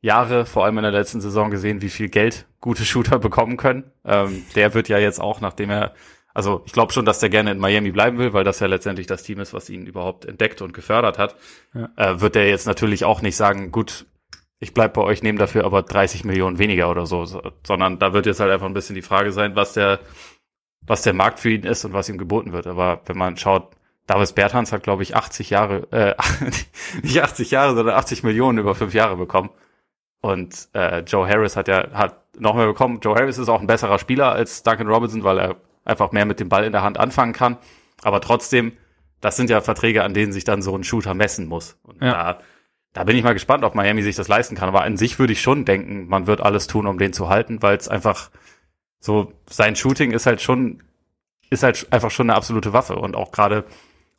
Jahre, 0.00 0.46
vor 0.46 0.64
allem 0.64 0.78
in 0.78 0.82
der 0.82 0.92
letzten 0.92 1.20
Saison 1.20 1.50
gesehen, 1.50 1.82
wie 1.82 1.88
viel 1.88 2.08
Geld 2.08 2.46
gute 2.60 2.84
Shooter 2.84 3.18
bekommen 3.18 3.56
können. 3.56 3.90
Ähm, 4.04 4.44
der 4.54 4.74
wird 4.74 4.88
ja 4.88 4.98
jetzt 4.98 5.20
auch, 5.20 5.40
nachdem 5.40 5.70
er, 5.70 5.94
also 6.34 6.62
ich 6.66 6.72
glaube 6.72 6.92
schon, 6.92 7.04
dass 7.04 7.18
der 7.18 7.30
gerne 7.30 7.50
in 7.50 7.58
Miami 7.58 7.90
bleiben 7.90 8.18
will, 8.18 8.32
weil 8.32 8.44
das 8.44 8.60
ja 8.60 8.68
letztendlich 8.68 9.06
das 9.06 9.22
Team 9.22 9.40
ist, 9.40 9.54
was 9.54 9.68
ihn 9.70 9.86
überhaupt 9.86 10.24
entdeckt 10.24 10.62
und 10.62 10.72
gefördert 10.72 11.18
hat, 11.18 11.36
ja. 11.74 11.88
äh, 11.96 12.20
wird 12.20 12.36
der 12.36 12.48
jetzt 12.48 12.66
natürlich 12.66 13.04
auch 13.04 13.22
nicht 13.22 13.36
sagen, 13.36 13.72
gut, 13.72 14.06
ich 14.60 14.74
bleib 14.74 14.94
bei 14.94 15.02
euch, 15.02 15.22
nehme 15.22 15.38
dafür 15.38 15.64
aber 15.64 15.82
30 15.82 16.24
Millionen 16.24 16.58
weniger 16.58 16.90
oder 16.90 17.06
so, 17.06 17.24
so, 17.24 17.42
sondern 17.66 17.98
da 17.98 18.12
wird 18.12 18.26
jetzt 18.26 18.40
halt 18.40 18.50
einfach 18.50 18.66
ein 18.66 18.74
bisschen 18.74 18.94
die 18.94 19.02
Frage 19.02 19.32
sein, 19.32 19.56
was 19.56 19.72
der, 19.72 20.00
was 20.80 21.02
der 21.02 21.12
Markt 21.12 21.40
für 21.40 21.50
ihn 21.50 21.62
ist 21.62 21.84
und 21.84 21.92
was 21.92 22.08
ihm 22.08 22.18
geboten 22.18 22.52
wird. 22.52 22.66
Aber 22.66 23.02
wenn 23.06 23.18
man 23.18 23.36
schaut, 23.36 23.70
Davis 24.06 24.32
Bertans 24.32 24.72
hat, 24.72 24.82
glaube 24.82 25.02
ich, 25.02 25.14
80 25.14 25.50
Jahre, 25.50 25.86
äh, 25.92 26.14
nicht 27.02 27.22
80 27.22 27.50
Jahre, 27.50 27.76
sondern 27.76 27.94
80 27.94 28.22
Millionen 28.22 28.58
über 28.58 28.74
fünf 28.74 28.94
Jahre 28.94 29.16
bekommen. 29.16 29.50
Und 30.20 30.68
äh, 30.74 31.00
Joe 31.00 31.28
Harris 31.28 31.56
hat 31.56 31.68
ja 31.68 31.90
hat 31.92 32.16
noch 32.38 32.54
mehr 32.54 32.66
bekommen. 32.66 33.00
Joe 33.00 33.14
Harris 33.14 33.38
ist 33.38 33.48
auch 33.48 33.60
ein 33.60 33.66
besserer 33.66 33.98
Spieler 33.98 34.32
als 34.32 34.62
Duncan 34.62 34.88
Robinson, 34.88 35.24
weil 35.24 35.38
er 35.38 35.56
einfach 35.84 36.12
mehr 36.12 36.24
mit 36.24 36.40
dem 36.40 36.48
Ball 36.48 36.64
in 36.64 36.72
der 36.72 36.82
Hand 36.82 36.98
anfangen 36.98 37.32
kann. 37.32 37.56
Aber 38.02 38.20
trotzdem, 38.20 38.72
das 39.20 39.36
sind 39.36 39.50
ja 39.50 39.60
Verträge, 39.60 40.02
an 40.02 40.14
denen 40.14 40.32
sich 40.32 40.44
dann 40.44 40.62
so 40.62 40.74
ein 40.76 40.84
Shooter 40.84 41.14
messen 41.14 41.46
muss. 41.46 41.78
Und 41.82 42.02
ja. 42.02 42.12
da, 42.12 42.40
da 42.92 43.04
bin 43.04 43.16
ich 43.16 43.24
mal 43.24 43.32
gespannt, 43.32 43.64
ob 43.64 43.74
Miami 43.74 44.02
sich 44.02 44.16
das 44.16 44.28
leisten 44.28 44.54
kann. 44.56 44.68
Aber 44.68 44.82
an 44.82 44.96
sich 44.96 45.18
würde 45.18 45.32
ich 45.32 45.40
schon 45.40 45.64
denken, 45.64 46.08
man 46.08 46.26
wird 46.26 46.40
alles 46.40 46.66
tun, 46.66 46.86
um 46.86 46.98
den 46.98 47.12
zu 47.12 47.28
halten, 47.28 47.62
weil 47.62 47.76
es 47.76 47.88
einfach 47.88 48.30
so 49.00 49.32
sein 49.48 49.76
Shooting 49.76 50.10
ist 50.10 50.26
halt 50.26 50.42
schon 50.42 50.82
ist 51.50 51.62
halt 51.62 51.86
einfach 51.90 52.10
schon 52.10 52.28
eine 52.28 52.36
absolute 52.36 52.72
Waffe 52.72 52.96
und 52.96 53.16
auch 53.16 53.32
gerade 53.32 53.64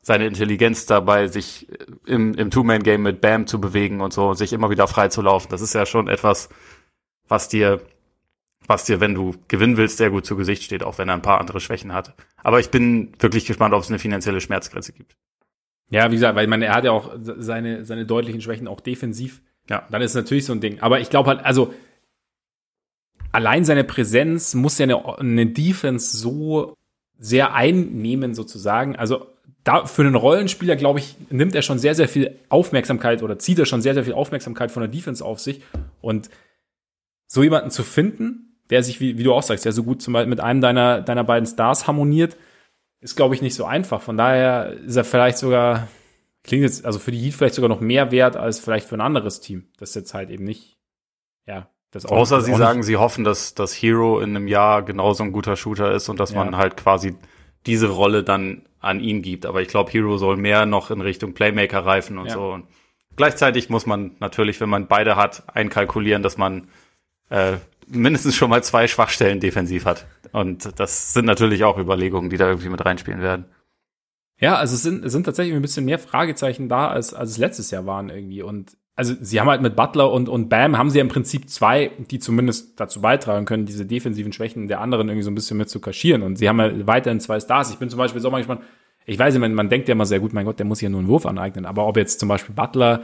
seine 0.01 0.27
Intelligenz 0.27 0.85
dabei, 0.85 1.27
sich 1.27 1.67
im, 2.05 2.33
im 2.33 2.51
Two-Man-Game 2.51 3.01
mit 3.01 3.21
Bam 3.21 3.47
zu 3.47 3.59
bewegen 3.59 4.01
und 4.01 4.13
so, 4.13 4.33
sich 4.33 4.53
immer 4.53 4.69
wieder 4.69 4.87
frei 4.87 5.09
zu 5.09 5.21
laufen. 5.21 5.49
Das 5.49 5.61
ist 5.61 5.73
ja 5.73 5.85
schon 5.85 6.07
etwas, 6.07 6.49
was 7.27 7.49
dir, 7.49 7.81
was 8.65 8.85
dir, 8.85 8.99
wenn 9.01 9.13
du 9.13 9.35
gewinnen 9.47 9.77
willst, 9.77 9.97
sehr 9.97 10.09
gut 10.09 10.25
zu 10.25 10.35
Gesicht 10.35 10.63
steht, 10.63 10.83
auch 10.83 10.97
wenn 10.97 11.09
er 11.09 11.15
ein 11.15 11.21
paar 11.21 11.39
andere 11.39 11.59
Schwächen 11.59 11.93
hat. 11.93 12.13
Aber 12.37 12.59
ich 12.59 12.69
bin 12.69 13.11
wirklich 13.19 13.45
gespannt, 13.45 13.73
ob 13.73 13.83
es 13.83 13.89
eine 13.89 13.99
finanzielle 13.99 14.41
Schmerzgrenze 14.41 14.93
gibt. 14.93 15.15
Ja, 15.89 16.09
wie 16.11 16.15
gesagt, 16.15 16.35
weil 16.35 16.43
ich 16.43 16.49
meine, 16.49 16.65
er 16.65 16.75
hat 16.75 16.85
ja 16.85 16.91
auch 16.91 17.11
seine, 17.19 17.83
seine 17.83 18.05
deutlichen 18.05 18.41
Schwächen 18.41 18.67
auch 18.67 18.79
defensiv. 18.79 19.41
Ja. 19.69 19.87
Dann 19.89 20.01
ist 20.01 20.11
es 20.11 20.15
natürlich 20.15 20.45
so 20.45 20.53
ein 20.53 20.61
Ding. 20.61 20.79
Aber 20.81 20.99
ich 20.99 21.09
glaube 21.09 21.29
halt, 21.29 21.43
also, 21.43 21.73
allein 23.31 23.65
seine 23.65 23.83
Präsenz 23.83 24.53
muss 24.53 24.77
ja 24.77 24.83
eine, 24.83 25.19
eine 25.19 25.47
Defense 25.47 26.15
so 26.15 26.75
sehr 27.17 27.53
einnehmen 27.53 28.33
sozusagen. 28.33 28.95
Also 28.95 29.27
da 29.63 29.85
für 29.85 30.01
einen 30.03 30.15
Rollenspieler, 30.15 30.75
glaube 30.75 30.99
ich, 30.99 31.15
nimmt 31.29 31.55
er 31.55 31.61
schon 31.61 31.79
sehr, 31.79 31.95
sehr 31.95 32.07
viel 32.07 32.39
Aufmerksamkeit 32.49 33.23
oder 33.23 33.39
zieht 33.39 33.59
er 33.59 33.65
schon 33.65 33.81
sehr, 33.81 33.93
sehr 33.93 34.03
viel 34.03 34.13
Aufmerksamkeit 34.13 34.71
von 34.71 34.81
der 34.81 34.89
Defense 34.89 35.23
auf 35.23 35.39
sich. 35.39 35.61
Und 36.01 36.29
so 37.27 37.43
jemanden 37.43 37.69
zu 37.69 37.83
finden, 37.83 38.57
der 38.69 38.83
sich, 38.83 38.99
wie, 38.99 39.17
wie 39.17 39.23
du 39.23 39.33
auch 39.33 39.43
sagst, 39.43 39.65
der 39.65 39.71
so 39.71 39.83
gut 39.83 40.01
zum 40.01 40.13
Beispiel 40.13 40.29
mit 40.29 40.39
einem 40.39 40.61
deiner, 40.61 41.01
deiner 41.01 41.23
beiden 41.23 41.45
Stars 41.45 41.87
harmoniert, 41.87 42.37
ist, 43.01 43.15
glaube 43.15 43.35
ich, 43.35 43.41
nicht 43.41 43.55
so 43.55 43.65
einfach. 43.65 44.01
Von 44.01 44.17
daher 44.17 44.73
ist 44.73 44.95
er 44.95 45.03
vielleicht 45.03 45.37
sogar, 45.37 45.87
klingt 46.43 46.63
jetzt, 46.63 46.85
also 46.85 46.99
für 46.99 47.11
die 47.11 47.19
Heat 47.19 47.33
vielleicht 47.33 47.55
sogar 47.55 47.69
noch 47.69 47.81
mehr 47.81 48.11
wert 48.11 48.35
als 48.35 48.59
vielleicht 48.59 48.87
für 48.87 48.95
ein 48.95 49.01
anderes 49.01 49.41
Team. 49.41 49.67
Das 49.77 49.95
jetzt 49.95 50.13
halt 50.13 50.29
eben 50.29 50.43
nicht, 50.43 50.77
ja, 51.45 51.69
das 51.91 52.05
auch, 52.05 52.11
Außer 52.11 52.37
das 52.37 52.45
sie 52.45 52.55
sagen, 52.55 52.83
sie 52.83 52.97
hoffen, 52.97 53.23
dass 53.23 53.55
das 53.55 53.73
Hero 53.73 54.19
in 54.19 54.35
einem 54.35 54.47
Jahr 54.47 54.83
genauso 54.83 55.23
ein 55.23 55.31
guter 55.31 55.55
Shooter 55.55 55.91
ist 55.91 56.09
und 56.09 56.19
dass 56.19 56.31
ja. 56.31 56.43
man 56.43 56.57
halt 56.57 56.77
quasi 56.77 57.15
diese 57.65 57.87
Rolle 57.87 58.23
dann 58.23 58.63
an 58.79 58.99
ihn 58.99 59.21
gibt. 59.21 59.45
Aber 59.45 59.61
ich 59.61 59.67
glaube, 59.67 59.91
Hero 59.91 60.17
soll 60.17 60.37
mehr 60.37 60.65
noch 60.65 60.91
in 60.91 61.01
Richtung 61.01 61.33
Playmaker 61.33 61.85
reifen 61.85 62.17
und 62.17 62.27
ja. 62.27 62.33
so. 62.33 62.51
Und 62.51 62.67
gleichzeitig 63.15 63.69
muss 63.69 63.85
man 63.85 64.15
natürlich, 64.19 64.59
wenn 64.61 64.69
man 64.69 64.87
beide 64.87 65.15
hat, 65.15 65.43
einkalkulieren, 65.55 66.23
dass 66.23 66.37
man 66.37 66.69
äh, 67.29 67.57
mindestens 67.87 68.35
schon 68.35 68.49
mal 68.49 68.63
zwei 68.63 68.87
Schwachstellen 68.87 69.39
defensiv 69.39 69.85
hat. 69.85 70.05
Und 70.31 70.79
das 70.79 71.13
sind 71.13 71.25
natürlich 71.25 71.63
auch 71.63 71.77
Überlegungen, 71.77 72.29
die 72.29 72.37
da 72.37 72.47
irgendwie 72.47 72.69
mit 72.69 72.83
reinspielen 72.85 73.21
werden. 73.21 73.45
Ja, 74.39 74.55
also 74.55 74.75
es 74.75 74.83
sind, 74.83 75.03
es 75.03 75.11
sind 75.11 75.25
tatsächlich 75.25 75.55
ein 75.55 75.61
bisschen 75.61 75.85
mehr 75.85 75.99
Fragezeichen 75.99 76.69
da, 76.69 76.87
als, 76.87 77.13
als 77.13 77.31
es 77.31 77.37
letztes 77.37 77.71
Jahr 77.71 77.85
waren 77.85 78.09
irgendwie. 78.09 78.41
Und 78.41 78.77
also 78.99 79.15
sie 79.21 79.39
haben 79.39 79.47
halt 79.47 79.61
mit 79.61 79.77
Butler 79.77 80.11
und, 80.11 80.27
und 80.27 80.49
Bam 80.49 80.77
haben 80.77 80.89
sie 80.89 80.97
ja 80.97 81.01
im 81.01 81.07
Prinzip 81.07 81.49
zwei, 81.49 81.91
die 82.11 82.19
zumindest 82.19 82.77
dazu 82.81 82.99
beitragen 82.99 83.45
können, 83.45 83.65
diese 83.65 83.85
defensiven 83.85 84.33
Schwächen 84.33 84.67
der 84.67 84.81
anderen 84.81 85.07
irgendwie 85.07 85.23
so 85.23 85.31
ein 85.31 85.35
bisschen 85.35 85.55
mit 85.55 85.69
zu 85.69 85.79
kaschieren. 85.79 86.21
Und 86.21 86.35
sie 86.35 86.49
haben 86.49 86.59
ja 86.59 86.85
weiterhin 86.85 87.21
zwei 87.21 87.39
Stars. 87.39 87.71
Ich 87.71 87.77
bin 87.77 87.89
zum 87.89 87.97
Beispiel 87.97 88.19
so 88.19 88.29
mal 88.29 88.39
gespannt, 88.39 88.59
ich 89.05 89.17
weiß 89.17 89.33
nicht, 89.33 89.39
man, 89.39 89.53
man 89.53 89.69
denkt 89.69 89.87
ja 89.87 89.93
immer 89.93 90.05
sehr 90.05 90.19
gut, 90.19 90.33
mein 90.33 90.45
Gott, 90.45 90.59
der 90.59 90.65
muss 90.65 90.81
ja 90.81 90.89
nur 90.89 90.99
einen 90.99 91.07
Wurf 91.07 91.25
aneignen. 91.25 91.65
Aber 91.65 91.87
ob 91.87 91.95
jetzt 91.95 92.19
zum 92.19 92.27
Beispiel 92.27 92.53
Butler, 92.53 93.03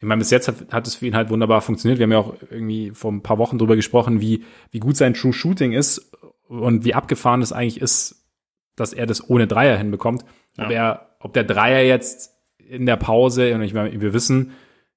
ich 0.00 0.04
meine, 0.04 0.18
bis 0.18 0.32
jetzt 0.32 0.48
hat, 0.48 0.72
hat 0.72 0.84
es 0.88 0.96
für 0.96 1.06
ihn 1.06 1.14
halt 1.14 1.30
wunderbar 1.30 1.60
funktioniert. 1.60 2.00
Wir 2.00 2.06
haben 2.06 2.12
ja 2.12 2.18
auch 2.18 2.34
irgendwie 2.50 2.90
vor 2.90 3.12
ein 3.12 3.22
paar 3.22 3.38
Wochen 3.38 3.56
drüber 3.56 3.76
gesprochen, 3.76 4.20
wie, 4.20 4.42
wie 4.72 4.80
gut 4.80 4.96
sein 4.96 5.14
True 5.14 5.32
Shooting 5.32 5.74
ist 5.74 6.10
und 6.48 6.84
wie 6.84 6.94
abgefahren 6.94 7.40
es 7.40 7.52
eigentlich 7.52 7.80
ist, 7.80 8.26
dass 8.74 8.92
er 8.92 9.06
das 9.06 9.30
ohne 9.30 9.46
Dreier 9.46 9.76
hinbekommt. 9.76 10.24
Ja. 10.56 10.64
Ob 10.64 10.70
er, 10.72 11.06
ob 11.20 11.32
der 11.34 11.44
Dreier 11.44 11.84
jetzt 11.86 12.32
in 12.68 12.84
der 12.84 12.96
Pause, 12.96 13.54
und 13.54 13.62
ich 13.62 13.74
meine, 13.74 14.00
wir 14.00 14.12
wissen, 14.12 14.50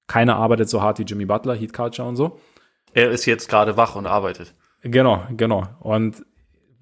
keiner 0.10 0.36
arbeitet 0.36 0.68
so 0.70 0.82
hart 0.82 1.00
wie 1.00 1.04
Jimmy 1.04 1.26
Butler, 1.26 1.56
Heat 1.56 1.72
Culture 1.72 2.06
und 2.06 2.18
so. 2.18 2.40
Er 2.94 3.12
ist 3.12 3.26
jetzt 3.26 3.48
gerade 3.48 3.78
wach 3.78 3.96
und 3.96 4.08
arbeitet. 4.08 4.54
Genau, 4.82 5.24
genau. 5.38 5.68
Und 5.80 6.26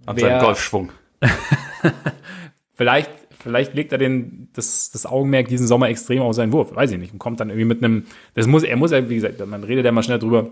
An 0.05 0.17
seinem 0.17 0.41
Golfschwung. 0.41 0.91
vielleicht, 2.73 3.11
vielleicht 3.37 3.73
legt 3.73 3.91
er 3.91 3.97
den, 3.97 4.49
das, 4.53 4.91
das 4.91 5.05
Augenmerk 5.05 5.49
diesen 5.49 5.67
Sommer 5.67 5.89
extrem 5.89 6.21
auf 6.21 6.35
seinen 6.35 6.53
Wurf. 6.53 6.73
Weiß 6.73 6.91
ich 6.91 6.97
nicht. 6.97 7.11
Und 7.11 7.19
kommt 7.19 7.39
dann 7.39 7.49
irgendwie 7.49 7.65
mit 7.65 7.83
einem, 7.83 8.05
das 8.33 8.47
muss, 8.47 8.63
er 8.63 8.77
muss 8.77 8.91
ja, 8.91 9.09
wie 9.09 9.15
gesagt, 9.15 9.45
man 9.45 9.63
redet 9.63 9.85
ja 9.85 9.91
mal 9.91 10.03
schnell 10.03 10.19
drüber. 10.19 10.49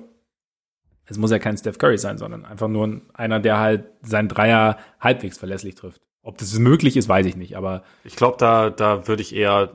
Es 1.05 1.17
muss 1.17 1.31
ja 1.31 1.39
kein 1.39 1.57
Steph 1.57 1.77
Curry 1.77 1.97
sein, 1.97 2.17
sondern 2.17 2.45
einfach 2.45 2.67
nur 2.67 2.99
einer, 3.13 3.39
der 3.39 3.59
halt 3.59 3.85
seinen 4.01 4.27
Dreier 4.27 4.77
halbwegs 4.99 5.37
verlässlich 5.37 5.75
trifft. 5.75 6.01
Ob 6.23 6.39
das 6.39 6.57
möglich 6.57 6.97
ist, 6.97 7.07
weiß 7.07 7.27
ich 7.27 7.37
nicht, 7.37 7.55
aber. 7.55 7.83
Ich 8.03 8.15
glaube, 8.15 8.37
da, 8.39 8.71
da 8.71 9.07
würde 9.07 9.21
ich 9.21 9.33
eher 9.35 9.69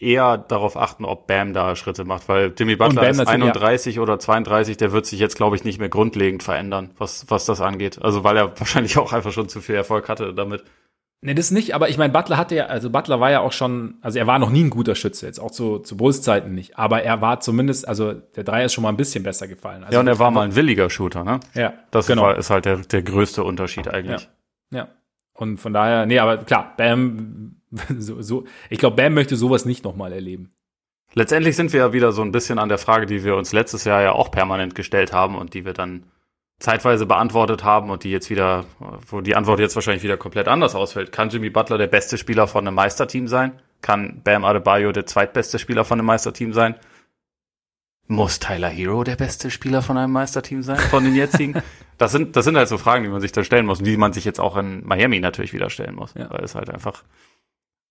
eher 0.00 0.38
darauf 0.38 0.76
achten, 0.76 1.04
ob 1.04 1.26
Bam 1.26 1.52
da 1.52 1.76
Schritte 1.76 2.04
macht, 2.04 2.28
weil 2.28 2.52
Jimmy 2.56 2.76
Butler 2.76 3.08
ist 3.08 3.20
31 3.20 3.96
ja. 3.96 4.02
oder 4.02 4.18
32, 4.18 4.76
der 4.76 4.92
wird 4.92 5.06
sich 5.06 5.20
jetzt, 5.20 5.36
glaube 5.36 5.56
ich, 5.56 5.64
nicht 5.64 5.78
mehr 5.78 5.88
grundlegend 5.88 6.42
verändern, 6.42 6.90
was, 6.98 7.26
was 7.28 7.44
das 7.44 7.60
angeht. 7.60 8.02
Also 8.02 8.24
weil 8.24 8.36
er 8.36 8.58
wahrscheinlich 8.58 8.96
auch 8.98 9.12
einfach 9.12 9.32
schon 9.32 9.48
zu 9.48 9.60
viel 9.60 9.74
Erfolg 9.74 10.08
hatte 10.08 10.34
damit. 10.34 10.64
Nee, 11.22 11.34
das 11.34 11.50
nicht, 11.50 11.74
aber 11.74 11.90
ich 11.90 11.98
meine, 11.98 12.14
Butler 12.14 12.38
hatte 12.38 12.54
ja, 12.54 12.66
also 12.66 12.88
Butler 12.88 13.20
war 13.20 13.30
ja 13.30 13.40
auch 13.40 13.52
schon, 13.52 13.98
also 14.00 14.18
er 14.18 14.26
war 14.26 14.38
noch 14.38 14.48
nie 14.48 14.64
ein 14.64 14.70
guter 14.70 14.94
Schütze, 14.94 15.26
jetzt 15.26 15.38
auch 15.38 15.50
zu, 15.50 15.80
zu 15.80 15.98
Bulls-Zeiten 15.98 16.54
nicht, 16.54 16.78
aber 16.78 17.02
er 17.02 17.20
war 17.20 17.40
zumindest, 17.40 17.86
also 17.86 18.14
der 18.14 18.42
Dreier 18.42 18.64
ist 18.64 18.72
schon 18.72 18.82
mal 18.82 18.88
ein 18.88 18.96
bisschen 18.96 19.22
besser 19.22 19.46
gefallen. 19.46 19.84
Also 19.84 19.92
ja, 19.92 20.00
und 20.00 20.06
er 20.06 20.18
war 20.18 20.30
mal 20.30 20.46
ein 20.46 20.56
williger 20.56 20.88
Shooter, 20.88 21.22
ne? 21.22 21.40
Ja. 21.52 21.74
Das 21.90 22.06
genau. 22.06 22.32
ist 22.32 22.48
halt 22.48 22.64
der, 22.64 22.78
der 22.78 23.02
größte 23.02 23.44
Unterschied 23.44 23.86
eigentlich. 23.86 24.30
Ja. 24.70 24.78
ja. 24.78 24.88
Und 25.34 25.58
von 25.58 25.74
daher, 25.74 26.06
nee, 26.06 26.18
aber 26.18 26.38
klar, 26.38 26.72
Bam 26.78 27.59
so, 27.98 28.20
so, 28.22 28.44
ich 28.68 28.78
glaube, 28.78 28.96
Bam 28.96 29.14
möchte 29.14 29.36
sowas 29.36 29.64
nicht 29.64 29.84
nochmal 29.84 30.12
erleben. 30.12 30.52
Letztendlich 31.14 31.56
sind 31.56 31.72
wir 31.72 31.80
ja 31.80 31.92
wieder 31.92 32.12
so 32.12 32.22
ein 32.22 32.32
bisschen 32.32 32.58
an 32.58 32.68
der 32.68 32.78
Frage, 32.78 33.06
die 33.06 33.24
wir 33.24 33.36
uns 33.36 33.52
letztes 33.52 33.84
Jahr 33.84 34.02
ja 34.02 34.12
auch 34.12 34.30
permanent 34.30 34.74
gestellt 34.74 35.12
haben 35.12 35.36
und 35.36 35.54
die 35.54 35.64
wir 35.64 35.72
dann 35.72 36.04
zeitweise 36.60 37.06
beantwortet 37.06 37.64
haben 37.64 37.90
und 37.90 38.04
die 38.04 38.10
jetzt 38.10 38.30
wieder, 38.30 38.66
wo 39.08 39.20
die 39.20 39.34
Antwort 39.34 39.60
jetzt 39.60 39.74
wahrscheinlich 39.74 40.04
wieder 40.04 40.16
komplett 40.16 40.46
anders 40.46 40.74
ausfällt. 40.74 41.10
Kann 41.10 41.30
Jimmy 41.30 41.50
Butler 41.50 41.78
der 41.78 41.86
beste 41.86 42.18
Spieler 42.18 42.46
von 42.46 42.66
einem 42.66 42.76
Meisterteam 42.76 43.26
sein? 43.26 43.52
Kann 43.80 44.20
Bam 44.22 44.44
Adebayo 44.44 44.92
der 44.92 45.06
zweitbeste 45.06 45.58
Spieler 45.58 45.84
von 45.84 45.98
einem 45.98 46.06
Meisterteam 46.06 46.52
sein? 46.52 46.76
Muss 48.06 48.40
Tyler 48.40 48.68
Hero 48.68 49.04
der 49.04 49.16
beste 49.16 49.50
Spieler 49.50 49.82
von 49.82 49.96
einem 49.96 50.12
Meisterteam 50.12 50.62
sein, 50.62 50.78
von 50.78 51.04
den 51.04 51.14
jetzigen? 51.14 51.62
das 51.98 52.12
sind, 52.12 52.36
das 52.36 52.44
sind 52.44 52.56
halt 52.56 52.68
so 52.68 52.76
Fragen, 52.76 53.04
die 53.04 53.10
man 53.10 53.20
sich 53.20 53.32
dann 53.32 53.44
stellen 53.44 53.66
muss 53.66 53.78
und 53.78 53.84
die 53.84 53.96
man 53.96 54.12
sich 54.12 54.24
jetzt 54.24 54.40
auch 54.40 54.56
in 54.56 54.84
Miami 54.84 55.20
natürlich 55.20 55.52
wieder 55.52 55.70
stellen 55.70 55.94
muss. 55.94 56.14
Ja. 56.14 56.28
Weil 56.28 56.42
es 56.42 56.54
halt 56.54 56.70
einfach 56.70 57.04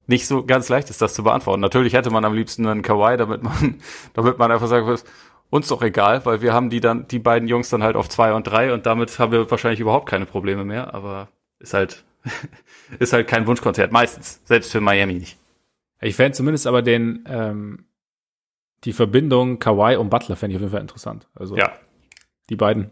nicht 0.10 0.27
so 0.27 0.44
ganz 0.44 0.69
leicht 0.69 0.90
ist, 0.90 1.02
das 1.02 1.14
zu 1.14 1.23
beantworten. 1.23 1.61
Natürlich 1.61 1.94
hätte 1.94 2.10
man 2.10 2.26
am 2.26 2.34
liebsten 2.34 2.65
einen 2.65 2.81
Kawhi, 2.81 3.15
damit 3.15 3.44
man, 3.44 3.80
damit 4.14 4.40
man 4.40 4.52
einfach 4.52 4.68
sagen 4.68 4.88
würde, 4.88 5.03
uns 5.52 5.68
doch 5.68 5.81
egal, 5.81 6.26
weil 6.26 6.41
wir 6.41 6.53
haben 6.53 6.69
die 6.69 6.80
dann, 6.80 7.07
die 7.07 7.19
beiden 7.19 7.48
Jungs 7.48 7.69
dann 7.69 7.84
halt 7.84 7.95
auf 7.95 8.10
zwei 8.10 8.34
und 8.34 8.44
drei 8.44 8.73
und 8.73 8.86
damit 8.86 9.18
haben 9.19 9.31
wir 9.31 9.49
wahrscheinlich 9.49 9.80
überhaupt 9.80 10.10
keine 10.10 10.26
Probleme 10.26 10.65
mehr, 10.65 10.94
aber 10.94 11.30
ist 11.60 11.73
halt, 11.73 12.03
ist 12.99 13.14
halt 13.14 13.27
kein 13.27 13.48
Wunschkonzert, 13.48 13.91
meistens, 13.91 14.41
selbst 14.45 14.72
für 14.72 14.81
Miami 14.81 15.14
nicht. 15.14 15.38
Ich 16.02 16.15
fände 16.15 16.36
zumindest 16.36 16.65
aber 16.65 16.81
den, 16.81 17.23
ähm, 17.27 17.86
die 18.84 18.94
Verbindung 18.94 19.60
Kawhi 19.60 19.95
und 19.95 20.10
Butler 20.10 20.36
fände 20.36 20.53
ich 20.53 20.57
auf 20.57 20.61
jeden 20.61 20.72
Fall 20.72 20.81
interessant. 20.81 21.27
Also 21.36 21.56
ja. 21.56 21.72
die 22.49 22.56
beiden 22.56 22.91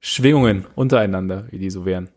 Schwingungen 0.00 0.66
untereinander, 0.74 1.46
wie 1.50 1.58
die 1.58 1.70
so 1.70 1.84
wären. 1.84 2.10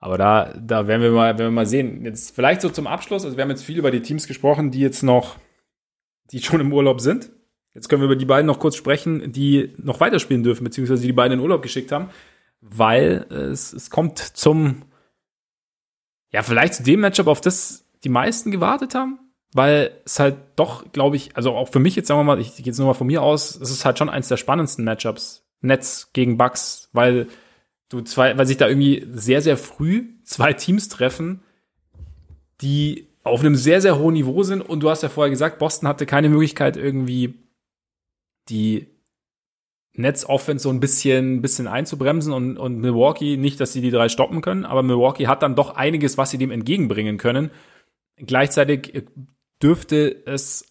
Aber 0.00 0.16
da, 0.16 0.54
da 0.58 0.86
werden 0.86 1.02
wir 1.02 1.10
mal, 1.10 1.38
werden 1.38 1.48
wir 1.48 1.50
mal 1.50 1.66
sehen. 1.66 2.04
Jetzt 2.04 2.34
vielleicht 2.34 2.60
so 2.60 2.68
zum 2.68 2.86
Abschluss. 2.86 3.24
Also 3.24 3.36
wir 3.36 3.42
haben 3.42 3.50
jetzt 3.50 3.64
viel 3.64 3.78
über 3.78 3.90
die 3.90 4.02
Teams 4.02 4.26
gesprochen, 4.26 4.70
die 4.70 4.80
jetzt 4.80 5.02
noch, 5.02 5.36
die 6.30 6.40
schon 6.40 6.60
im 6.60 6.72
Urlaub 6.72 7.00
sind. 7.00 7.30
Jetzt 7.74 7.88
können 7.88 8.02
wir 8.02 8.06
über 8.06 8.16
die 8.16 8.24
beiden 8.24 8.46
noch 8.46 8.60
kurz 8.60 8.76
sprechen, 8.76 9.32
die 9.32 9.74
noch 9.76 10.00
weiterspielen 10.00 10.42
dürfen, 10.42 10.64
beziehungsweise 10.64 11.06
die 11.06 11.12
beiden 11.12 11.38
in 11.38 11.42
Urlaub 11.44 11.62
geschickt 11.62 11.92
haben, 11.92 12.10
weil 12.60 13.26
es, 13.30 13.72
es 13.72 13.90
kommt 13.90 14.18
zum, 14.18 14.82
ja, 16.32 16.42
vielleicht 16.42 16.74
zu 16.74 16.82
dem 16.82 17.00
Matchup, 17.00 17.26
auf 17.26 17.40
das 17.40 17.84
die 18.04 18.08
meisten 18.08 18.50
gewartet 18.50 18.94
haben 18.94 19.18
weil 19.52 19.92
es 20.04 20.18
halt 20.18 20.36
doch, 20.56 20.92
glaube 20.92 21.16
ich, 21.16 21.36
also 21.36 21.54
auch 21.54 21.68
für 21.68 21.78
mich 21.78 21.96
jetzt, 21.96 22.08
sagen 22.08 22.20
wir 22.20 22.24
mal, 22.24 22.40
ich, 22.40 22.56
gehe 22.56 22.66
jetzt 22.66 22.78
nur 22.78 22.86
mal 22.86 22.94
von 22.94 23.06
mir 23.06 23.22
aus, 23.22 23.56
es 23.56 23.70
ist 23.70 23.84
halt 23.84 23.98
schon 23.98 24.10
eins 24.10 24.28
der 24.28 24.36
spannendsten 24.36 24.84
Matchups. 24.84 25.44
Netz 25.60 26.10
gegen 26.12 26.36
Bucks, 26.36 26.88
weil 26.92 27.26
du 27.88 28.00
zwei, 28.02 28.36
weil 28.36 28.46
sich 28.46 28.56
da 28.56 28.68
irgendwie 28.68 29.06
sehr, 29.12 29.40
sehr 29.42 29.56
früh 29.56 30.08
zwei 30.24 30.52
Teams 30.52 30.88
treffen, 30.88 31.42
die 32.60 33.08
auf 33.22 33.40
einem 33.40 33.54
sehr, 33.54 33.80
sehr 33.80 33.98
hohen 33.98 34.14
Niveau 34.14 34.42
sind. 34.42 34.62
Und 34.62 34.80
du 34.80 34.90
hast 34.90 35.02
ja 35.02 35.08
vorher 35.08 35.30
gesagt, 35.30 35.58
Boston 35.58 35.88
hatte 35.88 36.06
keine 36.06 36.28
Möglichkeit, 36.28 36.76
irgendwie 36.76 37.34
die 38.48 38.88
Netz-Offense 39.94 40.62
so 40.62 40.70
ein 40.70 40.80
bisschen, 40.80 41.42
bisschen 41.42 41.66
einzubremsen 41.66 42.32
und, 42.32 42.56
und 42.56 42.78
Milwaukee 42.78 43.36
nicht, 43.36 43.60
dass 43.60 43.72
sie 43.72 43.80
die 43.80 43.90
drei 43.90 44.08
stoppen 44.08 44.40
können, 44.40 44.64
aber 44.64 44.82
Milwaukee 44.82 45.26
hat 45.26 45.42
dann 45.42 45.56
doch 45.56 45.74
einiges, 45.74 46.16
was 46.16 46.30
sie 46.30 46.38
dem 46.38 46.50
entgegenbringen 46.52 47.18
können. 47.18 47.50
Gleichzeitig 48.16 49.04
dürfte 49.60 50.22
es 50.24 50.64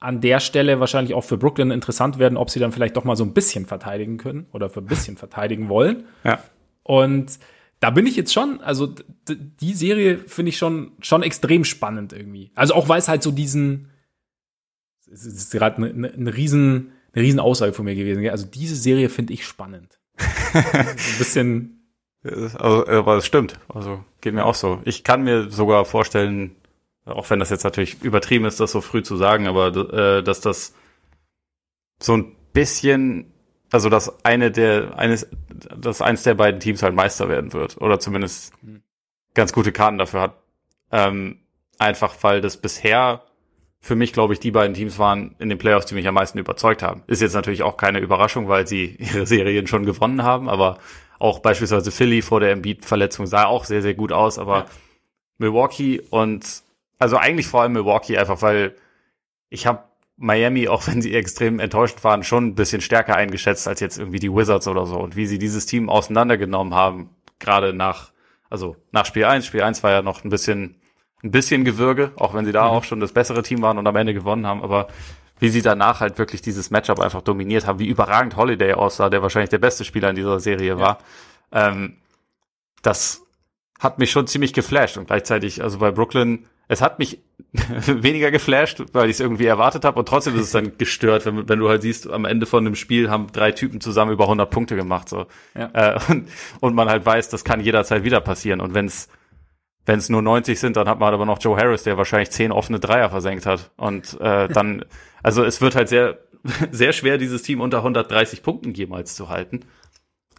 an 0.00 0.22
der 0.22 0.40
Stelle 0.40 0.80
wahrscheinlich 0.80 1.14
auch 1.14 1.24
für 1.24 1.36
Brooklyn 1.36 1.70
interessant 1.70 2.18
werden, 2.18 2.38
ob 2.38 2.48
sie 2.48 2.58
dann 2.58 2.72
vielleicht 2.72 2.96
doch 2.96 3.04
mal 3.04 3.16
so 3.16 3.24
ein 3.24 3.34
bisschen 3.34 3.66
verteidigen 3.66 4.16
können 4.16 4.46
oder 4.52 4.70
für 4.70 4.80
ein 4.80 4.86
bisschen 4.86 5.18
verteidigen 5.18 5.68
wollen. 5.68 6.04
Ja. 6.24 6.42
Und 6.90 7.38
da 7.78 7.90
bin 7.90 8.04
ich 8.04 8.16
jetzt 8.16 8.32
schon, 8.32 8.60
also 8.62 8.92
die 9.28 9.74
Serie 9.74 10.18
finde 10.18 10.48
ich 10.48 10.58
schon, 10.58 10.90
schon 11.00 11.22
extrem 11.22 11.64
spannend 11.64 12.12
irgendwie. 12.12 12.50
Also 12.56 12.74
auch 12.74 12.88
weil 12.88 12.98
es 12.98 13.06
halt 13.06 13.22
so 13.22 13.30
diesen, 13.30 13.90
es 15.08 15.24
ist 15.24 15.52
gerade 15.52 15.76
eine, 15.76 15.90
eine, 15.90 16.12
eine 16.12 16.36
riesen, 16.36 16.90
eine 17.12 17.24
riesen 17.24 17.38
Aussage 17.38 17.74
von 17.74 17.84
mir 17.84 17.94
gewesen. 17.94 18.28
Also 18.28 18.44
diese 18.44 18.74
Serie 18.74 19.08
finde 19.08 19.34
ich 19.34 19.46
spannend. 19.46 20.00
ein 20.52 20.96
bisschen. 21.18 21.86
Also, 22.24 22.88
aber 22.88 23.18
es 23.18 23.26
stimmt. 23.26 23.60
Also 23.68 24.04
geht 24.20 24.34
mir 24.34 24.46
auch 24.46 24.56
so. 24.56 24.82
Ich 24.84 25.04
kann 25.04 25.22
mir 25.22 25.48
sogar 25.48 25.84
vorstellen, 25.84 26.56
auch 27.04 27.30
wenn 27.30 27.38
das 27.38 27.50
jetzt 27.50 27.62
natürlich 27.62 28.02
übertrieben 28.02 28.46
ist, 28.46 28.58
das 28.58 28.72
so 28.72 28.80
früh 28.80 29.04
zu 29.04 29.16
sagen, 29.16 29.46
aber 29.46 29.68
äh, 29.68 30.24
dass 30.24 30.40
das 30.40 30.74
so 32.02 32.16
ein 32.16 32.34
bisschen, 32.52 33.32
also 33.70 33.88
dass 33.88 34.24
eine 34.24 34.50
der, 34.50 34.98
eines, 34.98 35.28
dass 35.76 36.02
eins 36.02 36.22
der 36.22 36.34
beiden 36.34 36.60
Teams 36.60 36.82
halt 36.82 36.94
Meister 36.94 37.28
werden 37.28 37.52
wird 37.52 37.80
oder 37.80 38.00
zumindest 38.00 38.52
ganz 39.34 39.52
gute 39.52 39.72
Karten 39.72 39.98
dafür 39.98 40.20
hat. 40.20 40.34
Ähm, 40.92 41.38
einfach 41.78 42.14
weil 42.22 42.40
das 42.40 42.56
bisher 42.56 43.22
für 43.80 43.94
mich, 43.94 44.12
glaube 44.12 44.34
ich, 44.34 44.40
die 44.40 44.50
beiden 44.50 44.74
Teams 44.74 44.98
waren 44.98 45.34
in 45.38 45.48
den 45.48 45.56
Playoffs, 45.56 45.86
die 45.86 45.94
mich 45.94 46.06
am 46.06 46.14
meisten 46.14 46.38
überzeugt 46.38 46.82
haben. 46.82 47.02
Ist 47.06 47.22
jetzt 47.22 47.34
natürlich 47.34 47.62
auch 47.62 47.76
keine 47.76 48.00
Überraschung, 48.00 48.48
weil 48.48 48.66
sie 48.66 48.96
ihre 48.98 49.26
Serien 49.26 49.66
schon 49.66 49.86
gewonnen 49.86 50.22
haben, 50.22 50.48
aber 50.48 50.78
auch 51.18 51.38
beispielsweise 51.40 51.90
Philly 51.90 52.22
vor 52.22 52.40
der 52.40 52.52
Embiid-Verletzung 52.52 53.26
sah 53.26 53.44
auch 53.46 53.64
sehr, 53.64 53.82
sehr 53.82 53.94
gut 53.94 54.12
aus, 54.12 54.38
aber 54.38 54.56
ja. 54.56 54.66
Milwaukee 55.38 56.00
und 56.10 56.62
also 56.98 57.16
eigentlich 57.16 57.46
vor 57.46 57.62
allem 57.62 57.72
Milwaukee 57.72 58.18
einfach, 58.18 58.42
weil 58.42 58.74
ich 59.48 59.66
habe 59.66 59.84
Miami, 60.22 60.68
auch 60.68 60.86
wenn 60.86 61.00
sie 61.00 61.14
extrem 61.14 61.58
enttäuschend 61.60 62.04
waren, 62.04 62.22
schon 62.22 62.48
ein 62.48 62.54
bisschen 62.54 62.82
stärker 62.82 63.16
eingeschätzt 63.16 63.66
als 63.66 63.80
jetzt 63.80 63.98
irgendwie 63.98 64.18
die 64.18 64.30
Wizards 64.30 64.68
oder 64.68 64.84
so. 64.84 65.00
Und 65.00 65.16
wie 65.16 65.26
sie 65.26 65.38
dieses 65.38 65.64
Team 65.64 65.88
auseinandergenommen 65.88 66.74
haben, 66.74 67.08
gerade 67.38 67.72
nach, 67.72 68.12
also 68.50 68.76
nach 68.92 69.06
Spiel 69.06 69.24
1. 69.24 69.46
Spiel 69.46 69.62
1 69.62 69.82
war 69.82 69.92
ja 69.92 70.02
noch 70.02 70.22
ein 70.22 70.28
bisschen, 70.28 70.76
ein 71.24 71.30
bisschen 71.30 71.64
Gewürge, 71.64 72.12
auch 72.16 72.34
wenn 72.34 72.44
sie 72.44 72.52
da 72.52 72.64
mhm. 72.64 72.70
auch 72.70 72.84
schon 72.84 73.00
das 73.00 73.12
bessere 73.12 73.42
Team 73.42 73.62
waren 73.62 73.78
und 73.78 73.86
am 73.86 73.96
Ende 73.96 74.12
gewonnen 74.12 74.46
haben. 74.46 74.62
Aber 74.62 74.88
wie 75.38 75.48
sie 75.48 75.62
danach 75.62 76.00
halt 76.00 76.18
wirklich 76.18 76.42
dieses 76.42 76.70
Matchup 76.70 77.00
einfach 77.00 77.22
dominiert 77.22 77.66
haben, 77.66 77.78
wie 77.78 77.88
überragend 77.88 78.36
Holiday 78.36 78.74
aussah, 78.74 79.08
der 79.08 79.22
wahrscheinlich 79.22 79.48
der 79.48 79.58
beste 79.58 79.86
Spieler 79.86 80.10
in 80.10 80.16
dieser 80.16 80.38
Serie 80.38 80.74
ja. 80.74 80.78
war. 80.78 80.98
Ähm, 81.50 81.96
das 82.82 83.22
hat 83.78 83.98
mich 83.98 84.10
schon 84.10 84.26
ziemlich 84.26 84.52
geflasht 84.52 84.98
und 84.98 85.06
gleichzeitig, 85.06 85.62
also 85.62 85.78
bei 85.78 85.90
Brooklyn, 85.90 86.46
es 86.70 86.80
hat 86.80 87.00
mich 87.00 87.18
weniger 87.86 88.30
geflasht, 88.30 88.80
weil 88.92 89.06
ich 89.06 89.16
es 89.16 89.20
irgendwie 89.20 89.46
erwartet 89.46 89.84
habe 89.84 89.98
und 89.98 90.06
trotzdem 90.06 90.36
ist 90.36 90.42
es 90.42 90.50
dann 90.52 90.78
gestört, 90.78 91.26
wenn, 91.26 91.48
wenn 91.48 91.58
du 91.58 91.68
halt 91.68 91.82
siehst, 91.82 92.08
am 92.08 92.24
Ende 92.24 92.46
von 92.46 92.64
einem 92.64 92.76
Spiel 92.76 93.10
haben 93.10 93.26
drei 93.32 93.50
Typen 93.50 93.80
zusammen 93.80 94.12
über 94.12 94.24
100 94.24 94.48
Punkte 94.48 94.76
gemacht 94.76 95.08
so 95.08 95.26
ja. 95.58 95.70
äh, 95.72 95.98
und, 96.08 96.28
und 96.60 96.74
man 96.76 96.88
halt 96.88 97.04
weiß, 97.04 97.28
das 97.28 97.44
kann 97.44 97.60
jederzeit 97.60 98.04
wieder 98.04 98.20
passieren 98.20 98.60
und 98.60 98.72
wenn 98.72 98.86
es 98.86 99.08
wenn 99.84 99.98
es 99.98 100.08
nur 100.08 100.22
90 100.22 100.60
sind, 100.60 100.76
dann 100.76 100.88
hat 100.88 101.00
man 101.00 101.12
aber 101.12 101.26
noch 101.26 101.42
Joe 101.42 101.56
Harris, 101.56 101.82
der 101.82 101.96
wahrscheinlich 101.96 102.30
zehn 102.30 102.52
offene 102.52 102.78
Dreier 102.78 103.10
versenkt 103.10 103.46
hat 103.46 103.72
und 103.76 104.20
äh, 104.20 104.46
dann 104.46 104.84
also 105.24 105.42
es 105.42 105.60
wird 105.60 105.74
halt 105.74 105.88
sehr 105.88 106.18
sehr 106.70 106.92
schwer 106.92 107.18
dieses 107.18 107.42
Team 107.42 107.60
unter 107.60 107.78
130 107.78 108.44
Punkten 108.44 108.72
jemals 108.74 109.16
zu 109.16 109.28
halten. 109.28 109.62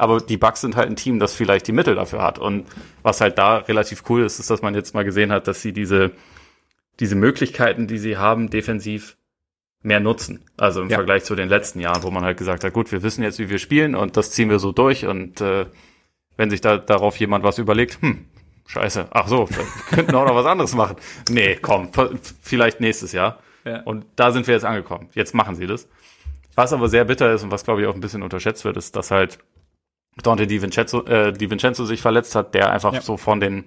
Aber 0.02 0.20
die 0.20 0.38
Bucks 0.38 0.62
sind 0.62 0.76
halt 0.76 0.90
ein 0.90 0.96
Team, 0.96 1.20
das 1.20 1.36
vielleicht 1.36 1.68
die 1.68 1.74
Mittel 1.74 1.94
dafür 1.94 2.24
hat. 2.24 2.40
Und 2.40 2.66
was 3.04 3.22
halt 3.22 3.38
da 3.38 3.58
relativ 3.58 4.02
cool 4.10 4.24
ist, 4.24 4.40
ist, 4.40 4.50
dass 4.50 4.64
man 4.64 4.74
jetzt 4.74 4.96
mal 4.96 5.04
gesehen 5.04 5.32
hat, 5.32 5.48
dass 5.48 5.62
sie 5.62 5.74
diese, 5.74 6.10
diese 7.00 7.14
Möglichkeiten, 7.14 7.86
die 7.86 8.00
sie 8.00 8.18
haben, 8.18 8.50
defensiv 8.50 9.16
mehr 9.84 10.00
nutzen. 10.00 10.44
Also 10.58 10.82
im 10.82 10.90
ja. 10.90 10.96
Vergleich 10.96 11.24
zu 11.24 11.36
den 11.36 11.50
letzten 11.50 11.80
Jahren, 11.80 12.02
wo 12.02 12.10
man 12.10 12.24
halt 12.24 12.40
gesagt 12.40 12.64
hat, 12.64 12.74
gut, 12.74 12.92
wir 12.92 13.04
wissen 13.04 13.22
jetzt, 13.22 13.38
wie 13.38 13.52
wir 13.52 13.60
spielen 13.60 13.94
und 13.94 14.18
das 14.18 14.32
ziehen 14.32 14.50
wir 14.50 14.58
so 14.58 14.72
durch 14.72 15.06
und 15.06 15.40
äh, 15.40 15.68
wenn 16.36 16.50
sich 16.50 16.62
da 16.62 16.80
darauf 16.80 17.18
jemand 17.18 17.44
was 17.44 17.60
überlegt, 17.60 18.02
hm, 18.02 18.26
scheiße, 18.66 19.06
ach 19.12 19.28
so, 19.28 19.48
wir 19.52 19.66
könnten 19.92 20.16
auch 20.16 20.26
noch 20.26 20.36
was 20.36 20.48
anderes 20.48 20.74
machen. 20.74 20.96
Nee, 21.30 21.60
komm, 21.62 21.90
vielleicht 22.42 22.80
nächstes 22.80 23.12
Jahr. 23.12 23.38
Ja. 23.66 23.82
Und 23.82 24.08
da 24.16 24.32
sind 24.32 24.48
wir 24.48 24.56
jetzt 24.56 24.66
angekommen. 24.66 25.10
Jetzt 25.14 25.36
machen 25.36 25.54
sie 25.54 25.68
das. 25.68 25.88
Was 26.56 26.74
aber 26.74 26.90
sehr 26.90 27.06
bitter 27.06 27.32
ist 27.32 27.44
und 27.44 27.52
was, 27.52 27.64
glaube 27.64 27.82
ich, 27.82 27.88
auch 27.88 27.94
ein 27.94 28.02
bisschen 28.02 28.24
unterschätzt 28.24 28.66
wird, 28.66 28.78
ist, 28.78 28.96
dass 28.96 29.12
halt 29.12 29.38
Dante 30.22 30.48
Di 30.48 30.62
Vincenzo, 30.62 31.06
äh, 31.06 31.32
Di 31.34 31.50
Vincenzo 31.50 31.86
sich 31.86 32.02
verletzt 32.02 32.36
hat, 32.36 32.54
der 32.54 32.72
einfach 32.72 32.94
ja. 32.94 33.02
so 33.02 33.18
von 33.18 33.40
den 33.40 33.66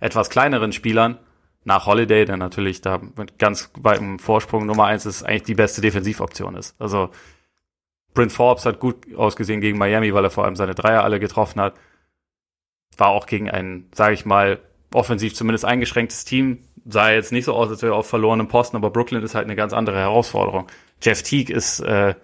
etwas 0.00 0.30
kleineren 0.30 0.72
Spielern 0.72 1.18
nach 1.64 1.86
Holiday, 1.86 2.24
der 2.24 2.36
natürlich 2.36 2.80
da 2.80 3.00
mit 3.16 3.38
ganz 3.38 3.70
weitem 3.78 4.18
Vorsprung 4.18 4.66
Nummer 4.66 4.86
eins 4.86 5.06
ist, 5.06 5.22
eigentlich 5.22 5.42
die 5.44 5.54
beste 5.54 5.80
Defensivoption 5.80 6.54
ist. 6.54 6.74
Also 6.80 7.10
Brent 8.14 8.32
Forbes 8.32 8.64
hat 8.66 8.80
gut 8.80 9.14
ausgesehen 9.14 9.60
gegen 9.60 9.78
Miami, 9.78 10.12
weil 10.14 10.24
er 10.24 10.30
vor 10.30 10.44
allem 10.44 10.56
seine 10.56 10.74
Dreier 10.74 11.04
alle 11.04 11.20
getroffen 11.20 11.60
hat. 11.60 11.74
War 12.96 13.08
auch 13.08 13.26
gegen 13.26 13.50
ein, 13.50 13.86
sage 13.94 14.14
ich 14.14 14.24
mal, 14.24 14.60
offensiv 14.92 15.34
zumindest 15.34 15.64
eingeschränktes 15.64 16.24
Team. 16.24 16.64
Sah 16.84 17.10
jetzt 17.10 17.32
nicht 17.32 17.44
so 17.44 17.54
aus, 17.54 17.68
als 17.68 17.82
wäre 17.82 17.92
er 17.92 17.96
auf 17.98 18.08
verlorenem 18.08 18.48
Posten, 18.48 18.76
aber 18.76 18.90
Brooklyn 18.90 19.22
ist 19.22 19.34
halt 19.34 19.44
eine 19.44 19.56
ganz 19.56 19.72
andere 19.72 19.98
Herausforderung. 19.98 20.66
Jeff 21.02 21.22
Teague 21.22 21.54
ist 21.54 21.80
äh, 21.80 22.14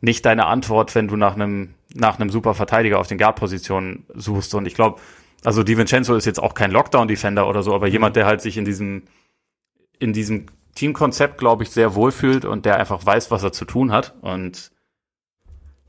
nicht 0.00 0.26
deine 0.26 0.46
Antwort, 0.46 0.94
wenn 0.94 1.08
du 1.08 1.16
nach 1.16 1.36
einem 1.36 1.74
nach 1.94 2.18
einem 2.18 2.30
super 2.30 2.54
Verteidiger 2.54 2.98
auf 2.98 3.06
den 3.06 3.18
Guard-Positionen 3.18 4.04
suchst. 4.14 4.54
Und 4.54 4.66
ich 4.66 4.74
glaube, 4.74 5.00
also 5.44 5.62
Di 5.62 5.76
Vincenzo 5.78 6.14
ist 6.14 6.24
jetzt 6.24 6.42
auch 6.42 6.54
kein 6.54 6.70
Lockdown-Defender 6.70 7.48
oder 7.48 7.62
so, 7.62 7.74
aber 7.74 7.86
mhm. 7.86 7.92
jemand, 7.92 8.16
der 8.16 8.26
halt 8.26 8.40
sich 8.40 8.56
in 8.56 8.64
diesem, 8.64 9.04
in 9.98 10.12
diesem 10.12 10.46
Teamkonzept, 10.74 11.38
glaube 11.38 11.62
ich, 11.62 11.70
sehr 11.70 11.94
wohlfühlt 11.94 12.44
und 12.44 12.66
der 12.66 12.76
einfach 12.78 13.04
weiß, 13.04 13.30
was 13.30 13.42
er 13.42 13.52
zu 13.52 13.64
tun 13.64 13.92
hat 13.92 14.14
und 14.20 14.72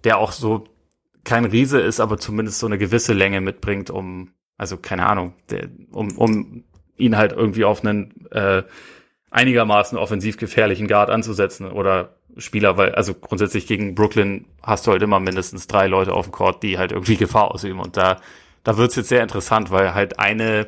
der 0.03 0.19
auch 0.19 0.31
so 0.31 0.65
kein 1.23 1.45
Riese 1.45 1.79
ist, 1.79 1.99
aber 1.99 2.17
zumindest 2.17 2.59
so 2.59 2.67
eine 2.67 2.77
gewisse 2.77 3.13
Länge 3.13 3.41
mitbringt, 3.41 3.89
um, 3.89 4.29
also 4.57 4.77
keine 4.77 5.07
Ahnung, 5.07 5.33
der, 5.49 5.69
um, 5.91 6.15
um 6.17 6.63
ihn 6.97 7.17
halt 7.17 7.31
irgendwie 7.31 7.65
auf 7.65 7.83
einen 7.83 8.27
äh, 8.31 8.63
einigermaßen 9.31 9.97
offensiv 9.97 10.37
gefährlichen 10.37 10.87
Guard 10.87 11.09
anzusetzen 11.09 11.71
oder 11.71 12.15
Spieler, 12.37 12.77
weil, 12.77 12.93
also 12.95 13.13
grundsätzlich 13.13 13.67
gegen 13.67 13.95
Brooklyn 13.95 14.45
hast 14.61 14.87
du 14.87 14.91
halt 14.91 15.01
immer 15.01 15.19
mindestens 15.19 15.67
drei 15.67 15.87
Leute 15.87 16.13
auf 16.13 16.27
dem 16.27 16.31
Court, 16.31 16.63
die 16.63 16.77
halt 16.77 16.91
irgendwie 16.91 17.15
Gefahr 17.17 17.51
ausüben. 17.51 17.79
Und 17.79 17.97
da, 17.97 18.21
da 18.63 18.77
wird's 18.77 18.95
jetzt 18.95 19.09
sehr 19.09 19.23
interessant, 19.23 19.71
weil 19.71 19.93
halt 19.93 20.19
eine, 20.19 20.67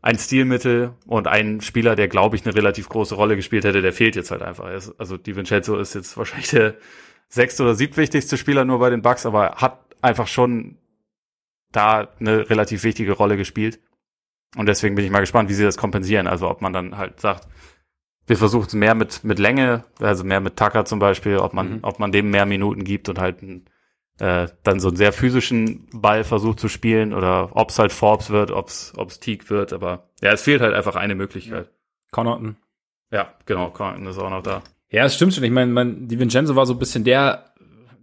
ein 0.00 0.18
Stilmittel 0.18 0.94
und 1.06 1.28
ein 1.28 1.60
Spieler, 1.60 1.94
der, 1.94 2.08
glaube 2.08 2.36
ich, 2.36 2.44
eine 2.44 2.54
relativ 2.54 2.88
große 2.88 3.14
Rolle 3.14 3.36
gespielt 3.36 3.64
hätte, 3.64 3.82
der 3.82 3.92
fehlt 3.92 4.16
jetzt 4.16 4.30
halt 4.30 4.42
einfach. 4.42 4.64
Also 4.98 5.16
Di 5.16 5.36
Vincenzo 5.36 5.78
ist 5.78 5.94
jetzt 5.94 6.16
wahrscheinlich 6.16 6.50
der 6.50 6.74
sechste 7.28 7.62
oder 7.62 7.74
siebtwichtigste 7.74 8.36
Spieler 8.36 8.64
nur 8.64 8.78
bei 8.78 8.90
den 8.90 9.02
Bucks, 9.02 9.26
aber 9.26 9.56
hat 9.56 9.78
einfach 10.02 10.26
schon 10.26 10.76
da 11.70 12.08
eine 12.20 12.50
relativ 12.50 12.84
wichtige 12.84 13.12
Rolle 13.12 13.36
gespielt. 13.36 13.80
Und 14.56 14.66
deswegen 14.66 14.94
bin 14.94 15.04
ich 15.04 15.10
mal 15.10 15.20
gespannt, 15.20 15.48
wie 15.48 15.54
sie 15.54 15.64
das 15.64 15.78
kompensieren. 15.78 16.26
Also 16.26 16.48
ob 16.50 16.60
man 16.60 16.72
dann 16.72 16.98
halt 16.98 17.20
sagt, 17.20 17.48
wir 18.26 18.36
versuchen 18.36 18.66
es 18.66 18.74
mehr 18.74 18.94
mit, 18.94 19.24
mit 19.24 19.38
Länge, 19.38 19.84
also 20.00 20.24
mehr 20.24 20.40
mit 20.40 20.56
Tucker 20.56 20.84
zum 20.84 20.98
Beispiel, 20.98 21.38
ob 21.38 21.52
man, 21.52 21.74
mhm. 21.74 21.78
ob 21.82 21.98
man 21.98 22.12
dem 22.12 22.30
mehr 22.30 22.46
Minuten 22.46 22.84
gibt 22.84 23.08
und 23.08 23.18
halt 23.18 23.42
äh, 24.18 24.48
dann 24.62 24.80
so 24.80 24.88
einen 24.88 24.96
sehr 24.96 25.12
physischen 25.12 25.88
Ball 25.92 26.24
versucht 26.24 26.60
zu 26.60 26.68
spielen 26.68 27.12
oder 27.12 27.50
ob 27.56 27.70
es 27.70 27.78
halt 27.78 27.92
Forbes 27.92 28.30
wird, 28.30 28.50
ob 28.50 28.68
es 28.68 29.20
Teague 29.20 29.50
wird, 29.50 29.72
aber 29.72 30.08
ja, 30.20 30.32
es 30.32 30.42
fehlt 30.42 30.60
halt 30.60 30.74
einfach 30.74 30.96
eine 30.96 31.14
Möglichkeit. 31.14 31.70
Connaughton. 32.12 32.56
Ja, 33.10 33.34
genau, 33.46 33.70
Connaughton 33.70 34.06
ist 34.06 34.18
auch 34.18 34.30
noch 34.30 34.42
da. 34.42 34.62
Ja, 34.90 35.06
es 35.06 35.14
stimmt 35.14 35.34
schon. 35.34 35.42
Ich 35.42 35.50
meine, 35.50 35.72
man, 35.72 36.06
die 36.06 36.18
Vincenzo 36.18 36.54
war 36.54 36.66
so 36.66 36.74
ein 36.74 36.78
bisschen 36.78 37.02
der, 37.02 37.52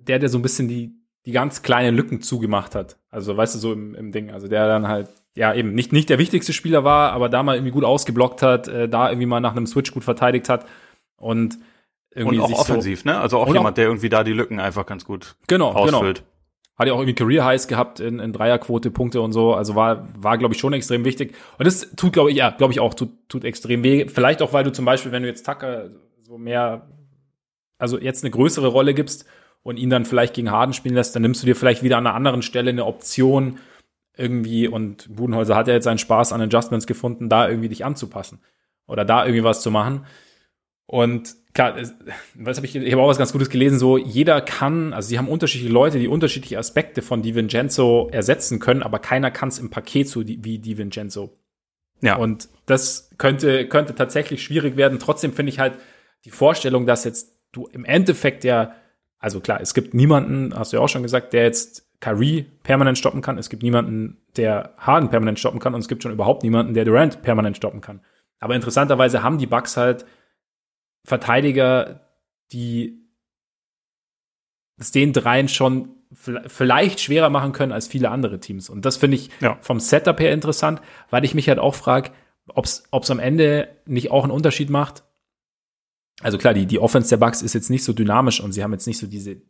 der, 0.08 0.20
der 0.20 0.28
so 0.28 0.40
ein 0.40 0.42
bisschen 0.42 0.68
die, 0.68 0.92
die 1.26 1.32
ganz 1.32 1.62
kleinen 1.62 1.96
Lücken 1.96 2.22
zugemacht 2.22 2.74
hat. 2.74 2.98
Also, 3.10 3.38
weißt 3.38 3.56
du, 3.56 3.60
so 3.60 3.74
im, 3.74 3.94
im 3.94 4.12
Ding. 4.12 4.32
Also, 4.32 4.48
der 4.48 4.68
dann 4.68 4.88
halt 4.88 5.08
ja, 5.40 5.54
eben 5.54 5.74
nicht, 5.74 5.94
nicht 5.94 6.10
der 6.10 6.20
wichtigste 6.20 6.52
Spieler 6.52 6.84
war, 6.84 7.14
aber 7.14 7.30
da 7.30 7.44
mal 7.44 7.56
irgendwie 7.56 7.72
gut 7.72 7.86
ausgeblockt 7.86 8.42
hat, 8.42 8.68
äh, 8.68 8.90
da 8.90 9.10
irgendwie 9.10 9.26
mal 9.26 9.40
nach 9.40 9.56
einem 9.56 9.68
Switch 9.68 9.94
gut 9.94 10.04
verteidigt 10.04 10.50
hat 10.50 10.66
und 11.16 11.60
irgendwie. 12.14 12.40
Und 12.40 12.54
auch 12.54 12.60
offensiv, 12.60 13.04
so, 13.04 13.10
ne? 13.10 13.22
Also 13.22 13.38
auch 13.38 13.48
jemand, 13.48 13.68
auch, 13.68 13.74
der 13.76 13.86
irgendwie 13.86 14.10
da 14.10 14.26
die 14.26 14.34
Lücken 14.34 14.60
einfach 14.60 14.86
ganz 14.86 15.06
gut 15.06 15.38
genau, 15.48 15.70
genau. 15.70 15.98
ausfüllt. 15.98 16.18
Genau. 16.18 16.30
Hat 16.78 16.88
ja 16.88 16.94
auch 16.94 17.00
irgendwie 17.00 17.16
Career 17.16 17.46
Highs 17.46 17.70
gehabt 17.70 18.02
in, 18.02 18.20
in 18.20 18.34
Dreierquote, 18.34 18.92
Punkte 18.92 19.22
und 19.22 19.32
so. 19.32 19.54
Also 19.54 19.76
war, 19.76 20.10
war 20.18 20.38
glaube 20.38 20.56
ich, 20.56 20.60
schon 20.60 20.74
extrem 20.74 21.06
wichtig. 21.06 21.34
Und 21.58 21.66
das 21.66 21.90
tut, 21.96 22.12
glaube 22.12 22.32
ich, 22.32 22.36
ja, 22.36 22.50
glaube 22.50 22.74
ich 22.74 22.82
auch, 22.82 22.94
tut, 22.94 23.30
tut 23.30 23.46
extrem 23.46 23.82
weh. 23.82 24.10
Vielleicht 24.10 24.42
auch, 24.42 24.52
weil 24.52 24.66
du 24.66 24.74
zum 24.74 24.84
Beispiel, 24.84 25.14
wenn 25.14 25.24
du 25.24 25.30
jetzt 25.30 25.46
Tucker 25.46 25.90
so 26.22 26.38
mehr, 26.38 26.90
also 27.78 27.98
jetzt 27.98 28.26
eine 28.26 28.32
größere 28.32 28.68
Rolle 28.68 28.94
gibst 28.94 29.26
und 29.64 29.78
ihn 29.78 29.90
dann 29.90 30.04
vielleicht 30.04 30.34
gegen 30.34 30.52
Harden 30.52 30.74
spielen 30.74 30.96
lässt, 30.96 31.16
dann 31.16 31.22
nimmst 31.22 31.42
du 31.44 31.46
dir 31.46 31.56
vielleicht 31.56 31.82
wieder 31.82 31.98
an 31.98 32.08
einer 32.08 32.16
anderen 32.16 32.42
Stelle 32.42 32.72
eine 32.72 32.86
Option, 32.86 33.60
irgendwie 34.20 34.68
und 34.68 35.16
Budenholzer 35.16 35.56
hat 35.56 35.68
ja 35.68 35.74
jetzt 35.74 35.86
seinen 35.86 35.98
Spaß 35.98 36.34
an 36.34 36.42
Adjustments 36.42 36.88
gefunden, 36.88 37.30
da 37.30 37.48
irgendwie 37.48 37.70
dich 37.70 37.86
anzupassen 37.86 38.40
oder 38.88 39.06
da 39.06 39.26
irgendwie 39.26 39.44
was 39.44 39.62
zu 39.62 39.72
machen. 39.72 40.06
Und 40.86 41.36
klar, 41.54 41.76
was 42.34 42.58
habe 42.58 42.66
ich, 42.66 42.76
ich 42.76 42.92
habe 42.92 43.02
auch 43.02 43.08
was 43.08 43.20
ganz 43.20 43.32
Gutes 43.32 43.50
gelesen, 43.52 43.78
so 43.78 43.98
jeder 43.98 44.42
kann, 44.42 44.92
also 44.92 45.08
sie 45.08 45.20
haben 45.20 45.28
unterschiedliche 45.28 45.72
Leute, 45.72 46.00
die 46.00 46.08
unterschiedliche 46.08 46.58
Aspekte 46.58 47.02
von 47.02 47.22
DiVincenzo 47.22 48.10
ersetzen 48.12 48.60
können, 48.60 48.82
aber 48.82 49.00
keiner 49.00 49.30
kann 49.30 49.50
es 49.50 49.60
im 49.60 49.70
Paket 49.70 50.10
so 50.10 50.28
wie 50.28 50.58
DiVincenzo. 50.58 51.38
Ja. 52.02 52.16
Und 52.16 52.50
das 52.66 53.12
könnte, 53.18 53.68
könnte 53.68 53.94
tatsächlich 53.94 54.42
schwierig 54.42 54.78
werden. 54.78 55.00
Trotzdem 55.00 55.34
finde 55.34 55.52
ich 55.52 55.60
halt 55.60 55.74
die 56.26 56.32
Vorstellung, 56.32 56.86
dass 56.86 57.04
jetzt 57.04 57.38
du 57.52 57.68
im 57.68 57.86
Endeffekt 57.86 58.44
ja, 58.44 58.74
also 59.20 59.42
klar, 59.42 59.62
es 59.62 59.74
gibt 59.74 59.94
niemanden, 59.94 60.54
hast 60.56 60.74
du 60.74 60.78
ja 60.78 60.84
auch 60.84 60.90
schon 60.90 61.04
gesagt, 61.04 61.34
der 61.34 61.44
jetzt 61.44 61.89
Kyrie 62.00 62.44
permanent 62.64 62.98
stoppen 62.98 63.22
kann. 63.22 63.38
Es 63.38 63.50
gibt 63.50 63.64
niemanden, 63.64 64.18
der 64.38 64.74
Harden 64.78 65.10
permanent 65.10 65.40
stoppen 65.40 65.60
kann. 65.60 65.74
Und 65.74 65.82
es 65.82 65.88
gibt 65.88 66.04
schon 66.04 66.12
überhaupt 66.12 66.44
niemanden, 66.44 66.74
der 66.74 66.86
Durant 66.86 67.22
permanent 67.22 67.58
stoppen 67.58 67.82
kann. 67.82 68.02
Aber 68.40 68.56
interessanterweise 68.56 69.22
haben 69.22 69.38
die 69.38 69.48
Bucks 69.48 69.76
halt 69.76 70.06
Verteidiger, 71.04 72.08
die 72.52 73.00
es 74.78 74.92
den 74.92 75.14
dreien 75.14 75.50
schon 75.50 75.96
vielleicht 76.14 77.02
schwerer 77.02 77.30
machen 77.30 77.52
können 77.52 77.72
als 77.72 77.88
viele 77.88 78.10
andere 78.10 78.40
Teams. 78.40 78.70
Und 78.70 78.86
das 78.86 78.98
finde 78.98 79.18
ich 79.18 79.30
ja. 79.42 79.58
vom 79.62 79.80
Setup 79.80 80.20
her 80.20 80.34
interessant, 80.34 80.82
weil 81.10 81.24
ich 81.24 81.36
mich 81.36 81.50
halt 81.50 81.60
auch 81.60 81.76
frage, 81.76 82.12
ob 82.48 82.66
es 82.66 83.12
am 83.12 83.20
Ende 83.20 83.68
nicht 83.86 84.10
auch 84.10 84.24
einen 84.24 84.32
Unterschied 84.32 84.70
macht. 84.70 85.04
Also 86.22 86.38
klar, 86.38 86.54
die, 86.54 86.66
die 86.66 86.80
Offense 86.80 87.10
der 87.10 87.18
Bucks 87.18 87.42
ist 87.42 87.54
jetzt 87.54 87.70
nicht 87.70 87.84
so 87.84 87.94
dynamisch 87.94 88.42
und 88.42 88.54
sie 88.54 88.64
haben 88.64 88.74
jetzt 88.74 88.88
nicht 88.88 88.98
so 88.98 89.08
diese, 89.08 89.42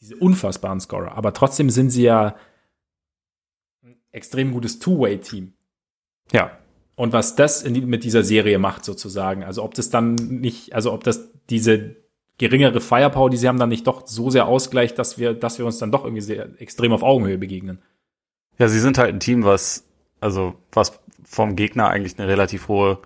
diese 0.00 0.16
unfassbaren 0.16 0.80
Scorer. 0.80 1.12
Aber 1.12 1.32
trotzdem 1.32 1.70
sind 1.70 1.90
sie 1.90 2.02
ja 2.02 2.36
ein 3.82 3.96
extrem 4.12 4.52
gutes 4.52 4.78
Two-Way-Team. 4.78 5.52
Ja. 6.32 6.58
Und 6.96 7.12
was 7.12 7.36
das 7.36 7.62
in, 7.62 7.88
mit 7.88 8.04
dieser 8.04 8.24
Serie 8.24 8.58
macht, 8.58 8.84
sozusagen. 8.84 9.44
Also 9.44 9.62
ob 9.62 9.74
das 9.74 9.90
dann 9.90 10.14
nicht, 10.14 10.74
also 10.74 10.92
ob 10.92 11.04
das 11.04 11.30
diese 11.48 11.96
geringere 12.38 12.80
Firepower, 12.80 13.30
die 13.30 13.36
sie 13.36 13.48
haben, 13.48 13.58
dann 13.58 13.68
nicht 13.68 13.86
doch 13.86 14.06
so 14.06 14.30
sehr 14.30 14.46
ausgleicht, 14.46 14.98
dass 14.98 15.18
wir, 15.18 15.34
dass 15.34 15.58
wir 15.58 15.66
uns 15.66 15.78
dann 15.78 15.92
doch 15.92 16.04
irgendwie 16.04 16.22
sehr 16.22 16.48
extrem 16.60 16.92
auf 16.92 17.02
Augenhöhe 17.02 17.38
begegnen. 17.38 17.82
Ja, 18.58 18.68
sie 18.68 18.80
sind 18.80 18.98
halt 18.98 19.14
ein 19.14 19.20
Team, 19.20 19.44
was, 19.44 19.84
also, 20.20 20.54
was 20.72 20.98
vom 21.22 21.56
Gegner 21.56 21.88
eigentlich 21.88 22.18
eine 22.18 22.28
relativ 22.28 22.68
hohe 22.68 22.98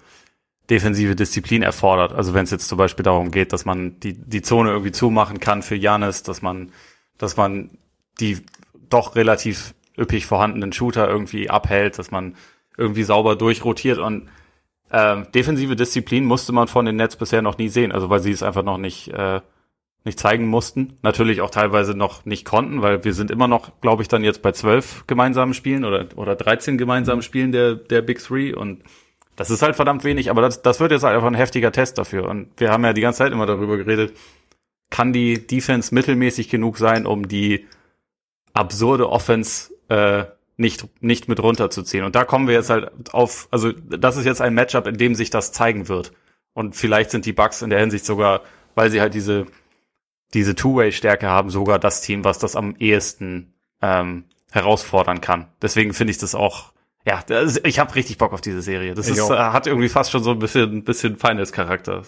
defensive 0.71 1.15
Disziplin 1.15 1.63
erfordert. 1.63 2.13
Also 2.13 2.35
wenn 2.35 2.45
es 2.45 2.51
jetzt 2.51 2.69
zum 2.69 2.79
Beispiel 2.79 3.03
darum 3.03 3.31
geht, 3.31 3.53
dass 3.53 3.65
man 3.65 4.01
die, 4.01 4.15
die 4.15 4.43
Zone 4.43 4.71
irgendwie 4.71 4.93
zumachen 4.93 5.41
kann 5.41 5.63
für 5.63 5.77
Janis, 5.77 6.23
dass 6.23 6.43
man, 6.43 6.73
dass 7.19 7.37
man 7.37 7.71
die 8.21 8.39
doch 8.89 9.17
relativ 9.17 9.75
üppig 9.99 10.27
vorhandenen 10.27 10.73
Shooter 10.73 11.09
irgendwie 11.09 11.51
abhält, 11.51 11.99
dass 11.99 12.11
man 12.11 12.37
irgendwie 12.77 13.03
sauber 13.03 13.37
durchrotiert. 13.37 13.99
Und 13.99 14.29
ähm, 14.91 15.27
defensive 15.35 15.77
Disziplin 15.77 16.25
musste 16.25 16.53
man 16.53 16.69
von 16.69 16.87
den 16.87 16.97
Nets 16.97 17.17
bisher 17.17 17.43
noch 17.43 17.59
nie 17.59 17.69
sehen, 17.69 17.93
also 17.93 18.11
weil 18.11 18.21
sie 18.21 18.33
es 18.33 18.43
einfach 18.43 18.63
noch 18.63 18.79
nicht 18.79 19.09
äh, 19.09 19.41
nicht 20.07 20.19
zeigen 20.19 20.47
mussten, 20.47 20.99
natürlich 21.01 21.41
auch 21.41 21.49
teilweise 21.49 21.97
noch 21.97 22.27
nicht 22.27 22.45
konnten, 22.45 22.83
weil 22.83 23.05
wir 23.05 23.15
sind 23.15 23.31
immer 23.31 23.49
noch, 23.49 23.81
glaube 23.81 24.03
ich, 24.03 24.09
dann 24.09 24.23
jetzt 24.23 24.43
bei 24.43 24.53
zwölf 24.53 25.05
gemeinsamen 25.07 25.55
Spielen 25.55 25.85
oder 25.85 26.07
oder 26.17 26.37
13 26.37 26.77
gemeinsamen 26.77 27.23
Spielen 27.23 27.53
der 27.53 27.75
der 27.75 28.03
Big 28.03 28.23
Three. 28.23 28.53
Und 28.53 28.83
das 29.37 29.51
ist 29.51 29.63
halt 29.63 29.77
verdammt 29.77 30.05
wenig, 30.05 30.31
aber 30.31 30.43
das, 30.43 30.63
das 30.63 30.81
wird 30.81 30.93
jetzt 30.93 31.03
halt 31.03 31.15
einfach 31.15 31.29
ein 31.29 31.35
heftiger 31.35 31.73
Test 31.73 31.99
dafür. 31.99 32.29
Und 32.29 32.49
wir 32.59 32.71
haben 32.71 32.85
ja 32.85 32.93
die 32.93 33.01
ganze 33.01 33.19
Zeit 33.19 33.33
immer 33.33 33.47
darüber 33.47 33.77
geredet, 33.77 34.17
kann 34.91 35.13
die 35.13 35.47
Defense 35.47 35.95
mittelmäßig 35.95 36.49
genug 36.49 36.79
sein, 36.79 37.07
um 37.07 37.27
die 37.27 37.67
absurde 38.53 39.11
Offense 39.11 39.75
äh, 39.89 40.25
nicht, 40.57 40.87
nicht 41.03 41.29
mit 41.29 41.41
runterzuziehen. 41.43 42.05
Und 42.05 42.15
da 42.15 42.25
kommen 42.25 42.47
wir 42.47 42.55
jetzt 42.55 42.71
halt 42.71 42.91
auf, 43.13 43.49
also 43.51 43.73
das 43.73 44.17
ist 44.17 44.25
jetzt 44.25 44.41
ein 44.41 44.55
Matchup, 44.55 44.87
in 44.87 44.97
dem 44.97 45.15
sich 45.15 45.31
das 45.31 45.53
zeigen 45.53 45.89
wird. 45.89 46.13
Und 46.53 46.77
vielleicht 46.77 47.11
sind 47.11 47.27
die 47.27 47.33
Bucks 47.33 47.63
in 47.63 47.71
der 47.71 47.81
Hinsicht 47.81 48.05
sogar, 48.05 48.43
weil 48.77 48.91
sie 48.91 49.01
halt 49.01 49.15
diese, 49.15 49.47
diese 50.33 50.55
Two-Way-Stärke 50.55 51.27
haben, 51.27 51.51
sogar 51.51 51.81
das 51.81 52.01
Team, 52.01 52.23
was 52.23 52.39
das 52.39 52.55
am 52.55 52.77
ehesten 52.77 53.53
ähm, 53.83 54.25
herausfordern 54.53 55.21
kann. 55.21 55.49
Deswegen 55.61 55.93
finde 55.93 56.13
ich 56.13 56.19
das 56.19 56.37
auch 56.37 56.74
ja, 57.07 57.23
das, 57.27 57.61
ich 57.65 57.79
habe 57.79 57.95
richtig 57.95 58.19
Bock 58.19 58.33
auf 58.33 58.41
diese 58.41 58.63
Serie. 58.63 58.95
Das 58.95 59.09
ist, 59.09 59.29
hat 59.29 59.67
irgendwie 59.67 59.89
fast 59.89 60.11
schon 60.11 60.23
so 60.23 60.31
ein 60.31 60.39
bisschen, 60.39 60.85
bisschen 60.85 61.17
Finals-Charakter. 61.17 62.03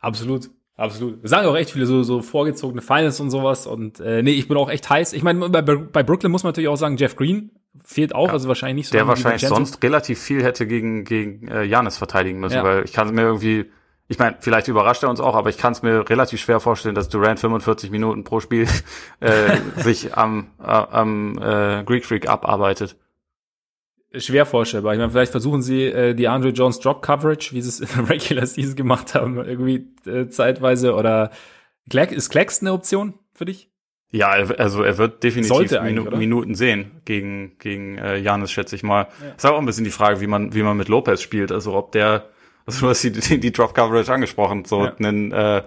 Absolut. 0.00 0.50
Absolut. 0.76 1.22
Wir 1.22 1.28
sagen 1.28 1.46
auch 1.46 1.56
echt 1.56 1.70
viele 1.70 1.84
so, 1.84 2.02
so 2.02 2.22
vorgezogene 2.22 2.80
Finals 2.80 3.20
und 3.20 3.30
sowas. 3.30 3.66
Und 3.66 4.00
äh, 4.00 4.22
nee, 4.22 4.30
ich 4.30 4.48
bin 4.48 4.56
auch 4.56 4.70
echt 4.70 4.88
heiß. 4.88 5.12
Ich 5.12 5.22
meine, 5.22 5.50
bei, 5.50 5.60
bei 5.60 6.02
Brooklyn 6.02 6.32
muss 6.32 6.42
man 6.42 6.50
natürlich 6.50 6.68
auch 6.68 6.76
sagen, 6.76 6.96
Jeff 6.96 7.16
Green 7.16 7.50
fehlt 7.84 8.14
auch, 8.14 8.28
ja, 8.28 8.32
also 8.32 8.48
wahrscheinlich 8.48 8.76
nicht 8.76 8.88
so. 8.88 8.92
Der 8.92 9.06
wahrscheinlich 9.06 9.46
sonst 9.46 9.82
relativ 9.82 10.18
viel 10.18 10.42
hätte 10.42 10.66
gegen 10.66 11.04
gegen 11.04 11.48
äh, 11.48 11.64
Janis 11.64 11.98
verteidigen 11.98 12.40
müssen, 12.40 12.56
ja. 12.56 12.64
weil 12.64 12.84
ich 12.84 12.94
kann 12.94 13.12
mir 13.14 13.22
irgendwie, 13.22 13.66
ich 14.08 14.18
meine, 14.18 14.36
vielleicht 14.40 14.68
überrascht 14.68 15.02
er 15.02 15.10
uns 15.10 15.20
auch, 15.20 15.34
aber 15.34 15.50
ich 15.50 15.58
kann 15.58 15.72
es 15.72 15.82
mir 15.82 16.08
relativ 16.08 16.40
schwer 16.40 16.60
vorstellen, 16.60 16.94
dass 16.94 17.10
Durant 17.10 17.38
45 17.40 17.90
Minuten 17.90 18.24
pro 18.24 18.40
Spiel 18.40 18.66
äh, 19.20 19.58
sich 19.76 20.16
am, 20.16 20.46
äh, 20.60 20.64
am 20.64 21.38
äh, 21.38 21.84
Greek 21.84 22.06
Freak 22.06 22.26
abarbeitet 22.26 22.96
schwer 24.16 24.46
vorstellbar. 24.46 24.92
Ich 24.94 24.98
meine, 24.98 25.10
vielleicht 25.10 25.32
versuchen 25.32 25.62
sie 25.62 25.84
äh, 25.84 26.14
die 26.14 26.28
Andre 26.28 26.50
Jones 26.50 26.80
Drop 26.80 27.02
Coverage, 27.02 27.52
wie 27.52 27.62
sie 27.62 27.68
es 27.68 27.80
in 27.80 27.88
der 27.96 28.08
Regular 28.14 28.46
Season 28.46 28.76
gemacht 28.76 29.14
haben, 29.14 29.38
irgendwie 29.38 29.88
äh, 30.06 30.28
zeitweise. 30.28 30.94
Oder 30.94 31.30
Clack, 31.88 32.12
ist 32.12 32.30
Clax 32.30 32.60
eine 32.60 32.72
Option 32.72 33.14
für 33.32 33.44
dich? 33.44 33.70
Ja, 34.12 34.30
also 34.30 34.82
er 34.82 34.98
wird 34.98 35.22
definitiv 35.22 35.70
Minu 35.82 36.16
Minuten 36.16 36.56
sehen 36.56 37.00
gegen 37.04 37.56
gegen 37.58 37.96
äh, 37.96 38.16
Janis, 38.16 38.50
schätze 38.50 38.74
ich 38.74 38.82
mal. 38.82 39.06
Ja. 39.22 39.30
Ist 39.36 39.46
auch 39.46 39.56
ein 39.56 39.66
bisschen 39.66 39.84
die 39.84 39.90
Frage, 39.90 40.20
wie 40.20 40.26
man 40.26 40.52
wie 40.52 40.64
man 40.64 40.76
mit 40.76 40.88
Lopez 40.88 41.22
spielt. 41.22 41.52
Also 41.52 41.74
ob 41.74 41.92
der, 41.92 42.28
also 42.66 42.80
du 42.80 42.88
hast 42.88 43.04
die, 43.04 43.12
die, 43.12 43.38
die 43.38 43.52
Drop 43.52 43.72
Coverage 43.72 44.12
angesprochen, 44.12 44.64
so 44.64 44.84
ja. 44.84 44.94
einen 44.98 45.30
äh, 45.30 45.62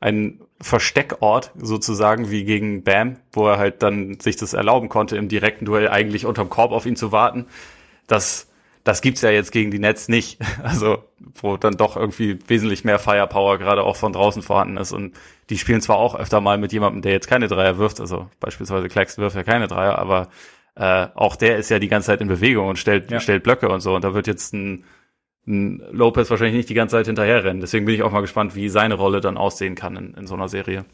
ein 0.00 0.40
Versteckort 0.64 1.52
sozusagen 1.58 2.30
wie 2.30 2.44
gegen 2.44 2.84
Bam, 2.84 3.16
wo 3.32 3.46
er 3.46 3.58
halt 3.58 3.82
dann 3.82 4.18
sich 4.18 4.36
das 4.36 4.54
erlauben 4.54 4.88
konnte, 4.88 5.14
im 5.18 5.28
direkten 5.28 5.66
Duell 5.66 5.88
eigentlich 5.88 6.24
unterm 6.24 6.48
Korb 6.48 6.72
auf 6.72 6.86
ihn 6.86 6.96
zu 6.96 7.12
warten. 7.12 7.44
Das, 8.06 8.48
das 8.82 9.02
gibt's 9.02 9.20
ja 9.20 9.28
jetzt 9.28 9.52
gegen 9.52 9.70
die 9.70 9.78
Nets 9.78 10.08
nicht. 10.08 10.38
Also, 10.62 11.04
wo 11.34 11.58
dann 11.58 11.76
doch 11.76 11.98
irgendwie 11.98 12.38
wesentlich 12.46 12.82
mehr 12.82 12.98
Firepower 12.98 13.58
gerade 13.58 13.82
auch 13.82 13.96
von 13.96 14.14
draußen 14.14 14.40
vorhanden 14.40 14.78
ist. 14.78 14.92
Und 14.92 15.14
die 15.50 15.58
spielen 15.58 15.82
zwar 15.82 15.96
auch 15.96 16.14
öfter 16.14 16.40
mal 16.40 16.56
mit 16.56 16.72
jemandem, 16.72 17.02
der 17.02 17.12
jetzt 17.12 17.28
keine 17.28 17.46
Dreier 17.48 17.76
wirft, 17.76 18.00
also 18.00 18.30
beispielsweise 18.40 18.88
Claxton 18.88 19.22
wirft 19.22 19.36
ja 19.36 19.42
keine 19.42 19.68
Dreier, 19.68 19.98
aber 19.98 20.28
äh, 20.76 21.08
auch 21.14 21.36
der 21.36 21.58
ist 21.58 21.68
ja 21.68 21.78
die 21.78 21.88
ganze 21.88 22.06
Zeit 22.06 22.22
in 22.22 22.28
Bewegung 22.28 22.68
und 22.68 22.78
stellt, 22.78 23.10
ja. 23.10 23.20
stellt 23.20 23.42
Blöcke 23.42 23.68
und 23.68 23.82
so. 23.82 23.94
Und 23.94 24.02
da 24.02 24.14
wird 24.14 24.26
jetzt 24.26 24.54
ein 24.54 24.84
Lopez 25.46 26.30
wahrscheinlich 26.30 26.56
nicht 26.56 26.68
die 26.68 26.74
ganze 26.74 26.96
Zeit 26.96 27.06
hinterherrennen. 27.06 27.60
Deswegen 27.60 27.84
bin 27.84 27.94
ich 27.94 28.02
auch 28.02 28.12
mal 28.12 28.22
gespannt, 28.22 28.54
wie 28.54 28.68
seine 28.68 28.94
Rolle 28.94 29.20
dann 29.20 29.36
aussehen 29.36 29.74
kann 29.74 29.96
in, 29.96 30.14
in 30.14 30.26
so 30.26 30.34
einer 30.34 30.48
Serie. 30.48 30.84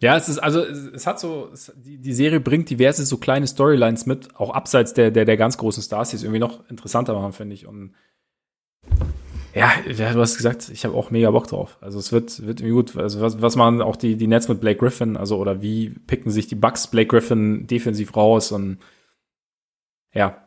Ja, 0.00 0.16
es 0.16 0.28
ist 0.28 0.38
also 0.38 0.64
es 0.64 1.06
hat 1.06 1.20
so 1.20 1.50
es, 1.52 1.72
die, 1.76 1.98
die 1.98 2.12
Serie 2.12 2.40
bringt 2.40 2.68
diverse 2.70 3.04
so 3.04 3.18
kleine 3.18 3.46
Storylines 3.46 4.04
mit, 4.06 4.34
auch 4.34 4.50
abseits 4.50 4.94
der 4.94 5.12
der 5.12 5.24
der 5.24 5.36
ganz 5.36 5.58
großen 5.58 5.82
Stars, 5.82 6.10
die 6.10 6.16
es 6.16 6.24
irgendwie 6.24 6.40
noch 6.40 6.68
interessanter 6.68 7.14
machen, 7.14 7.32
finde 7.32 7.54
ich. 7.54 7.68
Und 7.68 7.94
ja, 9.54 9.70
du 9.86 10.20
hast 10.20 10.38
gesagt, 10.38 10.70
ich 10.70 10.84
habe 10.84 10.96
auch 10.96 11.10
mega 11.10 11.30
Bock 11.30 11.46
drauf. 11.46 11.76
Also 11.80 12.00
es 12.00 12.10
wird 12.10 12.44
wird 12.44 12.60
irgendwie 12.60 12.74
gut. 12.74 12.96
Also 12.96 13.20
was 13.20 13.42
was 13.42 13.54
machen 13.54 13.80
auch 13.80 13.94
die 13.96 14.16
die 14.16 14.26
Nets 14.26 14.48
mit 14.48 14.60
Blake 14.60 14.80
Griffin, 14.80 15.16
also 15.16 15.36
oder 15.36 15.62
wie 15.62 15.90
picken 15.90 16.32
sich 16.32 16.48
die 16.48 16.56
Bucks 16.56 16.88
Blake 16.88 17.08
Griffin 17.08 17.68
defensiv 17.68 18.16
raus 18.16 18.50
und 18.50 18.78
ja, 20.14 20.41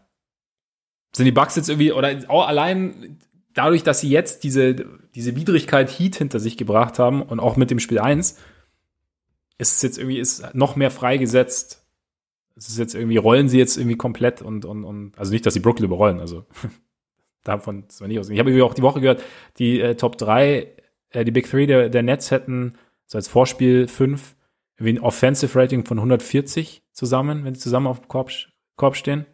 sind 1.16 1.26
die 1.26 1.32
Bucks 1.32 1.56
jetzt 1.56 1.70
irgendwie, 1.70 1.92
oder 1.92 2.14
auch 2.28 2.48
allein 2.48 3.20
dadurch, 3.54 3.84
dass 3.84 4.02
sie 4.02 4.10
jetzt 4.10 4.44
diese, 4.44 4.76
diese 5.16 5.36
Widrigkeit 5.36 5.90
Heat 5.90 6.16
hinter 6.18 6.40
sich 6.40 6.58
gebracht 6.58 7.00
haben 7.00 7.22
und 7.22 7.40
auch 7.40 7.56
mit 7.56 7.72
dem 7.72 7.80
Spiel 7.80 8.00
1, 8.00 8.38
ist 9.58 9.76
es 9.76 9.82
jetzt 9.82 9.98
irgendwie, 9.98 10.20
ist 10.20 10.54
noch 10.54 10.76
mehr 10.76 10.92
freigesetzt. 10.92 11.86
Es 12.58 12.68
ist 12.70 12.78
jetzt 12.78 12.96
irgendwie, 12.96 13.18
rollen 13.18 13.50
sie 13.50 13.58
jetzt 13.58 13.78
irgendwie 13.78 13.96
komplett 13.96 14.42
und, 14.42 14.66
und, 14.66 14.84
und 14.84 15.18
also 15.18 15.32
nicht, 15.32 15.46
dass 15.46 15.54
sie 15.54 15.60
Brooklyn 15.62 15.86
überrollen, 15.86 16.20
also 16.20 16.46
davon 17.44 17.86
ist 17.88 18.02
man 18.02 18.10
nicht 18.10 18.20
aus. 18.20 18.30
Ich 18.30 18.40
habe 18.40 18.50
irgendwie 18.50 18.64
auch 18.64 18.74
die 18.74 18.82
Woche 18.82 19.02
gehört, 19.02 19.24
die 19.58 19.80
äh, 19.80 19.96
Top 19.96 20.18
3, 20.18 20.68
äh, 21.12 21.24
die 21.24 21.32
Big 21.32 21.50
3 21.50 21.66
der, 21.66 21.90
der 21.90 22.04
Nets 22.04 22.32
hätten, 22.32 22.76
so 23.06 23.18
als 23.18 23.28
Vorspiel 23.30 23.88
5, 23.88 24.36
irgendwie 24.78 25.00
ein 25.00 25.04
Offensive 25.04 25.58
Rating 25.58 25.86
von 25.86 25.98
140 25.98 26.84
zusammen, 26.92 27.46
wenn 27.46 27.56
sie 27.56 27.62
zusammen 27.62 27.88
auf 27.88 28.02
dem 28.02 28.08
Korb, 28.10 28.32
Korb 28.76 28.98
stehen. 28.98 29.26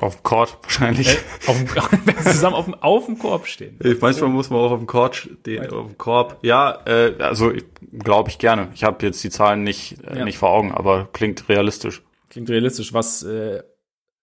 Auf 0.00 0.16
dem 0.16 0.22
Court 0.22 0.58
wahrscheinlich. 0.62 1.08
Äh, 1.08 1.48
auf 1.48 1.58
dem, 1.58 1.68
wenn 2.06 2.16
sie 2.18 2.30
zusammen 2.30 2.54
auf 2.54 2.64
dem, 2.66 2.74
auf 2.74 3.06
dem 3.06 3.18
Korb 3.18 3.48
stehen. 3.48 3.78
Ich, 3.82 4.00
manchmal 4.00 4.30
muss 4.30 4.48
man 4.48 4.60
auch 4.60 4.70
auf 4.70 4.78
dem 4.78 4.86
Court 4.86 5.16
stehen, 5.16 5.70
auf 5.72 5.86
dem 5.86 5.98
Korb. 5.98 6.38
Ja, 6.42 6.80
äh, 6.86 7.14
also 7.18 7.52
glaube 7.92 8.30
ich 8.30 8.38
gerne. 8.38 8.68
Ich 8.74 8.84
habe 8.84 9.04
jetzt 9.04 9.22
die 9.24 9.30
Zahlen 9.30 9.64
nicht, 9.64 9.96
äh, 10.04 10.18
ja. 10.18 10.24
nicht 10.24 10.38
vor 10.38 10.50
Augen, 10.50 10.72
aber 10.72 11.08
klingt 11.12 11.48
realistisch. 11.48 12.02
Klingt 12.30 12.48
realistisch. 12.48 12.94
Was 12.94 13.24
äh, 13.24 13.62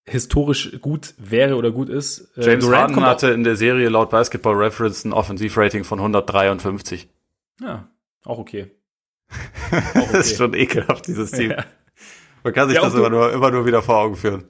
historisch 0.06 0.80
gut 0.80 1.14
wäre 1.18 1.56
oder 1.56 1.72
gut 1.72 1.90
ist. 1.90 2.32
Äh, 2.38 2.46
James 2.46 2.66
Durant 2.66 2.92
Harden 2.92 3.06
hatte 3.06 3.30
in 3.32 3.44
der 3.44 3.58
Serie 3.58 3.90
laut 3.90 4.12
Basketball 4.12 4.56
Reference 4.56 5.04
ein 5.04 5.12
Offensivrating 5.12 5.84
von 5.84 6.00
153. 6.00 7.10
Ja, 7.62 7.90
auch 8.24 8.38
okay. 8.38 8.72
Auch 9.72 9.96
okay. 9.96 10.08
das 10.12 10.32
ist 10.32 10.38
schon 10.38 10.54
ekelhaft, 10.54 11.08
dieses 11.08 11.32
Team. 11.32 11.52
Ja. 11.52 11.66
Man 12.44 12.54
kann 12.54 12.70
sich 12.70 12.78
ja, 12.78 12.84
das 12.84 12.94
immer 12.94 13.10
nur, 13.10 13.34
immer 13.34 13.50
nur 13.50 13.66
wieder 13.66 13.82
vor 13.82 13.98
Augen 13.98 14.16
führen. 14.16 14.44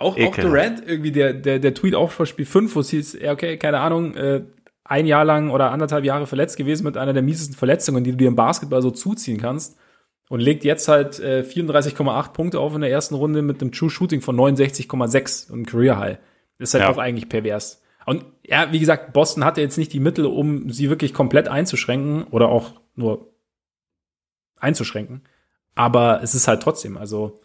Auch, 0.00 0.18
auch 0.18 0.36
Durant, 0.36 0.82
irgendwie 0.86 1.12
der, 1.12 1.34
der, 1.34 1.58
der 1.58 1.74
Tweet 1.74 1.94
auch 1.94 2.10
vor 2.10 2.24
Spiel 2.24 2.46
5, 2.46 2.74
wo 2.74 2.80
es 2.80 2.90
hieß, 2.90 3.18
ja, 3.20 3.32
okay, 3.32 3.58
keine 3.58 3.80
Ahnung, 3.80 4.14
äh, 4.14 4.42
ein 4.82 5.06
Jahr 5.06 5.24
lang 5.24 5.50
oder 5.50 5.70
anderthalb 5.70 6.04
Jahre 6.04 6.26
verletzt 6.26 6.56
gewesen 6.56 6.84
mit 6.84 6.96
einer 6.96 7.12
der 7.12 7.22
miesesten 7.22 7.54
Verletzungen, 7.54 8.02
die 8.02 8.12
du 8.12 8.16
dir 8.16 8.28
im 8.28 8.34
Basketball 8.34 8.82
so 8.82 8.90
zuziehen 8.90 9.38
kannst. 9.38 9.78
Und 10.28 10.40
legt 10.40 10.64
jetzt 10.64 10.88
halt 10.88 11.18
äh, 11.18 11.42
34,8 11.42 12.32
Punkte 12.32 12.60
auf 12.60 12.74
in 12.74 12.80
der 12.80 12.90
ersten 12.90 13.16
Runde 13.16 13.42
mit 13.42 13.60
einem 13.60 13.72
True 13.72 13.90
Shooting 13.90 14.20
von 14.20 14.36
69,6 14.36 15.50
und 15.50 15.66
Career 15.66 15.98
High. 15.98 16.18
ist 16.58 16.72
halt 16.72 16.84
ja. 16.84 16.90
auch 16.90 16.98
eigentlich 16.98 17.28
pervers. 17.28 17.82
Und 18.06 18.24
ja, 18.44 18.72
wie 18.72 18.78
gesagt, 18.78 19.12
Boston 19.12 19.44
hatte 19.44 19.60
jetzt 19.60 19.76
nicht 19.76 19.92
die 19.92 20.00
Mittel, 20.00 20.24
um 20.26 20.70
sie 20.70 20.88
wirklich 20.88 21.12
komplett 21.12 21.48
einzuschränken 21.48 22.24
oder 22.24 22.48
auch 22.48 22.72
nur 22.94 23.34
einzuschränken. 24.56 25.22
Aber 25.74 26.22
es 26.22 26.34
ist 26.34 26.48
halt 26.48 26.62
trotzdem, 26.62 26.96
also 26.96 27.40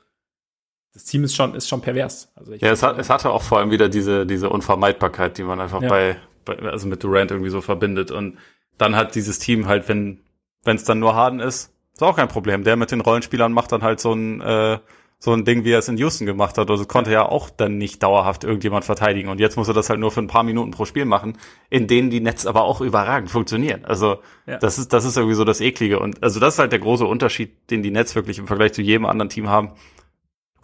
das 0.95 1.03
Team 1.03 1.23
ist 1.23 1.35
schon, 1.35 1.53
ist 1.53 1.69
schon 1.69 1.81
pervers. 1.81 2.31
Also 2.35 2.53
ja, 2.53 2.71
es, 2.71 2.81
hat, 2.81 2.97
es 2.97 3.11
hatte 3.11 3.29
auch 3.29 3.43
vor 3.43 3.59
allem 3.59 3.69
wieder 3.69 3.89
diese, 3.89 4.25
diese 4.25 4.49
Unvermeidbarkeit, 4.49 5.37
die 5.37 5.43
man 5.43 5.59
einfach 5.59 5.83
ja. 5.83 5.89
bei, 5.89 6.17
bei, 6.45 6.57
also 6.57 6.87
mit 6.87 7.03
Durant 7.03 7.29
irgendwie 7.29 7.51
so 7.51 7.61
verbindet. 7.61 8.09
Und 8.09 8.37
dann 8.77 8.95
hat 8.95 9.13
dieses 9.13 9.37
Team 9.37 9.67
halt, 9.67 9.87
wenn 9.87 10.21
wenn 10.65 10.75
es 10.75 10.83
dann 10.83 10.99
nur 10.99 11.15
Harden 11.15 11.39
ist, 11.39 11.71
ist 11.93 12.03
auch 12.03 12.17
kein 12.17 12.27
Problem. 12.27 12.63
Der 12.63 12.75
mit 12.75 12.91
den 12.91 12.99
Rollenspielern 12.99 13.53
macht 13.53 13.71
dann 13.71 13.83
halt 13.83 14.01
so 14.01 14.11
ein, 14.11 14.41
äh, 14.41 14.79
so 15.19 15.31
ein 15.31 15.45
Ding, 15.45 15.63
wie 15.63 15.71
er 15.71 15.79
es 15.79 15.87
in 15.87 15.97
Houston 15.97 16.25
gemacht 16.25 16.57
hat. 16.57 16.69
Also 16.69 16.85
konnte 16.85 17.11
ja 17.11 17.25
auch 17.25 17.49
dann 17.49 17.77
nicht 17.77 18.03
dauerhaft 18.03 18.43
irgendjemand 18.43 18.83
verteidigen. 18.83 19.29
Und 19.29 19.39
jetzt 19.39 19.55
muss 19.55 19.69
er 19.69 19.73
das 19.73 19.89
halt 19.89 19.99
nur 19.99 20.11
für 20.11 20.19
ein 20.19 20.27
paar 20.27 20.43
Minuten 20.43 20.71
pro 20.71 20.83
Spiel 20.83 21.05
machen, 21.05 21.37
in 21.69 21.87
denen 21.87 22.09
die 22.09 22.19
Netz 22.19 22.45
aber 22.45 22.63
auch 22.63 22.81
überragend 22.81 23.31
funktionieren. 23.31 23.85
Also 23.85 24.19
ja. 24.45 24.57
das 24.57 24.77
ist, 24.77 24.91
das 24.91 25.05
ist 25.05 25.15
irgendwie 25.15 25.35
so 25.35 25.45
das 25.45 25.61
Eklige. 25.61 25.99
Und 25.99 26.21
also 26.21 26.39
das 26.39 26.55
ist 26.55 26.59
halt 26.59 26.73
der 26.73 26.79
große 26.79 27.05
Unterschied, 27.05 27.69
den 27.69 27.81
die 27.81 27.91
Netz 27.91 28.13
wirklich 28.15 28.39
im 28.39 28.47
Vergleich 28.47 28.73
zu 28.73 28.81
jedem 28.81 29.05
anderen 29.05 29.29
Team 29.29 29.47
haben 29.47 29.71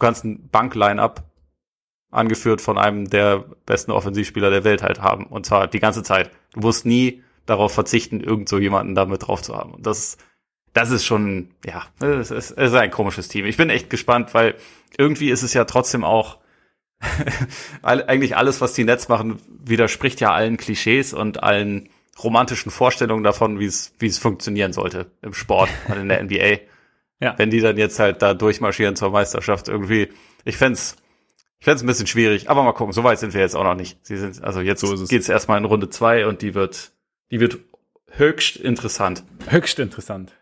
kannst 0.02 0.24
ein 0.24 0.48
Bank-Line-Up 0.48 1.24
angeführt 2.10 2.60
von 2.60 2.78
einem 2.78 3.08
der 3.08 3.44
besten 3.64 3.90
Offensivspieler 3.90 4.50
der 4.50 4.64
Welt 4.64 4.82
halt 4.82 5.00
haben. 5.00 5.24
Und 5.26 5.46
zwar 5.46 5.66
die 5.66 5.80
ganze 5.80 6.02
Zeit. 6.02 6.30
Du 6.52 6.60
musst 6.60 6.84
nie 6.84 7.22
darauf 7.46 7.72
verzichten, 7.72 8.20
irgend 8.20 8.48
so 8.48 8.58
jemanden 8.58 8.94
damit 8.94 9.26
drauf 9.26 9.42
zu 9.42 9.56
haben. 9.56 9.72
Und 9.72 9.86
das, 9.86 10.18
das 10.74 10.90
ist 10.90 11.04
schon, 11.04 11.50
ja, 11.64 11.86
es 12.00 12.30
ist, 12.30 12.50
ist 12.50 12.74
ein 12.74 12.90
komisches 12.90 13.28
Team. 13.28 13.46
Ich 13.46 13.56
bin 13.56 13.70
echt 13.70 13.90
gespannt, 13.90 14.34
weil 14.34 14.54
irgendwie 14.98 15.30
ist 15.30 15.42
es 15.42 15.54
ja 15.54 15.64
trotzdem 15.64 16.04
auch 16.04 16.38
eigentlich 17.82 18.36
alles, 18.36 18.60
was 18.60 18.74
die 18.74 18.84
Nets 18.84 19.08
machen, 19.08 19.40
widerspricht 19.48 20.20
ja 20.20 20.32
allen 20.32 20.56
Klischees 20.56 21.14
und 21.14 21.42
allen 21.42 21.88
romantischen 22.22 22.70
Vorstellungen 22.70 23.24
davon, 23.24 23.58
wie 23.58 23.64
es, 23.64 23.94
wie 23.98 24.06
es 24.06 24.18
funktionieren 24.18 24.72
sollte 24.72 25.10
im 25.22 25.34
Sport 25.34 25.70
und 25.88 25.96
in 25.98 26.08
der 26.08 26.22
NBA. 26.22 26.71
Ja. 27.22 27.38
Wenn 27.38 27.50
die 27.50 27.60
dann 27.60 27.76
jetzt 27.76 28.00
halt 28.00 28.20
da 28.20 28.34
durchmarschieren 28.34 28.96
zur 28.96 29.10
Meisterschaft 29.10 29.68
irgendwie. 29.68 30.08
Ich 30.44 30.56
fände 30.56 30.76
ich 31.60 31.64
fänd's 31.64 31.84
ein 31.84 31.86
bisschen 31.86 32.08
schwierig, 32.08 32.50
aber 32.50 32.64
mal 32.64 32.72
gucken, 32.72 32.92
so 32.92 33.04
weit 33.04 33.20
sind 33.20 33.34
wir 33.34 33.40
jetzt 33.40 33.54
auch 33.54 33.62
noch 33.62 33.76
nicht. 33.76 33.96
Sie 34.04 34.16
sind, 34.16 34.42
also 34.42 34.60
jetzt 34.60 34.80
so 34.80 35.06
geht's 35.06 35.28
erstmal 35.28 35.58
in 35.58 35.64
Runde 35.64 35.88
zwei 35.88 36.26
und 36.26 36.42
die 36.42 36.56
wird, 36.56 36.90
die 37.30 37.38
wird 37.38 37.58
höchst 38.10 38.56
interessant. 38.56 39.22
Höchst 39.48 39.78
interessant. 39.78 40.32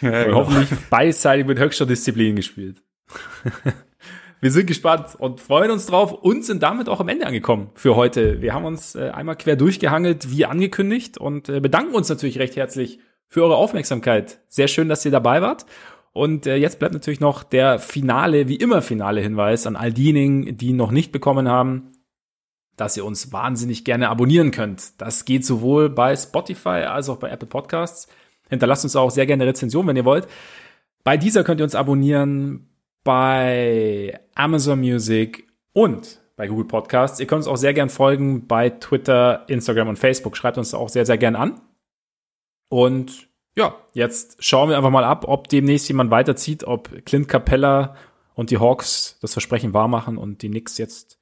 Ja, 0.00 0.24
genau. 0.24 0.36
Hoffentlich 0.36 0.70
beidseitig 0.88 1.44
mit 1.44 1.58
höchster 1.58 1.84
Disziplin 1.84 2.36
gespielt. 2.36 2.82
wir 4.40 4.50
sind 4.50 4.66
gespannt 4.66 5.14
und 5.18 5.42
freuen 5.42 5.70
uns 5.70 5.84
drauf 5.84 6.12
und 6.12 6.42
sind 6.46 6.62
damit 6.62 6.88
auch 6.88 7.00
am 7.00 7.08
Ende 7.08 7.26
angekommen 7.26 7.70
für 7.74 7.94
heute. 7.94 8.40
Wir 8.40 8.54
haben 8.54 8.64
uns 8.64 8.94
äh, 8.94 9.10
einmal 9.10 9.36
quer 9.36 9.56
durchgehangelt, 9.56 10.30
wie 10.30 10.46
angekündigt 10.46 11.18
und 11.18 11.50
äh, 11.50 11.60
bedanken 11.60 11.94
uns 11.94 12.08
natürlich 12.08 12.38
recht 12.38 12.56
herzlich 12.56 13.00
für 13.32 13.42
eure 13.42 13.56
Aufmerksamkeit. 13.56 14.40
Sehr 14.48 14.68
schön, 14.68 14.90
dass 14.90 15.06
ihr 15.06 15.10
dabei 15.10 15.40
wart. 15.40 15.64
Und 16.12 16.46
äh, 16.46 16.56
jetzt 16.56 16.78
bleibt 16.78 16.92
natürlich 16.92 17.20
noch 17.20 17.44
der 17.44 17.78
finale, 17.78 18.46
wie 18.46 18.56
immer 18.56 18.82
finale 18.82 19.22
Hinweis 19.22 19.66
an 19.66 19.74
all 19.74 19.90
diejenigen, 19.90 20.58
die 20.58 20.74
noch 20.74 20.90
nicht 20.90 21.12
bekommen 21.12 21.48
haben, 21.48 21.92
dass 22.76 22.94
ihr 22.98 23.06
uns 23.06 23.32
wahnsinnig 23.32 23.86
gerne 23.86 24.10
abonnieren 24.10 24.50
könnt. 24.50 25.00
Das 25.00 25.24
geht 25.24 25.46
sowohl 25.46 25.88
bei 25.88 26.14
Spotify 26.14 26.84
als 26.84 27.08
auch 27.08 27.16
bei 27.16 27.30
Apple 27.30 27.48
Podcasts. 27.48 28.06
Hinterlasst 28.50 28.84
uns 28.84 28.96
auch 28.96 29.10
sehr 29.10 29.24
gerne 29.24 29.46
Rezension, 29.46 29.86
wenn 29.86 29.96
ihr 29.96 30.04
wollt. 30.04 30.28
Bei 31.02 31.16
dieser 31.16 31.42
könnt 31.42 31.62
ihr 31.62 31.64
uns 31.64 31.74
abonnieren, 31.74 32.68
bei 33.02 34.20
Amazon 34.34 34.78
Music, 34.78 35.48
und 35.72 36.20
bei 36.36 36.48
Google 36.48 36.66
Podcasts. 36.66 37.18
Ihr 37.18 37.26
könnt 37.26 37.38
uns 37.38 37.46
auch 37.46 37.56
sehr 37.56 37.72
gern 37.72 37.88
folgen 37.88 38.46
bei 38.46 38.68
Twitter, 38.68 39.44
Instagram 39.48 39.88
und 39.88 39.98
Facebook. 39.98 40.36
Schreibt 40.36 40.58
uns 40.58 40.74
auch 40.74 40.90
sehr, 40.90 41.06
sehr 41.06 41.16
gern 41.16 41.34
an. 41.34 41.62
Und 42.72 43.28
ja, 43.54 43.76
jetzt 43.92 44.42
schauen 44.42 44.70
wir 44.70 44.78
einfach 44.78 44.88
mal 44.88 45.04
ab, 45.04 45.26
ob 45.28 45.46
demnächst 45.48 45.88
jemand 45.88 46.10
weiterzieht, 46.10 46.64
ob 46.64 47.04
Clint 47.04 47.28
Capella 47.28 47.96
und 48.32 48.48
die 48.48 48.56
Hawks 48.56 49.18
das 49.20 49.34
Versprechen 49.34 49.74
wahrmachen 49.74 50.16
und 50.16 50.40
die 50.40 50.48
Knicks 50.48 50.78
jetzt 50.78 51.20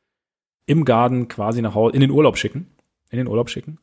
im 0.64 0.84
Garten 0.84 1.26
quasi 1.26 1.60
nach 1.60 1.74
Hause, 1.74 1.96
in 1.96 2.02
den 2.02 2.12
Urlaub 2.12 2.38
schicken. 2.38 2.70
In 3.10 3.18
den 3.18 3.26
Urlaub 3.26 3.50
schicken. 3.50 3.80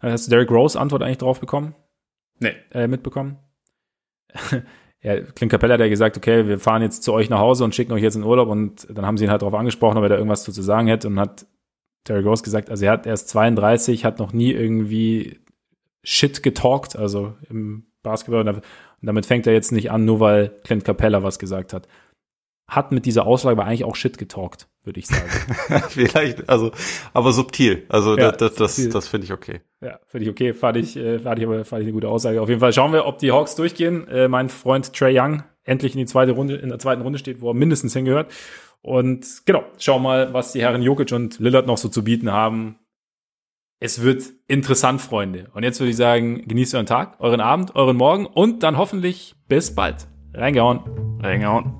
Hast 0.00 0.26
du 0.26 0.30
Derrick 0.30 0.50
Rose 0.50 0.76
Antwort 0.80 1.04
eigentlich 1.04 1.18
drauf 1.18 1.38
bekommen? 1.38 1.76
Nee. 2.40 2.56
Äh, 2.72 2.88
mitbekommen? 2.88 3.38
ja, 5.00 5.20
Clint 5.20 5.52
Capella 5.52 5.74
hat 5.74 5.80
ja 5.80 5.88
gesagt, 5.88 6.16
okay, 6.16 6.48
wir 6.48 6.58
fahren 6.58 6.82
jetzt 6.82 7.04
zu 7.04 7.12
euch 7.12 7.30
nach 7.30 7.38
Hause 7.38 7.62
und 7.62 7.76
schicken 7.76 7.92
euch 7.92 8.02
jetzt 8.02 8.16
in 8.16 8.24
Urlaub 8.24 8.48
und 8.48 8.88
dann 8.90 9.06
haben 9.06 9.18
sie 9.18 9.24
ihn 9.26 9.30
halt 9.30 9.42
darauf 9.42 9.54
angesprochen, 9.54 9.98
ob 9.98 10.02
er 10.02 10.08
da 10.08 10.16
irgendwas 10.16 10.42
zu 10.42 10.50
sagen 10.50 10.88
hätte 10.88 11.06
und 11.06 11.20
hat 11.20 11.46
Derrick 12.08 12.26
Rose 12.26 12.42
gesagt, 12.42 12.70
also 12.70 12.86
er 12.86 12.90
hat 12.90 13.06
erst 13.06 13.28
32, 13.28 14.04
hat 14.04 14.18
noch 14.18 14.32
nie 14.32 14.50
irgendwie 14.50 15.38
Shit 16.04 16.42
getalkt, 16.42 16.96
also 16.96 17.34
im 17.48 17.86
Basketball 18.02 18.46
und 18.48 18.62
damit 19.02 19.26
fängt 19.26 19.46
er 19.46 19.52
jetzt 19.52 19.72
nicht 19.72 19.90
an, 19.90 20.04
nur 20.04 20.20
weil 20.20 20.56
Clint 20.64 20.84
Capella 20.84 21.22
was 21.22 21.38
gesagt 21.38 21.72
hat 21.72 21.88
hat 22.68 22.92
mit 22.92 23.06
dieser 23.06 23.26
Aussage 23.26 23.58
aber 23.58 23.66
eigentlich 23.66 23.84
auch 23.84 23.96
Shit 23.96 24.18
getalkt, 24.18 24.68
würde 24.84 25.00
ich 25.00 25.06
sagen. 25.06 25.30
Vielleicht, 25.88 26.48
also, 26.50 26.70
aber 27.14 27.32
subtil. 27.32 27.84
Also 27.88 28.16
ja, 28.16 28.30
das, 28.30 28.54
das, 28.54 28.76
das, 28.76 28.88
das 28.90 29.08
finde 29.08 29.24
ich 29.24 29.32
okay. 29.32 29.62
Ja, 29.80 29.98
finde 30.06 30.26
ich 30.26 30.30
okay. 30.30 30.52
Fand 30.52 30.76
ich, 30.76 30.96
äh, 30.96 31.18
fand 31.18 31.38
ich 31.38 31.46
aber 31.46 31.64
fand 31.64 31.80
ich 31.80 31.86
eine 31.86 31.94
gute 31.94 32.08
Aussage. 32.08 32.42
Auf 32.42 32.48
jeden 32.50 32.60
Fall 32.60 32.74
schauen 32.74 32.92
wir, 32.92 33.06
ob 33.06 33.18
die 33.18 33.32
Hawks 33.32 33.54
durchgehen. 33.54 34.06
Äh, 34.08 34.28
mein 34.28 34.50
Freund 34.50 34.92
Trey 34.92 35.18
Young 35.18 35.42
endlich 35.64 35.94
in 35.94 35.98
die 35.98 36.06
zweite 36.06 36.32
Runde, 36.32 36.56
in 36.56 36.68
der 36.68 36.78
zweiten 36.78 37.00
Runde 37.00 37.18
steht, 37.18 37.40
wo 37.40 37.50
er 37.50 37.54
mindestens 37.54 37.94
hingehört. 37.94 38.30
Und 38.82 39.26
genau, 39.46 39.64
schau 39.78 39.98
mal, 39.98 40.34
was 40.34 40.52
die 40.52 40.60
Herren 40.60 40.82
Jokic 40.82 41.12
und 41.12 41.38
Lillard 41.40 41.66
noch 41.66 41.78
so 41.78 41.88
zu 41.88 42.04
bieten 42.04 42.30
haben. 42.30 42.78
Es 43.80 44.02
wird 44.02 44.24
interessant, 44.48 45.00
Freunde. 45.00 45.50
Und 45.54 45.62
jetzt 45.62 45.78
würde 45.78 45.90
ich 45.90 45.96
sagen, 45.96 46.42
genießt 46.48 46.74
euren 46.74 46.86
Tag, 46.86 47.14
euren 47.20 47.40
Abend, 47.40 47.76
euren 47.76 47.96
Morgen 47.96 48.26
und 48.26 48.64
dann 48.64 48.76
hoffentlich 48.76 49.36
bis 49.46 49.72
bald. 49.72 50.08
Reingehauen. 50.34 50.80
Reingehauen. 51.22 51.76